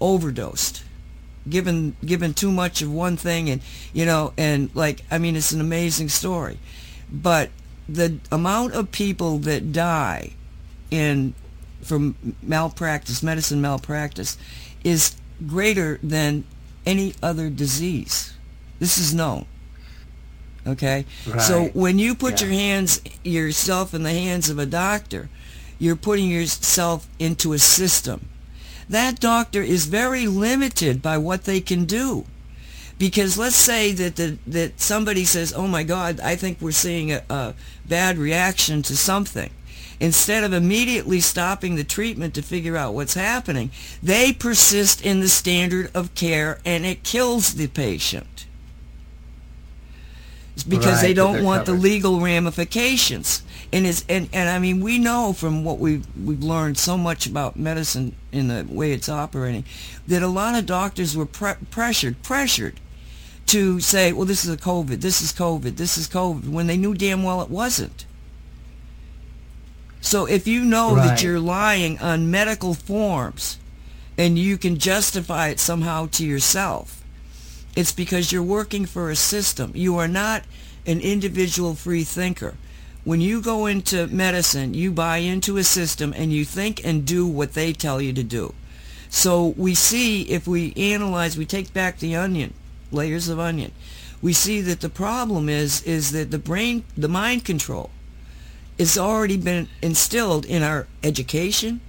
overdosed 0.00 0.82
given 1.48 1.96
given 2.04 2.34
too 2.34 2.52
much 2.52 2.82
of 2.82 2.92
one 2.92 3.16
thing 3.16 3.48
and 3.48 3.60
you 3.92 4.04
know 4.04 4.32
and 4.36 4.70
like 4.74 5.02
i 5.10 5.18
mean 5.18 5.34
it's 5.34 5.50
an 5.50 5.60
amazing 5.60 6.08
story 6.08 6.58
but 7.10 7.50
the 7.88 8.18
amount 8.30 8.74
of 8.74 8.92
people 8.92 9.38
that 9.38 9.72
die 9.72 10.30
in 10.90 11.34
from 11.82 12.16
malpractice 12.42 13.22
medicine 13.22 13.60
malpractice 13.60 14.36
is 14.84 15.14
greater 15.46 15.98
than 16.02 16.44
any 16.84 17.14
other 17.22 17.48
disease. 17.50 18.32
This 18.78 18.98
is 18.98 19.14
known 19.14 19.46
okay? 20.66 21.06
So 21.40 21.66
when 21.72 21.98
you 21.98 22.14
put 22.14 22.40
Yeah. 22.40 22.46
your 22.48 22.54
hands 22.58 23.00
yourself 23.24 23.94
in 23.94 24.02
the 24.02 24.12
hands 24.12 24.50
of 24.50 24.58
a 24.58 24.66
doctor 24.66 25.28
you're 25.78 25.96
putting 25.96 26.28
yourself 26.28 27.06
into 27.20 27.52
a 27.52 27.58
system. 27.58 28.28
That 28.88 29.20
doctor 29.20 29.62
is 29.62 29.86
very 29.86 30.26
limited 30.26 31.00
by 31.00 31.18
what 31.18 31.44
they 31.44 31.60
can 31.60 31.84
do. 31.84 32.24
Because 32.98 33.38
let's 33.38 33.54
say 33.54 33.92
that 33.92 34.16
the, 34.16 34.38
that 34.48 34.80
somebody 34.80 35.24
says 35.24 35.52
oh 35.56 35.68
my 35.68 35.84
god 35.84 36.18
i 36.20 36.34
think 36.34 36.58
we're 36.60 36.72
seeing 36.72 37.12
a, 37.12 37.22
a 37.30 37.54
bad 37.86 38.18
reaction 38.18 38.82
to 38.82 38.96
something 38.96 39.50
instead 40.00 40.44
of 40.44 40.52
immediately 40.52 41.20
stopping 41.20 41.74
the 41.76 41.84
treatment 41.84 42.34
to 42.34 42.42
figure 42.42 42.76
out 42.76 42.94
what's 42.94 43.14
happening 43.14 43.70
they 44.02 44.32
persist 44.32 45.04
in 45.04 45.20
the 45.20 45.28
standard 45.28 45.90
of 45.94 46.14
care 46.14 46.60
and 46.64 46.84
it 46.86 47.02
kills 47.02 47.54
the 47.54 47.66
patient. 47.66 48.46
It's 50.54 50.64
because 50.64 51.02
they 51.02 51.14
don't 51.14 51.44
want 51.44 51.66
the 51.66 51.72
legal 51.72 52.20
ramifications. 52.20 53.42
And 53.72 53.86
it's 53.86 54.04
and, 54.08 54.28
and 54.32 54.48
i 54.48 54.58
mean 54.58 54.80
we 54.80 54.98
know 54.98 55.34
from 55.34 55.62
what 55.62 55.78
we've 55.78 56.06
we've 56.16 56.42
learned 56.42 56.78
so 56.78 56.96
much 56.96 57.26
about 57.26 57.54
medicine 57.54 58.14
in 58.32 58.48
the 58.48 58.66
way 58.66 58.92
it's 58.92 59.10
operating 59.10 59.64
that 60.06 60.22
a 60.22 60.26
lot 60.26 60.58
of 60.58 60.64
doctors 60.64 61.14
were 61.14 61.26
pre- 61.26 61.52
pressured 61.70 62.22
pressured 62.22 62.80
to 63.44 63.78
say 63.78 64.10
well 64.10 64.24
this 64.24 64.42
is 64.42 64.50
a 64.50 64.56
covid 64.56 65.02
this 65.02 65.20
is 65.20 65.34
covid 65.34 65.76
this 65.76 65.98
is 65.98 66.08
covid 66.08 66.48
when 66.48 66.66
they 66.66 66.78
knew 66.78 66.94
damn 66.94 67.22
well 67.22 67.42
it 67.42 67.50
wasn't 67.50 68.06
so 70.00 70.26
if 70.26 70.46
you 70.46 70.64
know 70.64 70.94
that 70.94 71.22
you're 71.22 71.40
lying 71.40 71.98
on 71.98 72.30
medical 72.30 72.74
forms 72.74 73.58
and 74.18 74.36
you 74.36 74.58
can 74.58 74.78
justify 74.78 75.48
it 75.48 75.60
somehow 75.60 76.08
to 76.10 76.26
yourself. 76.26 77.04
It's 77.76 77.92
because 77.92 78.32
you're 78.32 78.42
working 78.42 78.84
for 78.84 79.08
a 79.08 79.16
system. 79.16 79.70
You 79.76 79.96
are 79.98 80.08
not 80.08 80.42
an 80.84 81.00
individual 81.00 81.76
free 81.76 82.02
thinker. 82.02 82.56
When 83.04 83.20
you 83.20 83.40
go 83.40 83.66
into 83.66 84.08
medicine, 84.08 84.74
you 84.74 84.90
buy 84.90 85.18
into 85.18 85.56
a 85.56 85.64
system 85.64 86.12
and 86.16 86.32
you 86.32 86.44
think 86.44 86.84
and 86.84 87.06
do 87.06 87.26
what 87.26 87.54
they 87.54 87.72
tell 87.72 88.02
you 88.02 88.12
to 88.12 88.24
do. 88.24 88.54
So 89.08 89.54
we 89.56 89.74
see, 89.74 90.22
if 90.22 90.48
we 90.48 90.74
analyze, 90.74 91.38
we 91.38 91.46
take 91.46 91.72
back 91.72 91.98
the 91.98 92.16
onion, 92.16 92.52
layers 92.90 93.28
of 93.28 93.38
onion, 93.38 93.70
we 94.20 94.32
see 94.32 94.60
that 94.62 94.80
the 94.80 94.90
problem 94.90 95.48
is, 95.48 95.82
is 95.84 96.10
that 96.10 96.32
the 96.32 96.38
brain, 96.38 96.82
the 96.96 97.08
mind 97.08 97.44
control, 97.44 97.90
has 98.78 98.96
already 98.96 99.36
been 99.36 99.68
instilled 99.82 100.44
in 100.44 100.62
our 100.62 100.86
education, 101.02 101.80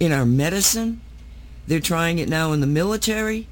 in 0.00 0.12
our 0.12 0.24
medicine. 0.24 1.00
They're 1.66 1.80
trying 1.80 2.18
it 2.18 2.28
now 2.28 2.52
in 2.52 2.60
the 2.60 2.66
military. 2.66 3.46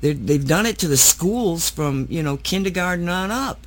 They're, 0.00 0.14
they've 0.14 0.46
done 0.46 0.66
it 0.66 0.78
to 0.78 0.88
the 0.88 0.96
schools 0.96 1.70
from, 1.70 2.06
you 2.10 2.22
know, 2.22 2.36
kindergarten 2.36 3.08
on 3.08 3.30
up. 3.30 3.66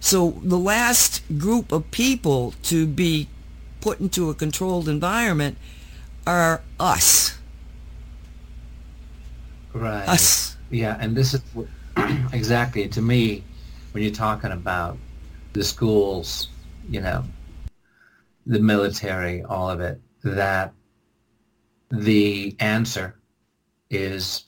So 0.00 0.30
the 0.42 0.58
last 0.58 1.22
group 1.38 1.72
of 1.72 1.90
people 1.90 2.54
to 2.64 2.86
be 2.86 3.28
put 3.80 4.00
into 4.00 4.30
a 4.30 4.34
controlled 4.34 4.88
environment 4.88 5.56
are 6.26 6.62
us. 6.78 7.38
Right. 9.72 10.08
Us. 10.08 10.56
Yeah, 10.70 10.96
and 11.00 11.16
this 11.16 11.34
is 11.34 11.40
what- 11.54 11.68
exactly 12.32 12.86
to 12.88 13.02
me 13.02 13.42
when 13.92 14.02
you're 14.02 14.12
talking 14.12 14.52
about 14.52 14.96
the 15.52 15.64
schools, 15.64 16.48
you 16.88 17.00
know, 17.00 17.24
the 18.46 18.60
military, 18.60 19.42
all 19.42 19.70
of 19.70 19.80
it, 19.80 20.00
that 20.24 20.72
the 21.90 22.56
answer 22.60 23.18
is 23.90 24.44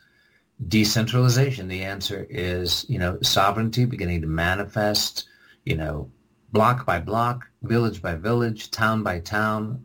decentralization. 0.69 1.69
The 1.69 1.85
answer 1.85 2.27
is, 2.29 2.85
you 2.89 2.99
know, 2.99 3.19
sovereignty 3.23 3.85
beginning 3.85 4.21
to 4.23 4.27
manifest, 4.27 5.29
you 5.65 5.77
know, 5.77 6.11
block 6.53 6.85
by 6.85 6.99
block, 7.01 7.47
village 7.63 8.03
by 8.03 8.15
village, 8.15 8.71
town 8.71 9.03
by 9.03 9.21
town. 9.21 9.85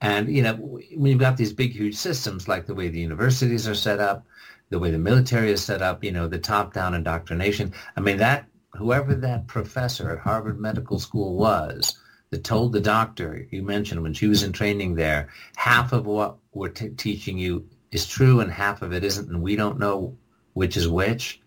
And, 0.00 0.28
you 0.28 0.42
know, 0.42 0.54
when 0.54 1.10
you've 1.10 1.20
got 1.20 1.36
these 1.36 1.52
big, 1.52 1.72
huge 1.72 1.96
systems 1.96 2.48
like 2.48 2.66
the 2.66 2.74
way 2.74 2.88
the 2.88 3.00
universities 3.00 3.66
are 3.66 3.74
set 3.74 3.98
up, 3.98 4.24
the 4.68 4.78
way 4.78 4.90
the 4.90 4.98
military 4.98 5.50
is 5.50 5.64
set 5.64 5.82
up, 5.82 6.04
you 6.04 6.12
know, 6.12 6.28
the 6.28 6.38
top-down 6.38 6.94
indoctrination. 6.94 7.72
I 7.96 8.00
mean, 8.00 8.18
that 8.18 8.46
whoever 8.76 9.14
that 9.14 9.46
professor 9.46 10.10
at 10.10 10.18
Harvard 10.18 10.60
Medical 10.60 10.98
School 10.98 11.36
was 11.36 11.98
that 12.30 12.44
told 12.44 12.72
the 12.72 12.80
doctor 12.80 13.46
you 13.50 13.62
mentioned 13.62 14.02
when 14.02 14.14
she 14.14 14.26
was 14.26 14.42
in 14.42 14.52
training 14.52 14.94
there, 14.94 15.28
half 15.56 15.92
of 15.92 16.06
what 16.06 16.36
we're 16.52 16.68
t- 16.68 16.88
teaching 16.90 17.38
you 17.38 17.68
is 17.90 18.06
true 18.06 18.40
and 18.40 18.50
half 18.50 18.82
of 18.82 18.92
it 18.92 19.04
isn't, 19.04 19.28
and 19.28 19.42
we 19.42 19.56
don't 19.56 19.78
know 19.78 20.16
which 20.54 20.76
is 20.76 20.88
which. 20.88 21.40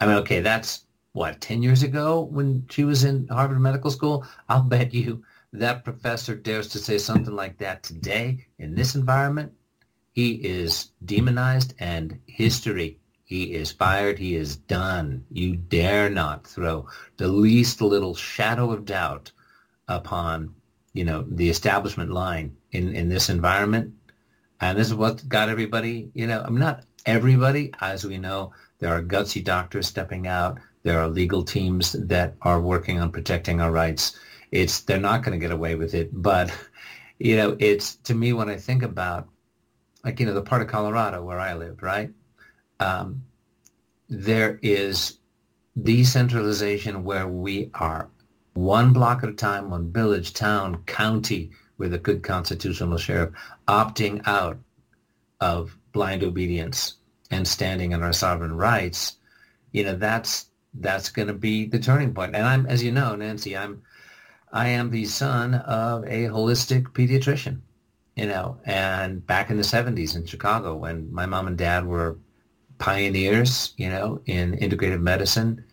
I 0.00 0.06
mean, 0.06 0.16
okay, 0.16 0.40
that's 0.40 0.84
what, 1.12 1.40
10 1.40 1.62
years 1.62 1.82
ago 1.82 2.20
when 2.20 2.66
she 2.70 2.84
was 2.84 3.04
in 3.04 3.28
Harvard 3.28 3.60
Medical 3.60 3.90
School? 3.90 4.26
I'll 4.48 4.62
bet 4.62 4.92
you 4.92 5.24
that 5.52 5.84
professor 5.84 6.34
dares 6.34 6.68
to 6.68 6.78
say 6.78 6.98
something 6.98 7.34
like 7.34 7.58
that 7.58 7.82
today 7.82 8.46
in 8.58 8.74
this 8.74 8.94
environment. 8.94 9.52
He 10.12 10.32
is 10.32 10.90
demonized 11.04 11.74
and 11.78 12.20
history 12.26 12.98
he 13.24 13.54
is 13.54 13.72
fired. 13.72 14.18
He 14.18 14.36
is 14.36 14.56
done. 14.56 15.24
You 15.30 15.56
dare 15.56 16.10
not 16.10 16.46
throw 16.46 16.86
the 17.16 17.28
least 17.28 17.80
little 17.80 18.14
shadow 18.14 18.70
of 18.70 18.84
doubt 18.84 19.32
upon, 19.88 20.54
you 20.92 21.04
know, 21.04 21.24
the 21.28 21.48
establishment 21.48 22.10
line 22.10 22.54
in, 22.72 22.94
in 22.94 23.08
this 23.08 23.30
environment. 23.30 23.94
And 24.60 24.78
this 24.78 24.88
is 24.88 24.94
what 24.94 25.28
got 25.28 25.48
everybody, 25.48 26.10
you 26.14 26.26
know, 26.26 26.42
I'm 26.44 26.58
not 26.58 26.84
everybody. 27.06 27.72
As 27.80 28.04
we 28.04 28.18
know, 28.18 28.52
there 28.78 28.92
are 28.94 29.02
gutsy 29.02 29.42
doctors 29.42 29.86
stepping 29.86 30.26
out. 30.26 30.58
There 30.82 31.00
are 31.00 31.08
legal 31.08 31.42
teams 31.42 31.92
that 31.92 32.34
are 32.42 32.60
working 32.60 33.00
on 33.00 33.10
protecting 33.10 33.60
our 33.60 33.72
rights. 33.72 34.18
It's, 34.50 34.80
they're 34.80 35.00
not 35.00 35.22
going 35.22 35.38
to 35.38 35.42
get 35.42 35.50
away 35.50 35.76
with 35.76 35.94
it. 35.94 36.10
But, 36.12 36.52
you 37.18 37.36
know, 37.36 37.56
it's, 37.58 37.96
to 37.96 38.14
me, 38.14 38.34
when 38.34 38.50
I 38.50 38.56
think 38.56 38.82
about, 38.82 39.28
like, 40.04 40.20
you 40.20 40.26
know, 40.26 40.34
the 40.34 40.42
part 40.42 40.60
of 40.60 40.68
Colorado 40.68 41.22
where 41.24 41.40
I 41.40 41.54
live, 41.54 41.82
right? 41.82 42.10
Um, 42.80 43.22
there 44.08 44.58
is 44.62 45.18
decentralization 45.82 47.04
where 47.04 47.26
we 47.26 47.70
are 47.74 48.08
one 48.54 48.92
block 48.92 49.22
at 49.24 49.28
a 49.28 49.34
time, 49.34 49.70
one 49.70 49.92
village, 49.92 50.32
town, 50.32 50.82
county 50.84 51.50
with 51.78 51.92
a 51.92 51.98
good 51.98 52.22
constitutional 52.22 52.98
sheriff 52.98 53.34
opting 53.66 54.22
out 54.26 54.58
of 55.40 55.76
blind 55.92 56.22
obedience 56.22 56.94
and 57.30 57.46
standing 57.46 57.94
on 57.94 58.02
our 58.02 58.12
sovereign 58.12 58.56
rights, 58.56 59.16
you 59.72 59.82
know, 59.82 59.96
that's 59.96 60.46
that's 60.74 61.08
going 61.08 61.28
to 61.28 61.34
be 61.34 61.66
the 61.66 61.78
turning 61.78 62.12
point. 62.12 62.34
And 62.34 62.44
I'm, 62.44 62.66
as 62.66 62.82
you 62.82 62.92
know, 62.92 63.14
Nancy, 63.14 63.56
I'm 63.56 63.82
I 64.52 64.68
am 64.68 64.90
the 64.90 65.04
son 65.04 65.54
of 65.54 66.04
a 66.04 66.24
holistic 66.24 66.84
pediatrician, 66.92 67.60
you 68.14 68.26
know, 68.26 68.58
and 68.64 69.26
back 69.26 69.50
in 69.50 69.56
the 69.56 69.64
70s 69.64 70.14
in 70.14 70.26
Chicago 70.26 70.76
when 70.76 71.12
my 71.12 71.26
mom 71.26 71.48
and 71.48 71.58
dad 71.58 71.86
were 71.86 72.16
pioneers, 72.78 73.74
you 73.76 73.88
know, 73.88 74.20
in 74.26 74.52
integrative 74.58 75.00
medicine. 75.00 75.64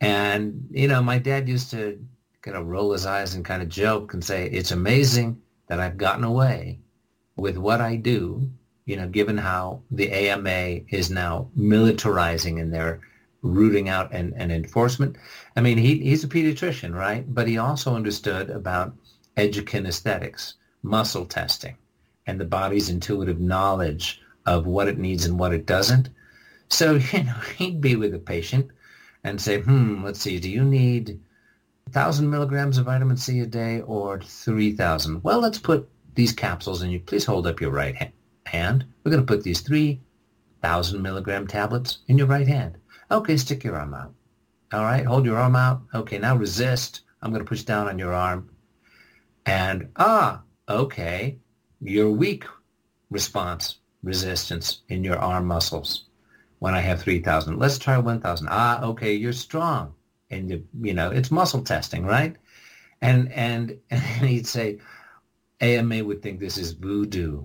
And, 0.00 0.68
you 0.70 0.88
know, 0.88 1.02
my 1.02 1.18
dad 1.18 1.48
used 1.48 1.70
to 1.72 1.98
kind 2.42 2.56
of 2.56 2.66
roll 2.66 2.92
his 2.92 3.06
eyes 3.06 3.34
and 3.34 3.44
kind 3.44 3.62
of 3.62 3.68
joke 3.68 4.14
and 4.14 4.24
say, 4.24 4.48
it's 4.48 4.70
amazing 4.70 5.40
that 5.66 5.80
I've 5.80 5.98
gotten 5.98 6.24
away 6.24 6.78
with 7.36 7.56
what 7.56 7.80
I 7.80 7.96
do, 7.96 8.50
you 8.86 8.96
know, 8.96 9.08
given 9.08 9.36
how 9.36 9.82
the 9.90 10.10
AMA 10.10 10.80
is 10.88 11.10
now 11.10 11.50
militarizing 11.56 12.58
in 12.58 12.70
their 12.70 13.00
rooting 13.42 13.88
out 13.88 14.12
and, 14.12 14.34
and 14.36 14.52
enforcement. 14.52 15.16
I 15.56 15.60
mean, 15.60 15.78
he, 15.78 15.98
he's 15.98 16.24
a 16.24 16.28
pediatrician, 16.28 16.94
right? 16.94 17.24
But 17.32 17.48
he 17.48 17.58
also 17.58 17.94
understood 17.94 18.50
about 18.50 18.94
edukinesthetics, 19.36 20.54
muscle 20.82 21.24
testing, 21.24 21.76
and 22.26 22.40
the 22.40 22.44
body's 22.44 22.90
intuitive 22.90 23.40
knowledge 23.40 24.20
of 24.46 24.66
what 24.66 24.88
it 24.88 24.98
needs 24.98 25.24
and 25.24 25.38
what 25.38 25.54
it 25.54 25.66
doesn't. 25.66 26.08
So, 26.70 26.94
you 27.12 27.24
know, 27.24 27.36
he'd 27.56 27.80
be 27.80 27.96
with 27.96 28.14
a 28.14 28.18
patient 28.18 28.70
and 29.24 29.40
say, 29.40 29.60
hmm, 29.60 30.02
let's 30.02 30.20
see, 30.20 30.38
do 30.38 30.48
you 30.48 30.64
need 30.64 31.20
1,000 31.84 32.30
milligrams 32.30 32.78
of 32.78 32.86
vitamin 32.86 33.16
C 33.16 33.40
a 33.40 33.46
day 33.46 33.82
or 33.82 34.20
3,000? 34.20 35.22
Well, 35.22 35.40
let's 35.40 35.58
put 35.58 35.88
these 36.14 36.32
capsules 36.32 36.82
in 36.82 36.90
you. 36.90 37.00
Please 37.00 37.24
hold 37.24 37.46
up 37.46 37.60
your 37.60 37.70
right 37.70 37.96
ha- 37.96 38.12
hand. 38.46 38.86
We're 39.04 39.10
going 39.10 39.26
to 39.26 39.26
put 39.26 39.42
these 39.42 39.60
3,000 39.60 41.02
milligram 41.02 41.46
tablets 41.46 41.98
in 42.06 42.16
your 42.16 42.28
right 42.28 42.46
hand. 42.46 42.78
Okay, 43.10 43.36
stick 43.36 43.64
your 43.64 43.76
arm 43.76 43.92
out. 43.92 44.14
All 44.72 44.84
right, 44.84 45.04
hold 45.04 45.24
your 45.24 45.36
arm 45.36 45.56
out. 45.56 45.82
Okay, 45.94 46.18
now 46.18 46.36
resist. 46.36 47.00
I'm 47.22 47.32
going 47.32 47.44
to 47.44 47.48
push 47.48 47.62
down 47.62 47.88
on 47.88 47.98
your 47.98 48.14
arm. 48.14 48.48
And, 49.44 49.88
ah, 49.96 50.42
okay, 50.68 51.38
you're 51.80 52.10
weak 52.10 52.44
response, 53.10 53.78
resistance 54.02 54.82
in 54.88 55.02
your 55.02 55.18
arm 55.18 55.46
muscles 55.46 56.04
when 56.60 56.74
I 56.74 56.80
have 56.80 57.02
3,000. 57.02 57.58
Let's 57.58 57.78
try 57.78 57.98
1,000. 57.98 58.48
Ah, 58.50 58.82
okay, 58.82 59.14
you're 59.14 59.32
strong. 59.32 59.94
And, 60.30 60.50
you, 60.50 60.64
you 60.80 60.94
know, 60.94 61.10
it's 61.10 61.30
muscle 61.30 61.62
testing, 61.62 62.04
right? 62.04 62.36
And, 63.02 63.32
and, 63.32 63.78
and 63.90 64.00
he'd 64.26 64.46
say, 64.46 64.78
AMA 65.60 66.04
would 66.04 66.22
think 66.22 66.38
this 66.38 66.56
is 66.56 66.72
voodoo, 66.72 67.44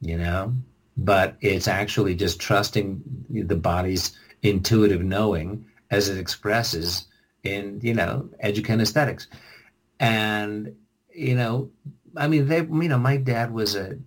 you 0.00 0.16
know, 0.16 0.54
but 0.96 1.36
it's 1.40 1.68
actually 1.68 2.14
just 2.14 2.40
trusting 2.40 3.02
the 3.28 3.56
body's 3.56 4.16
intuitive 4.42 5.02
knowing 5.02 5.66
as 5.90 6.08
it 6.08 6.18
expresses 6.18 7.06
in, 7.42 7.80
you 7.82 7.94
know, 7.94 8.28
edukinesthetics. 8.42 9.26
And, 10.00 10.74
you 11.12 11.34
know, 11.34 11.70
I 12.16 12.28
mean, 12.28 12.46
they, 12.48 12.58
you 12.58 12.88
know, 12.88 12.98
my 12.98 13.16
dad 13.16 13.52
was 13.52 13.74
a 13.74 13.98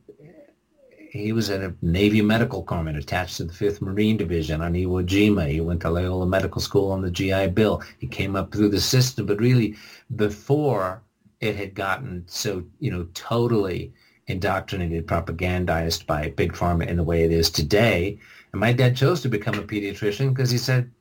he 1.12 1.32
was 1.32 1.50
at 1.50 1.62
a 1.62 1.74
Navy 1.82 2.22
Medical 2.22 2.64
Corpsman 2.64 2.98
attached 2.98 3.38
to 3.38 3.44
the 3.44 3.54
5th 3.54 3.82
Marine 3.82 4.18
Division 4.18 4.62
on 4.62 4.74
Iwo 4.74 5.06
Jima. 5.06 5.50
He 5.50 5.62
went 5.62 5.82
to 5.82 5.90
Loyola 5.90 6.26
Medical 6.26 6.62
School 6.62 6.92
on 6.92 7.02
the 7.02 7.12
GI 7.12 7.48
Bill. 7.48 7.82
He 8.00 8.08
came 8.08 8.36
up 8.36 8.52
through 8.52 8.70
the 8.70 8.82
system, 8.82 9.26
but 9.26 9.40
really 9.40 9.76
before 10.16 11.02
it 11.40 11.56
had 11.56 11.76
gotten 11.76 12.24
so, 12.28 12.64
you 12.80 12.92
know, 12.92 13.08
totally 13.14 13.94
indoctrinated, 14.28 15.08
propagandized 15.08 16.06
by 16.06 16.30
Big 16.32 16.54
Pharma 16.54 16.88
in 16.88 16.98
the 16.98 17.04
way 17.04 17.24
it 17.24 17.32
is 17.32 17.50
today. 17.50 18.20
And 18.52 18.60
my 18.60 18.74
dad 18.74 18.96
chose 18.96 19.22
to 19.22 19.30
become 19.30 19.56
a 19.56 19.64
pediatrician 19.64 20.30
because 20.30 20.52
he 20.52 20.58
said, 20.58 20.92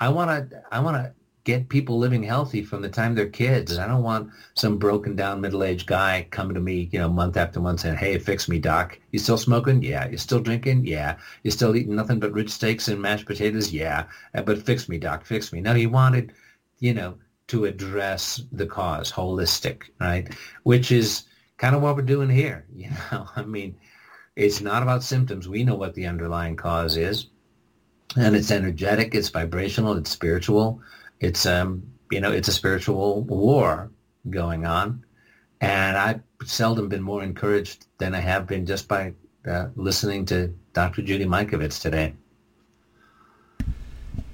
I 0.00 0.08
want 0.08 0.50
to, 0.50 0.62
I 0.70 0.80
want 0.80 0.96
to 0.96 1.12
get 1.44 1.68
people 1.68 1.98
living 1.98 2.22
healthy 2.22 2.62
from 2.62 2.80
the 2.80 2.88
time 2.88 3.14
they're 3.14 3.28
kids. 3.28 3.78
I 3.78 3.86
don't 3.86 4.02
want 4.02 4.30
some 4.54 4.78
broken 4.78 5.14
down 5.14 5.42
middle-aged 5.42 5.86
guy 5.86 6.26
coming 6.30 6.54
to 6.54 6.60
me, 6.60 6.88
you 6.90 6.98
know, 6.98 7.08
month 7.10 7.36
after 7.36 7.60
month 7.60 7.80
saying, 7.80 7.96
hey, 7.96 8.18
fix 8.18 8.48
me, 8.48 8.58
doc. 8.58 8.98
You 9.12 9.18
still 9.18 9.36
smoking? 9.36 9.82
Yeah. 9.82 10.08
You 10.08 10.16
still 10.16 10.40
drinking? 10.40 10.86
Yeah. 10.86 11.16
You 11.42 11.50
still 11.50 11.76
eating 11.76 11.94
nothing 11.94 12.18
but 12.18 12.32
rich 12.32 12.48
steaks 12.50 12.88
and 12.88 13.00
mashed 13.00 13.26
potatoes? 13.26 13.72
Yeah. 13.72 14.06
Uh, 14.34 14.40
but 14.40 14.64
fix 14.64 14.88
me, 14.88 14.98
doc, 14.98 15.26
fix 15.26 15.52
me. 15.52 15.60
No, 15.60 15.74
he 15.74 15.86
wanted, 15.86 16.32
you 16.78 16.94
know, 16.94 17.16
to 17.48 17.66
address 17.66 18.40
the 18.50 18.66
cause, 18.66 19.12
holistic, 19.12 19.82
right? 20.00 20.34
Which 20.62 20.90
is 20.90 21.24
kind 21.58 21.76
of 21.76 21.82
what 21.82 21.94
we're 21.94 22.02
doing 22.02 22.30
here. 22.30 22.64
You 22.74 22.90
know, 23.12 23.28
I 23.36 23.42
mean, 23.42 23.76
it's 24.34 24.62
not 24.62 24.82
about 24.82 25.02
symptoms. 25.02 25.46
We 25.46 25.62
know 25.62 25.74
what 25.74 25.92
the 25.92 26.06
underlying 26.06 26.56
cause 26.56 26.96
is. 26.96 27.26
And 28.16 28.34
it's 28.34 28.50
energetic, 28.50 29.14
it's 29.14 29.28
vibrational, 29.28 29.96
it's 29.96 30.10
spiritual 30.10 30.80
it's 31.24 31.46
um 31.46 31.82
you 32.10 32.20
know 32.20 32.30
it's 32.30 32.48
a 32.48 32.52
spiritual 32.52 33.22
war 33.22 33.90
going 34.30 34.66
on, 34.66 35.04
and 35.60 35.96
I've 35.96 36.20
seldom 36.44 36.88
been 36.88 37.02
more 37.02 37.22
encouraged 37.22 37.86
than 37.98 38.14
I 38.14 38.20
have 38.20 38.46
been 38.46 38.66
just 38.66 38.86
by 38.88 39.14
uh, 39.48 39.68
listening 39.76 40.26
to 40.26 40.54
Dr. 40.72 41.02
Judy 41.02 41.24
Mikovits 41.24 41.80
today. 41.80 42.14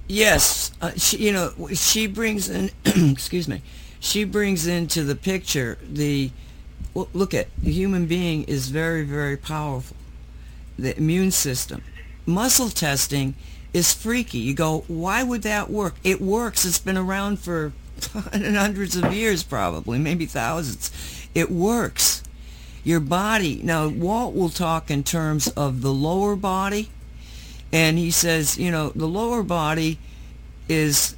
Yes, 0.07 0.71
uh, 0.81 0.91
she, 0.97 1.17
you 1.17 1.31
know 1.31 1.53
she 1.73 2.07
brings 2.07 2.49
in 2.49 2.69
excuse 2.85 3.47
me, 3.47 3.61
she 3.99 4.25
brings 4.25 4.67
into 4.67 5.03
the 5.03 5.15
picture 5.15 5.77
the 5.81 6.31
look 6.93 7.33
at 7.33 7.47
the 7.63 7.71
human 7.71 8.05
being 8.05 8.43
is 8.43 8.67
very 8.69 9.03
very 9.03 9.37
powerful. 9.37 9.95
The 10.77 10.97
immune 10.97 11.31
system, 11.31 11.83
muscle 12.25 12.69
testing 12.69 13.35
is 13.73 13.93
freaky. 13.93 14.39
You 14.39 14.53
go, 14.53 14.83
why 14.87 15.23
would 15.23 15.43
that 15.43 15.69
work? 15.69 15.95
It 16.03 16.21
works. 16.21 16.65
It's 16.65 16.79
been 16.79 16.97
around 16.97 17.39
for 17.39 17.73
hundreds 18.33 18.95
of 18.95 19.13
years 19.13 19.43
probably, 19.43 19.99
maybe 19.99 20.25
thousands. 20.25 20.91
It 21.33 21.49
works. 21.49 22.23
Your 22.83 22.99
body, 22.99 23.61
now 23.63 23.87
Walt 23.87 24.33
will 24.33 24.49
talk 24.49 24.89
in 24.89 25.03
terms 25.03 25.47
of 25.49 25.81
the 25.81 25.93
lower 25.93 26.35
body, 26.35 26.89
and 27.71 27.97
he 27.97 28.09
says, 28.09 28.57
you 28.57 28.71
know, 28.71 28.89
the 28.89 29.07
lower 29.07 29.43
body 29.43 29.99
is 30.67 31.15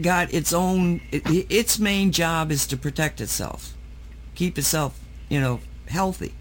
got 0.00 0.32
its 0.34 0.52
own, 0.52 1.00
it, 1.10 1.22
its 1.50 1.78
main 1.78 2.12
job 2.12 2.50
is 2.50 2.66
to 2.66 2.76
protect 2.76 3.20
itself, 3.20 3.74
keep 4.34 4.58
itself, 4.58 5.00
you 5.30 5.40
know, 5.40 5.60
healthy. 5.88 6.34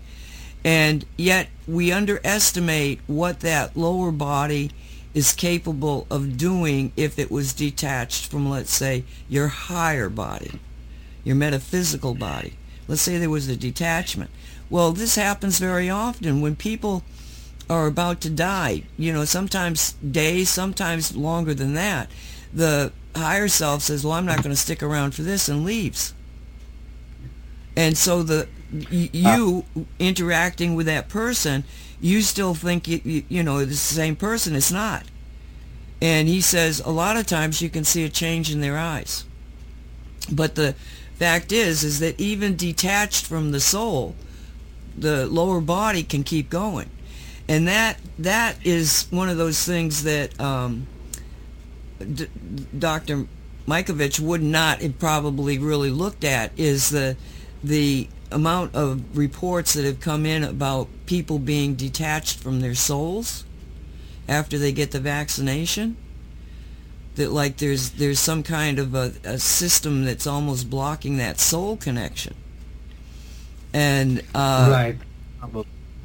And 0.65 1.05
yet 1.15 1.47
we 1.65 1.93
underestimate 1.93 2.99
what 3.07 3.39
that 3.39 3.77
lower 3.77 4.11
body 4.11 4.71
is 5.14 5.34
capable 5.34 6.06
of 6.10 6.38
doing 6.38 6.91
if 6.95 7.18
it 7.19 7.31
was 7.31 7.53
detached 7.53 8.27
from, 8.27 8.49
let's 8.49 8.72
say, 8.73 9.03
your 9.27 9.48
higher 9.48 10.10
body. 10.10 10.60
your 11.23 11.36
metaphysical 11.36 12.15
body. 12.15 12.53
Let's 12.88 13.02
say 13.02 13.18
there 13.18 13.30
was 13.30 13.48
a 13.48 13.56
detachment. 13.56 14.31
Well, 14.69 14.91
this 14.91 15.15
happens 15.15 15.60
very 15.60 15.90
often 15.90 16.41
when 16.41 16.56
people 16.56 17.03
are 17.69 17.86
about 17.88 18.22
to 18.22 18.30
die, 18.30 18.84
you 18.98 19.14
know, 19.14 19.26
sometimes 19.26 19.94
days, 19.94 20.49
sometimes 20.49 21.15
longer 21.15 21.53
than 21.53 21.73
that. 21.76 22.10
The 22.53 22.91
higher 23.15 23.48
self 23.48 23.84
says, 23.84 24.03
well, 24.03 24.14
I'm 24.14 24.26
not 24.26 24.38
going 24.38 24.56
to 24.56 24.56
stick 24.56 24.81
around 24.81 25.14
for 25.14 25.22
this 25.22 25.48
and 25.49 25.64
leaves. 25.64 26.14
And 27.77 27.98
so 27.98 28.23
the 28.23 28.48
you 28.72 29.65
uh, 29.77 29.81
interacting 29.99 30.76
with 30.76 30.86
that 30.88 31.10
person, 31.10 31.64
you 32.01 32.21
still 32.21 32.53
think 32.53 32.88
you, 32.88 33.23
you 33.27 33.43
know 33.43 33.57
it's 33.57 33.71
the 33.71 33.95
same 33.95 34.15
person. 34.15 34.55
It's 34.55 34.71
not. 34.71 35.03
And 36.01 36.27
he 36.27 36.41
says 36.41 36.80
a 36.80 36.91
lot 36.91 37.17
of 37.17 37.26
times 37.26 37.61
you 37.61 37.69
can 37.69 37.84
see 37.84 38.05
a 38.05 38.09
change 38.09 38.51
in 38.51 38.61
their 38.61 38.77
eyes. 38.77 39.26
But 40.31 40.55
the 40.55 40.76
fact 41.15 41.51
is, 41.51 41.84
is 41.84 41.99
that 41.99 42.19
even 42.19 42.55
detached 42.55 43.26
from 43.26 43.51
the 43.51 43.59
soul, 43.59 44.15
the 44.97 45.26
lower 45.27 45.59
body 45.59 46.03
can 46.03 46.23
keep 46.23 46.49
going. 46.49 46.89
And 47.47 47.67
that 47.67 47.99
that 48.19 48.57
is 48.63 49.07
one 49.09 49.27
of 49.27 49.38
those 49.38 49.65
things 49.65 50.03
that 50.03 50.39
um, 50.39 50.88
D- 51.99 52.27
Dr. 52.77 53.27
Mikovits 53.67 54.19
would 54.19 54.41
not 54.41 54.81
have 54.81 54.99
probably 54.99 55.57
really 55.57 55.89
looked 55.89 56.23
at 56.23 56.51
is 56.57 56.89
the 56.89 57.17
the 57.63 58.07
amount 58.31 58.76
of 58.76 59.18
reports 59.18 59.73
that 59.73 59.85
have 59.85 59.99
come 59.99 60.26
in 60.26 60.43
about 60.43 60.88
people 61.06 61.39
being 61.39 61.76
detached 61.76 62.39
from 62.39 62.60
their 62.61 62.76
souls 62.76 63.43
after 64.27 64.57
they 64.57 64.72
get 64.72 64.91
the 64.91 64.99
vaccination 64.99 65.97
that 67.15 67.31
like 67.31 67.57
there's 67.57 67.91
there's 67.91 68.19
some 68.19 68.43
kind 68.43 68.80
of 68.80 68.95
a, 68.95 69.14
a 69.23 69.39
system 69.39 70.06
that's 70.06 70.27
almost 70.27 70.69
blocking 70.69 71.18
that 71.18 71.39
soul 71.39 71.76
connection. 71.76 72.35
And 73.73 74.23
uh, 74.34 74.69
right. 74.72 74.97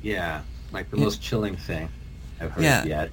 Yeah. 0.03 0.43
Like 0.73 0.91
the 0.91 0.97
most 0.97 1.23
chilling 1.23 1.57
thing 1.57 1.89
i've 2.41 2.51
heard 2.51 2.65
yeah. 2.65 2.85
yet. 2.85 3.11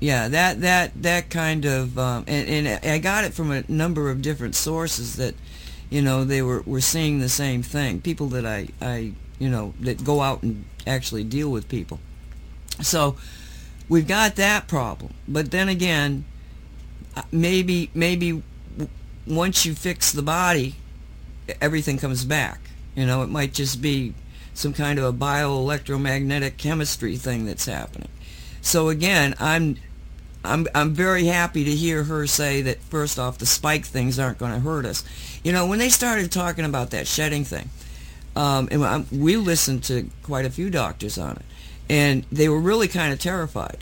Yeah 0.00 0.28
that 0.28 0.60
that 0.60 1.02
that 1.02 1.30
kind 1.30 1.64
of 1.64 1.98
um, 1.98 2.24
and, 2.26 2.66
and 2.66 2.86
i 2.86 2.98
got 2.98 3.24
it 3.24 3.34
from 3.34 3.50
a 3.50 3.64
number 3.68 4.10
of 4.10 4.22
different 4.22 4.54
sources 4.54 5.16
that 5.16 5.34
you 5.90 6.00
know 6.00 6.24
they 6.24 6.40
were 6.40 6.62
were 6.62 6.80
seeing 6.80 7.18
the 7.18 7.28
same 7.28 7.62
thing. 7.62 8.00
People 8.00 8.28
that 8.28 8.46
i 8.46 8.68
i 8.80 9.12
you 9.38 9.50
know 9.50 9.74
that 9.80 10.02
go 10.04 10.20
out 10.22 10.42
and 10.42 10.64
actually 10.86 11.24
deal 11.24 11.50
with 11.50 11.68
people. 11.68 11.98
So 12.80 13.16
we've 13.88 14.08
got 14.08 14.36
that 14.36 14.68
problem. 14.68 15.12
But 15.28 15.50
then 15.50 15.68
again 15.68 16.24
uh, 17.16 17.22
maybe 17.30 17.90
maybe 17.92 18.42
once 19.26 19.66
you 19.66 19.74
fix 19.74 20.12
the 20.12 20.22
body 20.22 20.76
everything 21.60 21.98
comes 21.98 22.24
back. 22.24 22.60
You 22.94 23.04
know 23.04 23.22
it 23.22 23.28
might 23.28 23.52
just 23.52 23.82
be 23.82 24.14
some 24.54 24.72
kind 24.72 24.98
of 24.98 25.04
a 25.04 25.12
bioelectromagnetic 25.12 26.56
chemistry 26.56 27.16
thing 27.16 27.44
that's 27.44 27.66
happening. 27.66 28.08
So 28.62 28.88
again 28.88 29.34
i'm 29.40 29.76
I'm 30.44 30.66
I'm 30.74 30.94
very 30.94 31.26
happy 31.26 31.64
to 31.64 31.70
hear 31.70 32.04
her 32.04 32.26
say 32.26 32.62
that 32.62 32.82
first 32.82 33.18
off 33.18 33.38
the 33.38 33.46
spike 33.46 33.84
things 33.84 34.18
aren't 34.18 34.38
going 34.38 34.52
to 34.52 34.60
hurt 34.60 34.86
us. 34.86 35.04
You 35.42 35.52
know, 35.52 35.66
when 35.66 35.78
they 35.78 35.88
started 35.88 36.30
talking 36.30 36.64
about 36.64 36.90
that 36.90 37.06
shedding 37.06 37.44
thing, 37.44 37.70
um, 38.36 38.68
and 38.70 38.84
I'm, 38.84 39.06
we 39.10 39.36
listened 39.36 39.84
to 39.84 40.08
quite 40.22 40.44
a 40.44 40.50
few 40.50 40.70
doctors 40.70 41.18
on 41.18 41.36
it, 41.36 41.44
and 41.88 42.24
they 42.30 42.48
were 42.48 42.60
really 42.60 42.88
kind 42.88 43.12
of 43.12 43.18
terrified. 43.18 43.78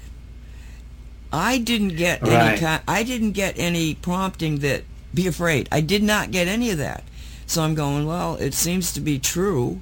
I 1.32 1.58
didn't 1.58 1.96
get 1.96 2.22
right. 2.22 2.62
any 2.62 2.80
I 2.88 3.02
didn't 3.02 3.32
get 3.32 3.58
any 3.58 3.94
prompting 3.94 4.60
that 4.60 4.84
be 5.12 5.26
afraid. 5.26 5.68
I 5.70 5.80
did 5.80 6.02
not 6.02 6.30
get 6.30 6.48
any 6.48 6.70
of 6.70 6.78
that. 6.78 7.04
So 7.46 7.62
I'm 7.62 7.74
going, 7.74 8.06
well, 8.06 8.36
it 8.36 8.54
seems 8.54 8.92
to 8.92 9.00
be 9.00 9.18
true, 9.18 9.80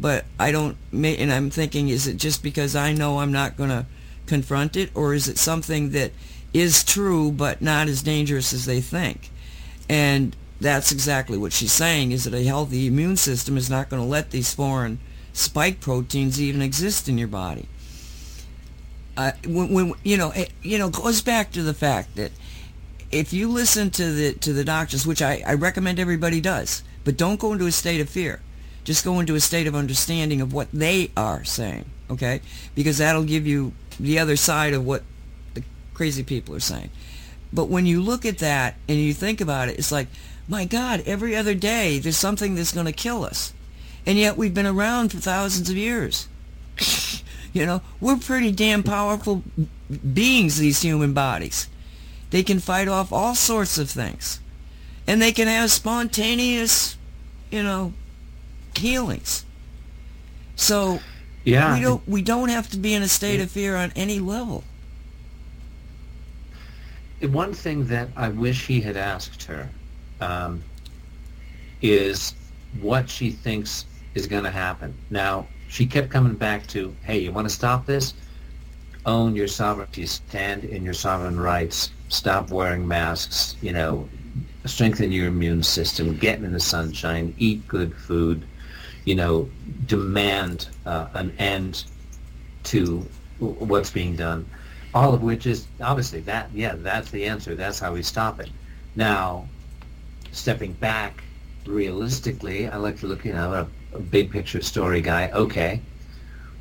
but 0.00 0.24
I 0.38 0.52
don't 0.52 0.76
and 0.92 1.32
I'm 1.32 1.50
thinking 1.50 1.88
is 1.88 2.06
it 2.06 2.16
just 2.16 2.42
because 2.42 2.76
I 2.76 2.92
know 2.92 3.18
I'm 3.20 3.32
not 3.32 3.56
going 3.56 3.70
to 3.70 3.86
confront 4.26 4.76
it, 4.76 4.90
or 4.94 5.14
is 5.14 5.28
it 5.28 5.38
something 5.38 5.90
that 5.90 6.12
is 6.54 6.82
true 6.82 7.30
but 7.30 7.60
not 7.60 7.88
as 7.88 8.02
dangerous 8.02 8.52
as 8.52 8.64
they 8.64 8.80
think? 8.80 9.30
And 9.88 10.34
that's 10.60 10.92
exactly 10.92 11.36
what 11.36 11.52
she's 11.52 11.72
saying, 11.72 12.12
is 12.12 12.24
that 12.24 12.34
a 12.34 12.42
healthy 12.42 12.86
immune 12.86 13.16
system 13.16 13.56
is 13.56 13.68
not 13.68 13.88
going 13.88 14.02
to 14.02 14.08
let 14.08 14.30
these 14.30 14.54
foreign 14.54 14.98
spike 15.32 15.80
proteins 15.80 16.40
even 16.40 16.62
exist 16.62 17.08
in 17.08 17.18
your 17.18 17.28
body. 17.28 17.68
Uh, 19.16 19.32
when, 19.46 19.72
when 19.72 19.92
you 20.02 20.16
know, 20.16 20.30
it, 20.32 20.50
you 20.62 20.78
know, 20.78 20.90
goes 20.90 21.20
back 21.22 21.52
to 21.52 21.62
the 21.62 21.74
fact 21.74 22.16
that 22.16 22.32
if 23.10 23.32
you 23.32 23.48
listen 23.48 23.90
to 23.90 24.12
the 24.12 24.32
to 24.34 24.52
the 24.52 24.64
doctors, 24.64 25.06
which 25.06 25.22
I, 25.22 25.42
I 25.46 25.54
recommend 25.54 25.98
everybody 25.98 26.40
does, 26.40 26.82
but 27.04 27.16
don't 27.16 27.38
go 27.38 27.52
into 27.52 27.66
a 27.66 27.72
state 27.72 28.00
of 28.00 28.08
fear. 28.08 28.40
Just 28.84 29.04
go 29.04 29.18
into 29.20 29.34
a 29.34 29.40
state 29.40 29.66
of 29.66 29.74
understanding 29.74 30.40
of 30.40 30.52
what 30.52 30.68
they 30.72 31.10
are 31.16 31.44
saying, 31.44 31.86
okay? 32.10 32.40
Because 32.74 32.98
that'll 32.98 33.24
give 33.24 33.46
you 33.46 33.72
the 33.98 34.18
other 34.18 34.36
side 34.36 34.74
of 34.74 34.86
what 34.86 35.02
the 35.54 35.62
crazy 35.92 36.22
people 36.22 36.54
are 36.54 36.60
saying. 36.60 36.90
But 37.52 37.68
when 37.68 37.86
you 37.86 38.00
look 38.00 38.24
at 38.24 38.38
that 38.38 38.76
and 38.88 38.98
you 38.98 39.12
think 39.12 39.40
about 39.40 39.68
it, 39.68 39.78
it's 39.78 39.90
like, 39.90 40.06
my 40.48 40.64
God, 40.64 41.02
every 41.06 41.34
other 41.34 41.54
day 41.54 41.98
there's 41.98 42.16
something 42.16 42.54
that's 42.54 42.72
going 42.72 42.86
to 42.86 42.92
kill 42.92 43.24
us. 43.24 43.52
And 44.04 44.18
yet 44.18 44.36
we've 44.36 44.54
been 44.54 44.66
around 44.66 45.10
for 45.10 45.18
thousands 45.18 45.68
of 45.68 45.76
years. 45.76 46.28
you 47.52 47.66
know, 47.66 47.82
we're 48.00 48.16
pretty 48.16 48.52
damn 48.52 48.82
powerful 48.82 49.42
beings, 50.12 50.58
these 50.58 50.82
human 50.82 51.12
bodies. 51.12 51.68
They 52.30 52.42
can 52.42 52.60
fight 52.60 52.88
off 52.88 53.12
all 53.12 53.34
sorts 53.34 53.78
of 53.78 53.90
things. 53.90 54.40
And 55.06 55.20
they 55.22 55.32
can 55.32 55.48
have 55.48 55.70
spontaneous, 55.70 56.96
you 57.50 57.62
know, 57.62 57.92
healings. 58.76 59.44
So 60.56 61.00
yeah. 61.46 61.74
We 61.74 61.80
don't 61.80 62.08
we 62.08 62.22
don't 62.22 62.48
have 62.48 62.68
to 62.70 62.76
be 62.76 62.92
in 62.92 63.02
a 63.02 63.08
state 63.08 63.40
of 63.40 63.50
fear 63.50 63.76
on 63.76 63.92
any 63.94 64.18
level. 64.18 64.64
One 67.22 67.54
thing 67.54 67.86
that 67.86 68.08
I 68.16 68.28
wish 68.28 68.66
he 68.66 68.80
had 68.80 68.96
asked 68.96 69.44
her 69.44 69.70
um, 70.20 70.62
is 71.82 72.34
what 72.80 73.08
she 73.08 73.30
thinks 73.30 73.86
is 74.14 74.26
going 74.26 74.44
to 74.44 74.50
happen. 74.50 74.94
Now, 75.10 75.46
she 75.68 75.86
kept 75.86 76.10
coming 76.10 76.34
back 76.34 76.66
to, 76.68 76.94
hey, 77.04 77.18
you 77.18 77.32
want 77.32 77.48
to 77.48 77.54
stop 77.54 77.86
this? 77.86 78.14
Own 79.04 79.36
your 79.36 79.48
sovereignty, 79.48 80.06
stand 80.06 80.64
in 80.64 80.84
your 80.84 80.94
sovereign 80.94 81.38
rights, 81.38 81.90
stop 82.08 82.50
wearing 82.50 82.86
masks, 82.86 83.56
you 83.60 83.72
know, 83.72 84.08
strengthen 84.64 85.12
your 85.12 85.28
immune 85.28 85.62
system, 85.62 86.16
get 86.16 86.38
in 86.42 86.52
the 86.52 86.60
sunshine, 86.60 87.34
eat 87.38 87.66
good 87.68 87.94
food, 87.94 88.44
you 89.04 89.14
know, 89.14 89.48
demand 89.86 90.68
uh, 90.86 91.08
an 91.14 91.32
end 91.38 91.84
to 92.64 93.06
what's 93.38 93.90
being 93.90 94.16
done. 94.16 94.48
All 94.94 95.14
of 95.14 95.22
which 95.22 95.46
is 95.46 95.66
obviously 95.80 96.20
that, 96.22 96.50
yeah, 96.52 96.74
that's 96.76 97.10
the 97.10 97.26
answer. 97.26 97.54
That's 97.54 97.78
how 97.78 97.92
we 97.92 98.02
stop 98.02 98.40
it. 98.40 98.50
Now, 98.96 99.46
stepping 100.36 100.72
back 100.74 101.22
realistically, 101.66 102.68
I 102.68 102.76
like 102.76 103.00
to 103.00 103.06
look, 103.06 103.24
you 103.24 103.32
know, 103.32 103.52
a, 103.52 103.96
a 103.96 104.00
big 104.00 104.30
picture 104.30 104.62
story 104.62 105.00
guy. 105.00 105.30
Okay, 105.30 105.80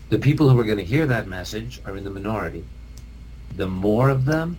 the 0.09 0.19
people 0.19 0.49
who 0.49 0.59
are 0.59 0.63
going 0.63 0.77
to 0.77 0.83
hear 0.83 1.05
that 1.05 1.27
message 1.27 1.81
are 1.85 1.95
in 1.95 2.03
the 2.03 2.09
minority. 2.09 2.63
The 3.55 3.67
more 3.67 4.09
of 4.09 4.25
them, 4.25 4.57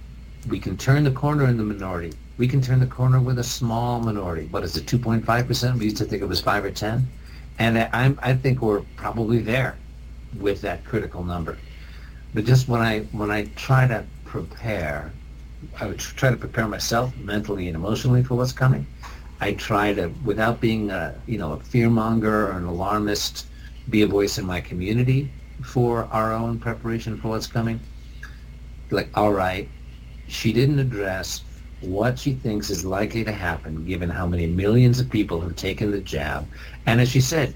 we 0.48 0.59
can 0.59 0.76
turn 0.76 1.05
the 1.05 1.10
corner 1.10 1.47
in 1.47 1.56
the 1.56 1.64
minority. 1.64 2.12
We 2.38 2.47
can 2.47 2.60
turn 2.60 2.80
the 2.80 2.86
corner 2.86 3.20
with 3.20 3.38
a 3.38 3.44
small 3.44 4.01
minority. 4.01 4.47
What 4.51 4.62
is 4.62 4.76
it, 4.76 4.86
2.5%? 4.86 5.78
We 5.78 5.84
used 5.86 5.97
to 5.97 6.05
think 6.05 6.22
it 6.22 6.26
was 6.26 6.40
5 6.40 6.64
or 6.64 6.70
10 6.70 7.09
and 7.59 7.78
I, 7.78 8.14
I 8.18 8.34
think 8.34 8.60
we're 8.60 8.82
probably 8.97 9.38
there 9.38 9.76
with 10.38 10.60
that 10.62 10.84
critical 10.84 11.24
number. 11.24 11.56
But 12.34 12.44
just 12.44 12.68
when 12.68 12.82
I 12.82 13.01
when 13.12 13.30
I 13.30 13.47
try 13.56 13.86
to 13.86 14.05
prepare, 14.24 15.12
I 15.80 15.86
would 15.86 15.98
try 15.98 16.30
to 16.30 16.36
prepare 16.36 16.68
myself 16.68 17.16
mentally 17.16 17.66
and 17.68 17.76
emotionally 17.76 18.22
for 18.22 18.34
what's 18.36 18.52
coming. 18.52 18.86
I 19.40 19.52
try 19.52 19.93
to, 19.94 20.09
without 20.24 20.60
being 20.60 20.90
a 20.90 21.14
you 21.26 21.38
know 21.38 21.52
a 21.52 21.59
fearmonger 21.59 22.24
or 22.48 22.52
an 22.52 22.64
alarmist, 22.64 23.47
be 23.90 24.02
a 24.02 24.06
voice 24.06 24.38
in 24.38 24.47
my 24.47 24.60
community 24.60 25.30
for 25.62 26.05
our 26.12 26.32
own 26.32 26.59
preparation 26.59 27.18
for 27.18 27.28
what's 27.28 27.47
coming. 27.47 27.80
Like, 28.90 29.10
all 29.14 29.32
right, 29.32 29.68
she 30.28 30.52
didn't 30.52 30.78
address 30.78 31.43
what 31.80 32.18
she 32.18 32.32
thinks 32.32 32.70
is 32.70 32.84
likely 32.84 33.24
to 33.24 33.32
happen 33.32 33.84
given 33.84 34.09
how 34.09 34.26
many 34.26 34.47
millions 34.47 34.98
of 34.98 35.10
people 35.10 35.40
have 35.40 35.56
taken 35.56 35.90
the 35.90 36.01
jab. 36.01 36.47
And 36.86 37.01
as 37.01 37.10
she 37.10 37.20
said, 37.20 37.55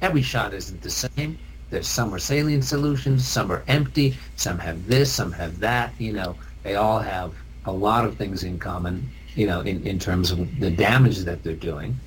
every 0.00 0.22
shot 0.22 0.52
isn't 0.52 0.82
the 0.82 0.90
same. 0.90 1.38
There's 1.70 1.88
some 1.88 2.12
are 2.14 2.18
saline 2.18 2.60
solutions, 2.60 3.26
some 3.26 3.50
are 3.50 3.64
empty, 3.66 4.16
some 4.36 4.58
have 4.58 4.86
this, 4.86 5.10
some 5.10 5.32
have 5.32 5.58
that. 5.60 5.94
You 5.98 6.12
know, 6.12 6.36
they 6.62 6.76
all 6.76 6.98
have 6.98 7.32
a 7.64 7.72
lot 7.72 8.04
of 8.04 8.16
things 8.16 8.44
in 8.44 8.58
common, 8.58 9.08
you 9.34 9.46
know, 9.46 9.60
in, 9.60 9.86
in 9.86 9.98
terms 9.98 10.30
of 10.30 10.60
the 10.60 10.70
damage 10.70 11.18
that 11.18 11.42
they're 11.42 11.54
doing. 11.54 11.98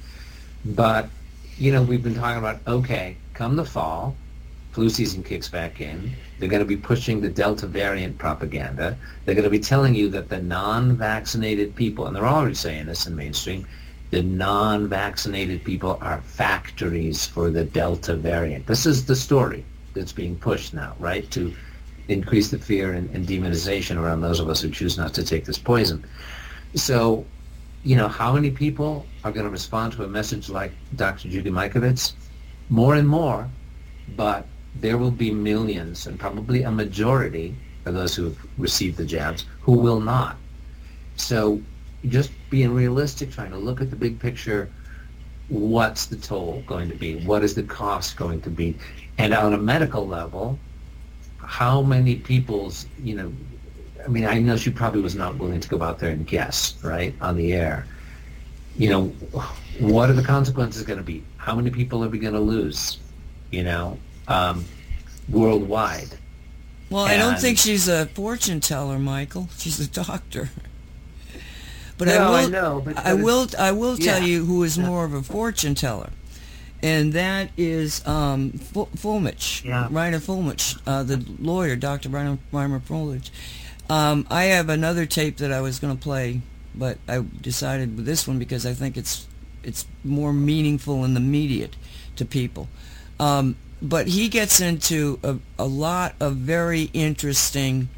But, 0.65 1.10
you 1.57 1.72
know, 1.72 1.84
we've 1.84 2.03
been 2.03 2.15
talking 2.15 2.40
about, 2.40 2.60
okay, 2.68 3.18
come 3.34 3.56
the 3.56 3.65
fall, 3.65 4.15
flu 4.72 4.90
season 4.90 5.23
kicks 5.23 5.48
back 5.48 5.80
in. 5.80 6.14
They're 6.40 6.49
going 6.49 6.61
to 6.61 6.65
be 6.65 6.76
pushing 6.76 7.22
the 7.22 7.30
Delta 7.30 7.68
variant 7.68 8.18
propaganda. 8.18 8.98
They're 9.23 9.36
going 9.36 9.45
to 9.45 9.49
be 9.49 9.60
telling 9.60 9.95
you 9.95 10.10
that 10.10 10.27
the 10.27 10.41
non-vaccinated 10.41 11.76
people, 11.76 12.07
and 12.07 12.15
they're 12.15 12.26
already 12.26 12.56
saying 12.56 12.88
this 12.88 13.07
in 13.07 13.15
mainstream, 13.15 13.65
the 14.11 14.22
non-vaccinated 14.22 15.64
people 15.64 15.98
are 16.02 16.22
factories 16.22 17.26
for 17.26 17.49
the 17.49 17.64
Delta 17.64 18.15
variant. 18.15 18.68
This 18.68 18.86
is 18.86 19.06
the 19.06 19.15
story 19.15 19.64
that's 19.94 20.11
being 20.11 20.36
pushed 20.36 20.73
now, 20.73 20.95
right? 20.99 21.30
To 21.32 21.53
increase 22.07 22.49
the 22.49 22.60
fear 22.60 22.94
and, 22.94 23.10
and 23.15 23.27
demonization 23.27 23.98
around 23.98 24.22
those 24.22 24.40
of 24.40 24.49
us 24.49 24.61
who 24.61 24.69
choose 24.69 24.98
not 24.98 25.14
to 25.14 25.23
take 25.23 25.45
this 25.45 25.57
poison. 25.57 26.06
So, 26.76 27.26
you 27.84 27.95
know, 27.95 28.07
how 28.07 28.34
many 28.34 28.52
people 28.52 29.06
are 29.23 29.32
going 29.32 29.45
to 29.45 29.52
respond 29.52 29.94
to 29.94 30.03
a 30.03 30.07
message 30.07 30.49
like 30.49 30.72
Dr. 30.95 31.30
Judy 31.30 31.49
Mikovits? 31.49 32.14
More 32.69 32.95
and 32.95 33.07
more, 33.07 33.49
but 34.15 34.48
there 34.76 34.98
will 34.98 35.11
be 35.11 35.32
millions 35.32 36.07
and 36.07 36.19
probably 36.19 36.64
a 36.64 36.72
majority 36.72 37.56
of 37.86 37.94
those 37.94 38.15
who 38.15 38.26
have 38.26 38.38
received 38.57 38.98
the 38.98 39.06
jabs 39.06 39.45
who 39.61 39.73
will 39.73 39.99
not. 39.99 40.38
So 41.15 41.61
just 42.07 42.32
being 42.49 42.73
realistic, 42.73 43.32
trying 43.32 43.52
to 43.52 43.57
look 43.57 43.82
at 43.82 43.90
the 43.90 43.95
big 43.95 44.19
picture, 44.19 44.69
what's 45.48 46.07
the 46.07 46.18
toll 46.18 46.64
going 46.65 46.90
to 46.90 46.95
be? 46.95 47.23
What 47.26 47.44
is 47.44 47.56
the 47.56 47.64
cost 47.64 48.18
going 48.18 48.41
to 48.41 48.49
be? 48.49 48.76
And 49.18 49.34
on 49.34 49.53
a 49.53 49.57
medical 49.57 50.07
level, 50.07 50.60
how 51.45 51.81
many 51.81 52.15
people's, 52.15 52.85
you 53.01 53.15
know, 53.15 53.31
I 54.03 54.07
mean, 54.07 54.26
I 54.26 54.39
know 54.39 54.55
she 54.57 54.69
probably 54.69 55.01
was 55.01 55.15
not 55.15 55.38
willing 55.38 55.59
to 55.59 55.69
go 55.69 55.81
out 55.81 55.99
there 55.99 56.11
and 56.11 56.26
guess, 56.27 56.76
right, 56.84 57.13
on 57.22 57.38
the 57.38 57.53
air. 57.53 57.88
You 58.77 58.89
know, 58.89 59.03
what 59.80 60.09
are 60.09 60.13
the 60.13 60.22
consequences 60.23 60.84
going 60.84 60.99
to 60.99 61.03
be? 61.03 61.23
How 61.38 61.55
many 61.55 61.69
people 61.72 62.03
are 62.03 62.09
we 62.09 62.19
going 62.19 62.34
to 62.34 62.39
lose, 62.39 62.97
you 63.51 63.63
know, 63.63 63.97
um, 64.27 64.65
worldwide? 65.30 66.09
Well, 66.89 67.05
I 67.05 67.17
don't 67.17 67.39
think 67.39 67.57
she's 67.57 67.88
a 67.88 68.05
fortune 68.07 68.59
teller, 68.59 68.99
Michael. 68.99 69.49
She's 69.57 69.80
a 69.80 69.88
doctor. 69.88 70.49
But 71.97 72.09
no, 72.09 72.13
I 72.17 72.30
will, 72.30 72.35
I 72.35 72.45
know, 72.47 72.81
but- 72.84 72.97
I 72.97 73.13
will, 73.13 73.47
I 73.57 73.72
will 73.72 73.97
tell 73.97 74.19
Yeah. 74.19 74.26
you 74.26 74.45
who 74.45 74.63
is 74.63 74.77
more 74.77 75.05
of 75.05 75.13
a 75.13 75.23
fortune 75.23 75.73
teller, 75.76 76.09
and 76.85 77.13
that 77.13 77.49
is 77.57 78.05
um, 78.05 78.51
Fu- 78.51 78.85
Fuellmich, 78.95 79.63
Yeah. 79.63 79.87
Reiner 79.91 80.19
Fuellmich, 80.21 80.77
uh, 80.85 81.01
the 81.03 81.17
lawyer, 81.39 81.75
Dr. 81.75 82.09
Reiner, 82.09 82.37
Reiner 82.53 82.79
Fuellmich. 82.79 83.29
Um, 83.89 84.25
I 84.29 84.45
have 84.55 84.69
another 84.69 85.05
tape 85.05 85.37
that 85.37 85.51
I 85.51 85.61
was 85.61 85.79
going 85.79 85.95
to 85.97 86.01
play, 86.01 86.41
but 86.75 86.97
I 87.07 87.23
decided 87.41 87.95
with 87.95 88.05
this 88.05 88.27
one 88.27 88.37
because 88.39 88.65
I 88.65 88.73
think 88.73 88.97
it's 88.97 89.27
it's 89.63 89.85
more 90.03 90.31
meaningful 90.33 91.03
and 91.03 91.17
immediate 91.17 91.75
to 92.17 92.25
people. 92.25 92.67
Um, 93.19 93.55
but 93.81 94.07
he 94.07 94.29
gets 94.29 94.59
into 94.59 95.19
a, 95.23 95.37
a 95.57 95.65
lot 95.65 96.13
of 96.19 96.35
very 96.37 96.83
interesting 96.93 97.89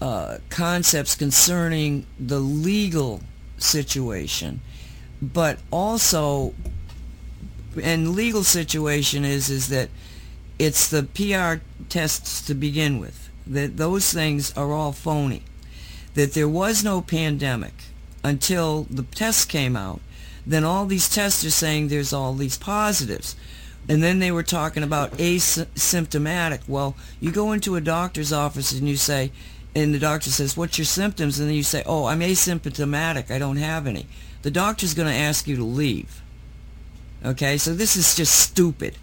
uh, 0.00 0.38
concepts 0.48 1.14
concerning 1.14 2.06
the 2.18 2.40
legal 2.40 3.20
situation, 3.58 4.60
but 5.20 5.58
also, 5.70 6.54
and 7.82 8.14
legal 8.14 8.44
situation 8.44 9.24
is 9.24 9.48
is 9.50 9.68
that 9.68 9.88
it's 10.58 10.88
the 10.88 11.02
PCR 11.02 11.60
tests 11.88 12.42
to 12.42 12.54
begin 12.54 12.98
with. 12.98 13.30
That 13.46 13.76
those 13.76 14.12
things 14.12 14.56
are 14.56 14.72
all 14.72 14.92
phony. 14.92 15.42
That 16.14 16.34
there 16.34 16.48
was 16.48 16.84
no 16.84 17.00
pandemic 17.00 17.74
until 18.22 18.86
the 18.90 19.02
tests 19.02 19.44
came 19.44 19.76
out. 19.76 20.00
Then 20.46 20.64
all 20.64 20.86
these 20.86 21.08
tests 21.08 21.44
are 21.44 21.50
saying 21.50 21.88
there's 21.88 22.12
all 22.12 22.34
these 22.34 22.58
positives. 22.58 23.36
And 23.88 24.02
then 24.02 24.18
they 24.18 24.30
were 24.30 24.42
talking 24.42 24.82
about 24.82 25.12
asymptomatic. 25.12 26.60
Well, 26.68 26.96
you 27.20 27.32
go 27.32 27.52
into 27.52 27.76
a 27.76 27.80
doctor's 27.80 28.32
office 28.32 28.72
and 28.72 28.88
you 28.88 28.96
say, 28.96 29.32
and 29.74 29.94
the 29.94 29.98
doctor 29.98 30.30
says, 30.30 30.56
what's 30.56 30.78
your 30.78 30.84
symptoms? 30.84 31.38
And 31.38 31.48
then 31.48 31.56
you 31.56 31.62
say, 31.62 31.82
oh, 31.86 32.06
I'm 32.06 32.20
asymptomatic. 32.20 33.30
I 33.30 33.38
don't 33.38 33.56
have 33.56 33.86
any. 33.86 34.06
The 34.42 34.50
doctor's 34.50 34.94
going 34.94 35.08
to 35.08 35.14
ask 35.14 35.46
you 35.46 35.56
to 35.56 35.64
leave. 35.64 36.19
Okay, 37.24 37.58
so 37.58 37.74
this 37.74 37.96
is 37.96 38.14
just 38.16 38.34
stupid. 38.38 38.96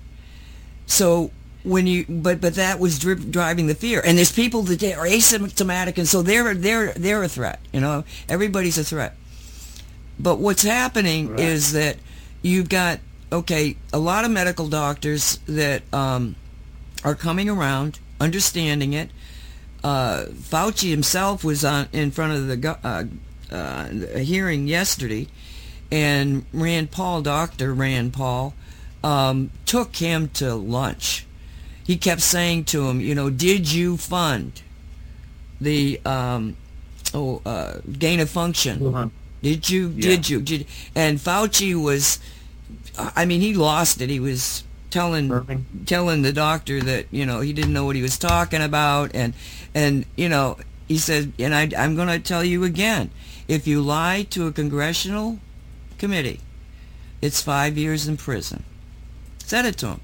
So 0.85 1.31
when 1.64 1.85
you, 1.85 2.06
but 2.10 2.41
but 2.41 2.56
that 2.56 2.80
was 2.80 2.98
dri- 2.98 3.15
driving 3.15 3.68
the 3.68 3.76
fear. 3.76 4.02
And 4.03 4.18
there's 4.18 4.31
people 4.31 4.64
that 4.64 4.81
are 4.84 5.06
asymptomatic, 5.06 5.98
and 5.98 6.07
so 6.07 6.22
they're 6.22 6.53
they're 6.56 6.94
they're 6.94 7.23
a 7.23 7.27
threat. 7.27 7.60
You 7.72 7.81
know, 7.81 8.03
everybody's 8.30 8.77
a 8.77 8.84
threat. 8.84 9.15
But 10.19 10.39
what's 10.39 10.64
happening 10.64 11.30
Right. 11.30 11.39
is 11.41 11.73
that 11.73 11.98
you've 12.41 12.69
got 12.69 12.99
okay 13.31 13.76
a 13.94 13.99
lot 13.99 14.26
of 14.26 14.31
medical 14.31 14.68
doctors 14.68 15.39
that 15.45 15.81
um, 15.94 16.35
are 17.03 17.15
coming 17.15 17.49
around, 17.49 17.99
understanding 18.19 18.94
it. 18.94 19.11
Uh, 19.84 20.26
Fauci 20.31 20.89
himself 20.89 21.44
was 21.44 21.64
on 21.64 21.88
in 21.94 22.10
front 22.11 22.34
of 22.34 22.48
the 22.48 22.77
uh, 22.84 23.03
uh, 23.53 23.88
hearing 24.18 24.68
yesterday, 24.68 25.27
and 25.91 26.45
Rand 26.53 26.91
Paul, 26.91 27.22
Doctor 27.22 27.73
Rand 27.73 28.14
Paul, 28.14 28.53
um, 29.03 29.51
took 29.65 29.97
him 29.97 30.30
to 30.30 30.55
lunch. 30.55 31.26
He 31.84 31.97
kept 31.97 32.22
saying 32.22 32.65
to 32.65 32.88
him, 32.89 32.99
you 32.99 33.15
know, 33.15 33.30
did 33.30 33.72
you 33.72 33.95
fund 33.97 34.61
the 35.61 36.01
um, 36.05 36.57
oh 37.14 37.41
uh, 37.45 37.80
gain 37.97 38.19
of 38.19 38.30
function? 38.30 39.11
Did 39.41 39.69
you? 39.69 39.89
Yeah. 39.89 40.01
Did 40.01 40.30
you? 40.30 40.41
Did 40.41 40.68
and 40.95 41.19
Fauci 41.19 41.73
was, 41.81 42.19
I 42.97 43.26
mean, 43.26 43.39
he 43.41 43.53
lost 43.53 44.01
it. 44.01 44.09
He 44.09 44.19
was 44.19 44.64
telling 44.89 45.30
Burping. 45.30 45.64
telling 45.85 46.22
the 46.23 46.34
doctor 46.34 46.81
that 46.81 47.05
you 47.11 47.26
know 47.26 47.39
he 47.41 47.53
didn't 47.53 47.73
know 47.73 47.85
what 47.85 47.95
he 47.95 48.01
was 48.01 48.18
talking 48.18 48.61
about, 48.61 49.11
and 49.14 49.34
and 49.73 50.05
you 50.15 50.27
know 50.27 50.57
he 50.88 50.97
said, 50.97 51.34
and 51.38 51.53
I, 51.53 51.69
I'm 51.77 51.95
going 51.95 52.07
to 52.07 52.19
tell 52.19 52.43
you 52.43 52.64
again, 52.64 53.11
if 53.47 53.68
you 53.68 53.81
lie 53.81 54.26
to 54.31 54.47
a 54.47 54.51
congressional 54.51 55.39
committee, 55.97 56.39
it's 57.21 57.41
five 57.41 57.77
years 57.77 58.07
in 58.07 58.17
prison. 58.17 58.63
Said 59.39 59.65
it 59.65 59.77
to 59.77 59.87
him. 59.87 60.01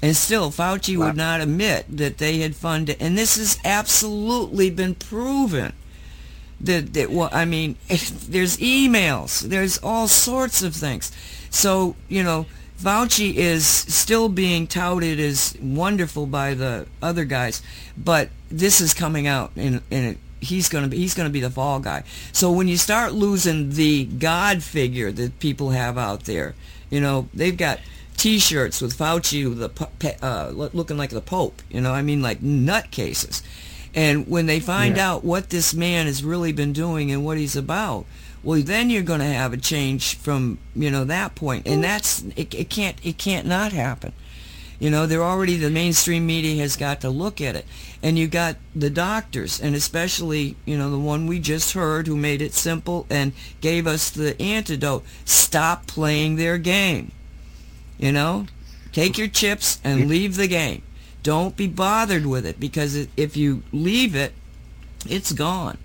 And 0.00 0.14
still, 0.16 0.50
Fauci 0.50 0.96
Wow. 0.96 1.06
would 1.06 1.16
not 1.16 1.40
admit 1.40 1.86
that 1.88 2.18
they 2.18 2.38
had 2.38 2.54
funded, 2.54 2.96
and 3.00 3.18
this 3.18 3.36
has 3.36 3.58
absolutely 3.64 4.70
been 4.70 4.94
proven 4.94 5.72
that 6.60 6.94
that 6.94 7.10
well, 7.10 7.30
I 7.32 7.44
mean, 7.44 7.76
there's 7.88 8.56
emails, 8.58 9.40
there's 9.40 9.78
all 9.78 10.06
sorts 10.06 10.62
of 10.62 10.74
things. 10.74 11.10
So 11.50 11.96
you 12.08 12.22
know, 12.22 12.46
Fauci 12.80 13.34
is 13.34 13.66
still 13.66 14.28
being 14.28 14.68
touted 14.68 15.18
as 15.18 15.56
wonderful 15.60 16.26
by 16.26 16.54
the 16.54 16.86
other 17.02 17.24
guys, 17.24 17.60
but 17.96 18.28
this 18.50 18.80
is 18.80 18.94
coming 18.94 19.26
out, 19.26 19.50
in, 19.56 19.82
and 19.90 20.16
he's 20.40 20.68
gonna 20.68 20.88
be 20.88 20.96
he's 20.98 21.14
gonna 21.14 21.30
be 21.30 21.40
the 21.40 21.50
fall 21.50 21.80
guy. 21.80 22.04
So 22.32 22.50
when 22.52 22.68
you 22.68 22.76
start 22.76 23.12
losing 23.12 23.70
the 23.70 24.04
God 24.04 24.62
figure 24.62 25.12
that 25.12 25.38
people 25.40 25.70
have 25.70 25.96
out 25.98 26.24
there, 26.24 26.54
you 26.90 27.00
know, 27.00 27.28
they've 27.34 27.56
got. 27.56 27.80
T-shirts 28.16 28.80
with 28.82 28.98
Fauci, 28.98 29.44
the 29.56 29.70
uh, 30.26 30.50
looking 30.50 30.96
like 30.98 31.10
the 31.10 31.20
Pope. 31.20 31.62
You 31.70 31.80
know, 31.80 31.92
I 31.92 32.02
mean, 32.02 32.20
like 32.20 32.40
nutcases. 32.40 33.44
And 33.94 34.26
when 34.26 34.46
they 34.46 34.58
find 34.58 34.96
Yeah. 34.96 35.10
out 35.12 35.24
what 35.24 35.50
this 35.50 35.72
man 35.72 36.06
has 36.06 36.24
really 36.24 36.50
been 36.50 36.72
doing 36.72 37.12
and 37.12 37.24
what 37.24 37.38
he's 37.38 37.54
about, 37.54 38.06
well, 38.42 38.60
then 38.60 38.90
you're 38.90 39.04
going 39.04 39.20
to 39.20 39.26
have 39.26 39.52
a 39.52 39.56
change 39.56 40.16
from 40.16 40.58
you 40.74 40.90
know 40.90 41.04
that 41.04 41.36
point. 41.36 41.64
point, 41.64 41.72
and 41.72 41.84
that's 41.84 42.24
it, 42.34 42.52
it. 42.54 42.70
Can't 42.70 42.96
it 43.04 43.18
can't 43.18 43.46
not 43.46 43.72
happen. 43.72 44.12
You 44.80 44.90
know, 44.90 45.06
they're 45.06 45.22
already 45.22 45.56
the 45.56 45.70
mainstream 45.70 46.26
media 46.26 46.60
has 46.62 46.76
got 46.76 47.00
to 47.02 47.10
look 47.10 47.40
at 47.40 47.54
it, 47.54 47.66
and 48.02 48.18
you 48.18 48.28
got 48.28 48.56
the 48.74 48.90
doctors, 48.90 49.60
and 49.60 49.74
especially 49.74 50.56
you 50.64 50.76
know 50.76 50.90
the 50.90 50.98
one 50.98 51.26
we 51.26 51.40
just 51.40 51.72
heard 51.72 52.06
who 52.06 52.16
made 52.16 52.42
it 52.42 52.54
simple 52.54 53.06
and 53.10 53.32
gave 53.60 53.86
us 53.86 54.10
the 54.10 54.40
antidote. 54.40 55.04
Stop 55.24 55.86
playing 55.86 56.36
their 56.36 56.58
game. 56.58 57.12
You 57.98 58.12
know, 58.12 58.46
take 58.92 59.18
your 59.18 59.28
chips 59.28 59.80
and 59.82 60.08
leave 60.08 60.36
the 60.36 60.48
game. 60.48 60.82
Don't 61.22 61.56
be 61.56 61.66
bothered 61.66 62.26
with 62.26 62.46
it 62.46 62.60
because 62.60 63.08
if 63.16 63.36
you 63.36 63.62
leave 63.72 64.14
it, 64.14 64.32
it's 65.06 65.32
gone. 65.32 65.78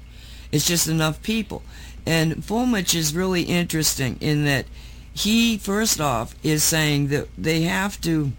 It's 0.52 0.68
just 0.68 0.88
enough 0.88 1.24
people. 1.24 1.64
And 2.06 2.36
Fuellmich 2.36 2.94
is 2.94 3.16
really 3.16 3.44
interesting 3.44 4.18
in 4.22 4.46
that 4.46 4.66
he, 5.14 5.58
first 5.58 6.00
off, 6.00 6.36
is 6.44 6.64
saying 6.64 7.08
that 7.08 7.28
they 7.38 7.62
have 7.62 8.00
to, 8.02 8.32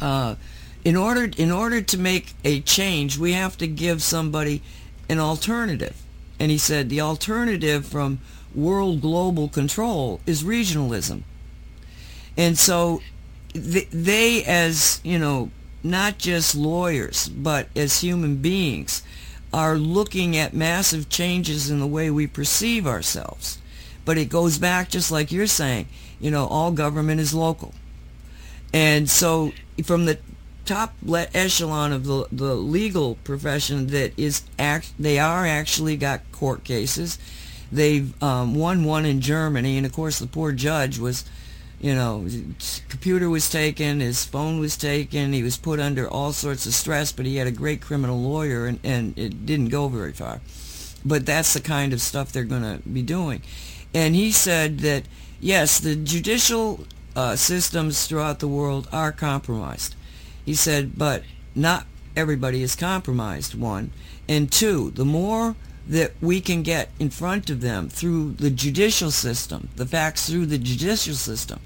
uh, 0.00 0.36
in 0.88 0.96
order 0.96 1.28
in 1.36 1.50
order 1.50 1.82
to 1.82 1.98
make 1.98 2.32
a 2.44 2.62
change, 2.62 3.18
we 3.18 3.34
have 3.34 3.58
to 3.58 3.66
give 3.66 4.02
somebody 4.02 4.62
an 5.10 5.18
alternative. 5.18 6.00
And 6.40 6.50
he 6.50 6.56
said 6.56 6.88
the 6.88 7.02
alternative 7.02 7.84
from 7.84 8.20
world 8.54 9.02
global 9.02 9.50
control 9.50 10.18
is 10.24 10.42
regionalism. 10.42 11.24
And 12.38 12.58
so 12.58 13.02
th- 13.52 13.90
they, 13.90 14.42
as, 14.44 15.02
you 15.04 15.18
know, 15.18 15.50
not 15.82 16.16
just 16.16 16.54
lawyers, 16.54 17.28
but 17.28 17.68
as 17.76 18.00
human 18.00 18.36
beings, 18.36 19.02
are 19.52 19.76
looking 19.76 20.38
at 20.38 20.54
massive 20.54 21.10
changes 21.10 21.70
in 21.70 21.80
the 21.80 21.86
way 21.86 22.10
we 22.10 22.26
perceive 22.26 22.86
ourselves. 22.86 23.58
But 24.06 24.16
it 24.16 24.30
goes 24.30 24.56
back, 24.56 24.88
just 24.88 25.10
like 25.10 25.30
you're 25.32 25.46
saying, 25.48 25.86
you 26.18 26.30
know, 26.30 26.46
all 26.46 26.72
government 26.72 27.20
is 27.20 27.34
local. 27.34 27.74
And 28.72 29.10
so 29.10 29.52
from 29.84 30.06
the 30.06 30.18
top 30.68 30.92
echelon 31.34 31.92
of 31.92 32.04
the, 32.04 32.26
the 32.30 32.54
legal 32.54 33.14
profession 33.24 33.86
that 33.86 34.12
is 34.18 34.42
act, 34.58 34.92
they 34.98 35.18
are 35.18 35.46
actually 35.46 35.96
got 35.96 36.20
court 36.30 36.62
cases. 36.62 37.18
they've 37.72 38.22
um, 38.22 38.54
won 38.54 38.84
one 38.84 39.06
in 39.06 39.20
Germany, 39.20 39.78
and 39.78 39.86
of 39.86 39.92
course 39.92 40.18
the 40.18 40.26
poor 40.26 40.52
judge 40.52 40.98
was, 40.98 41.24
you 41.80 41.94
know, 41.94 42.26
computer 42.88 43.30
was 43.30 43.48
taken, 43.48 44.00
his 44.00 44.26
phone 44.26 44.60
was 44.60 44.76
taken, 44.76 45.32
he 45.32 45.42
was 45.42 45.56
put 45.56 45.80
under 45.80 46.06
all 46.08 46.32
sorts 46.32 46.66
of 46.66 46.74
stress, 46.74 47.12
but 47.12 47.24
he 47.24 47.36
had 47.36 47.46
a 47.46 47.52
great 47.52 47.80
criminal 47.80 48.20
lawyer, 48.20 48.66
and, 48.66 48.78
and 48.84 49.18
it 49.18 49.46
didn't 49.46 49.68
go 49.68 49.88
very 49.88 50.12
far. 50.12 50.40
But 51.04 51.24
that's 51.24 51.54
the 51.54 51.60
kind 51.60 51.92
of 51.94 52.00
stuff 52.00 52.30
they're 52.30 52.44
going 52.44 52.62
to 52.62 52.86
be 52.86 53.02
doing. 53.02 53.42
And 53.94 54.14
he 54.14 54.32
said 54.32 54.80
that, 54.80 55.04
yes, 55.40 55.80
the 55.80 55.96
judicial 55.96 56.84
uh, 57.16 57.36
systems 57.36 58.06
throughout 58.06 58.40
the 58.40 58.48
world 58.48 58.86
are 58.92 59.12
compromised. 59.12 59.94
He 60.48 60.54
said, 60.54 60.96
but 60.96 61.24
not 61.54 61.84
everybody 62.16 62.62
is 62.62 62.74
compromised, 62.74 63.54
one. 63.54 63.90
And 64.26 64.50
two, 64.50 64.92
the 64.92 65.04
more 65.04 65.56
that 65.86 66.12
we 66.22 66.40
can 66.40 66.62
get 66.62 66.88
in 66.98 67.10
front 67.10 67.50
of 67.50 67.60
them 67.60 67.90
through 67.90 68.32
the 68.32 68.48
judicial 68.48 69.10
system, 69.10 69.68
the 69.76 69.84
facts 69.84 70.26
through 70.26 70.46
the 70.46 70.56
judicial 70.56 71.12
system, 71.12 71.60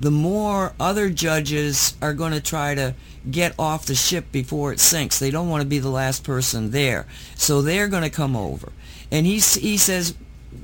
the 0.00 0.10
more 0.10 0.74
other 0.78 1.08
judges 1.08 1.96
are 2.02 2.12
going 2.12 2.32
to 2.32 2.40
try 2.42 2.74
to 2.74 2.94
get 3.30 3.54
off 3.58 3.86
the 3.86 3.94
ship 3.94 4.30
before 4.32 4.70
it 4.70 4.80
sinks. 4.80 5.18
They 5.18 5.30
don't 5.30 5.48
want 5.48 5.62
to 5.62 5.66
be 5.66 5.78
the 5.78 5.88
last 5.88 6.22
person 6.22 6.72
there. 6.72 7.06
So 7.36 7.62
they're 7.62 7.88
going 7.88 8.02
to 8.02 8.10
come 8.10 8.36
over. 8.36 8.70
And 9.10 9.24
he, 9.24 9.38
he 9.38 9.78
says, 9.78 10.14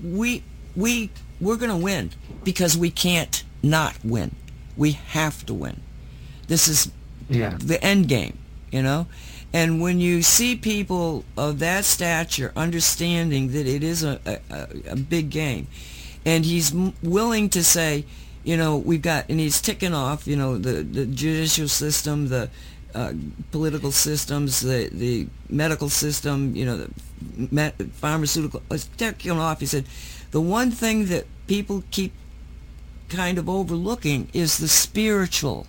we, 0.05 0.43
we, 0.77 1.09
we're 1.41 1.57
going 1.57 1.71
to 1.71 1.83
win 1.83 2.11
because 2.45 2.77
we 2.77 2.91
can't 2.91 3.43
not 3.63 3.97
win. 4.05 4.37
We 4.77 4.91
have 4.93 5.47
to 5.47 5.55
win. 5.55 5.81
This 6.49 6.69
is 6.69 6.93
yeah. 7.35 7.57
the 7.59 7.83
end 7.83 8.09
game, 8.09 8.39
you 8.71 8.83
know? 8.83 9.07
And 9.53 9.83
when 9.83 10.01
you 10.01 10.23
see 10.23 10.57
people 10.57 11.25
of 11.37 11.59
that 11.59 11.85
stature 11.85 12.53
understanding 12.57 13.53
that 13.53 13.67
it 13.67 13.83
is 13.83 14.03
a, 14.03 14.19
a, 14.51 14.69
a 14.91 14.97
big 14.97 15.29
game, 15.31 15.67
and 16.25 16.45
he's 16.45 16.73
willing 17.03 17.51
to 17.51 17.63
say, 17.63 18.05
you 18.45 18.57
know, 18.57 18.77
we've 18.77 19.03
got, 19.03 19.29
and 19.29 19.39
he's 19.39 19.61
ticking 19.61 19.93
off, 19.93 20.27
you 20.27 20.37
know, 20.37 20.57
the, 20.57 20.83
the 20.83 21.07
judicial 21.07 21.69
system, 21.69 22.29
the 22.29 22.49
uh, 22.95 23.13
political 23.51 23.93
systems, 23.93 24.61
the, 24.61 24.89
the 24.93 25.27
medical 25.49 25.89
system, 25.89 26.55
you 26.57 26.65
know, 26.65 26.77
the 26.79 26.91
met, 27.51 27.75
pharmaceutical, 27.93 28.63
uh, 28.71 28.79
ticking 28.97 29.33
off. 29.33 29.61
He 29.61 29.67
said, 29.67 29.85
the 30.31 30.41
one 30.41 30.71
thing 30.71 31.07
that 31.07 31.27
people 31.47 31.85
keep 31.91 32.13
kind 33.09 33.39
of 33.39 33.49
overlooking 33.49 34.29
is 34.33 34.59
the 34.59 34.69
spiritual, 34.69 35.67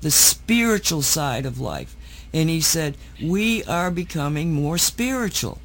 the 0.00 0.10
spiritual 0.10 1.02
side 1.02 1.46
of 1.46 1.60
life 1.60 1.96
and 2.32 2.48
he 2.48 2.60
said, 2.60 2.96
we 3.22 3.64
are 3.64 3.90
becoming 3.90 4.52
more 4.52 4.78
spiritual. 4.78 5.58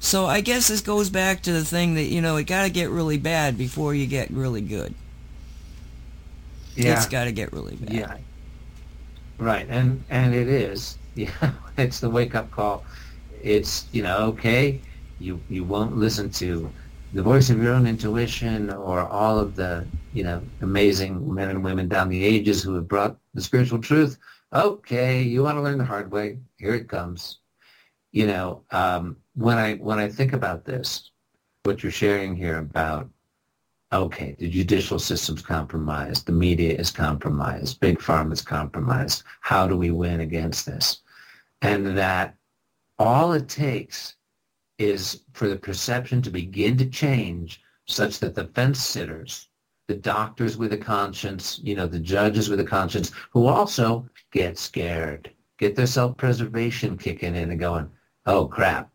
So 0.00 0.26
I 0.26 0.40
guess 0.40 0.68
this 0.68 0.80
goes 0.80 1.10
back 1.10 1.42
to 1.42 1.52
the 1.52 1.64
thing 1.64 1.94
that, 1.94 2.04
you 2.04 2.20
know, 2.20 2.36
it 2.36 2.44
got 2.44 2.64
to 2.64 2.70
get 2.70 2.90
really 2.90 3.18
bad 3.18 3.58
before 3.58 3.94
you 3.94 4.06
get 4.06 4.30
really 4.30 4.62
good. 4.62 4.94
Yeah. 6.74 6.94
It's 6.94 7.06
got 7.06 7.24
to 7.24 7.32
get 7.32 7.52
really 7.52 7.76
bad. 7.76 7.92
Yeah. 7.92 8.16
Right. 9.38 9.66
And, 9.68 10.02
and 10.10 10.34
it 10.34 10.48
is. 10.48 10.96
Yeah. 11.16 11.52
It's 11.76 11.98
the 11.98 12.08
wake 12.08 12.36
up 12.36 12.52
call. 12.52 12.84
It's, 13.42 13.86
you 13.90 14.04
know, 14.04 14.18
okay, 14.28 14.80
you, 15.18 15.40
you 15.50 15.64
won't 15.64 15.96
listen 15.96 16.30
to 16.30 16.70
the 17.12 17.22
voice 17.22 17.50
of 17.50 17.60
your 17.60 17.74
own 17.74 17.84
intuition 17.84 18.70
or 18.70 19.00
all 19.00 19.38
of 19.38 19.56
the, 19.56 19.84
you 20.12 20.24
know, 20.24 20.42
amazing 20.60 21.32
men 21.32 21.50
and 21.50 21.64
women 21.64 21.88
down 21.88 22.08
the 22.08 22.24
ages 22.24 22.62
who 22.62 22.74
have 22.74 22.88
brought 22.88 23.16
the 23.34 23.40
spiritual 23.40 23.80
truth 23.80 24.18
okay, 24.52 25.22
you 25.22 25.42
want 25.42 25.56
to 25.56 25.62
learn 25.62 25.78
the 25.78 25.84
hard 25.84 26.10
way? 26.10 26.38
Here 26.58 26.74
it 26.74 26.88
comes. 26.88 27.38
You 28.12 28.26
know, 28.26 28.64
um, 28.70 29.16
when 29.34 29.58
I 29.58 29.74
when 29.74 29.98
I 29.98 30.08
think 30.08 30.32
about 30.32 30.64
this, 30.64 31.10
what 31.62 31.82
you're 31.82 31.92
sharing 31.92 32.34
here 32.34 32.58
about, 32.58 33.08
okay, 33.92 34.34
the 34.38 34.48
judicial 34.48 34.98
system's 34.98 35.42
compromised, 35.42 36.26
the 36.26 36.32
media 36.32 36.76
is 36.76 36.90
compromised, 36.90 37.80
big 37.80 37.98
pharma 37.98 38.32
is 38.32 38.42
compromised. 38.42 39.22
How 39.40 39.68
do 39.68 39.76
we 39.76 39.90
win 39.92 40.20
against 40.20 40.66
this? 40.66 41.00
And 41.62 41.96
that 41.98 42.34
all 42.98 43.32
it 43.32 43.48
takes 43.48 44.16
is 44.78 45.22
for 45.32 45.48
the 45.48 45.56
perception 45.56 46.22
to 46.22 46.30
begin 46.30 46.76
to 46.78 46.86
change 46.86 47.62
such 47.86 48.18
that 48.20 48.34
the 48.34 48.46
fence 48.46 48.80
sitters 48.80 49.49
the 49.90 49.96
doctors 49.96 50.56
with 50.56 50.72
a 50.72 50.78
conscience, 50.78 51.58
you 51.64 51.74
know, 51.74 51.88
the 51.88 51.98
judges 51.98 52.48
with 52.48 52.60
a 52.60 52.64
conscience, 52.64 53.10
who 53.32 53.46
also 53.46 54.08
get 54.30 54.56
scared, 54.56 55.28
get 55.58 55.74
their 55.74 55.88
self-preservation 55.88 56.96
kicking 56.96 57.34
in 57.34 57.50
and 57.50 57.58
going, 57.58 57.90
oh 58.24 58.46
crap, 58.46 58.88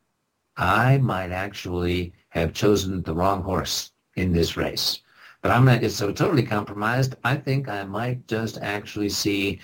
I 0.55 0.97
might 0.99 1.33
actually 1.33 2.13
have 2.29 2.53
chosen 2.53 3.03
the 3.03 3.13
wrong 3.13 3.43
horse 3.43 3.91
in 4.15 4.31
this 4.31 4.55
race. 4.55 5.01
But 5.41 5.51
I'm 5.51 5.65
not 5.65 5.83
so 5.91 6.13
totally 6.13 6.43
compromised. 6.43 7.17
I 7.25 7.35
think 7.35 7.67
I 7.67 7.83
might 7.83 8.25
just 8.29 8.57
actually 8.61 9.09
see 9.09 9.59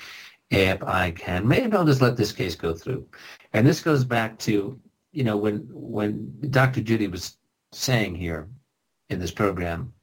if 0.49 0.83
I 0.83 1.11
can. 1.11 1.47
Maybe 1.47 1.71
I'll 1.71 1.85
just 1.85 2.01
let 2.01 2.17
this 2.17 2.33
case 2.33 2.55
go 2.55 2.73
through. 2.73 3.07
And 3.53 3.65
this 3.65 3.79
goes 3.79 4.03
back 4.03 4.37
to, 4.39 4.77
you 5.13 5.23
know, 5.23 5.37
when 5.37 5.65
when 5.71 6.35
Dr. 6.49 6.81
Judy 6.81 7.07
was 7.07 7.37
saying 7.71 8.15
here 8.15 8.49
in 9.07 9.17
this 9.17 9.31
program 9.31 9.93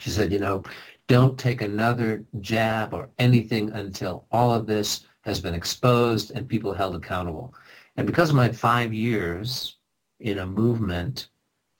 she 0.00 0.10
said, 0.10 0.32
you 0.32 0.38
know, 0.38 0.62
don't 1.06 1.38
take 1.38 1.62
another 1.62 2.24
jab 2.40 2.94
or 2.94 3.10
anything 3.18 3.70
until 3.72 4.26
all 4.32 4.52
of 4.52 4.66
this 4.66 5.06
has 5.22 5.40
been 5.40 5.54
exposed 5.54 6.30
and 6.30 6.48
people 6.48 6.72
held 6.72 6.94
accountable. 6.94 7.54
And 7.96 8.06
because 8.06 8.30
of 8.30 8.36
my 8.36 8.50
five 8.50 8.92
years 8.92 9.76
in 10.20 10.38
a 10.38 10.46
movement 10.46 11.28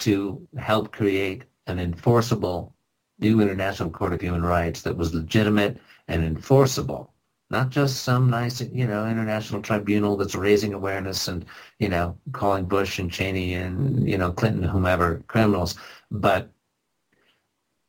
to 0.01 0.47
help 0.59 0.93
create 0.93 1.45
an 1.66 1.78
enforceable 1.78 2.74
new 3.19 3.41
International 3.41 3.91
Court 3.91 4.12
of 4.12 4.20
Human 4.20 4.43
Rights 4.43 4.82
that 4.82 4.97
was 4.97 5.15
legitimate 5.15 5.78
and 6.09 6.24
enforceable, 6.24 7.12
not 7.51 7.70
just 7.70 8.03
some 8.03 8.28
nice, 8.28 8.61
you 8.61 8.86
know, 8.86 9.07
international 9.07 9.62
tribunal 9.62 10.16
that's 10.16 10.35
raising 10.35 10.74
awareness 10.74 11.28
and, 11.28 11.45
you 11.78 11.89
know, 11.89 12.19
calling 12.32 12.65
Bush 12.65 12.99
and 12.99 13.11
Cheney 13.11 13.55
and, 13.55 14.09
you 14.09 14.19
know, 14.19 14.32
Clinton, 14.32 14.62
whomever 14.62 15.23
criminals, 15.28 15.77
but 16.11 16.51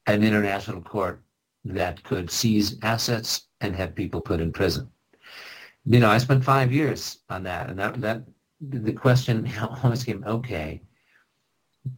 an 0.07 0.23
international 0.23 0.81
court 0.81 1.21
that 1.65 2.03
could 2.03 2.29
seize 2.29 2.77
assets 2.83 3.47
and 3.61 3.75
have 3.75 3.95
people 3.95 4.21
put 4.21 4.39
in 4.39 4.51
prison. 4.51 4.89
You 5.85 5.99
know, 5.99 6.09
I 6.09 6.17
spent 6.17 6.43
five 6.43 6.71
years 6.71 7.19
on 7.29 7.43
that, 7.43 7.69
and 7.69 7.79
that, 7.79 8.01
that 8.01 8.23
the 8.61 8.93
question 8.93 9.51
always 9.83 10.03
came, 10.03 10.23
okay, 10.25 10.81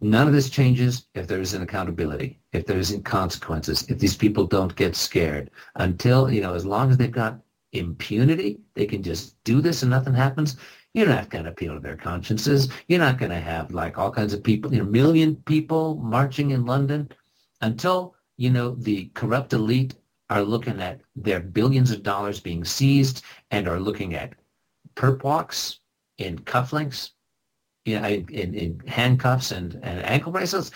none 0.01 0.27
of 0.27 0.33
this 0.33 0.49
changes 0.49 1.07
if 1.13 1.27
there 1.27 1.39
isn't 1.39 1.61
accountability, 1.61 2.39
if 2.51 2.65
there 2.65 2.77
isn't 2.77 3.03
consequences, 3.03 3.85
if 3.89 3.99
these 3.99 4.15
people 4.15 4.45
don't 4.45 4.75
get 4.75 4.95
scared. 4.95 5.49
Until, 5.75 6.31
you 6.31 6.41
know, 6.41 6.53
as 6.53 6.65
long 6.65 6.89
as 6.89 6.97
they've 6.97 7.11
got 7.11 7.39
impunity, 7.73 8.59
they 8.73 8.85
can 8.85 9.03
just 9.03 9.41
do 9.43 9.61
this 9.61 9.81
and 9.83 9.91
nothing 9.91 10.13
happens. 10.13 10.57
You're 10.93 11.07
not 11.07 11.29
going 11.29 11.45
to 11.45 11.51
appeal 11.51 11.75
to 11.75 11.79
their 11.79 11.97
consciences. 11.97 12.69
You're 12.87 12.99
not 12.99 13.17
going 13.17 13.31
to 13.31 13.39
have 13.39 13.71
like 13.71 13.97
all 13.97 14.11
kinds 14.11 14.33
of 14.33 14.43
people, 14.43 14.73
you 14.73 14.79
know, 14.79 14.89
million 14.89 15.35
people 15.45 15.95
marching 15.95 16.51
in 16.51 16.65
London 16.65 17.09
until, 17.61 18.15
you 18.37 18.49
know, 18.49 18.75
the 18.75 19.11
corrupt 19.13 19.53
elite 19.53 19.95
are 20.29 20.43
looking 20.43 20.81
at 20.81 21.01
their 21.15 21.39
billions 21.39 21.91
of 21.91 22.03
dollars 22.03 22.39
being 22.39 22.65
seized 22.65 23.23
and 23.51 23.67
are 23.67 23.79
looking 23.79 24.15
at 24.15 24.33
perp 24.95 25.23
walks 25.23 25.79
in 26.17 26.37
cufflinks, 26.39 27.11
you 27.85 27.99
know, 27.99 28.07
in, 28.07 28.53
in 28.53 28.81
handcuffs 28.87 29.51
and, 29.51 29.75
and 29.83 30.03
ankle 30.03 30.31
bracelets, 30.31 30.71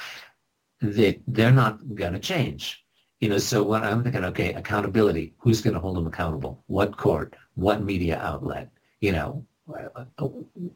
they, 0.81 1.19
they're 1.27 1.51
not 1.51 1.95
going 1.95 2.13
to 2.13 2.19
change. 2.19 2.83
You 3.19 3.29
know, 3.29 3.37
so 3.37 3.61
when 3.61 3.83
I'm 3.83 4.03
thinking, 4.03 4.25
okay, 4.25 4.53
accountability, 4.53 5.33
who's 5.37 5.61
going 5.61 5.75
to 5.75 5.79
hold 5.79 5.97
them 5.97 6.07
accountable? 6.07 6.63
What 6.67 6.97
court? 6.97 7.35
What 7.53 7.83
media 7.83 8.17
outlet? 8.19 8.69
You 8.99 9.11
know, 9.11 9.45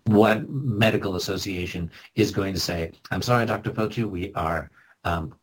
what 0.05 0.47
medical 0.49 1.15
association 1.15 1.89
is 2.15 2.31
going 2.31 2.53
to 2.53 2.59
say, 2.59 2.91
I'm 3.09 3.21
sorry, 3.21 3.45
Dr. 3.45 3.71
Fauci, 3.71 4.07
we 4.09 4.31
are 4.33 4.69
um, 5.03 5.33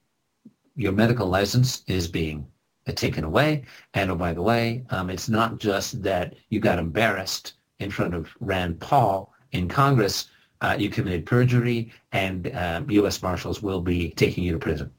your 0.76 0.92
medical 0.92 1.26
license 1.26 1.82
is 1.86 2.08
being 2.08 2.46
taken 2.94 3.24
away. 3.24 3.64
And 3.94 4.10
oh, 4.10 4.16
by 4.16 4.32
the 4.32 4.42
way, 4.42 4.84
um, 4.90 5.10
it's 5.10 5.28
not 5.28 5.58
just 5.58 6.02
that 6.02 6.34
you 6.48 6.60
got 6.60 6.78
embarrassed 6.78 7.54
in 7.78 7.90
front 7.90 8.14
of 8.14 8.28
Rand 8.40 8.80
Paul 8.80 9.32
in 9.52 9.68
Congress. 9.68 10.28
Uh, 10.60 10.76
you 10.78 10.88
committed 10.90 11.26
perjury, 11.26 11.92
and 12.12 12.46
U.S. 12.88 13.20
Marshals 13.22 13.62
will 13.62 13.80
be 13.80 14.10
taking 14.10 14.44
you 14.44 14.52
to 14.52 14.58
prison. 14.58 14.90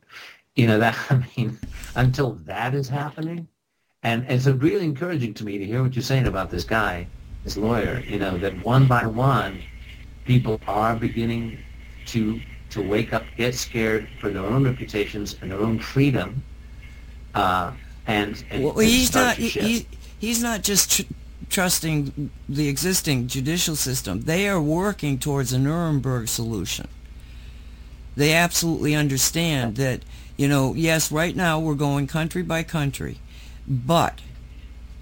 You 0.55 0.67
know 0.67 0.79
that. 0.85 0.97
I 1.09 1.25
mean, 1.35 1.57
until 1.95 2.33
that 2.45 2.75
is 2.75 2.89
happening, 2.89 3.47
and 4.03 4.25
it's 4.29 4.45
really 4.45 4.85
encouraging 4.85 5.33
to 5.35 5.45
me 5.45 5.57
to 5.57 5.65
hear 5.65 5.81
what 5.81 5.95
you're 5.95 6.03
saying 6.03 6.27
about 6.27 6.49
this 6.49 6.65
guy, 6.65 7.07
this 7.43 7.57
lawyer. 7.57 8.03
You 8.05 8.19
know 8.19 8.37
that 8.37 8.63
one 8.65 8.87
by 8.87 9.05
one, 9.07 9.61
people 10.25 10.59
are 10.67 10.95
beginning 10.95 11.57
to 12.07 12.41
to 12.73 12.81
wake 12.81 13.13
up, 13.13 13.23
get 13.37 13.55
scared 13.55 14.07
for 14.19 14.29
their 14.29 14.43
own 14.43 14.63
reputations 14.65 15.35
and 15.41 15.51
their 15.51 15.59
own 15.59 15.79
freedom, 15.79 16.43
uh, 17.35 17.71
and, 18.07 18.43
and, 18.49 18.63
well, 18.63 18.77
and 18.77 18.87
he's 18.87 19.13
not 19.13 19.35
he, 19.37 19.87
he's 20.19 20.43
not 20.43 20.63
just 20.63 20.91
tr- 20.91 21.13
trusting 21.49 22.29
the 22.49 22.67
existing 22.67 23.27
judicial 23.27 23.75
system. 23.75 24.21
They 24.21 24.47
are 24.49 24.61
working 24.61 25.19
towards 25.19 25.53
a 25.53 25.59
Nuremberg 25.59 26.27
solution. 26.27 26.87
They 28.15 28.33
absolutely 28.33 28.93
understand 28.93 29.75
that, 29.77 30.01
you 30.37 30.47
know, 30.47 30.73
yes, 30.73 31.11
right 31.11 31.35
now 31.35 31.59
we're 31.59 31.73
going 31.75 32.07
country 32.07 32.43
by 32.43 32.63
country, 32.63 33.17
but 33.67 34.19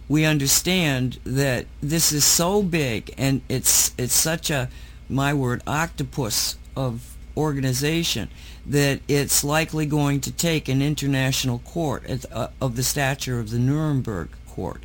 we 0.07 0.25
understand 0.25 1.19
that 1.23 1.65
this 1.81 2.11
is 2.11 2.25
so 2.25 2.61
big 2.61 3.13
and 3.17 3.41
it's 3.47 3.93
it's 3.97 4.13
such 4.13 4.49
a 4.49 4.69
my 5.07 5.33
word 5.33 5.61
octopus 5.65 6.57
of 6.75 7.10
organization 7.35 8.29
that 8.65 9.01
it's 9.07 9.43
likely 9.43 9.85
going 9.85 10.21
to 10.21 10.31
take 10.31 10.67
an 10.67 10.81
international 10.81 11.59
court 11.59 12.03
uh, 12.31 12.47
of 12.59 12.75
the 12.75 12.83
stature 12.83 13.39
of 13.39 13.49
the 13.49 13.59
Nuremberg 13.59 14.29
court. 14.49 14.83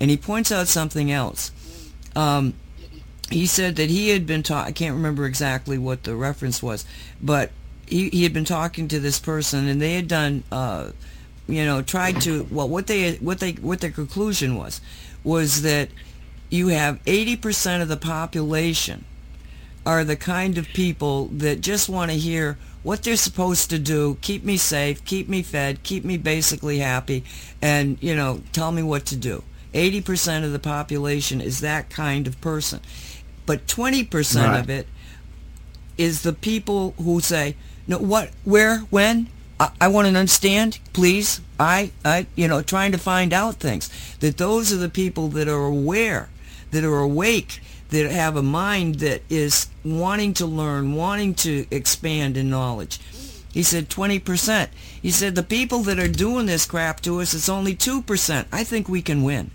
And 0.00 0.10
he 0.10 0.16
points 0.16 0.50
out 0.50 0.68
something 0.68 1.10
else. 1.10 1.50
Um, 2.16 2.54
he 3.30 3.46
said 3.46 3.76
that 3.76 3.90
he 3.90 4.10
had 4.10 4.26
been 4.26 4.42
taught, 4.42 4.66
I 4.66 4.72
can't 4.72 4.94
remember 4.94 5.26
exactly 5.26 5.78
what 5.78 6.04
the 6.04 6.14
reference 6.14 6.62
was, 6.62 6.84
but 7.22 7.50
he, 7.86 8.08
he 8.10 8.22
had 8.22 8.32
been 8.32 8.44
talking 8.44 8.88
to 8.88 9.00
this 9.00 9.18
person 9.18 9.68
and 9.68 9.80
they 9.80 9.94
had 9.94 10.08
done, 10.08 10.44
uh, 10.52 10.90
you 11.46 11.64
know, 11.64 11.82
tried 11.82 12.20
to, 12.22 12.46
well, 12.50 12.68
what 12.68 12.86
they, 12.86 13.14
what 13.16 13.40
they, 13.40 13.52
what 13.52 13.80
their 13.80 13.90
conclusion 13.90 14.56
was, 14.56 14.80
was 15.24 15.62
that 15.62 15.88
you 16.50 16.68
have 16.68 17.02
80% 17.04 17.80
of 17.80 17.88
the 17.88 17.96
population 17.96 19.04
are 19.84 20.04
the 20.04 20.16
kind 20.16 20.58
of 20.58 20.66
people 20.68 21.26
that 21.26 21.60
just 21.60 21.88
want 21.88 22.10
to 22.10 22.16
hear 22.16 22.56
what 22.82 23.02
they're 23.02 23.16
supposed 23.16 23.70
to 23.70 23.78
do, 23.78 24.16
keep 24.20 24.44
me 24.44 24.56
safe, 24.56 25.04
keep 25.04 25.28
me 25.28 25.42
fed, 25.42 25.82
keep 25.82 26.04
me 26.04 26.16
basically 26.16 26.78
happy, 26.78 27.24
and, 27.60 27.96
you 28.00 28.14
know, 28.14 28.42
tell 28.52 28.72
me 28.72 28.82
what 28.82 29.06
to 29.06 29.16
do. 29.16 29.42
80% 29.72 30.44
of 30.44 30.52
the 30.52 30.58
population 30.58 31.40
is 31.40 31.60
that 31.60 31.90
kind 31.90 32.26
of 32.26 32.40
person. 32.40 32.80
But 33.46 33.66
20% 33.66 34.36
right. 34.36 34.58
of 34.58 34.68
it 34.68 34.86
is 35.96 36.22
the 36.22 36.32
people 36.32 36.94
who 36.98 37.20
say, 37.20 37.56
no, 37.86 37.98
what, 37.98 38.30
where, 38.44 38.78
when? 38.90 39.28
I, 39.58 39.70
I 39.80 39.88
want 39.88 40.08
to 40.08 40.18
understand, 40.18 40.78
please. 40.92 41.40
I, 41.58 41.92
I, 42.04 42.26
you 42.34 42.48
know, 42.48 42.62
trying 42.62 42.92
to 42.92 42.98
find 42.98 43.32
out 43.32 43.56
things. 43.56 43.88
That 44.18 44.36
those 44.36 44.72
are 44.72 44.76
the 44.76 44.88
people 44.88 45.28
that 45.28 45.48
are 45.48 45.64
aware, 45.64 46.28
that 46.72 46.84
are 46.84 46.98
awake, 46.98 47.60
that 47.92 48.10
have 48.10 48.36
a 48.36 48.42
mind 48.42 48.96
that 48.96 49.22
is 49.30 49.68
wanting 49.84 50.34
to 50.34 50.46
learn, 50.46 50.94
wanting 50.94 51.34
to 51.34 51.66
expand 51.70 52.36
in 52.36 52.50
knowledge. 52.50 52.98
He 53.52 53.62
said 53.62 53.90
20%. 53.90 54.68
He 55.00 55.10
said 55.10 55.34
the 55.34 55.42
people 55.42 55.80
that 55.80 55.98
are 55.98 56.08
doing 56.08 56.46
this 56.46 56.64
crap 56.64 57.00
to 57.02 57.20
us, 57.20 57.34
it's 57.34 57.48
only 57.48 57.76
2%. 57.76 58.46
I 58.50 58.64
think 58.64 58.88
we 58.88 59.02
can 59.02 59.22
win. 59.22 59.50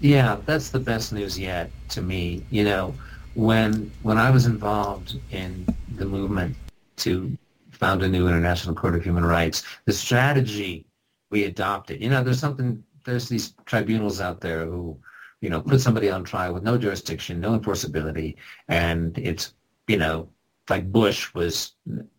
Yeah, 0.00 0.38
that's 0.44 0.70
the 0.70 0.80
best 0.80 1.12
news 1.12 1.38
yet 1.38 1.70
to 1.90 2.02
me. 2.02 2.44
You 2.50 2.64
know, 2.64 2.94
when 3.34 3.92
when 4.02 4.18
I 4.18 4.30
was 4.30 4.46
involved 4.46 5.20
in 5.30 5.66
the 5.96 6.06
movement 6.06 6.56
to 6.96 7.36
found 7.70 8.02
a 8.02 8.08
new 8.08 8.26
International 8.26 8.74
Court 8.74 8.94
of 8.94 9.04
Human 9.04 9.24
Rights, 9.24 9.62
the 9.84 9.92
strategy 9.92 10.84
we 11.30 11.44
adopted, 11.44 12.02
you 12.02 12.10
know, 12.10 12.22
there's 12.22 12.40
something, 12.40 12.82
there's 13.04 13.28
these 13.28 13.54
tribunals 13.66 14.20
out 14.20 14.40
there 14.40 14.64
who, 14.66 14.98
you 15.40 15.50
know, 15.50 15.60
put 15.62 15.80
somebody 15.80 16.10
on 16.10 16.24
trial 16.24 16.54
with 16.54 16.62
no 16.62 16.76
jurisdiction, 16.76 17.40
no 17.40 17.58
enforceability, 17.58 18.36
and 18.68 19.16
it's, 19.18 19.54
you 19.86 19.96
know, 19.96 20.28
like 20.68 20.90
Bush 20.92 21.34
was 21.34 21.72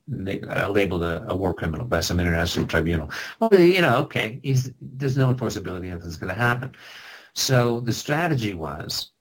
labeled 0.07 1.03
a, 1.03 1.25
a, 1.29 1.35
war 1.35 1.53
criminal 1.53 1.85
by 1.85 2.01
some 2.01 2.19
international 2.19 2.67
tribunal. 2.67 3.09
Well, 3.39 3.53
you 3.53 3.81
know, 3.81 3.97
okay, 3.99 4.41
there's 4.81 5.17
no 5.17 5.33
enforceability, 5.33 5.89
nothing's 5.89 6.17
going 6.17 6.33
to 6.33 6.39
happen. 6.39 6.73
So 7.33 7.79
the 7.79 7.93
strategy 7.93 8.53
was 8.53 9.11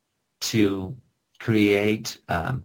to 0.41 0.97
create 1.39 2.19
um, 2.29 2.65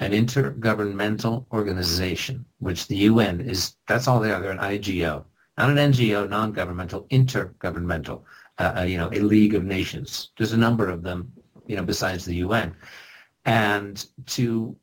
an 0.00 0.12
intergovernmental 0.12 1.46
organization, 1.52 2.44
which 2.58 2.86
the 2.86 2.96
UN 2.96 3.40
is, 3.40 3.76
that's 3.88 4.06
all 4.06 4.20
they 4.20 4.30
are, 4.30 4.40
they're 4.40 4.52
an 4.52 4.58
IGO, 4.58 5.24
not 5.58 5.70
an 5.70 5.76
NGO, 5.76 6.28
non-governmental, 6.28 7.06
intergovernmental, 7.10 8.22
uh, 8.58 8.74
uh, 8.78 8.82
you 8.82 8.96
know, 8.96 9.08
a 9.12 9.20
league 9.20 9.54
of 9.54 9.64
nations. 9.64 10.30
There's 10.36 10.52
a 10.52 10.58
number 10.58 10.88
of 10.88 11.02
them, 11.02 11.32
you 11.66 11.76
know, 11.76 11.84
besides 11.84 12.24
the 12.24 12.36
UN. 12.36 12.74
And 13.44 14.04
to 14.26 14.76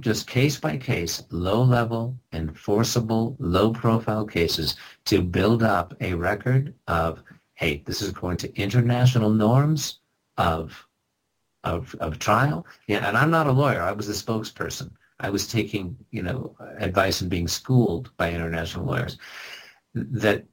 just 0.00 0.26
case 0.26 0.58
by 0.60 0.76
case, 0.76 1.22
low 1.30 1.62
level, 1.62 2.16
enforceable, 2.32 3.36
low 3.38 3.72
profile 3.72 4.26
cases 4.26 4.76
to 5.06 5.22
build 5.22 5.62
up 5.62 5.94
a 6.00 6.14
record 6.14 6.74
of 6.86 7.22
hey, 7.58 7.82
this 7.86 8.00
is 8.00 8.08
according 8.08 8.36
to 8.36 8.56
international 8.56 9.30
norms 9.30 9.98
of, 10.36 10.86
of, 11.64 11.92
of 11.98 12.20
trial. 12.20 12.64
Yeah, 12.86 12.98
and 12.98 13.16
I'm 13.16 13.32
not 13.32 13.48
a 13.48 13.52
lawyer. 13.52 13.82
I 13.82 13.90
was 13.90 14.08
a 14.08 14.12
spokesperson. 14.12 14.92
I 15.18 15.28
was 15.28 15.48
taking, 15.48 15.96
you 16.12 16.22
know, 16.22 16.54
advice 16.78 17.20
and 17.20 17.28
being 17.28 17.48
schooled 17.48 18.12
by 18.16 18.30
international 18.30 18.86
lawyers. 18.86 19.18
That 19.92 20.44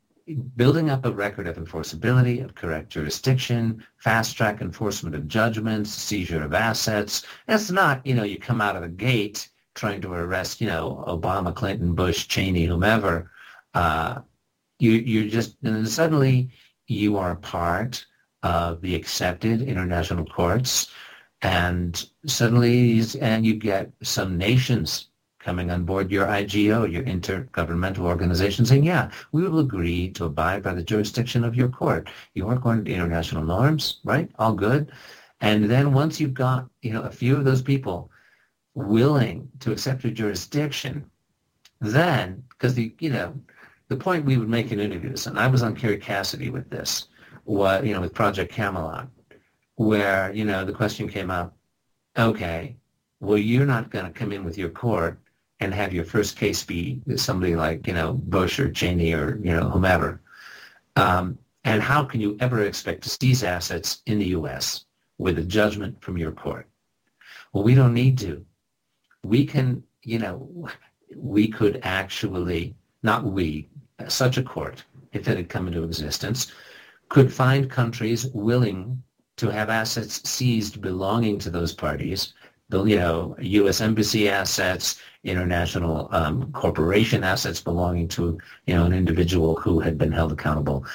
building 0.55 0.89
up 0.89 1.05
a 1.05 1.11
record 1.11 1.47
of 1.47 1.57
enforceability, 1.57 2.43
of 2.43 2.55
correct 2.55 2.89
jurisdiction, 2.89 3.83
fast-track 3.97 4.61
enforcement 4.61 5.15
of 5.15 5.27
judgments, 5.27 5.91
seizure 5.91 6.43
of 6.43 6.53
assets. 6.53 7.25
It's 7.47 7.69
not, 7.69 8.05
you 8.05 8.15
know, 8.15 8.23
you 8.23 8.39
come 8.39 8.61
out 8.61 8.75
of 8.75 8.81
the 8.81 8.89
gate 8.89 9.49
trying 9.75 10.01
to 10.01 10.13
arrest, 10.13 10.61
you 10.61 10.67
know, 10.67 11.03
Obama, 11.07 11.53
Clinton, 11.53 11.93
Bush, 11.93 12.27
Cheney, 12.27 12.65
whomever. 12.65 13.29
Uh, 13.73 14.21
you, 14.79 14.91
you're 14.91 15.29
just, 15.29 15.57
and 15.63 15.87
suddenly 15.87 16.49
you 16.87 17.17
are 17.17 17.31
a 17.31 17.35
part 17.35 18.05
of 18.41 18.81
the 18.81 18.95
accepted 18.95 19.61
international 19.61 20.25
courts, 20.25 20.91
and 21.41 22.09
suddenly, 22.25 23.01
and 23.21 23.45
you 23.45 23.55
get 23.55 23.91
some 24.01 24.37
nations 24.37 25.09
coming 25.45 25.69
on 25.69 25.85
board 25.85 26.11
your 26.11 26.25
IGO, 26.25 26.91
your 26.91 27.03
intergovernmental 27.03 27.99
organization, 27.99 28.65
saying, 28.65 28.83
yeah, 28.83 29.11
we 29.31 29.43
will 29.43 29.59
agree 29.59 30.09
to 30.09 30.25
abide 30.25 30.63
by 30.63 30.73
the 30.73 30.81
jurisdiction 30.81 31.43
of 31.43 31.55
your 31.55 31.69
court. 31.69 32.09
You 32.33 32.49
are 32.49 32.55
according 32.55 32.85
to 32.85 32.93
international 32.93 33.43
norms, 33.43 33.99
right? 34.03 34.29
All 34.39 34.53
good. 34.53 34.91
And 35.41 35.69
then 35.69 35.93
once 35.93 36.19
you've 36.19 36.33
got, 36.33 36.67
you 36.81 36.91
know, 36.93 37.03
a 37.03 37.11
few 37.11 37.37
of 37.37 37.45
those 37.45 37.61
people 37.61 38.09
willing 38.73 39.47
to 39.59 39.71
accept 39.71 40.03
your 40.03 40.13
jurisdiction, 40.13 41.05
then, 41.79 42.43
because 42.49 42.73
the, 42.73 42.95
you 42.99 43.11
know, 43.11 43.39
the 43.89 43.95
point 43.95 44.25
we 44.25 44.37
would 44.37 44.49
make 44.49 44.71
in 44.71 44.79
interviews, 44.79 45.27
and 45.27 45.37
I 45.37 45.45
was 45.45 45.61
on 45.61 45.75
Kerry 45.75 45.99
Cassidy 45.99 46.49
with 46.49 46.71
this, 46.71 47.07
what 47.43 47.85
you 47.85 47.93
know, 47.93 48.01
with 48.01 48.15
Project 48.15 48.51
Camelot, 48.51 49.07
where 49.75 50.33
you 50.33 50.43
know 50.43 50.65
the 50.65 50.73
question 50.73 51.07
came 51.07 51.29
up, 51.29 51.55
okay, 52.17 52.77
well 53.19 53.37
you're 53.37 53.67
not 53.67 53.91
going 53.91 54.05
to 54.05 54.11
come 54.11 54.31
in 54.31 54.43
with 54.43 54.57
your 54.57 54.69
court 54.69 55.19
and 55.59 55.73
have 55.73 55.93
your 55.93 56.05
first 56.05 56.37
case 56.37 56.63
be 56.63 57.01
somebody 57.15 57.55
like 57.55 57.87
you 57.87 57.93
know 57.93 58.13
Bush 58.13 58.59
or 58.59 58.71
Cheney 58.71 59.13
or 59.13 59.39
you 59.43 59.53
know 59.53 59.69
whomever, 59.69 60.21
um, 60.95 61.37
and 61.63 61.81
how 61.81 62.03
can 62.03 62.21
you 62.21 62.37
ever 62.39 62.61
expect 62.63 63.03
to 63.03 63.09
seize 63.09 63.43
assets 63.43 64.01
in 64.05 64.19
the 64.19 64.27
U.S. 64.27 64.85
with 65.17 65.39
a 65.39 65.43
judgment 65.43 66.01
from 66.01 66.17
your 66.17 66.31
court? 66.31 66.67
Well, 67.53 67.63
we 67.63 67.73
don't 67.73 67.93
need 67.93 68.17
to. 68.19 68.45
We 69.23 69.45
can, 69.45 69.83
you 70.03 70.19
know, 70.19 70.67
we 71.15 71.47
could 71.47 71.79
actually, 71.83 72.75
not 73.01 73.23
we, 73.23 73.69
such 74.07 74.37
a 74.37 74.43
court, 74.43 74.83
if 75.13 75.27
it 75.27 75.37
had 75.37 75.49
come 75.49 75.67
into 75.67 75.83
existence, 75.83 76.51
could 77.09 77.33
find 77.33 77.69
countries 77.69 78.27
willing 78.27 79.01
to 79.37 79.49
have 79.49 79.69
assets 79.69 80.27
seized 80.29 80.81
belonging 80.81 81.39
to 81.39 81.49
those 81.49 81.73
parties, 81.73 82.33
you 82.71 82.97
know, 82.97 83.35
U.S. 83.39 83.81
embassy 83.81 84.29
assets, 84.29 84.99
international 85.23 86.09
um, 86.11 86.51
corporation 86.51 87.23
assets 87.23 87.61
belonging 87.61 88.07
to, 88.09 88.37
you 88.65 88.75
know, 88.75 88.85
an 88.85 88.93
individual 88.93 89.55
who 89.55 89.79
had 89.79 89.97
been 89.97 90.11
held 90.11 90.31
accountable. 90.31 90.85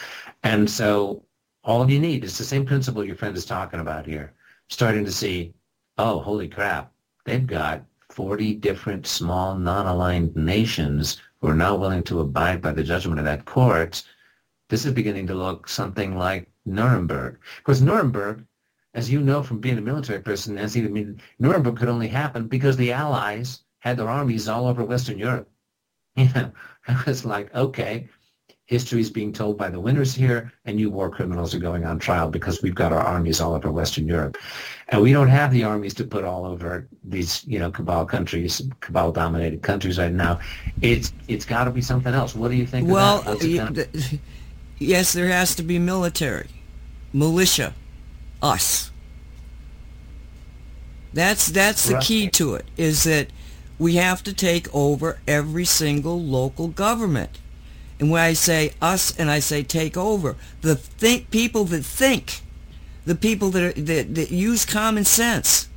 And 0.42 0.68
so 0.68 1.24
all 1.64 1.90
you 1.90 2.01
need 2.01 2.24
is 2.24 2.38
the 2.38 2.44
same 2.44 2.66
principle 2.66 3.05
your 3.05 3.16
friend 3.16 3.36
is 3.36 3.44
talking 3.44 3.80
about 3.80 4.06
here, 4.06 4.34
starting 4.68 5.05
to 5.05 5.12
see, 5.12 5.52
oh, 5.98 6.20
holy 6.20 6.48
crap, 6.48 6.92
they've 7.24 7.47
got 7.47 7.84
40 8.10 8.55
different 8.55 9.06
small 9.06 9.56
non-aligned 9.56 10.34
nations 10.34 11.20
who 11.40 11.48
are 11.48 11.55
now 11.55 11.76
willing 11.76 12.02
to 12.05 12.20
abide 12.20 12.60
by 12.60 12.72
the 12.72 12.82
judgment 12.82 13.18
of 13.18 13.24
that 13.24 13.44
court, 13.44 14.02
this 14.68 14.84
is 14.84 14.92
beginning 14.92 15.26
to 15.26 15.34
look 15.34 15.68
something 15.68 16.16
like 16.16 16.48
Nuremberg. 16.64 17.38
Of 17.59 17.64
course, 17.64 17.80
Nuremberg, 17.80 18.44
as 18.95 19.11
you 19.11 19.21
know 19.21 19.43
from 19.43 19.61
being 19.61 19.79
a 19.79 19.83
military 19.83 20.21
person, 20.21 20.57
Nancy, 20.57 20.85
I 20.85 20.89
mean, 20.89 21.21
Nuremberg 21.39 21.77
could 21.77 21.89
only 21.89 22.09
happen 22.09 22.49
because 22.49 22.77
the 22.77 22.93
Allies 22.93 23.62
had 23.79 23.97
their 23.97 24.09
armies 24.09 24.49
all 24.49 24.67
over 24.67 24.85
Western 24.85 25.19
Europe. 25.19 25.49
You 26.17 26.29
know, 26.35 26.51
it 26.89 27.07
was 27.07 27.25
like, 27.25 27.55
okay, 27.55 28.09
history 28.71 29.01
is 29.01 29.11
being 29.11 29.33
told 29.33 29.59
by 29.59 29.69
the 29.69 29.81
winners 29.81 30.15
here, 30.15 30.53
and 30.65 30.79
you 30.79 30.91
war 30.91 31.11
criminals 31.11 31.53
are 31.55 31.59
going 31.59 31.85
on 31.85 31.99
trial 31.99 32.29
because 32.29 32.62
we've 32.62 32.75
got 32.75 32.93
our 32.93 33.01
armies 33.01 33.41
all 33.41 33.55
over 33.55 33.71
Western 33.71 34.07
Europe. 34.07 34.39
And 34.89 35.03
we 35.03 35.12
don't 35.12 35.29
have 35.29 35.53
the 35.53 35.65
armies 35.65 35.93
to 35.95 36.05
put 36.05 36.25
all 36.25 36.47
over 36.47 36.89
these, 37.03 37.45
you 37.47 37.59
know, 37.59 37.71
cabal 37.71 38.07
countries, 38.07 38.62
cabal-dominated 38.81 39.62
countries 39.62 39.99
right 39.99 40.12
now. 40.12 40.39
It's 40.83 41.12
it's 41.27 41.45
got 41.45 41.65
to 41.65 41.73
be 41.73 41.81
something 41.81 42.15
else. 42.15 42.35
What 42.35 42.51
do 42.51 42.57
you 42.57 42.67
think 42.67 42.89
well, 42.89 43.25
uh, 43.27 43.37
yes, 44.79 45.12
there 45.12 45.29
has 45.29 45.57
to 45.57 45.65
be 45.65 45.79
military, 45.81 46.51
militia, 47.12 47.75
us. 48.43 48.91
That's 51.12 51.49
that's 51.49 51.87
the 51.87 51.95
right. 51.95 52.03
key 52.03 52.31
to 52.31 52.55
it. 52.55 52.67
Is 52.77 53.05
that 53.05 53.29
we 53.79 53.97
have 53.97 54.23
to 54.23 54.33
take 54.35 54.73
over 54.75 55.19
every 55.27 55.65
single 55.65 56.21
local 56.21 56.69
government. 56.69 57.39
And 57.99 58.11
when 58.11 58.23
I 58.23 58.35
say 58.35 58.73
us 58.81 59.19
and 59.19 59.31
I 59.31 59.41
say 59.41 59.62
take 59.62 59.97
over, 59.97 60.37
the 60.61 60.77
think, 60.77 61.31
people 61.31 61.65
that 61.65 61.85
think, 61.85 62.43
the 63.07 63.15
people 63.15 63.51
that, 63.51 63.62
are, 63.62 63.81
that, 63.81 64.15
that 64.15 64.31
use 64.31 64.65
common 64.65 65.05
sense, 65.05 65.69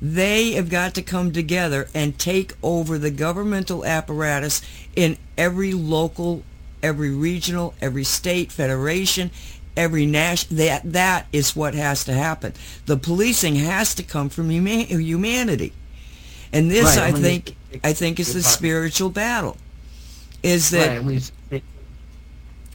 they 0.00 0.52
have 0.52 0.70
got 0.70 0.94
to 0.94 1.02
come 1.02 1.32
together 1.32 1.88
and 1.92 2.18
take 2.18 2.54
over 2.62 2.98
the 2.98 3.10
governmental 3.10 3.84
apparatus 3.84 4.62
in 4.94 5.16
every 5.36 5.72
local, 5.72 6.44
every 6.80 7.10
regional, 7.10 7.74
every 7.80 8.04
state, 8.04 8.52
federation, 8.52 9.32
every 9.78 10.04
national. 10.04 10.58
That, 10.58 10.92
that 10.92 11.26
is 11.32 11.56
what 11.56 11.74
has 11.74 12.04
to 12.04 12.12
happen. 12.12 12.52
The 12.86 12.96
policing 12.96 13.54
has 13.56 13.94
to 13.94 14.02
come 14.02 14.28
from 14.28 14.50
huma- 14.50 14.86
humanity. 14.86 15.72
And 16.52 16.70
this, 16.70 16.96
Right, 16.96 16.98
I 16.98 17.12
think, 17.12 17.50
you- 17.72 17.80
I 17.84 17.92
think 17.92 18.18
is 18.20 18.34
the 18.34 18.42
spiritual 18.42 19.10
battle. 19.10 19.56
Is 20.42 20.70
that, 20.70 21.02
Right, 21.02 21.32
you 21.50 21.62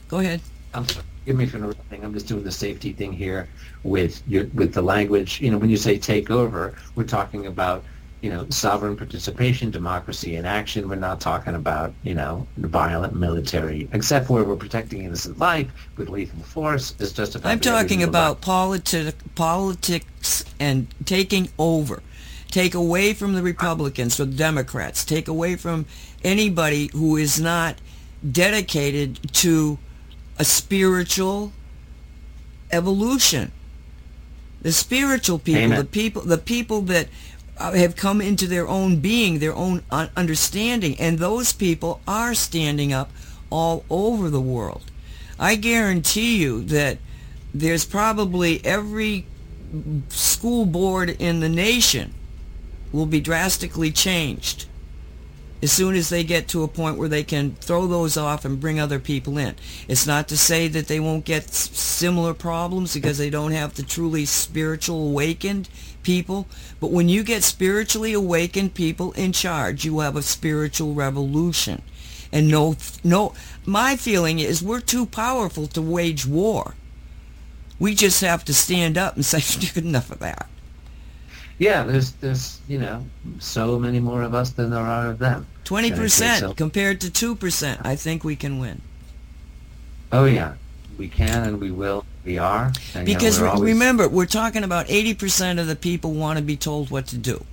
go 0.08 0.18
ahead. 0.18 0.40
I'm 0.72 0.86
sorry, 0.88 1.04
Give 1.24 1.36
me 1.36 1.46
for 1.46 1.56
interrupting. 1.56 2.04
I'm 2.04 2.12
just 2.12 2.28
doing 2.28 2.44
the 2.44 2.52
safety 2.52 2.92
thing 2.92 3.12
here 3.12 3.48
with 3.82 4.22
your 4.28 4.44
with 4.52 4.74
the 4.74 4.82
language. 4.82 5.40
You 5.40 5.50
know, 5.50 5.56
when 5.58 5.70
you 5.70 5.78
say 5.78 5.96
take 5.98 6.30
over, 6.30 6.74
we're 6.94 7.04
talking 7.04 7.46
about 7.46 7.82
you 8.24 8.30
know 8.30 8.46
sovereign 8.48 8.96
participation, 8.96 9.70
democracy 9.70 10.36
in 10.36 10.46
action. 10.46 10.88
We're 10.88 10.94
not 10.94 11.20
talking 11.20 11.54
about 11.54 11.92
you 12.04 12.14
know 12.14 12.46
violent 12.56 13.14
military, 13.14 13.86
except 13.92 14.30
where 14.30 14.42
we're 14.44 14.56
protecting 14.56 15.04
innocent 15.04 15.38
life 15.38 15.70
with 15.98 16.08
lethal 16.08 16.42
force. 16.42 16.94
Is 17.00 17.12
justified. 17.12 17.50
I'm 17.50 17.60
talking 17.60 18.02
about 18.02 18.40
politi- 18.40 19.12
politics 19.34 20.42
and 20.58 20.86
taking 21.04 21.50
over. 21.58 22.02
Take 22.48 22.72
away 22.72 23.12
from 23.12 23.34
the 23.34 23.42
Republicans 23.42 24.18
or 24.18 24.24
the 24.24 24.36
Democrats. 24.36 25.04
Take 25.04 25.28
away 25.28 25.56
from 25.56 25.84
anybody 26.22 26.88
who 26.94 27.18
is 27.18 27.38
not 27.38 27.76
dedicated 28.32 29.34
to 29.34 29.78
a 30.38 30.46
spiritual 30.46 31.52
evolution. 32.72 33.52
The 34.62 34.72
spiritual 34.72 35.38
people, 35.38 35.60
Amen. 35.60 35.78
the 35.78 35.84
people, 35.84 36.22
the 36.22 36.38
people 36.38 36.80
that 36.82 37.08
uh, 37.58 37.72
have 37.72 37.96
come 37.96 38.20
into 38.20 38.46
their 38.46 38.66
own 38.66 38.96
being, 39.00 39.38
their 39.38 39.54
own 39.54 39.82
understanding, 39.90 40.98
and 40.98 41.18
those 41.18 41.52
people 41.52 42.00
are 42.06 42.34
standing 42.34 42.92
up 42.92 43.10
all 43.50 43.84
over 43.88 44.30
the 44.30 44.40
world. 44.40 44.90
I 45.38 45.56
guarantee 45.56 46.36
you 46.36 46.62
that 46.64 46.98
there's 47.52 47.84
probably 47.84 48.64
every 48.64 49.26
school 50.08 50.66
board 50.66 51.10
in 51.10 51.40
the 51.40 51.48
nation 51.48 52.14
will 52.92 53.06
be 53.06 53.20
drastically 53.20 53.90
changed 53.90 54.66
as 55.64 55.72
soon 55.72 55.94
as 55.94 56.10
they 56.10 56.22
get 56.22 56.46
to 56.46 56.62
a 56.62 56.68
point 56.68 56.98
where 56.98 57.08
they 57.08 57.24
can 57.24 57.54
throw 57.54 57.86
those 57.86 58.18
off 58.18 58.44
and 58.44 58.60
bring 58.60 58.78
other 58.78 58.98
people 58.98 59.38
in. 59.38 59.54
It's 59.88 60.06
not 60.06 60.28
to 60.28 60.36
say 60.36 60.68
that 60.68 60.88
they 60.88 61.00
won't 61.00 61.24
get 61.24 61.48
similar 61.48 62.34
problems 62.34 62.92
because 62.92 63.16
they 63.16 63.30
don't 63.30 63.52
have 63.52 63.72
the 63.72 63.82
truly 63.82 64.26
spiritual 64.26 65.08
awakened 65.08 65.70
people, 66.02 66.46
but 66.80 66.90
when 66.90 67.08
you 67.08 67.24
get 67.24 67.42
spiritually 67.42 68.12
awakened 68.12 68.74
people 68.74 69.12
in 69.12 69.32
charge, 69.32 69.86
you 69.86 70.00
have 70.00 70.16
a 70.16 70.22
spiritual 70.22 70.92
revolution. 70.92 71.80
And 72.30 72.48
no 72.48 72.76
no 73.02 73.32
my 73.64 73.96
feeling 73.96 74.40
is 74.40 74.62
we're 74.62 74.80
too 74.80 75.06
powerful 75.06 75.66
to 75.68 75.80
wage 75.80 76.26
war. 76.26 76.74
We 77.78 77.94
just 77.94 78.20
have 78.20 78.44
to 78.44 78.52
stand 78.52 78.98
up 78.98 79.14
and 79.14 79.24
say 79.24 79.40
good 79.72 79.82
enough 79.86 80.10
of 80.10 80.18
that. 80.18 80.46
Yeah, 81.58 81.84
there's 81.84 82.12
there's 82.12 82.60
you 82.68 82.78
know 82.78 83.04
so 83.38 83.78
many 83.78 84.00
more 84.00 84.22
of 84.22 84.34
us 84.34 84.50
than 84.50 84.70
there 84.70 84.80
are 84.80 85.08
of 85.10 85.18
them. 85.18 85.46
Twenty 85.64 85.90
Can 85.90 85.98
I 86.00 86.06
say 86.08 86.26
percent 86.26 86.56
compared 86.56 87.00
to 87.02 87.10
two 87.10 87.34
percent. 87.36 87.80
I 87.84 87.96
think 87.96 88.24
we 88.24 88.36
can 88.36 88.58
win. 88.58 88.80
Oh 90.12 90.24
yeah, 90.24 90.54
we 90.98 91.08
can 91.08 91.48
and 91.48 91.60
we 91.60 91.70
will. 91.70 92.04
We 92.24 92.38
are. 92.38 92.72
And, 92.94 93.06
you 93.06 93.14
know, 93.14 93.18
Because 93.18 93.40
we're 93.40 93.48
always- 93.48 93.72
remember, 93.72 94.08
we're 94.08 94.24
talking 94.24 94.64
about 94.64 94.86
80% 94.88 95.60
of 95.60 95.66
the 95.66 95.76
people 95.76 96.12
want 96.14 96.38
to 96.38 96.42
be 96.42 96.56
told 96.56 96.90
what 96.90 97.06
to 97.08 97.18
do. 97.18 97.44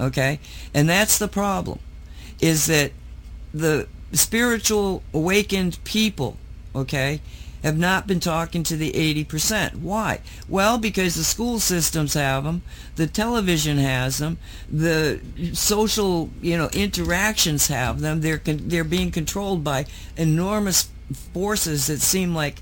Okay? 0.00 0.38
And 0.72 0.88
that's 0.88 1.18
the 1.18 1.26
problem, 1.26 1.80
is 2.40 2.66
that 2.66 2.92
the 3.52 3.88
spiritual 4.12 5.02
awakened 5.12 5.78
people, 5.82 6.36
okay, 6.76 7.20
have 7.64 7.78
not 7.78 8.06
been 8.06 8.20
talking 8.20 8.62
to 8.62 8.76
the 8.76 8.92
80%. 8.92 9.76
Why? 9.76 10.20
Well, 10.48 10.76
because 10.76 11.14
the 11.14 11.24
school 11.24 11.58
systems 11.58 12.12
have 12.12 12.44
them, 12.44 12.62
the 12.96 13.06
television 13.06 13.78
has 13.78 14.18
them, 14.18 14.38
the 14.70 15.20
social, 15.54 16.28
you 16.42 16.58
know, 16.58 16.68
interactions 16.74 17.68
have 17.68 18.00
them. 18.00 18.20
They're 18.20 18.38
con- 18.38 18.68
they're 18.68 18.84
being 18.84 19.10
controlled 19.10 19.64
by 19.64 19.86
enormous 20.16 20.90
forces 21.32 21.86
that 21.86 22.00
seem 22.00 22.34
like, 22.34 22.60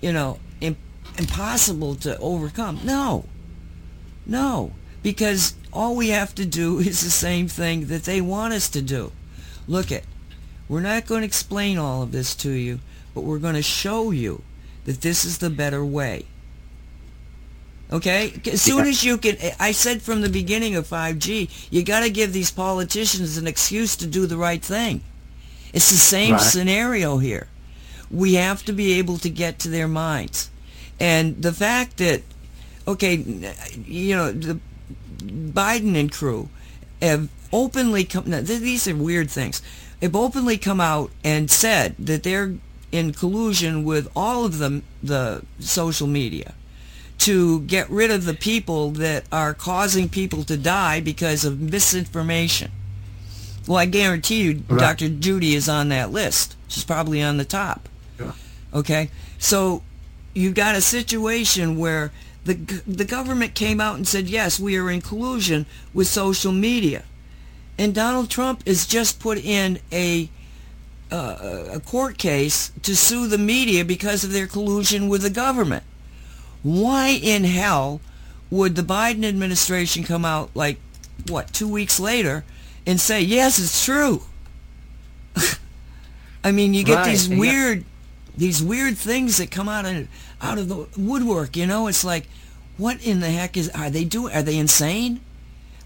you 0.00 0.12
know, 0.12 0.38
im- 0.60 0.76
impossible 1.18 1.96
to 1.96 2.16
overcome. 2.18 2.80
No. 2.84 3.24
No, 4.24 4.72
because 5.02 5.54
all 5.72 5.96
we 5.96 6.10
have 6.10 6.34
to 6.36 6.46
do 6.46 6.78
is 6.80 7.00
the 7.02 7.10
same 7.10 7.48
thing 7.48 7.86
that 7.86 8.04
they 8.04 8.20
want 8.20 8.54
us 8.54 8.68
to 8.70 8.80
do. 8.80 9.10
Look 9.66 9.90
it. 9.90 10.04
We're 10.68 10.80
not 10.80 11.06
going 11.06 11.22
to 11.22 11.26
explain 11.26 11.78
all 11.78 12.02
of 12.02 12.12
this 12.12 12.34
to 12.36 12.50
you, 12.50 12.80
but 13.16 13.24
we're 13.24 13.38
going 13.38 13.54
to 13.54 13.62
show 13.62 14.10
you 14.10 14.42
that 14.84 15.00
this 15.00 15.24
is 15.24 15.38
the 15.38 15.48
better 15.48 15.82
way. 15.82 16.26
Okay? 17.90 18.34
As 18.52 18.60
soon 18.60 18.86
as 18.86 19.02
you 19.04 19.16
can, 19.16 19.38
I 19.58 19.72
said 19.72 20.02
from 20.02 20.20
the 20.20 20.28
beginning 20.28 20.76
of 20.76 20.86
5G, 20.86 21.48
you 21.70 21.82
got 21.82 22.00
to 22.00 22.10
give 22.10 22.34
these 22.34 22.50
politicians 22.50 23.38
an 23.38 23.46
excuse 23.46 23.96
to 23.96 24.06
do 24.06 24.26
the 24.26 24.36
right 24.36 24.62
thing. 24.62 25.00
It's 25.72 25.88
the 25.90 25.96
same 25.96 26.32
Right. 26.32 26.42
scenario 26.42 27.16
here. 27.16 27.48
We 28.10 28.34
have 28.34 28.66
to 28.66 28.72
be 28.74 28.92
able 28.98 29.16
to 29.20 29.30
get 29.30 29.58
to 29.60 29.70
their 29.70 29.88
minds. 29.88 30.50
And 31.00 31.40
the 31.40 31.54
fact 31.54 31.96
that, 31.96 32.20
okay, 32.86 33.14
you 33.86 34.14
know, 34.14 34.30
the 34.30 34.58
Biden 35.24 35.98
and 35.98 36.12
crew 36.12 36.50
have 37.00 37.30
openly 37.50 38.04
come, 38.04 38.24
now, 38.26 38.42
these 38.42 38.86
are 38.86 38.94
weird 38.94 39.30
things, 39.30 39.62
have 40.02 40.14
openly 40.14 40.58
come 40.58 40.82
out 40.82 41.10
and 41.24 41.50
said 41.50 41.94
that 41.98 42.22
they're 42.22 42.56
in 42.96 43.12
collusion 43.12 43.84
with 43.84 44.08
all 44.16 44.44
of 44.44 44.58
the, 44.58 44.82
the 45.02 45.42
social 45.60 46.06
media 46.06 46.54
to 47.18 47.60
get 47.62 47.88
rid 47.88 48.10
of 48.10 48.24
the 48.24 48.34
people 48.34 48.90
that 48.90 49.24
are 49.32 49.54
causing 49.54 50.08
people 50.08 50.44
to 50.44 50.56
die 50.56 51.00
because 51.00 51.44
of 51.44 51.60
misinformation. 51.60 52.70
Well, 53.66 53.78
I 53.78 53.86
guarantee 53.86 54.42
you 54.42 54.62
Right. 54.68 54.80
Dr. 54.80 55.08
Judy 55.08 55.54
is 55.54 55.68
on 55.68 55.88
that 55.88 56.10
list. 56.10 56.56
She's 56.68 56.84
probably 56.84 57.22
on 57.22 57.36
the 57.36 57.44
top. 57.44 57.88
Sure. 58.16 58.34
Okay? 58.72 59.10
So 59.38 59.82
you've 60.34 60.54
got 60.54 60.74
a 60.76 60.80
situation 60.80 61.76
where 61.78 62.12
the, 62.44 62.54
the 62.86 63.04
government 63.04 63.54
came 63.54 63.80
out 63.80 63.96
and 63.96 64.06
said, 64.06 64.28
yes, 64.28 64.60
we 64.60 64.76
are 64.76 64.90
in 64.90 65.00
collusion 65.00 65.66
with 65.92 66.06
social 66.06 66.52
media. 66.52 67.02
And 67.78 67.94
Donald 67.94 68.30
Trump 68.30 68.66
has 68.66 68.86
just 68.86 69.18
put 69.18 69.38
in 69.38 69.80
a, 69.92 70.30
uh, 71.12 71.64
a 71.72 71.80
court 71.80 72.18
case 72.18 72.72
to 72.82 72.96
sue 72.96 73.26
the 73.28 73.38
media 73.38 73.84
because 73.84 74.24
of 74.24 74.32
their 74.32 74.46
collusion 74.46 75.08
with 75.08 75.22
the 75.22 75.30
government. 75.30 75.84
Why 76.62 77.08
in 77.08 77.44
hell 77.44 78.00
would 78.50 78.74
the 78.76 78.82
Biden 78.82 79.24
administration 79.24 80.04
come 80.04 80.24
out 80.24 80.50
like, 80.54 80.78
what, 81.28 81.52
two 81.52 81.68
weeks 81.68 82.00
later 82.00 82.44
and 82.86 83.00
say, 83.00 83.20
yes, 83.20 83.58
it's 83.58 83.84
true? 83.84 84.22
I 86.44 86.52
mean, 86.52 86.74
you 86.74 86.84
get 86.84 86.96
Right, 86.96 87.06
these 87.10 87.28
weird, 87.28 87.84
these 88.36 88.62
weird 88.62 88.96
things 88.96 89.38
that 89.38 89.50
come 89.50 89.68
out 89.68 89.84
of 89.84 90.08
out 90.40 90.58
of 90.58 90.68
the 90.68 90.86
woodwork. 90.96 91.56
You 91.56 91.66
know, 91.66 91.86
it's 91.88 92.04
like, 92.04 92.28
what 92.76 93.04
in 93.04 93.20
the 93.20 93.30
heck 93.30 93.56
is? 93.56 93.68
Are 93.70 93.90
they 93.90 94.04
doing? 94.04 94.34
Are 94.34 94.42
they 94.42 94.56
insane? 94.58 95.20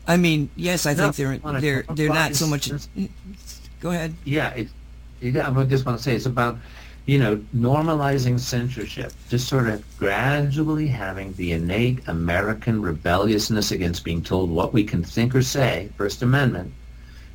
I 0.07 0.17
mean, 0.17 0.51
yes, 0.57 0.87
I 0.87 0.95
No, 0.95 1.13
think 1.13 1.17
they're 1.17 1.39
they're 1.61 1.85
they're 1.89 2.09
not 2.11 2.35
so 2.35 2.47
much. 2.47 2.71
Go 3.81 3.91
ahead. 3.91 4.15
Yeah, 4.25 4.51
it, 4.51 4.69
yeah, 4.69 4.80
I 5.23 5.65
just 5.65 5.85
want 5.85 5.99
to 5.99 6.03
say 6.03 6.15
it's 6.15 6.27
about, 6.27 6.59
you 7.05 7.19
know, 7.19 7.37
normalizing 7.55 8.41
censorship, 8.41 9.13
just 9.29 9.49
sort 9.49 9.69
of 9.69 9.85
gradually 9.99 10.89
having 10.89 11.35
the 11.35 11.53
innate 11.53 12.01
American 12.09 12.81
rebelliousness 12.81 13.71
against 13.71 14.05
being 14.05 14.23
told 14.23 14.51
what 14.51 14.73
we 14.73 14.83
can 14.83 15.03
think 15.03 15.35
or 15.35 15.43
say, 15.43 15.91
First 15.97 16.23
Amendment, 16.23 16.73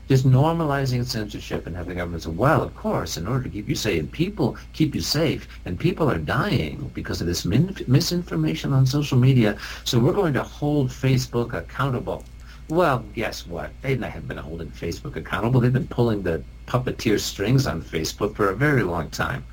just 0.07 0.27
normalizing 0.27 1.05
censorship 1.05 1.67
and 1.67 1.75
having 1.75 1.89
the 1.89 1.95
government 1.95 2.23
say, 2.23 2.29
well, 2.29 2.61
of 2.63 2.75
course, 2.75 3.17
in 3.17 3.27
order 3.27 3.43
to 3.43 3.49
keep 3.49 3.69
you 3.69 3.75
safe, 3.75 4.11
people 4.11 4.57
keep 4.73 4.95
you 4.95 5.01
safe, 5.01 5.47
and 5.65 5.79
people 5.79 6.09
are 6.09 6.17
dying 6.17 6.91
because 6.93 7.21
of 7.21 7.27
this 7.27 7.45
min- 7.45 7.75
misinformation 7.87 8.73
on 8.73 8.85
social 8.85 9.17
media, 9.17 9.57
so 9.83 9.99
we're 9.99 10.13
going 10.13 10.33
to 10.33 10.43
hold 10.43 10.89
Facebook 10.89 11.53
accountable. 11.53 12.23
Well, 12.67 13.03
guess 13.13 13.45
what? 13.45 13.71
They 13.83 13.95
haven't 13.95 14.27
been 14.27 14.37
holding 14.37 14.69
Facebook 14.69 15.15
accountable. 15.15 15.59
They've 15.59 15.71
been 15.71 15.87
pulling 15.87 16.23
the 16.23 16.43
puppeteer 16.67 17.19
strings 17.19 17.67
on 17.67 17.81
Facebook 17.81 18.35
for 18.35 18.49
a 18.49 18.55
very 18.55 18.83
long 18.83 19.09
time. 19.09 19.45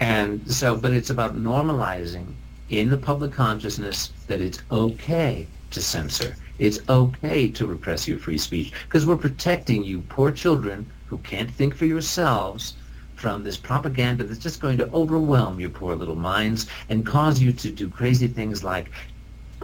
And 0.00 0.50
so, 0.50 0.76
but 0.76 0.92
it's 0.92 1.10
about 1.10 1.36
normalizing 1.36 2.34
in 2.68 2.90
the 2.90 2.96
public 2.96 3.32
consciousness 3.32 4.12
that 4.26 4.40
it's 4.40 4.62
okay 4.70 5.46
to 5.70 5.82
censor. 5.82 6.36
It's 6.58 6.80
okay 6.88 7.48
to 7.48 7.66
repress 7.66 8.06
your 8.06 8.18
free 8.18 8.38
speech 8.38 8.72
because 8.84 9.06
we're 9.06 9.16
protecting 9.16 9.84
you, 9.84 10.00
poor 10.08 10.30
children 10.30 10.86
who 11.06 11.18
can't 11.18 11.50
think 11.50 11.74
for 11.74 11.86
yourselves, 11.86 12.74
from 13.18 13.42
this 13.42 13.56
propaganda 13.56 14.22
that's 14.22 14.38
just 14.38 14.60
going 14.60 14.78
to 14.78 14.88
overwhelm 14.92 15.58
your 15.58 15.70
poor 15.70 15.96
little 15.96 16.14
minds 16.14 16.68
and 16.88 17.04
cause 17.04 17.40
you 17.40 17.52
to 17.52 17.70
do 17.70 17.88
crazy 17.88 18.28
things 18.28 18.62
like 18.62 18.90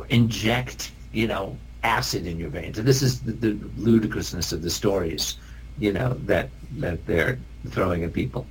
inject, 0.09 0.91
you 1.13 1.29
know, 1.29 1.57
acid 1.85 2.27
in 2.27 2.39
your 2.39 2.51
veins. 2.51 2.79
And 2.79 2.89
this 2.89 3.01
is 3.01 3.21
the, 3.21 3.33
the 3.33 3.59
ludicrousness 3.79 4.53
of 4.53 4.63
the 4.63 4.71
stories, 4.71 5.37
you 5.79 5.93
know, 5.93 6.15
that 6.27 6.51
that 6.79 7.05
they're 7.07 7.39
throwing 7.69 8.05
at 8.05 8.13
people. 8.13 8.47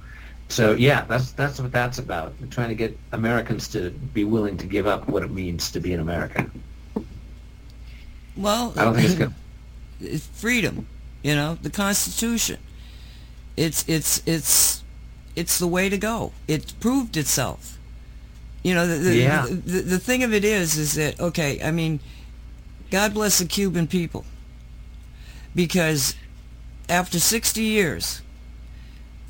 So 0.50 0.74
yeah, 0.74 1.06
that's 1.06 1.32
that's 1.32 1.60
what 1.60 1.72
that's 1.72 1.98
about. 2.00 2.34
Trying 2.52 2.70
to 2.70 2.76
get 2.76 2.98
Americans 3.12 3.68
to 3.70 3.90
be 4.14 4.24
willing 4.24 4.58
to 4.58 4.66
give 4.68 4.88
up 4.88 5.08
what 5.08 5.24
it 5.24 5.32
means 5.32 5.72
to 5.72 5.80
be 5.80 5.94
an 5.94 6.00
American. 6.00 6.52
Well, 8.36 8.74
I 8.78 8.84
don't 8.86 8.95
think 8.95 9.06
it's 9.06 9.16
good. 9.18 9.34
It's 10.02 10.28
freedom, 10.28 10.88
you 11.22 11.36
know, 11.36 11.56
the 11.62 11.70
Constitution. 11.70 12.60
It's 13.56 13.88
it's 13.88 14.22
it's 14.26 14.84
it's 15.36 15.60
the 15.60 15.68
way 15.68 15.90
to 15.90 15.98
go. 15.98 16.34
It 16.48 16.74
proved 16.80 17.18
itself. 17.18 17.78
You 18.64 18.74
know, 18.74 18.88
the 18.88 18.95
the, 18.95 19.16
Yeah. 19.16 19.45
the, 19.45 19.54
the, 19.56 19.82
the 19.82 20.00
thing 20.00 20.24
of 20.24 20.34
it 20.34 20.44
is, 20.44 20.78
is 20.78 20.94
that 20.95 21.20
okay? 21.20 21.62
I 21.64 21.72
mean, 21.72 22.00
God 22.91 23.14
bless 23.14 23.40
the 23.40 23.45
Cuban 23.45 23.88
people, 23.88 24.26
because 25.56 26.16
after 26.94 27.20
sixty 27.20 27.64
years, 27.64 28.22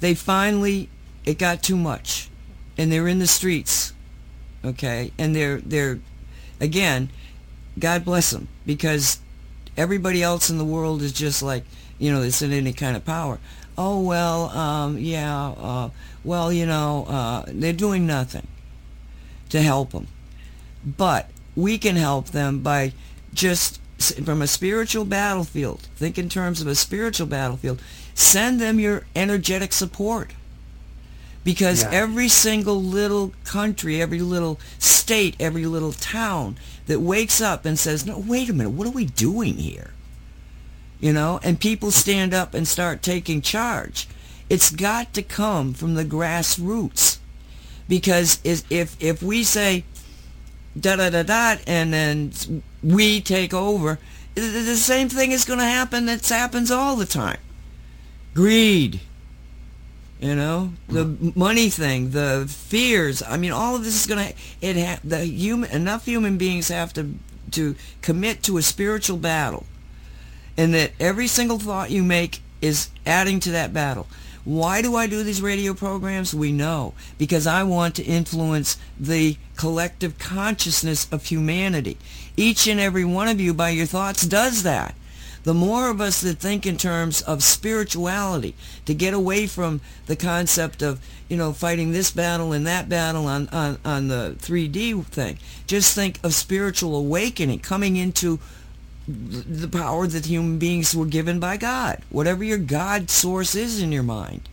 they 0.01 0.13
finally 0.13 0.89
it 1.25 1.37
got 1.37 1.63
too 1.63 1.77
much, 1.77 2.29
and 2.77 2.91
they're 2.91 3.07
in 3.07 3.19
the 3.19 3.27
streets, 3.27 3.93
okay, 4.65 5.13
and 5.17 5.33
they're 5.33 5.59
they're 5.59 5.99
again, 6.59 7.09
God 7.79 8.03
bless 8.03 8.31
them 8.31 8.49
because 8.65 9.19
everybody 9.77 10.21
else 10.21 10.49
in 10.49 10.57
the 10.57 10.65
world 10.65 11.01
is 11.01 11.13
just 11.13 11.41
like 11.41 11.63
you 11.97 12.11
know 12.11 12.21
it's 12.21 12.41
in 12.41 12.51
any 12.51 12.73
kind 12.73 12.97
of 12.97 13.05
power. 13.05 13.39
Oh 13.77 14.01
well, 14.01 14.49
um, 14.49 14.97
yeah, 14.97 15.51
uh, 15.51 15.89
well 16.23 16.51
you 16.51 16.65
know 16.65 17.05
uh, 17.07 17.45
they're 17.47 17.71
doing 17.71 18.05
nothing 18.05 18.47
to 19.49 19.61
help 19.61 19.91
them, 19.91 20.07
but 20.85 21.29
we 21.55 21.77
can 21.77 21.95
help 21.95 22.27
them 22.27 22.59
by 22.59 22.91
just 23.33 23.79
from 24.11 24.41
a 24.41 24.47
spiritual 24.47 25.05
battlefield. 25.05 25.87
Think 25.95 26.17
in 26.17 26.29
terms 26.29 26.61
of 26.61 26.67
a 26.67 26.75
spiritual 26.75 27.27
battlefield. 27.27 27.81
Send 28.13 28.59
them 28.61 28.79
your 28.79 29.05
energetic 29.15 29.73
support 29.73 30.31
because 31.43 31.81
Yeah. 31.81 31.89
every 31.91 32.29
single 32.29 32.81
little 32.81 33.33
country, 33.43 34.01
every 34.01 34.19
little 34.21 34.59
state, 34.79 35.35
every 35.39 35.65
little 35.65 35.93
town 35.93 36.57
that 36.87 36.99
wakes 36.99 37.41
up 37.41 37.65
and 37.65 37.77
says, 37.79 38.05
"No, 38.05 38.17
wait 38.17 38.49
a 38.49 38.53
minute, 38.53 38.71
what 38.71 38.87
are 38.87 38.91
we 38.91 39.05
doing 39.05 39.57
here?" 39.57 39.91
You 41.01 41.11
know, 41.11 41.39
and 41.43 41.59
people 41.59 41.91
stand 41.91 42.33
up 42.33 42.53
and 42.53 42.67
start 42.67 43.01
taking 43.01 43.41
charge. 43.41 44.07
It's 44.49 44.69
got 44.69 45.13
to 45.15 45.21
come 45.21 45.73
from 45.73 45.95
the 45.95 46.05
grassroots, 46.05 47.17
because 47.89 48.39
if 48.43 48.95
if 48.99 49.21
we 49.23 49.43
say 49.43 49.83
da 50.79 50.95
da 50.95 51.09
da 51.09 51.23
da 51.23 51.55
and 51.67 51.93
then 51.93 52.31
we 52.83 53.21
take 53.21 53.53
over, 53.53 53.99
the 54.35 54.75
same 54.75 55.09
thing 55.09 55.31
is 55.31 55.45
going 55.45 55.59
to 55.59 55.65
happen 55.65 56.05
that 56.07 56.27
happens 56.27 56.71
all 56.71 56.95
the 56.95 57.05
time. 57.05 57.39
Greed, 58.33 58.99
you 60.19 60.35
know 60.35 60.71
the 60.87 61.05
mm-hmm. 61.05 61.37
money 61.37 61.69
thing 61.69 62.11
the 62.11 62.45
fears 62.47 63.21
i 63.27 63.35
mean 63.35 63.51
all 63.51 63.75
of 63.75 63.83
this 63.83 63.93
is 63.93 64.07
going 64.07 64.29
to 64.29 64.33
it 64.61 64.77
ha- 64.77 64.99
the 65.03 65.25
human 65.25 65.69
enough 65.71 66.05
human 66.05 66.37
beings 66.37 66.69
have 66.69 66.93
to 66.93 67.13
to 67.53 67.75
commit 68.01 68.43
to 68.43 68.57
a 68.57 68.61
spiritual 68.61 69.17
battle. 69.17 69.65
And 70.57 70.73
that 70.73 70.91
every 70.99 71.27
single 71.27 71.59
thought 71.59 71.89
you 71.89 72.03
make 72.03 72.41
is 72.61 72.89
adding 73.05 73.39
to 73.41 73.51
that 73.51 73.73
battle. 73.73 74.07
Why 74.43 74.81
do 74.81 74.95
i 74.95 75.07
do 75.07 75.23
these 75.23 75.41
radio 75.41 75.73
programs? 75.73 76.35
We 76.35 76.51
know. 76.51 76.93
Because 77.17 77.47
i 77.47 77.63
want 77.63 77.95
to 77.95 78.03
influence 78.03 78.77
the 78.99 79.37
collective 79.55 80.19
consciousness 80.19 81.07
of 81.11 81.25
humanity 81.25 81.97
each 82.35 82.67
and 82.67 82.79
every 82.79 83.05
one 83.05 83.27
of 83.27 83.39
you 83.39 83.53
by 83.53 83.69
your 83.69 83.85
thoughts 83.85 84.25
does 84.25 84.63
that. 84.63 84.95
The 85.43 85.53
more 85.53 85.89
of 85.89 85.99
us 85.99 86.21
that 86.21 86.39
think 86.39 86.65
in 86.65 86.77
terms 86.77 87.21
of 87.21 87.43
spirituality 87.43 88.55
to 88.85 88.93
get 88.93 89.13
away 89.13 89.45
from 89.45 89.81
the 90.05 90.15
concept 90.15 90.81
of 90.81 91.01
you 91.27 91.35
know 91.35 91.51
fighting 91.51 91.91
this 91.91 92.11
battle 92.11 92.53
and 92.53 92.65
that 92.65 92.87
battle 92.87 93.25
on, 93.27 93.49
on, 93.49 93.77
on 93.83 94.07
the 94.07 94.35
3d 94.39 95.05
thing 95.05 95.39
just 95.67 95.95
think 95.95 96.19
of 96.23 96.33
spiritual 96.33 96.95
awakening 96.95 97.59
coming 97.59 97.95
into 97.95 98.39
the 99.07 99.67
power 99.67 100.07
that 100.07 100.27
human 100.27 100.59
beings 100.59 100.95
were 100.95 101.05
given 101.05 101.39
by 101.39 101.57
god 101.57 102.01
whatever 102.09 102.43
your 102.43 102.57
god 102.57 103.09
source 103.09 103.55
is 103.55 103.81
in 103.81 103.91
your 103.91 104.03
mind 104.03 104.47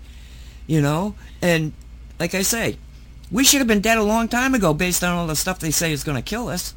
you 0.67 0.81
know? 0.81 1.15
And 1.43 1.73
like 2.19 2.35
i 2.35 2.43
say 2.43 2.79
we 3.31 3.45
should 3.45 3.61
have 3.61 3.69
been 3.69 3.81
dead 3.81 3.99
a 3.99 4.03
long 4.03 4.27
time 4.27 4.55
ago 4.55 4.73
based 4.75 5.05
on 5.05 5.17
all 5.17 5.27
the 5.27 5.37
stuff 5.37 5.59
they 5.59 5.71
say 5.71 5.93
is 5.93 6.03
going 6.03 6.17
to 6.17 6.23
kill 6.23 6.49
us 6.49 6.75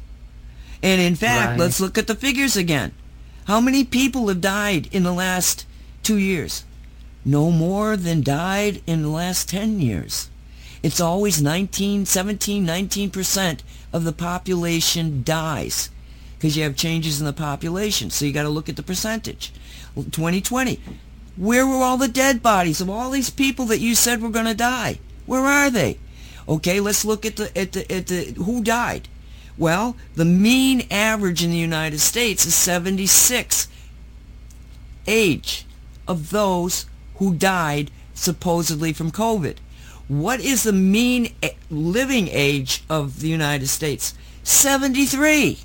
and 0.82 1.00
in 1.00 1.14
fact 1.14 1.50
Right. 1.50 1.60
let's 1.60 1.80
look 1.80 1.96
at 1.98 2.06
the 2.06 2.14
figures 2.14 2.56
again 2.56 2.92
how 3.46 3.60
many 3.60 3.84
people 3.84 4.28
have 4.28 4.40
died 4.40 4.88
in 4.90 5.02
the 5.02 5.12
last 5.12 5.66
two 6.02 6.16
years? 6.16 6.64
No 7.26 7.50
more 7.50 7.96
than 7.96 8.22
died 8.22 8.82
in 8.86 9.02
the 9.02 9.08
last 9.08 9.48
10 9.50 9.80
years. 9.80 10.28
It's 10.82 11.00
always 11.00 11.42
19, 11.42 12.06
17, 12.06 12.66
19% 12.66 13.58
of 13.92 14.04
the 14.04 14.12
population 14.12 15.22
dies 15.24 15.90
because 16.36 16.56
you 16.56 16.62
have 16.62 16.76
changes 16.76 17.20
in 17.20 17.26
the 17.26 17.32
population. 17.32 18.10
So 18.10 18.24
you 18.24 18.32
got 18.32 18.42
to 18.42 18.48
look 18.50 18.68
at 18.68 18.76
the 18.76 18.82
percentage. 18.82 19.52
2020, 19.94 20.80
where 21.36 21.66
were 21.66 21.82
all 21.82 21.96
the 21.96 22.08
dead 22.08 22.42
bodies 22.42 22.80
of 22.80 22.90
all 22.90 23.10
these 23.10 23.30
people 23.30 23.66
that 23.66 23.80
you 23.80 23.94
said 23.94 24.20
were 24.22 24.28
going 24.30 24.44
to 24.46 24.54
die? 24.54 24.98
Where 25.26 25.42
are 25.42 25.70
they? 25.70 25.98
Okay, 26.48 26.80
let's 26.80 27.04
look 27.04 27.24
at 27.24 27.36
the 27.36 27.56
at 27.56 27.72
the 27.72 27.90
at 27.90 28.06
the 28.08 28.34
who 28.36 28.62
died. 28.62 29.08
Well, 29.56 29.96
the 30.16 30.24
mean 30.24 30.86
average 30.90 31.44
in 31.44 31.50
the 31.50 31.56
United 31.58 32.00
States 32.00 32.44
is 32.44 32.54
76 32.54 33.68
age 35.06 35.66
of 36.08 36.30
those 36.30 36.86
who 37.16 37.34
died 37.34 37.90
supposedly 38.14 38.92
from 38.92 39.10
COVID. 39.10 39.56
What 40.08 40.40
is 40.40 40.64
the 40.64 40.72
mean 40.72 41.34
living 41.70 42.28
age 42.28 42.82
of 42.90 43.20
the 43.20 43.28
United 43.28 43.68
States? 43.68 44.14
73. 44.42 45.60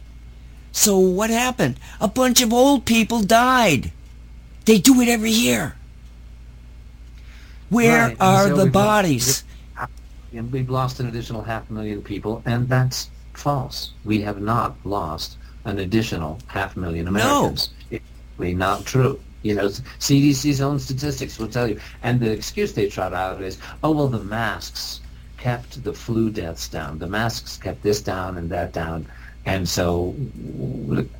So 0.71 0.97
what 0.97 1.29
happened? 1.29 1.79
A 1.99 2.07
bunch 2.07 2.41
of 2.41 2.53
old 2.53 2.85
people 2.85 3.21
died. 3.21 3.91
They 4.65 4.77
do 4.77 5.01
it 5.01 5.09
every 5.09 5.31
year. 5.31 5.75
Where 7.69 8.07
Right, 8.09 8.17
are 8.19 8.47
so 8.47 8.55
the 8.55 8.71
bodies? 8.71 9.43
And 10.31 10.51
we've 10.51 10.69
lost 10.69 10.99
an 10.99 11.07
additional 11.07 11.41
half 11.41 11.69
million 11.69 12.01
people, 12.01 12.41
and 12.45 12.69
that's 12.69 13.09
false. 13.39 13.91
We 14.05 14.21
have 14.21 14.41
not 14.41 14.75
lost 14.83 15.37
an 15.65 15.79
additional 15.79 16.39
half 16.47 16.75
million 16.77 17.07
Americans. 17.07 17.69
It's 17.89 18.03
really 18.37 18.53
not 18.53 18.85
true. 18.85 19.19
You 19.41 19.55
know, 19.55 19.67
CDC's 19.67 20.61
own 20.61 20.79
statistics 20.79 21.39
will 21.39 21.47
tell 21.47 21.67
you. 21.67 21.79
And 22.03 22.19
the 22.19 22.31
excuse 22.31 22.73
they 22.73 22.89
trot 22.89 23.13
out 23.13 23.41
is, 23.41 23.57
oh, 23.83 23.91
well, 23.91 24.07
the 24.07 24.23
masks 24.23 24.99
kept 25.37 25.83
the 25.83 25.93
flu 25.93 26.29
deaths 26.29 26.67
down. 26.67 26.99
The 26.99 27.07
masks 27.07 27.57
kept 27.57 27.81
this 27.81 28.01
down 28.01 28.37
and 28.37 28.49
that 28.49 28.73
down. 28.73 29.05
And 29.45 29.67
so, 29.67 30.15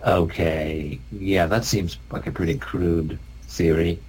okay, 0.05 0.99
yeah, 1.11 1.45
that 1.47 1.63
seems 1.63 1.97
like 2.11 2.27
a 2.27 2.31
pretty 2.31 2.57
crude 2.57 3.17
theory. 3.43 3.99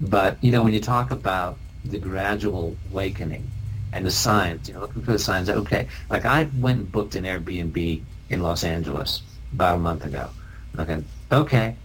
But, 0.00 0.42
you 0.42 0.50
know, 0.50 0.62
when 0.62 0.72
you 0.72 0.80
talk 0.80 1.12
about 1.12 1.56
the 1.84 1.98
gradual 1.98 2.76
awakening 2.90 3.48
and 3.96 4.04
the 4.04 4.10
signs, 4.10 4.68
you 4.68 4.74
know, 4.74 4.80
looking 4.80 5.02
for 5.02 5.12
the 5.12 5.18
signs, 5.18 5.48
okay, 5.48 5.88
like 6.10 6.26
I 6.26 6.48
went 6.58 6.80
and 6.80 6.92
booked 6.92 7.14
an 7.14 7.24
Airbnb 7.24 8.02
in 8.28 8.42
Los 8.42 8.62
Angeles 8.62 9.22
about 9.54 9.76
a 9.76 9.78
month 9.78 10.04
ago. 10.04 10.28
Okay, 10.78 11.02
okay, 11.32 11.76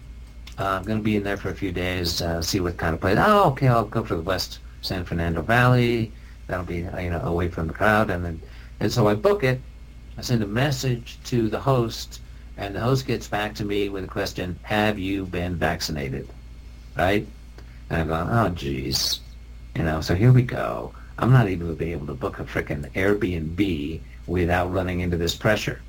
uh, 0.58 0.64
I'm 0.64 0.84
going 0.84 0.98
to 0.98 1.02
be 1.02 1.16
in 1.16 1.22
there 1.22 1.38
for 1.38 1.48
a 1.48 1.54
few 1.54 1.72
days, 1.72 2.20
uh, 2.20 2.42
see 2.42 2.60
what 2.60 2.76
kind 2.76 2.94
of 2.94 3.00
place. 3.00 3.16
Oh, 3.18 3.48
okay, 3.52 3.68
I'll 3.68 3.86
go 3.86 4.04
for 4.04 4.16
the 4.16 4.22
West 4.22 4.58
San 4.82 5.06
Fernando 5.06 5.40
Valley. 5.40 6.12
That'll 6.48 6.66
be, 6.66 6.78
you 6.78 7.10
know, 7.10 7.22
away 7.24 7.48
from 7.48 7.66
the 7.66 7.72
crowd. 7.72 8.10
And 8.10 8.22
then, 8.22 8.42
and 8.80 8.92
so 8.92 9.08
I 9.08 9.14
book 9.14 9.42
it. 9.42 9.58
I 10.18 10.20
send 10.20 10.42
a 10.42 10.46
message 10.46 11.18
to 11.24 11.48
the 11.48 11.60
host, 11.60 12.20
and 12.58 12.74
the 12.74 12.80
host 12.80 13.06
gets 13.06 13.26
back 13.26 13.54
to 13.54 13.64
me 13.64 13.88
with 13.88 14.04
a 14.04 14.08
question, 14.08 14.58
have 14.64 14.98
you 14.98 15.24
been 15.24 15.56
vaccinated? 15.56 16.28
Right? 16.94 17.26
And 17.88 18.02
I'm 18.02 18.08
going, 18.08 18.28
oh, 18.28 18.50
geez. 18.50 19.20
You 19.74 19.84
know, 19.84 20.02
so 20.02 20.14
here 20.14 20.32
we 20.32 20.42
go. 20.42 20.92
I'm 21.18 21.32
not 21.32 21.48
even 21.48 21.66
going 21.66 21.78
to 21.78 21.84
be 21.84 21.92
able 21.92 22.06
to 22.06 22.14
book 22.14 22.38
a 22.38 22.44
frickin' 22.44 22.90
Airbnb 22.92 24.00
without 24.26 24.72
running 24.72 25.00
into 25.00 25.16
this 25.16 25.34
pressure. 25.34 25.80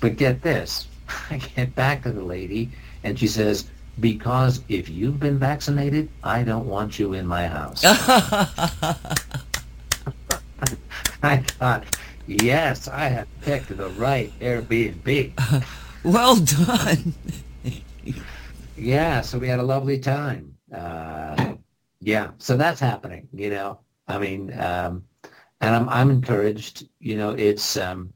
But 0.00 0.16
get 0.16 0.42
this. 0.42 0.86
I 1.30 1.38
get 1.38 1.74
back 1.74 2.02
to 2.04 2.12
the 2.12 2.22
lady, 2.22 2.70
and 3.04 3.18
she 3.18 3.26
says, 3.26 3.66
because 3.98 4.62
if 4.68 4.88
you've 4.88 5.20
been 5.20 5.38
vaccinated, 5.38 6.08
I 6.22 6.42
don't 6.42 6.66
want 6.66 6.98
you 6.98 7.12
in 7.12 7.26
my 7.26 7.46
house. 7.46 7.82
I 11.22 11.36
thought, 11.38 11.84
yes, 12.26 12.88
I 12.88 13.08
have 13.08 13.28
picked 13.42 13.76
the 13.76 13.90
right 13.90 14.32
Airbnb. 14.40 15.64
Well 16.02 16.36
done. 16.36 17.12
yeah, 18.74 19.20
so 19.20 19.38
we 19.38 19.48
had 19.48 19.58
a 19.58 19.62
lovely 19.62 19.98
time. 19.98 20.56
Uh, 20.74 21.56
yeah, 22.00 22.30
so 22.38 22.56
that's 22.56 22.80
happening. 22.80 23.28
You 23.34 23.50
know, 23.50 23.80
I 24.10 24.18
mean, 24.18 24.52
um, 24.58 25.04
and 25.60 25.74
I'm 25.74 25.88
I'm 25.88 26.10
encouraged. 26.10 26.88
You 26.98 27.16
know, 27.16 27.30
it's 27.30 27.76
um, 27.76 28.12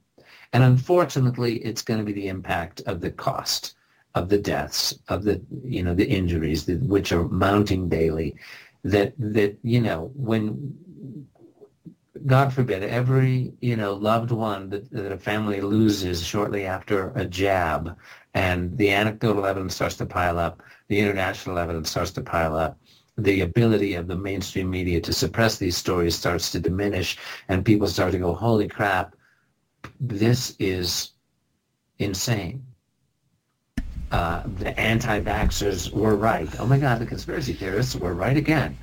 and 0.53 0.63
unfortunately, 0.63 1.57
it's 1.59 1.83
going 1.83 1.99
to 2.01 2.05
be 2.05 2.13
the 2.13 2.29
impact 2.29 2.83
of 2.87 3.01
the 3.01 3.11
cost 3.11 3.75
of 4.15 4.29
the 4.29 4.39
deaths, 4.39 4.99
of 5.09 5.25
the 5.25 5.41
you 5.65 5.83
know 5.83 5.95
the 5.95 6.07
injuries, 6.07 6.67
which 6.67 7.13
are 7.13 7.29
mounting 7.29 7.89
daily. 7.89 8.37
That 8.85 9.15
that 9.19 9.59
you 9.63 9.81
know 9.81 10.11
when 10.15 10.75
God 12.27 12.53
forbid, 12.53 12.83
every 12.83 13.53
you 13.61 13.77
know 13.77 13.95
loved 13.95 14.31
one 14.31 14.71
that, 14.71 14.91
that 14.91 15.13
a 15.13 15.19
family 15.19 15.61
loses 15.61 16.25
shortly 16.25 16.67
after 16.67 17.13
a 17.15 17.25
jab, 17.25 17.97
and 18.35 18.77
the 18.79 18.91
anecdotal 18.91 19.47
evidence 19.47 19.75
starts 19.75 19.97
to 19.97 20.07
pile 20.07 20.39
up, 20.39 20.63
the 20.89 21.01
international 21.01 21.59
evidence 21.59 21.91
starts 21.91 22.13
to 22.13 22.23
pile 22.23 22.57
up, 22.57 22.79
the 23.17 23.43
ability 23.43 23.95
of 23.95 24.07
the 24.07 24.17
mainstream 24.17 24.71
media 24.71 25.01
to 25.01 25.13
suppress 25.13 25.57
these 25.59 25.77
stories 25.77 26.15
starts 26.15 26.51
to 26.53 26.61
diminish, 26.61 27.17
and 27.49 27.65
people 27.65 27.87
start 27.87 28.13
to 28.13 28.19
go, 28.19 28.35
"Holy 28.35 28.69
crap, 28.69 29.15
this 30.01 30.57
is 30.59 31.11
insane." 31.99 32.65
Uh, 34.11 34.43
the 34.59 34.79
anti-vaxxers 34.79 35.93
were 35.93 36.15
right. 36.15 36.49
Oh 36.61 36.67
my 36.67 36.79
God, 36.79 37.01
the 37.01 37.07
conspiracy 37.07 37.53
theorists 37.53 37.97
were 37.97 38.15
right 38.15 38.37
again. 38.37 38.77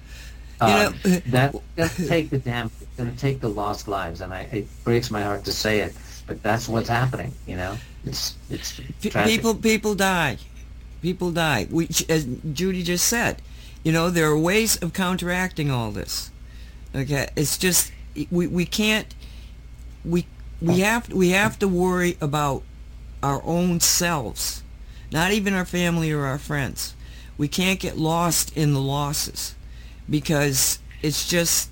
You 0.61 0.67
know, 0.67 0.87
Um, 0.87 1.21
that 1.27 1.55
that's 1.75 2.07
take 2.07 2.29
the 2.29 2.37
damn 2.37 2.67
it's 2.67 2.95
going 2.97 3.11
to 3.11 3.17
take 3.17 3.39
the 3.41 3.49
lost 3.49 3.87
lives, 3.87 4.21
and 4.21 4.33
I 4.33 4.41
it 4.51 4.67
breaks 4.83 5.09
my 5.09 5.23
heart 5.23 5.43
to 5.45 5.53
say 5.53 5.79
it, 5.79 5.95
but 6.27 6.43
that's 6.43 6.67
what's 6.67 6.89
happening. 6.89 7.33
You 7.47 7.57
know, 7.57 7.77
it's 8.05 8.35
it's 8.49 8.79
tragic. 9.01 9.13
people 9.25 9.55
people 9.55 9.95
die 9.95 10.37
people 11.01 11.31
die 11.31 11.67
we 11.71 11.87
as 12.09 12.27
judy 12.53 12.83
just 12.83 13.07
said 13.07 13.41
you 13.83 13.91
know 13.91 14.09
there 14.09 14.27
are 14.27 14.37
ways 14.37 14.77
of 14.81 14.93
counteracting 14.93 15.71
all 15.71 15.91
this. 15.91 16.31
Okay? 16.95 17.29
It's 17.35 17.57
just 17.57 17.91
we, 18.29 18.47
we 18.47 18.65
can't 18.65 19.13
we 20.03 20.25
we 20.61 20.79
have 20.79 21.11
we 21.11 21.29
have 21.29 21.57
to 21.59 21.67
worry 21.67 22.17
about 22.21 22.63
our 23.23 23.41
own 23.45 23.79
selves 23.79 24.61
not 25.11 25.31
even 25.31 25.53
our 25.53 25.65
family 25.65 26.11
or 26.11 26.25
our 26.25 26.37
friends. 26.37 26.95
We 27.37 27.47
can't 27.47 27.79
get 27.79 27.97
lost 27.97 28.55
in 28.55 28.73
the 28.73 28.79
losses 28.79 29.55
because 30.09 30.79
it's 31.01 31.27
just 31.27 31.69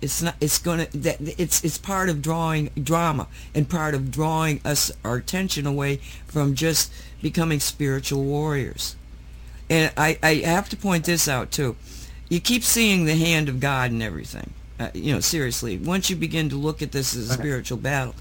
it's 0.00 0.22
not 0.22 0.36
it's 0.40 0.58
gonna 0.58 0.86
that 0.94 1.16
it's 1.20 1.64
it's 1.64 1.78
part 1.78 2.08
of 2.08 2.22
drawing 2.22 2.70
drama 2.80 3.26
and 3.54 3.68
part 3.68 3.94
of 3.94 4.10
drawing 4.10 4.60
us 4.64 4.92
our 5.04 5.16
attention 5.16 5.66
away 5.66 5.96
from 6.26 6.54
just 6.54 6.92
becoming 7.20 7.58
spiritual 7.58 8.22
warriors 8.22 8.94
and 9.70 9.92
i 9.96 10.18
i 10.22 10.34
have 10.36 10.68
to 10.68 10.76
point 10.76 11.04
this 11.04 11.28
out 11.28 11.50
too. 11.50 11.76
You 12.28 12.40
keep 12.40 12.62
seeing 12.62 13.04
the 13.04 13.16
hand 13.16 13.48
of 13.48 13.60
god 13.60 13.90
in 13.90 14.02
everything 14.02 14.52
uh, 14.80 14.90
you 14.94 15.12
know 15.12 15.20
seriously. 15.20 15.76
Once 15.76 16.10
you 16.10 16.16
begin 16.16 16.48
to 16.50 16.56
look 16.56 16.82
at 16.82 16.92
this 16.92 17.16
as 17.16 17.30
a 17.30 17.34
spiritual 17.34 17.78
battle. 17.78 18.14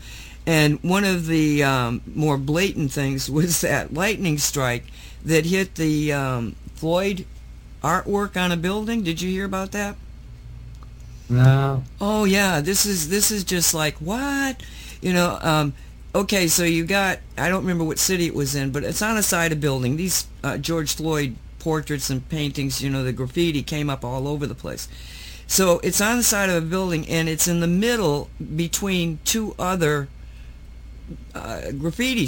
And 0.46 0.82
one 0.82 1.04
of 1.04 1.28
the 1.28 1.62
um, 1.64 2.02
more 2.16 2.38
blatant 2.38 2.92
things 2.92 3.30
was 3.38 3.62
that 3.62 3.94
lightning 3.94 4.38
strike 4.38 4.86
that 5.26 5.46
hit 5.46 5.76
the 5.76 6.14
um, 6.14 6.56
floyd 6.76 7.26
artwork 7.84 8.42
on 8.42 8.52
a 8.52 8.58
building. 8.58 9.04
Did 9.04 9.22
you 9.22 9.30
hear 9.30 9.46
about 9.46 9.72
that? 9.74 9.96
No, 11.30 11.84
Oh 12.00 12.24
yeah, 12.24 12.62
this 12.62 12.86
is 12.86 13.10
this 13.10 13.32
is 13.32 13.44
just 13.44 13.74
like 13.74 13.96
what, 13.98 14.64
you 15.02 15.12
know. 15.12 15.38
Um, 15.42 15.74
okay, 16.18 16.48
so 16.48 16.64
you 16.64 16.86
got 16.86 17.20
I 17.38 17.50
don't 17.50 17.62
remember 17.62 17.84
what 17.84 18.00
city 18.00 18.26
it 18.26 18.34
was 18.34 18.56
in, 18.56 18.72
but 18.72 18.84
it's 18.84 19.02
on 19.02 19.18
a 19.18 19.24
side 19.24 19.52
of 19.52 19.60
a 19.60 19.62
building. 19.62 19.98
These 19.98 20.28
uh, 20.44 20.58
George 20.58 20.96
Floyd 20.96 21.36
portraits 21.60 22.10
and 22.10 22.28
paintings, 22.30 22.82
you 22.82 22.90
know, 22.90 23.04
the 23.04 23.14
graffiti 23.14 23.64
came 23.64 23.90
up 23.90 24.04
all 24.04 24.28
over 24.28 24.48
the 24.48 24.56
place. 24.56 24.88
So 25.48 25.80
it's 25.80 26.02
on 26.02 26.18
the 26.18 26.24
side 26.24 26.50
of 26.50 26.64
a 26.64 26.66
building, 26.66 27.08
and 27.08 27.30
it's 27.30 27.48
in 27.48 27.62
the 27.62 27.68
middle 27.68 28.30
between 28.56 29.20
two 29.24 29.56
other 29.58 30.10
uh, 31.34 31.72
graffiti 31.72 32.28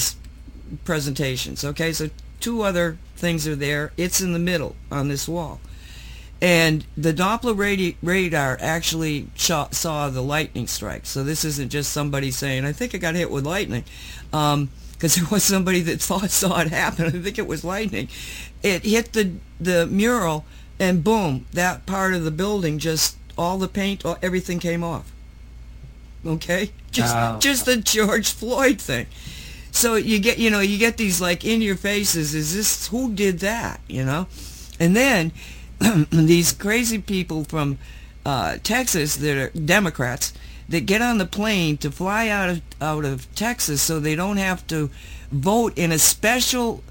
presentations. 0.85 1.65
Okay, 1.65 1.91
so 1.91 2.09
two 2.39 2.61
other 2.61 2.97
things 3.15 3.47
are 3.47 3.55
there. 3.55 3.91
It's 3.97 4.21
in 4.21 4.33
the 4.33 4.39
middle 4.39 4.75
on 4.91 5.09
this 5.09 5.27
wall. 5.27 5.59
And 6.41 6.85
the 6.95 7.13
Doppler 7.13 7.53
radi- 7.55 7.95
radar 8.01 8.57
actually 8.61 9.27
saw, 9.35 9.69
saw 9.71 10.09
the 10.09 10.21
lightning 10.21 10.67
strike. 10.67 11.05
So 11.05 11.23
this 11.23 11.43
isn't 11.43 11.69
just 11.69 11.91
somebody 11.91 12.31
saying, 12.31 12.63
I 12.63 12.71
think 12.71 12.95
I 12.95 12.97
got 12.97 13.15
hit 13.15 13.29
with 13.29 13.45
lightning. 13.45 13.83
Um, 14.31 14.69
because 14.93 15.15
there 15.15 15.27
was 15.31 15.43
somebody 15.45 15.79
that 15.81 16.01
thought, 16.01 16.29
saw 16.29 16.59
it 16.59 16.69
happen. 16.69 17.05
I 17.07 17.09
think 17.11 17.37
it 17.37 17.47
was 17.47 17.63
lightning. 17.63 18.09
It 18.63 18.83
hit 18.83 19.13
the, 19.13 19.31
the 19.59 19.85
mural, 19.87 20.43
and 20.77 21.03
boom, 21.03 21.45
that 21.53 21.85
part 21.85 22.13
of 22.13 22.23
the 22.25 22.31
building 22.31 22.79
just, 22.79 23.15
all 23.37 23.57
the 23.57 23.69
paint, 23.69 24.05
all, 24.05 24.17
everything 24.21 24.59
came 24.59 24.83
off. 24.83 25.11
Okay? 26.25 26.71
Just, 26.91 27.15
Oh. 27.15 27.37
just 27.39 27.65
the 27.65 27.77
George 27.77 28.31
Floyd 28.33 28.81
thing. 28.81 29.05
So 29.71 29.93
you 29.95 30.17
get, 30.19 30.39
you 30.39 30.49
know, 30.49 30.59
you 30.59 30.79
get 30.79 30.97
these 30.97 31.21
like 31.21 31.45
in 31.45 31.61
your 31.61 31.75
faces, 31.75 32.33
is 32.33 32.55
this, 32.55 32.87
who 32.87 33.13
did 33.13 33.39
that, 33.39 33.79
you 33.87 34.03
know? 34.03 34.25
And 34.79 34.95
then 34.95 35.31
these 36.11 36.51
crazy 36.51 36.99
people 36.99 37.43
from 37.43 37.77
uh, 38.25 38.57
Texas 38.63 39.15
that 39.17 39.37
are 39.37 39.49
Democrats 39.57 40.33
that 40.67 40.85
get 40.85 41.01
on 41.01 41.17
the 41.17 41.25
plane 41.25 41.77
to 41.77 41.91
fly 41.91 42.27
out 42.27 42.49
of 42.49 42.61
out 42.81 43.05
of 43.05 43.33
Texas 43.35 43.81
so 43.81 43.99
they 43.99 44.15
don't 44.15 44.37
have 44.37 44.65
to 44.67 44.89
vote 45.31 45.77
in 45.77 45.91
a 45.91 45.99
special 45.99 46.83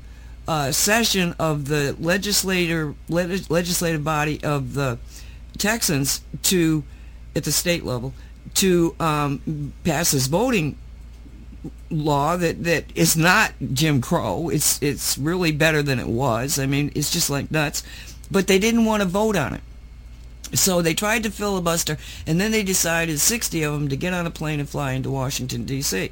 uh, 0.46 0.72
session 0.72 1.34
of 1.38 1.68
the 1.68 1.94
legislator 2.00 2.94
leg- 3.08 3.50
legislative 3.50 4.02
body 4.02 4.42
of 4.42 4.74
the 4.74 4.98
Texans 5.58 6.22
to 6.42 6.82
at 7.36 7.44
the 7.44 7.52
state 7.52 7.84
level 7.84 8.14
to 8.54 8.94
um, 8.98 9.72
pass 9.84 10.10
this 10.10 10.26
voting 10.26 10.76
law 11.90 12.36
that, 12.36 12.64
that 12.64 12.84
is 12.94 13.16
not 13.16 13.52
Jim 13.72 14.00
Crow. 14.00 14.48
It's 14.48 14.82
it's 14.82 15.18
really 15.18 15.52
better 15.52 15.82
than 15.82 15.98
it 15.98 16.06
was. 16.06 16.58
I 16.58 16.66
mean, 16.66 16.90
it's 16.94 17.12
just 17.12 17.30
like 17.30 17.50
nuts. 17.50 17.82
But 18.30 18.46
they 18.46 18.58
didn't 18.58 18.84
want 18.84 19.02
to 19.02 19.08
vote 19.08 19.36
on 19.36 19.54
it. 19.54 19.60
So 20.54 20.80
they 20.80 20.94
tried 20.94 21.22
to 21.24 21.30
filibuster, 21.30 21.98
and 22.26 22.40
then 22.40 22.52
they 22.52 22.62
decided, 22.62 23.20
60 23.20 23.62
of 23.62 23.72
them, 23.74 23.88
to 23.88 23.96
get 23.96 24.14
on 24.14 24.26
a 24.26 24.30
plane 24.30 24.60
and 24.60 24.68
fly 24.68 24.92
into 24.92 25.10
Washington, 25.10 25.64
D.C. 25.64 26.10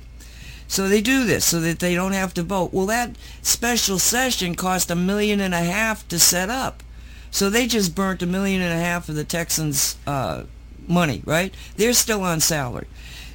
So 0.69 0.89
they 0.89 1.01
do 1.01 1.25
this 1.25 1.45
so 1.45 1.61
that 1.61 1.79
they 1.79 1.95
don't 1.95 2.13
have 2.13 2.35
to 2.35 2.43
vote. 2.43 2.73
Well, 2.73 2.87
that 2.87 3.17
special 3.41 3.99
session 3.99 4.55
cost 4.55 4.91
a 4.91 4.97
million 4.97 5.41
and 5.41 5.55
a 5.55 5.63
half 5.63 6.07
to 6.09 6.19
set 6.19 6.51
up. 6.51 6.83
So 7.31 7.51
they 7.51 7.67
just 7.67 7.95
burnt 7.95 8.23
a 8.23 8.27
million 8.27 8.61
and 8.63 8.73
a 8.73 8.83
half 8.83 9.09
of 9.09 9.15
the 9.15 9.25
Texans' 9.25 9.97
uh, 10.07 10.45
money, 10.87 11.23
right? 11.25 11.55
They're 11.77 11.93
still 11.93 12.23
on 12.23 12.41
salary. 12.41 12.87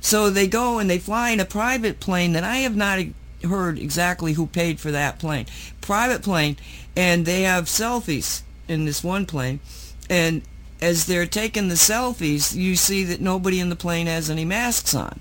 So 0.01 0.29
they 0.29 0.47
go 0.47 0.79
and 0.79 0.89
they 0.89 0.97
fly 0.97 1.29
in 1.29 1.39
a 1.39 1.45
private 1.45 1.99
plane 1.99 2.33
that 2.33 2.43
I 2.43 2.57
have 2.57 2.75
not 2.75 2.99
heard 3.43 3.79
exactly 3.79 4.33
who 4.33 4.47
paid 4.47 4.79
for 4.79 4.91
that 4.91 5.19
plane. 5.19 5.45
Private 5.79 6.21
plane, 6.21 6.57
and 6.95 7.25
they 7.25 7.43
have 7.43 7.65
selfies 7.65 8.41
in 8.71 8.85
this 8.85 9.03
one 9.03 9.25
plane. 9.25 9.59
And 10.09 10.41
as 10.81 11.05
they're 11.05 11.27
taking 11.27 11.67
the 11.67 11.75
selfies, 11.75 12.55
you 12.55 12.75
see 12.75 13.03
that 13.03 13.21
nobody 13.21 13.59
in 13.59 13.69
the 13.69 13.75
plane 13.75 14.07
has 14.07 14.29
any 14.29 14.45
masks 14.45 14.95
on. 14.95 15.19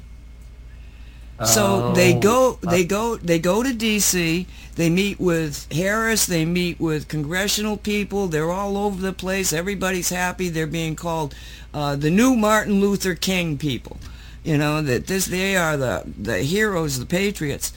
So 1.45 1.93
they 1.95 2.15
Oh, 2.17 2.21
go, 2.21 2.59
they 2.61 2.85
go, 2.85 3.17
they 3.17 3.39
go 3.39 3.63
to 3.63 3.73
D.C. 3.73 4.47
They 4.75 4.91
meet 4.91 5.19
with 5.19 5.73
Harris. 5.73 6.27
They 6.27 6.45
meet 6.45 6.79
with 6.79 7.09
congressional 7.09 7.79
people. 7.79 8.27
They're 8.27 8.51
all 8.51 8.77
over 8.77 9.01
the 9.01 9.15
place. 9.15 9.51
Everybody's 9.51 10.11
happy. 10.11 10.51
They're 10.51 10.67
being 10.67 10.97
called 10.97 11.35
uh, 11.73 11.97
the 11.97 12.11
new 12.11 12.37
Martin 12.37 12.81
Luther 12.81 13.15
King 13.15 13.57
people. 13.57 13.97
You 14.45 14.59
know 14.59 14.83
that 14.83 15.07
this 15.07 15.27
they 15.27 15.57
are 15.57 15.79
the 15.79 16.05
the 16.19 16.39
heroes, 16.43 16.99
the 16.99 17.07
patriots. 17.07 17.73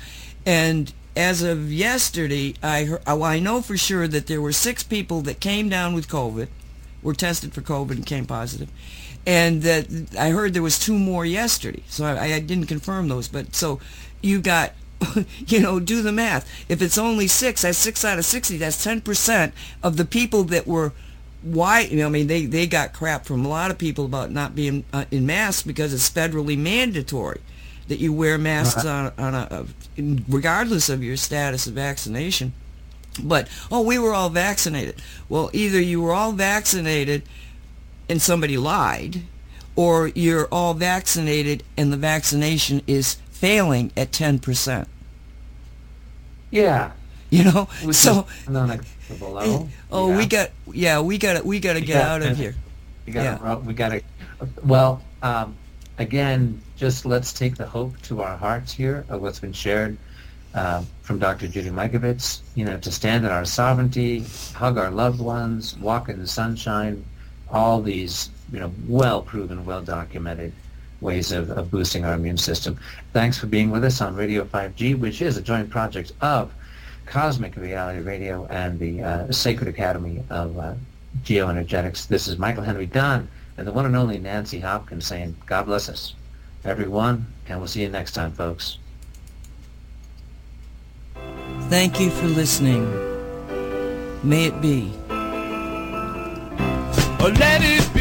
And 0.45 0.94
as 1.15 1.41
of 1.44 1.72
yesterday, 1.72 2.56
I 2.64 2.85
heard, 2.85 3.02
oh, 3.06 3.23
I 3.23 3.40
know 3.40 3.61
for 3.61 3.77
sure 3.77 4.07
that 4.07 4.27
there 4.27 4.41
were 4.41 4.52
six 4.52 4.84
people 4.84 5.22
that 5.22 5.40
came 5.40 5.69
down 5.69 5.94
with 5.94 6.07
COVID, 6.07 6.48
were 7.02 7.14
tested 7.14 7.53
for 7.53 7.61
COVID 7.61 7.91
and 7.91 8.06
came 8.06 8.26
positive 8.26 8.69
and 9.26 9.61
that 9.61 9.88
I 10.18 10.30
heard 10.30 10.53
there 10.53 10.61
was 10.61 10.80
two 10.80 10.98
more 10.98 11.26
yesterday. 11.26 11.84
So 11.88 12.06
I, 12.06 12.34
I 12.34 12.40
didn't 12.40 12.68
confirm 12.68 13.07
those, 13.07 13.27
but 13.27 13.56
so 13.56 13.80
you 14.22 14.41
got, 14.41 14.73
you 15.48 15.60
know, 15.60 15.80
do 15.80 16.02
the 16.02 16.11
math. 16.11 16.49
If 16.69 16.81
it's 16.81 16.98
only 16.98 17.27
six, 17.27 17.61
that's 17.61 17.77
six 17.77 18.03
out 18.03 18.18
of 18.18 18.26
sixty. 18.26 18.57
That's 18.57 18.84
ten 18.84 19.02
percent 19.02 19.53
of 19.81 19.98
the 19.98 20.06
people 20.06 20.44
that 20.45 20.68
were 20.68 20.91
white. 21.41 21.91
You 21.91 21.99
know, 21.99 22.07
I 22.07 22.10
mean, 22.10 22.27
they 22.27 22.45
they 22.45 22.68
got 22.68 22.94
crap 22.94 23.26
from 23.26 23.45
a 23.45 23.49
lot 23.49 23.72
of 23.72 23.77
people 23.77 24.06
about 24.06 24.31
not 24.31 24.56
being 24.56 24.84
uh, 24.91 25.06
in 25.11 25.26
masks 25.26 25.64
because 25.64 25.94
it's 25.94 26.10
federally 26.10 26.57
mandatory 26.57 27.41
that 27.88 27.99
you 27.99 28.14
wear 28.14 28.38
masks 28.38 28.85
on 28.85 29.11
on 29.18 29.34
a, 29.35 29.65
regardless 30.30 30.89
of 30.89 31.03
your 31.03 31.18
status 31.18 31.68
of 31.68 31.73
vaccination. 31.73 32.53
But 33.22 33.47
oh, 33.72 33.81
we 33.81 33.99
were 33.99 34.14
all 34.14 34.30
vaccinated. 34.30 34.95
Well, 35.30 35.49
either 35.53 35.80
you 35.80 36.01
were 36.01 36.14
all 36.14 36.31
vaccinated 36.31 37.23
and 38.10 38.22
somebody 38.22 38.57
lied, 38.57 39.22
or 39.76 40.07
you're 40.15 40.47
all 40.51 40.73
vaccinated 40.73 41.64
and 41.77 41.93
the 41.93 41.97
vaccination 41.97 42.81
is 42.88 43.15
failing 43.31 43.91
at 43.97 44.11
10%. 44.11 44.88
yeah, 46.51 46.91
You 47.30 47.43
know, 47.45 47.68
Which 47.84 47.95
so 47.95 48.27
is 48.41 48.47
an 48.47 48.55
unacceptable 48.57 49.31
level. 49.31 49.69
oh, 49.91 50.10
Yeah. 50.11 50.18
we 50.18 50.26
got 50.26 50.49
yeah, 50.72 50.99
we 51.01 51.18
got 51.18 51.45
we 51.45 51.60
got 51.60 51.73
to 51.73 51.81
get 51.81 51.89
Yeah. 51.97 52.14
out 52.14 52.22
of 52.22 52.38
here. 52.38 52.55
We 53.05 53.11
gotta, 53.11 53.57
we 53.57 53.73
gotta, 53.73 54.01
well, 54.64 55.01
um, 55.22 55.55
again, 55.98 56.61
just 56.76 57.06
let's 57.06 57.34
take 57.34 57.56
the 57.56 57.65
hope 57.65 57.99
to 58.03 58.22
our 58.22 58.38
hearts 58.38 58.72
here 58.74 59.06
of 59.10 59.22
what's 59.22 59.40
been 59.40 59.53
shared 59.53 59.98
uh, 60.53 60.84
from 61.02 61.20
Dr. 61.20 61.48
Judy 61.48 61.70
Mikovits, 61.70 62.41
you 62.56 62.65
know, 62.65 62.78
to 62.78 62.91
stand 62.91 63.26
in 63.26 63.32
our 63.32 63.45
sovereignty, 63.45 64.26
hug 64.53 64.78
our 64.78 64.91
loved 64.91 65.20
ones, 65.20 65.78
walk 65.78 66.10
in 66.10 66.20
the 66.20 66.28
sunshine, 66.28 67.03
all 67.49 67.82
these, 67.82 68.30
you 68.52 68.60
know, 68.60 68.72
well-proven, 68.88 69.65
well-documented 69.65 70.53
ways 71.02 71.32
of, 71.32 71.49
of 71.52 71.70
boosting 71.70 72.06
our 72.06 72.14
immune 72.14 72.38
system. 72.38 72.80
Thanks 73.11 73.38
for 73.38 73.48
being 73.48 73.72
with 73.72 73.84
us 73.84 73.99
on 73.99 74.15
Radio 74.15 74.45
5G, 74.45 74.98
which 74.98 75.22
is 75.22 75.38
a 75.38 75.41
joint 75.41 75.70
project 75.70 76.14
of 76.22 76.52
Cosmic 77.06 77.56
Reality 77.56 77.99
Radio 77.99 78.45
and 78.45 78.80
the 78.80 79.03
uh, 79.03 79.32
Sacred 79.32 79.68
Academy 79.68 80.24
of 80.30 80.57
uh, 80.57 80.74
Geoenergetics. 81.24 82.07
This 82.07 82.28
is 82.28 82.38
Michael 82.38 82.64
Henry 82.64 82.86
Dunn 82.86 83.28
and 83.58 83.68
the 83.68 83.72
one 83.72 83.86
and 83.86 83.96
only 83.96 84.18
Nancy 84.18 84.60
Hopkins 84.60 85.06
saying, 85.06 85.36
God 85.46 85.66
bless 85.66 85.90
us, 85.90 86.16
everyone, 86.64 87.28
and 87.48 87.60
we'll 87.60 87.68
see 87.68 87.82
you 87.82 87.90
next 87.90 88.14
time, 88.14 88.32
folks. 88.32 88.78
Thank 91.70 92.00
you 92.00 92.10
for 92.10 92.28
listening. 92.28 92.86
May 94.24 94.46
it 94.46 94.62
be. 94.62 94.92
Oh, 97.20 97.34
let 97.40 97.62
it 97.64 97.93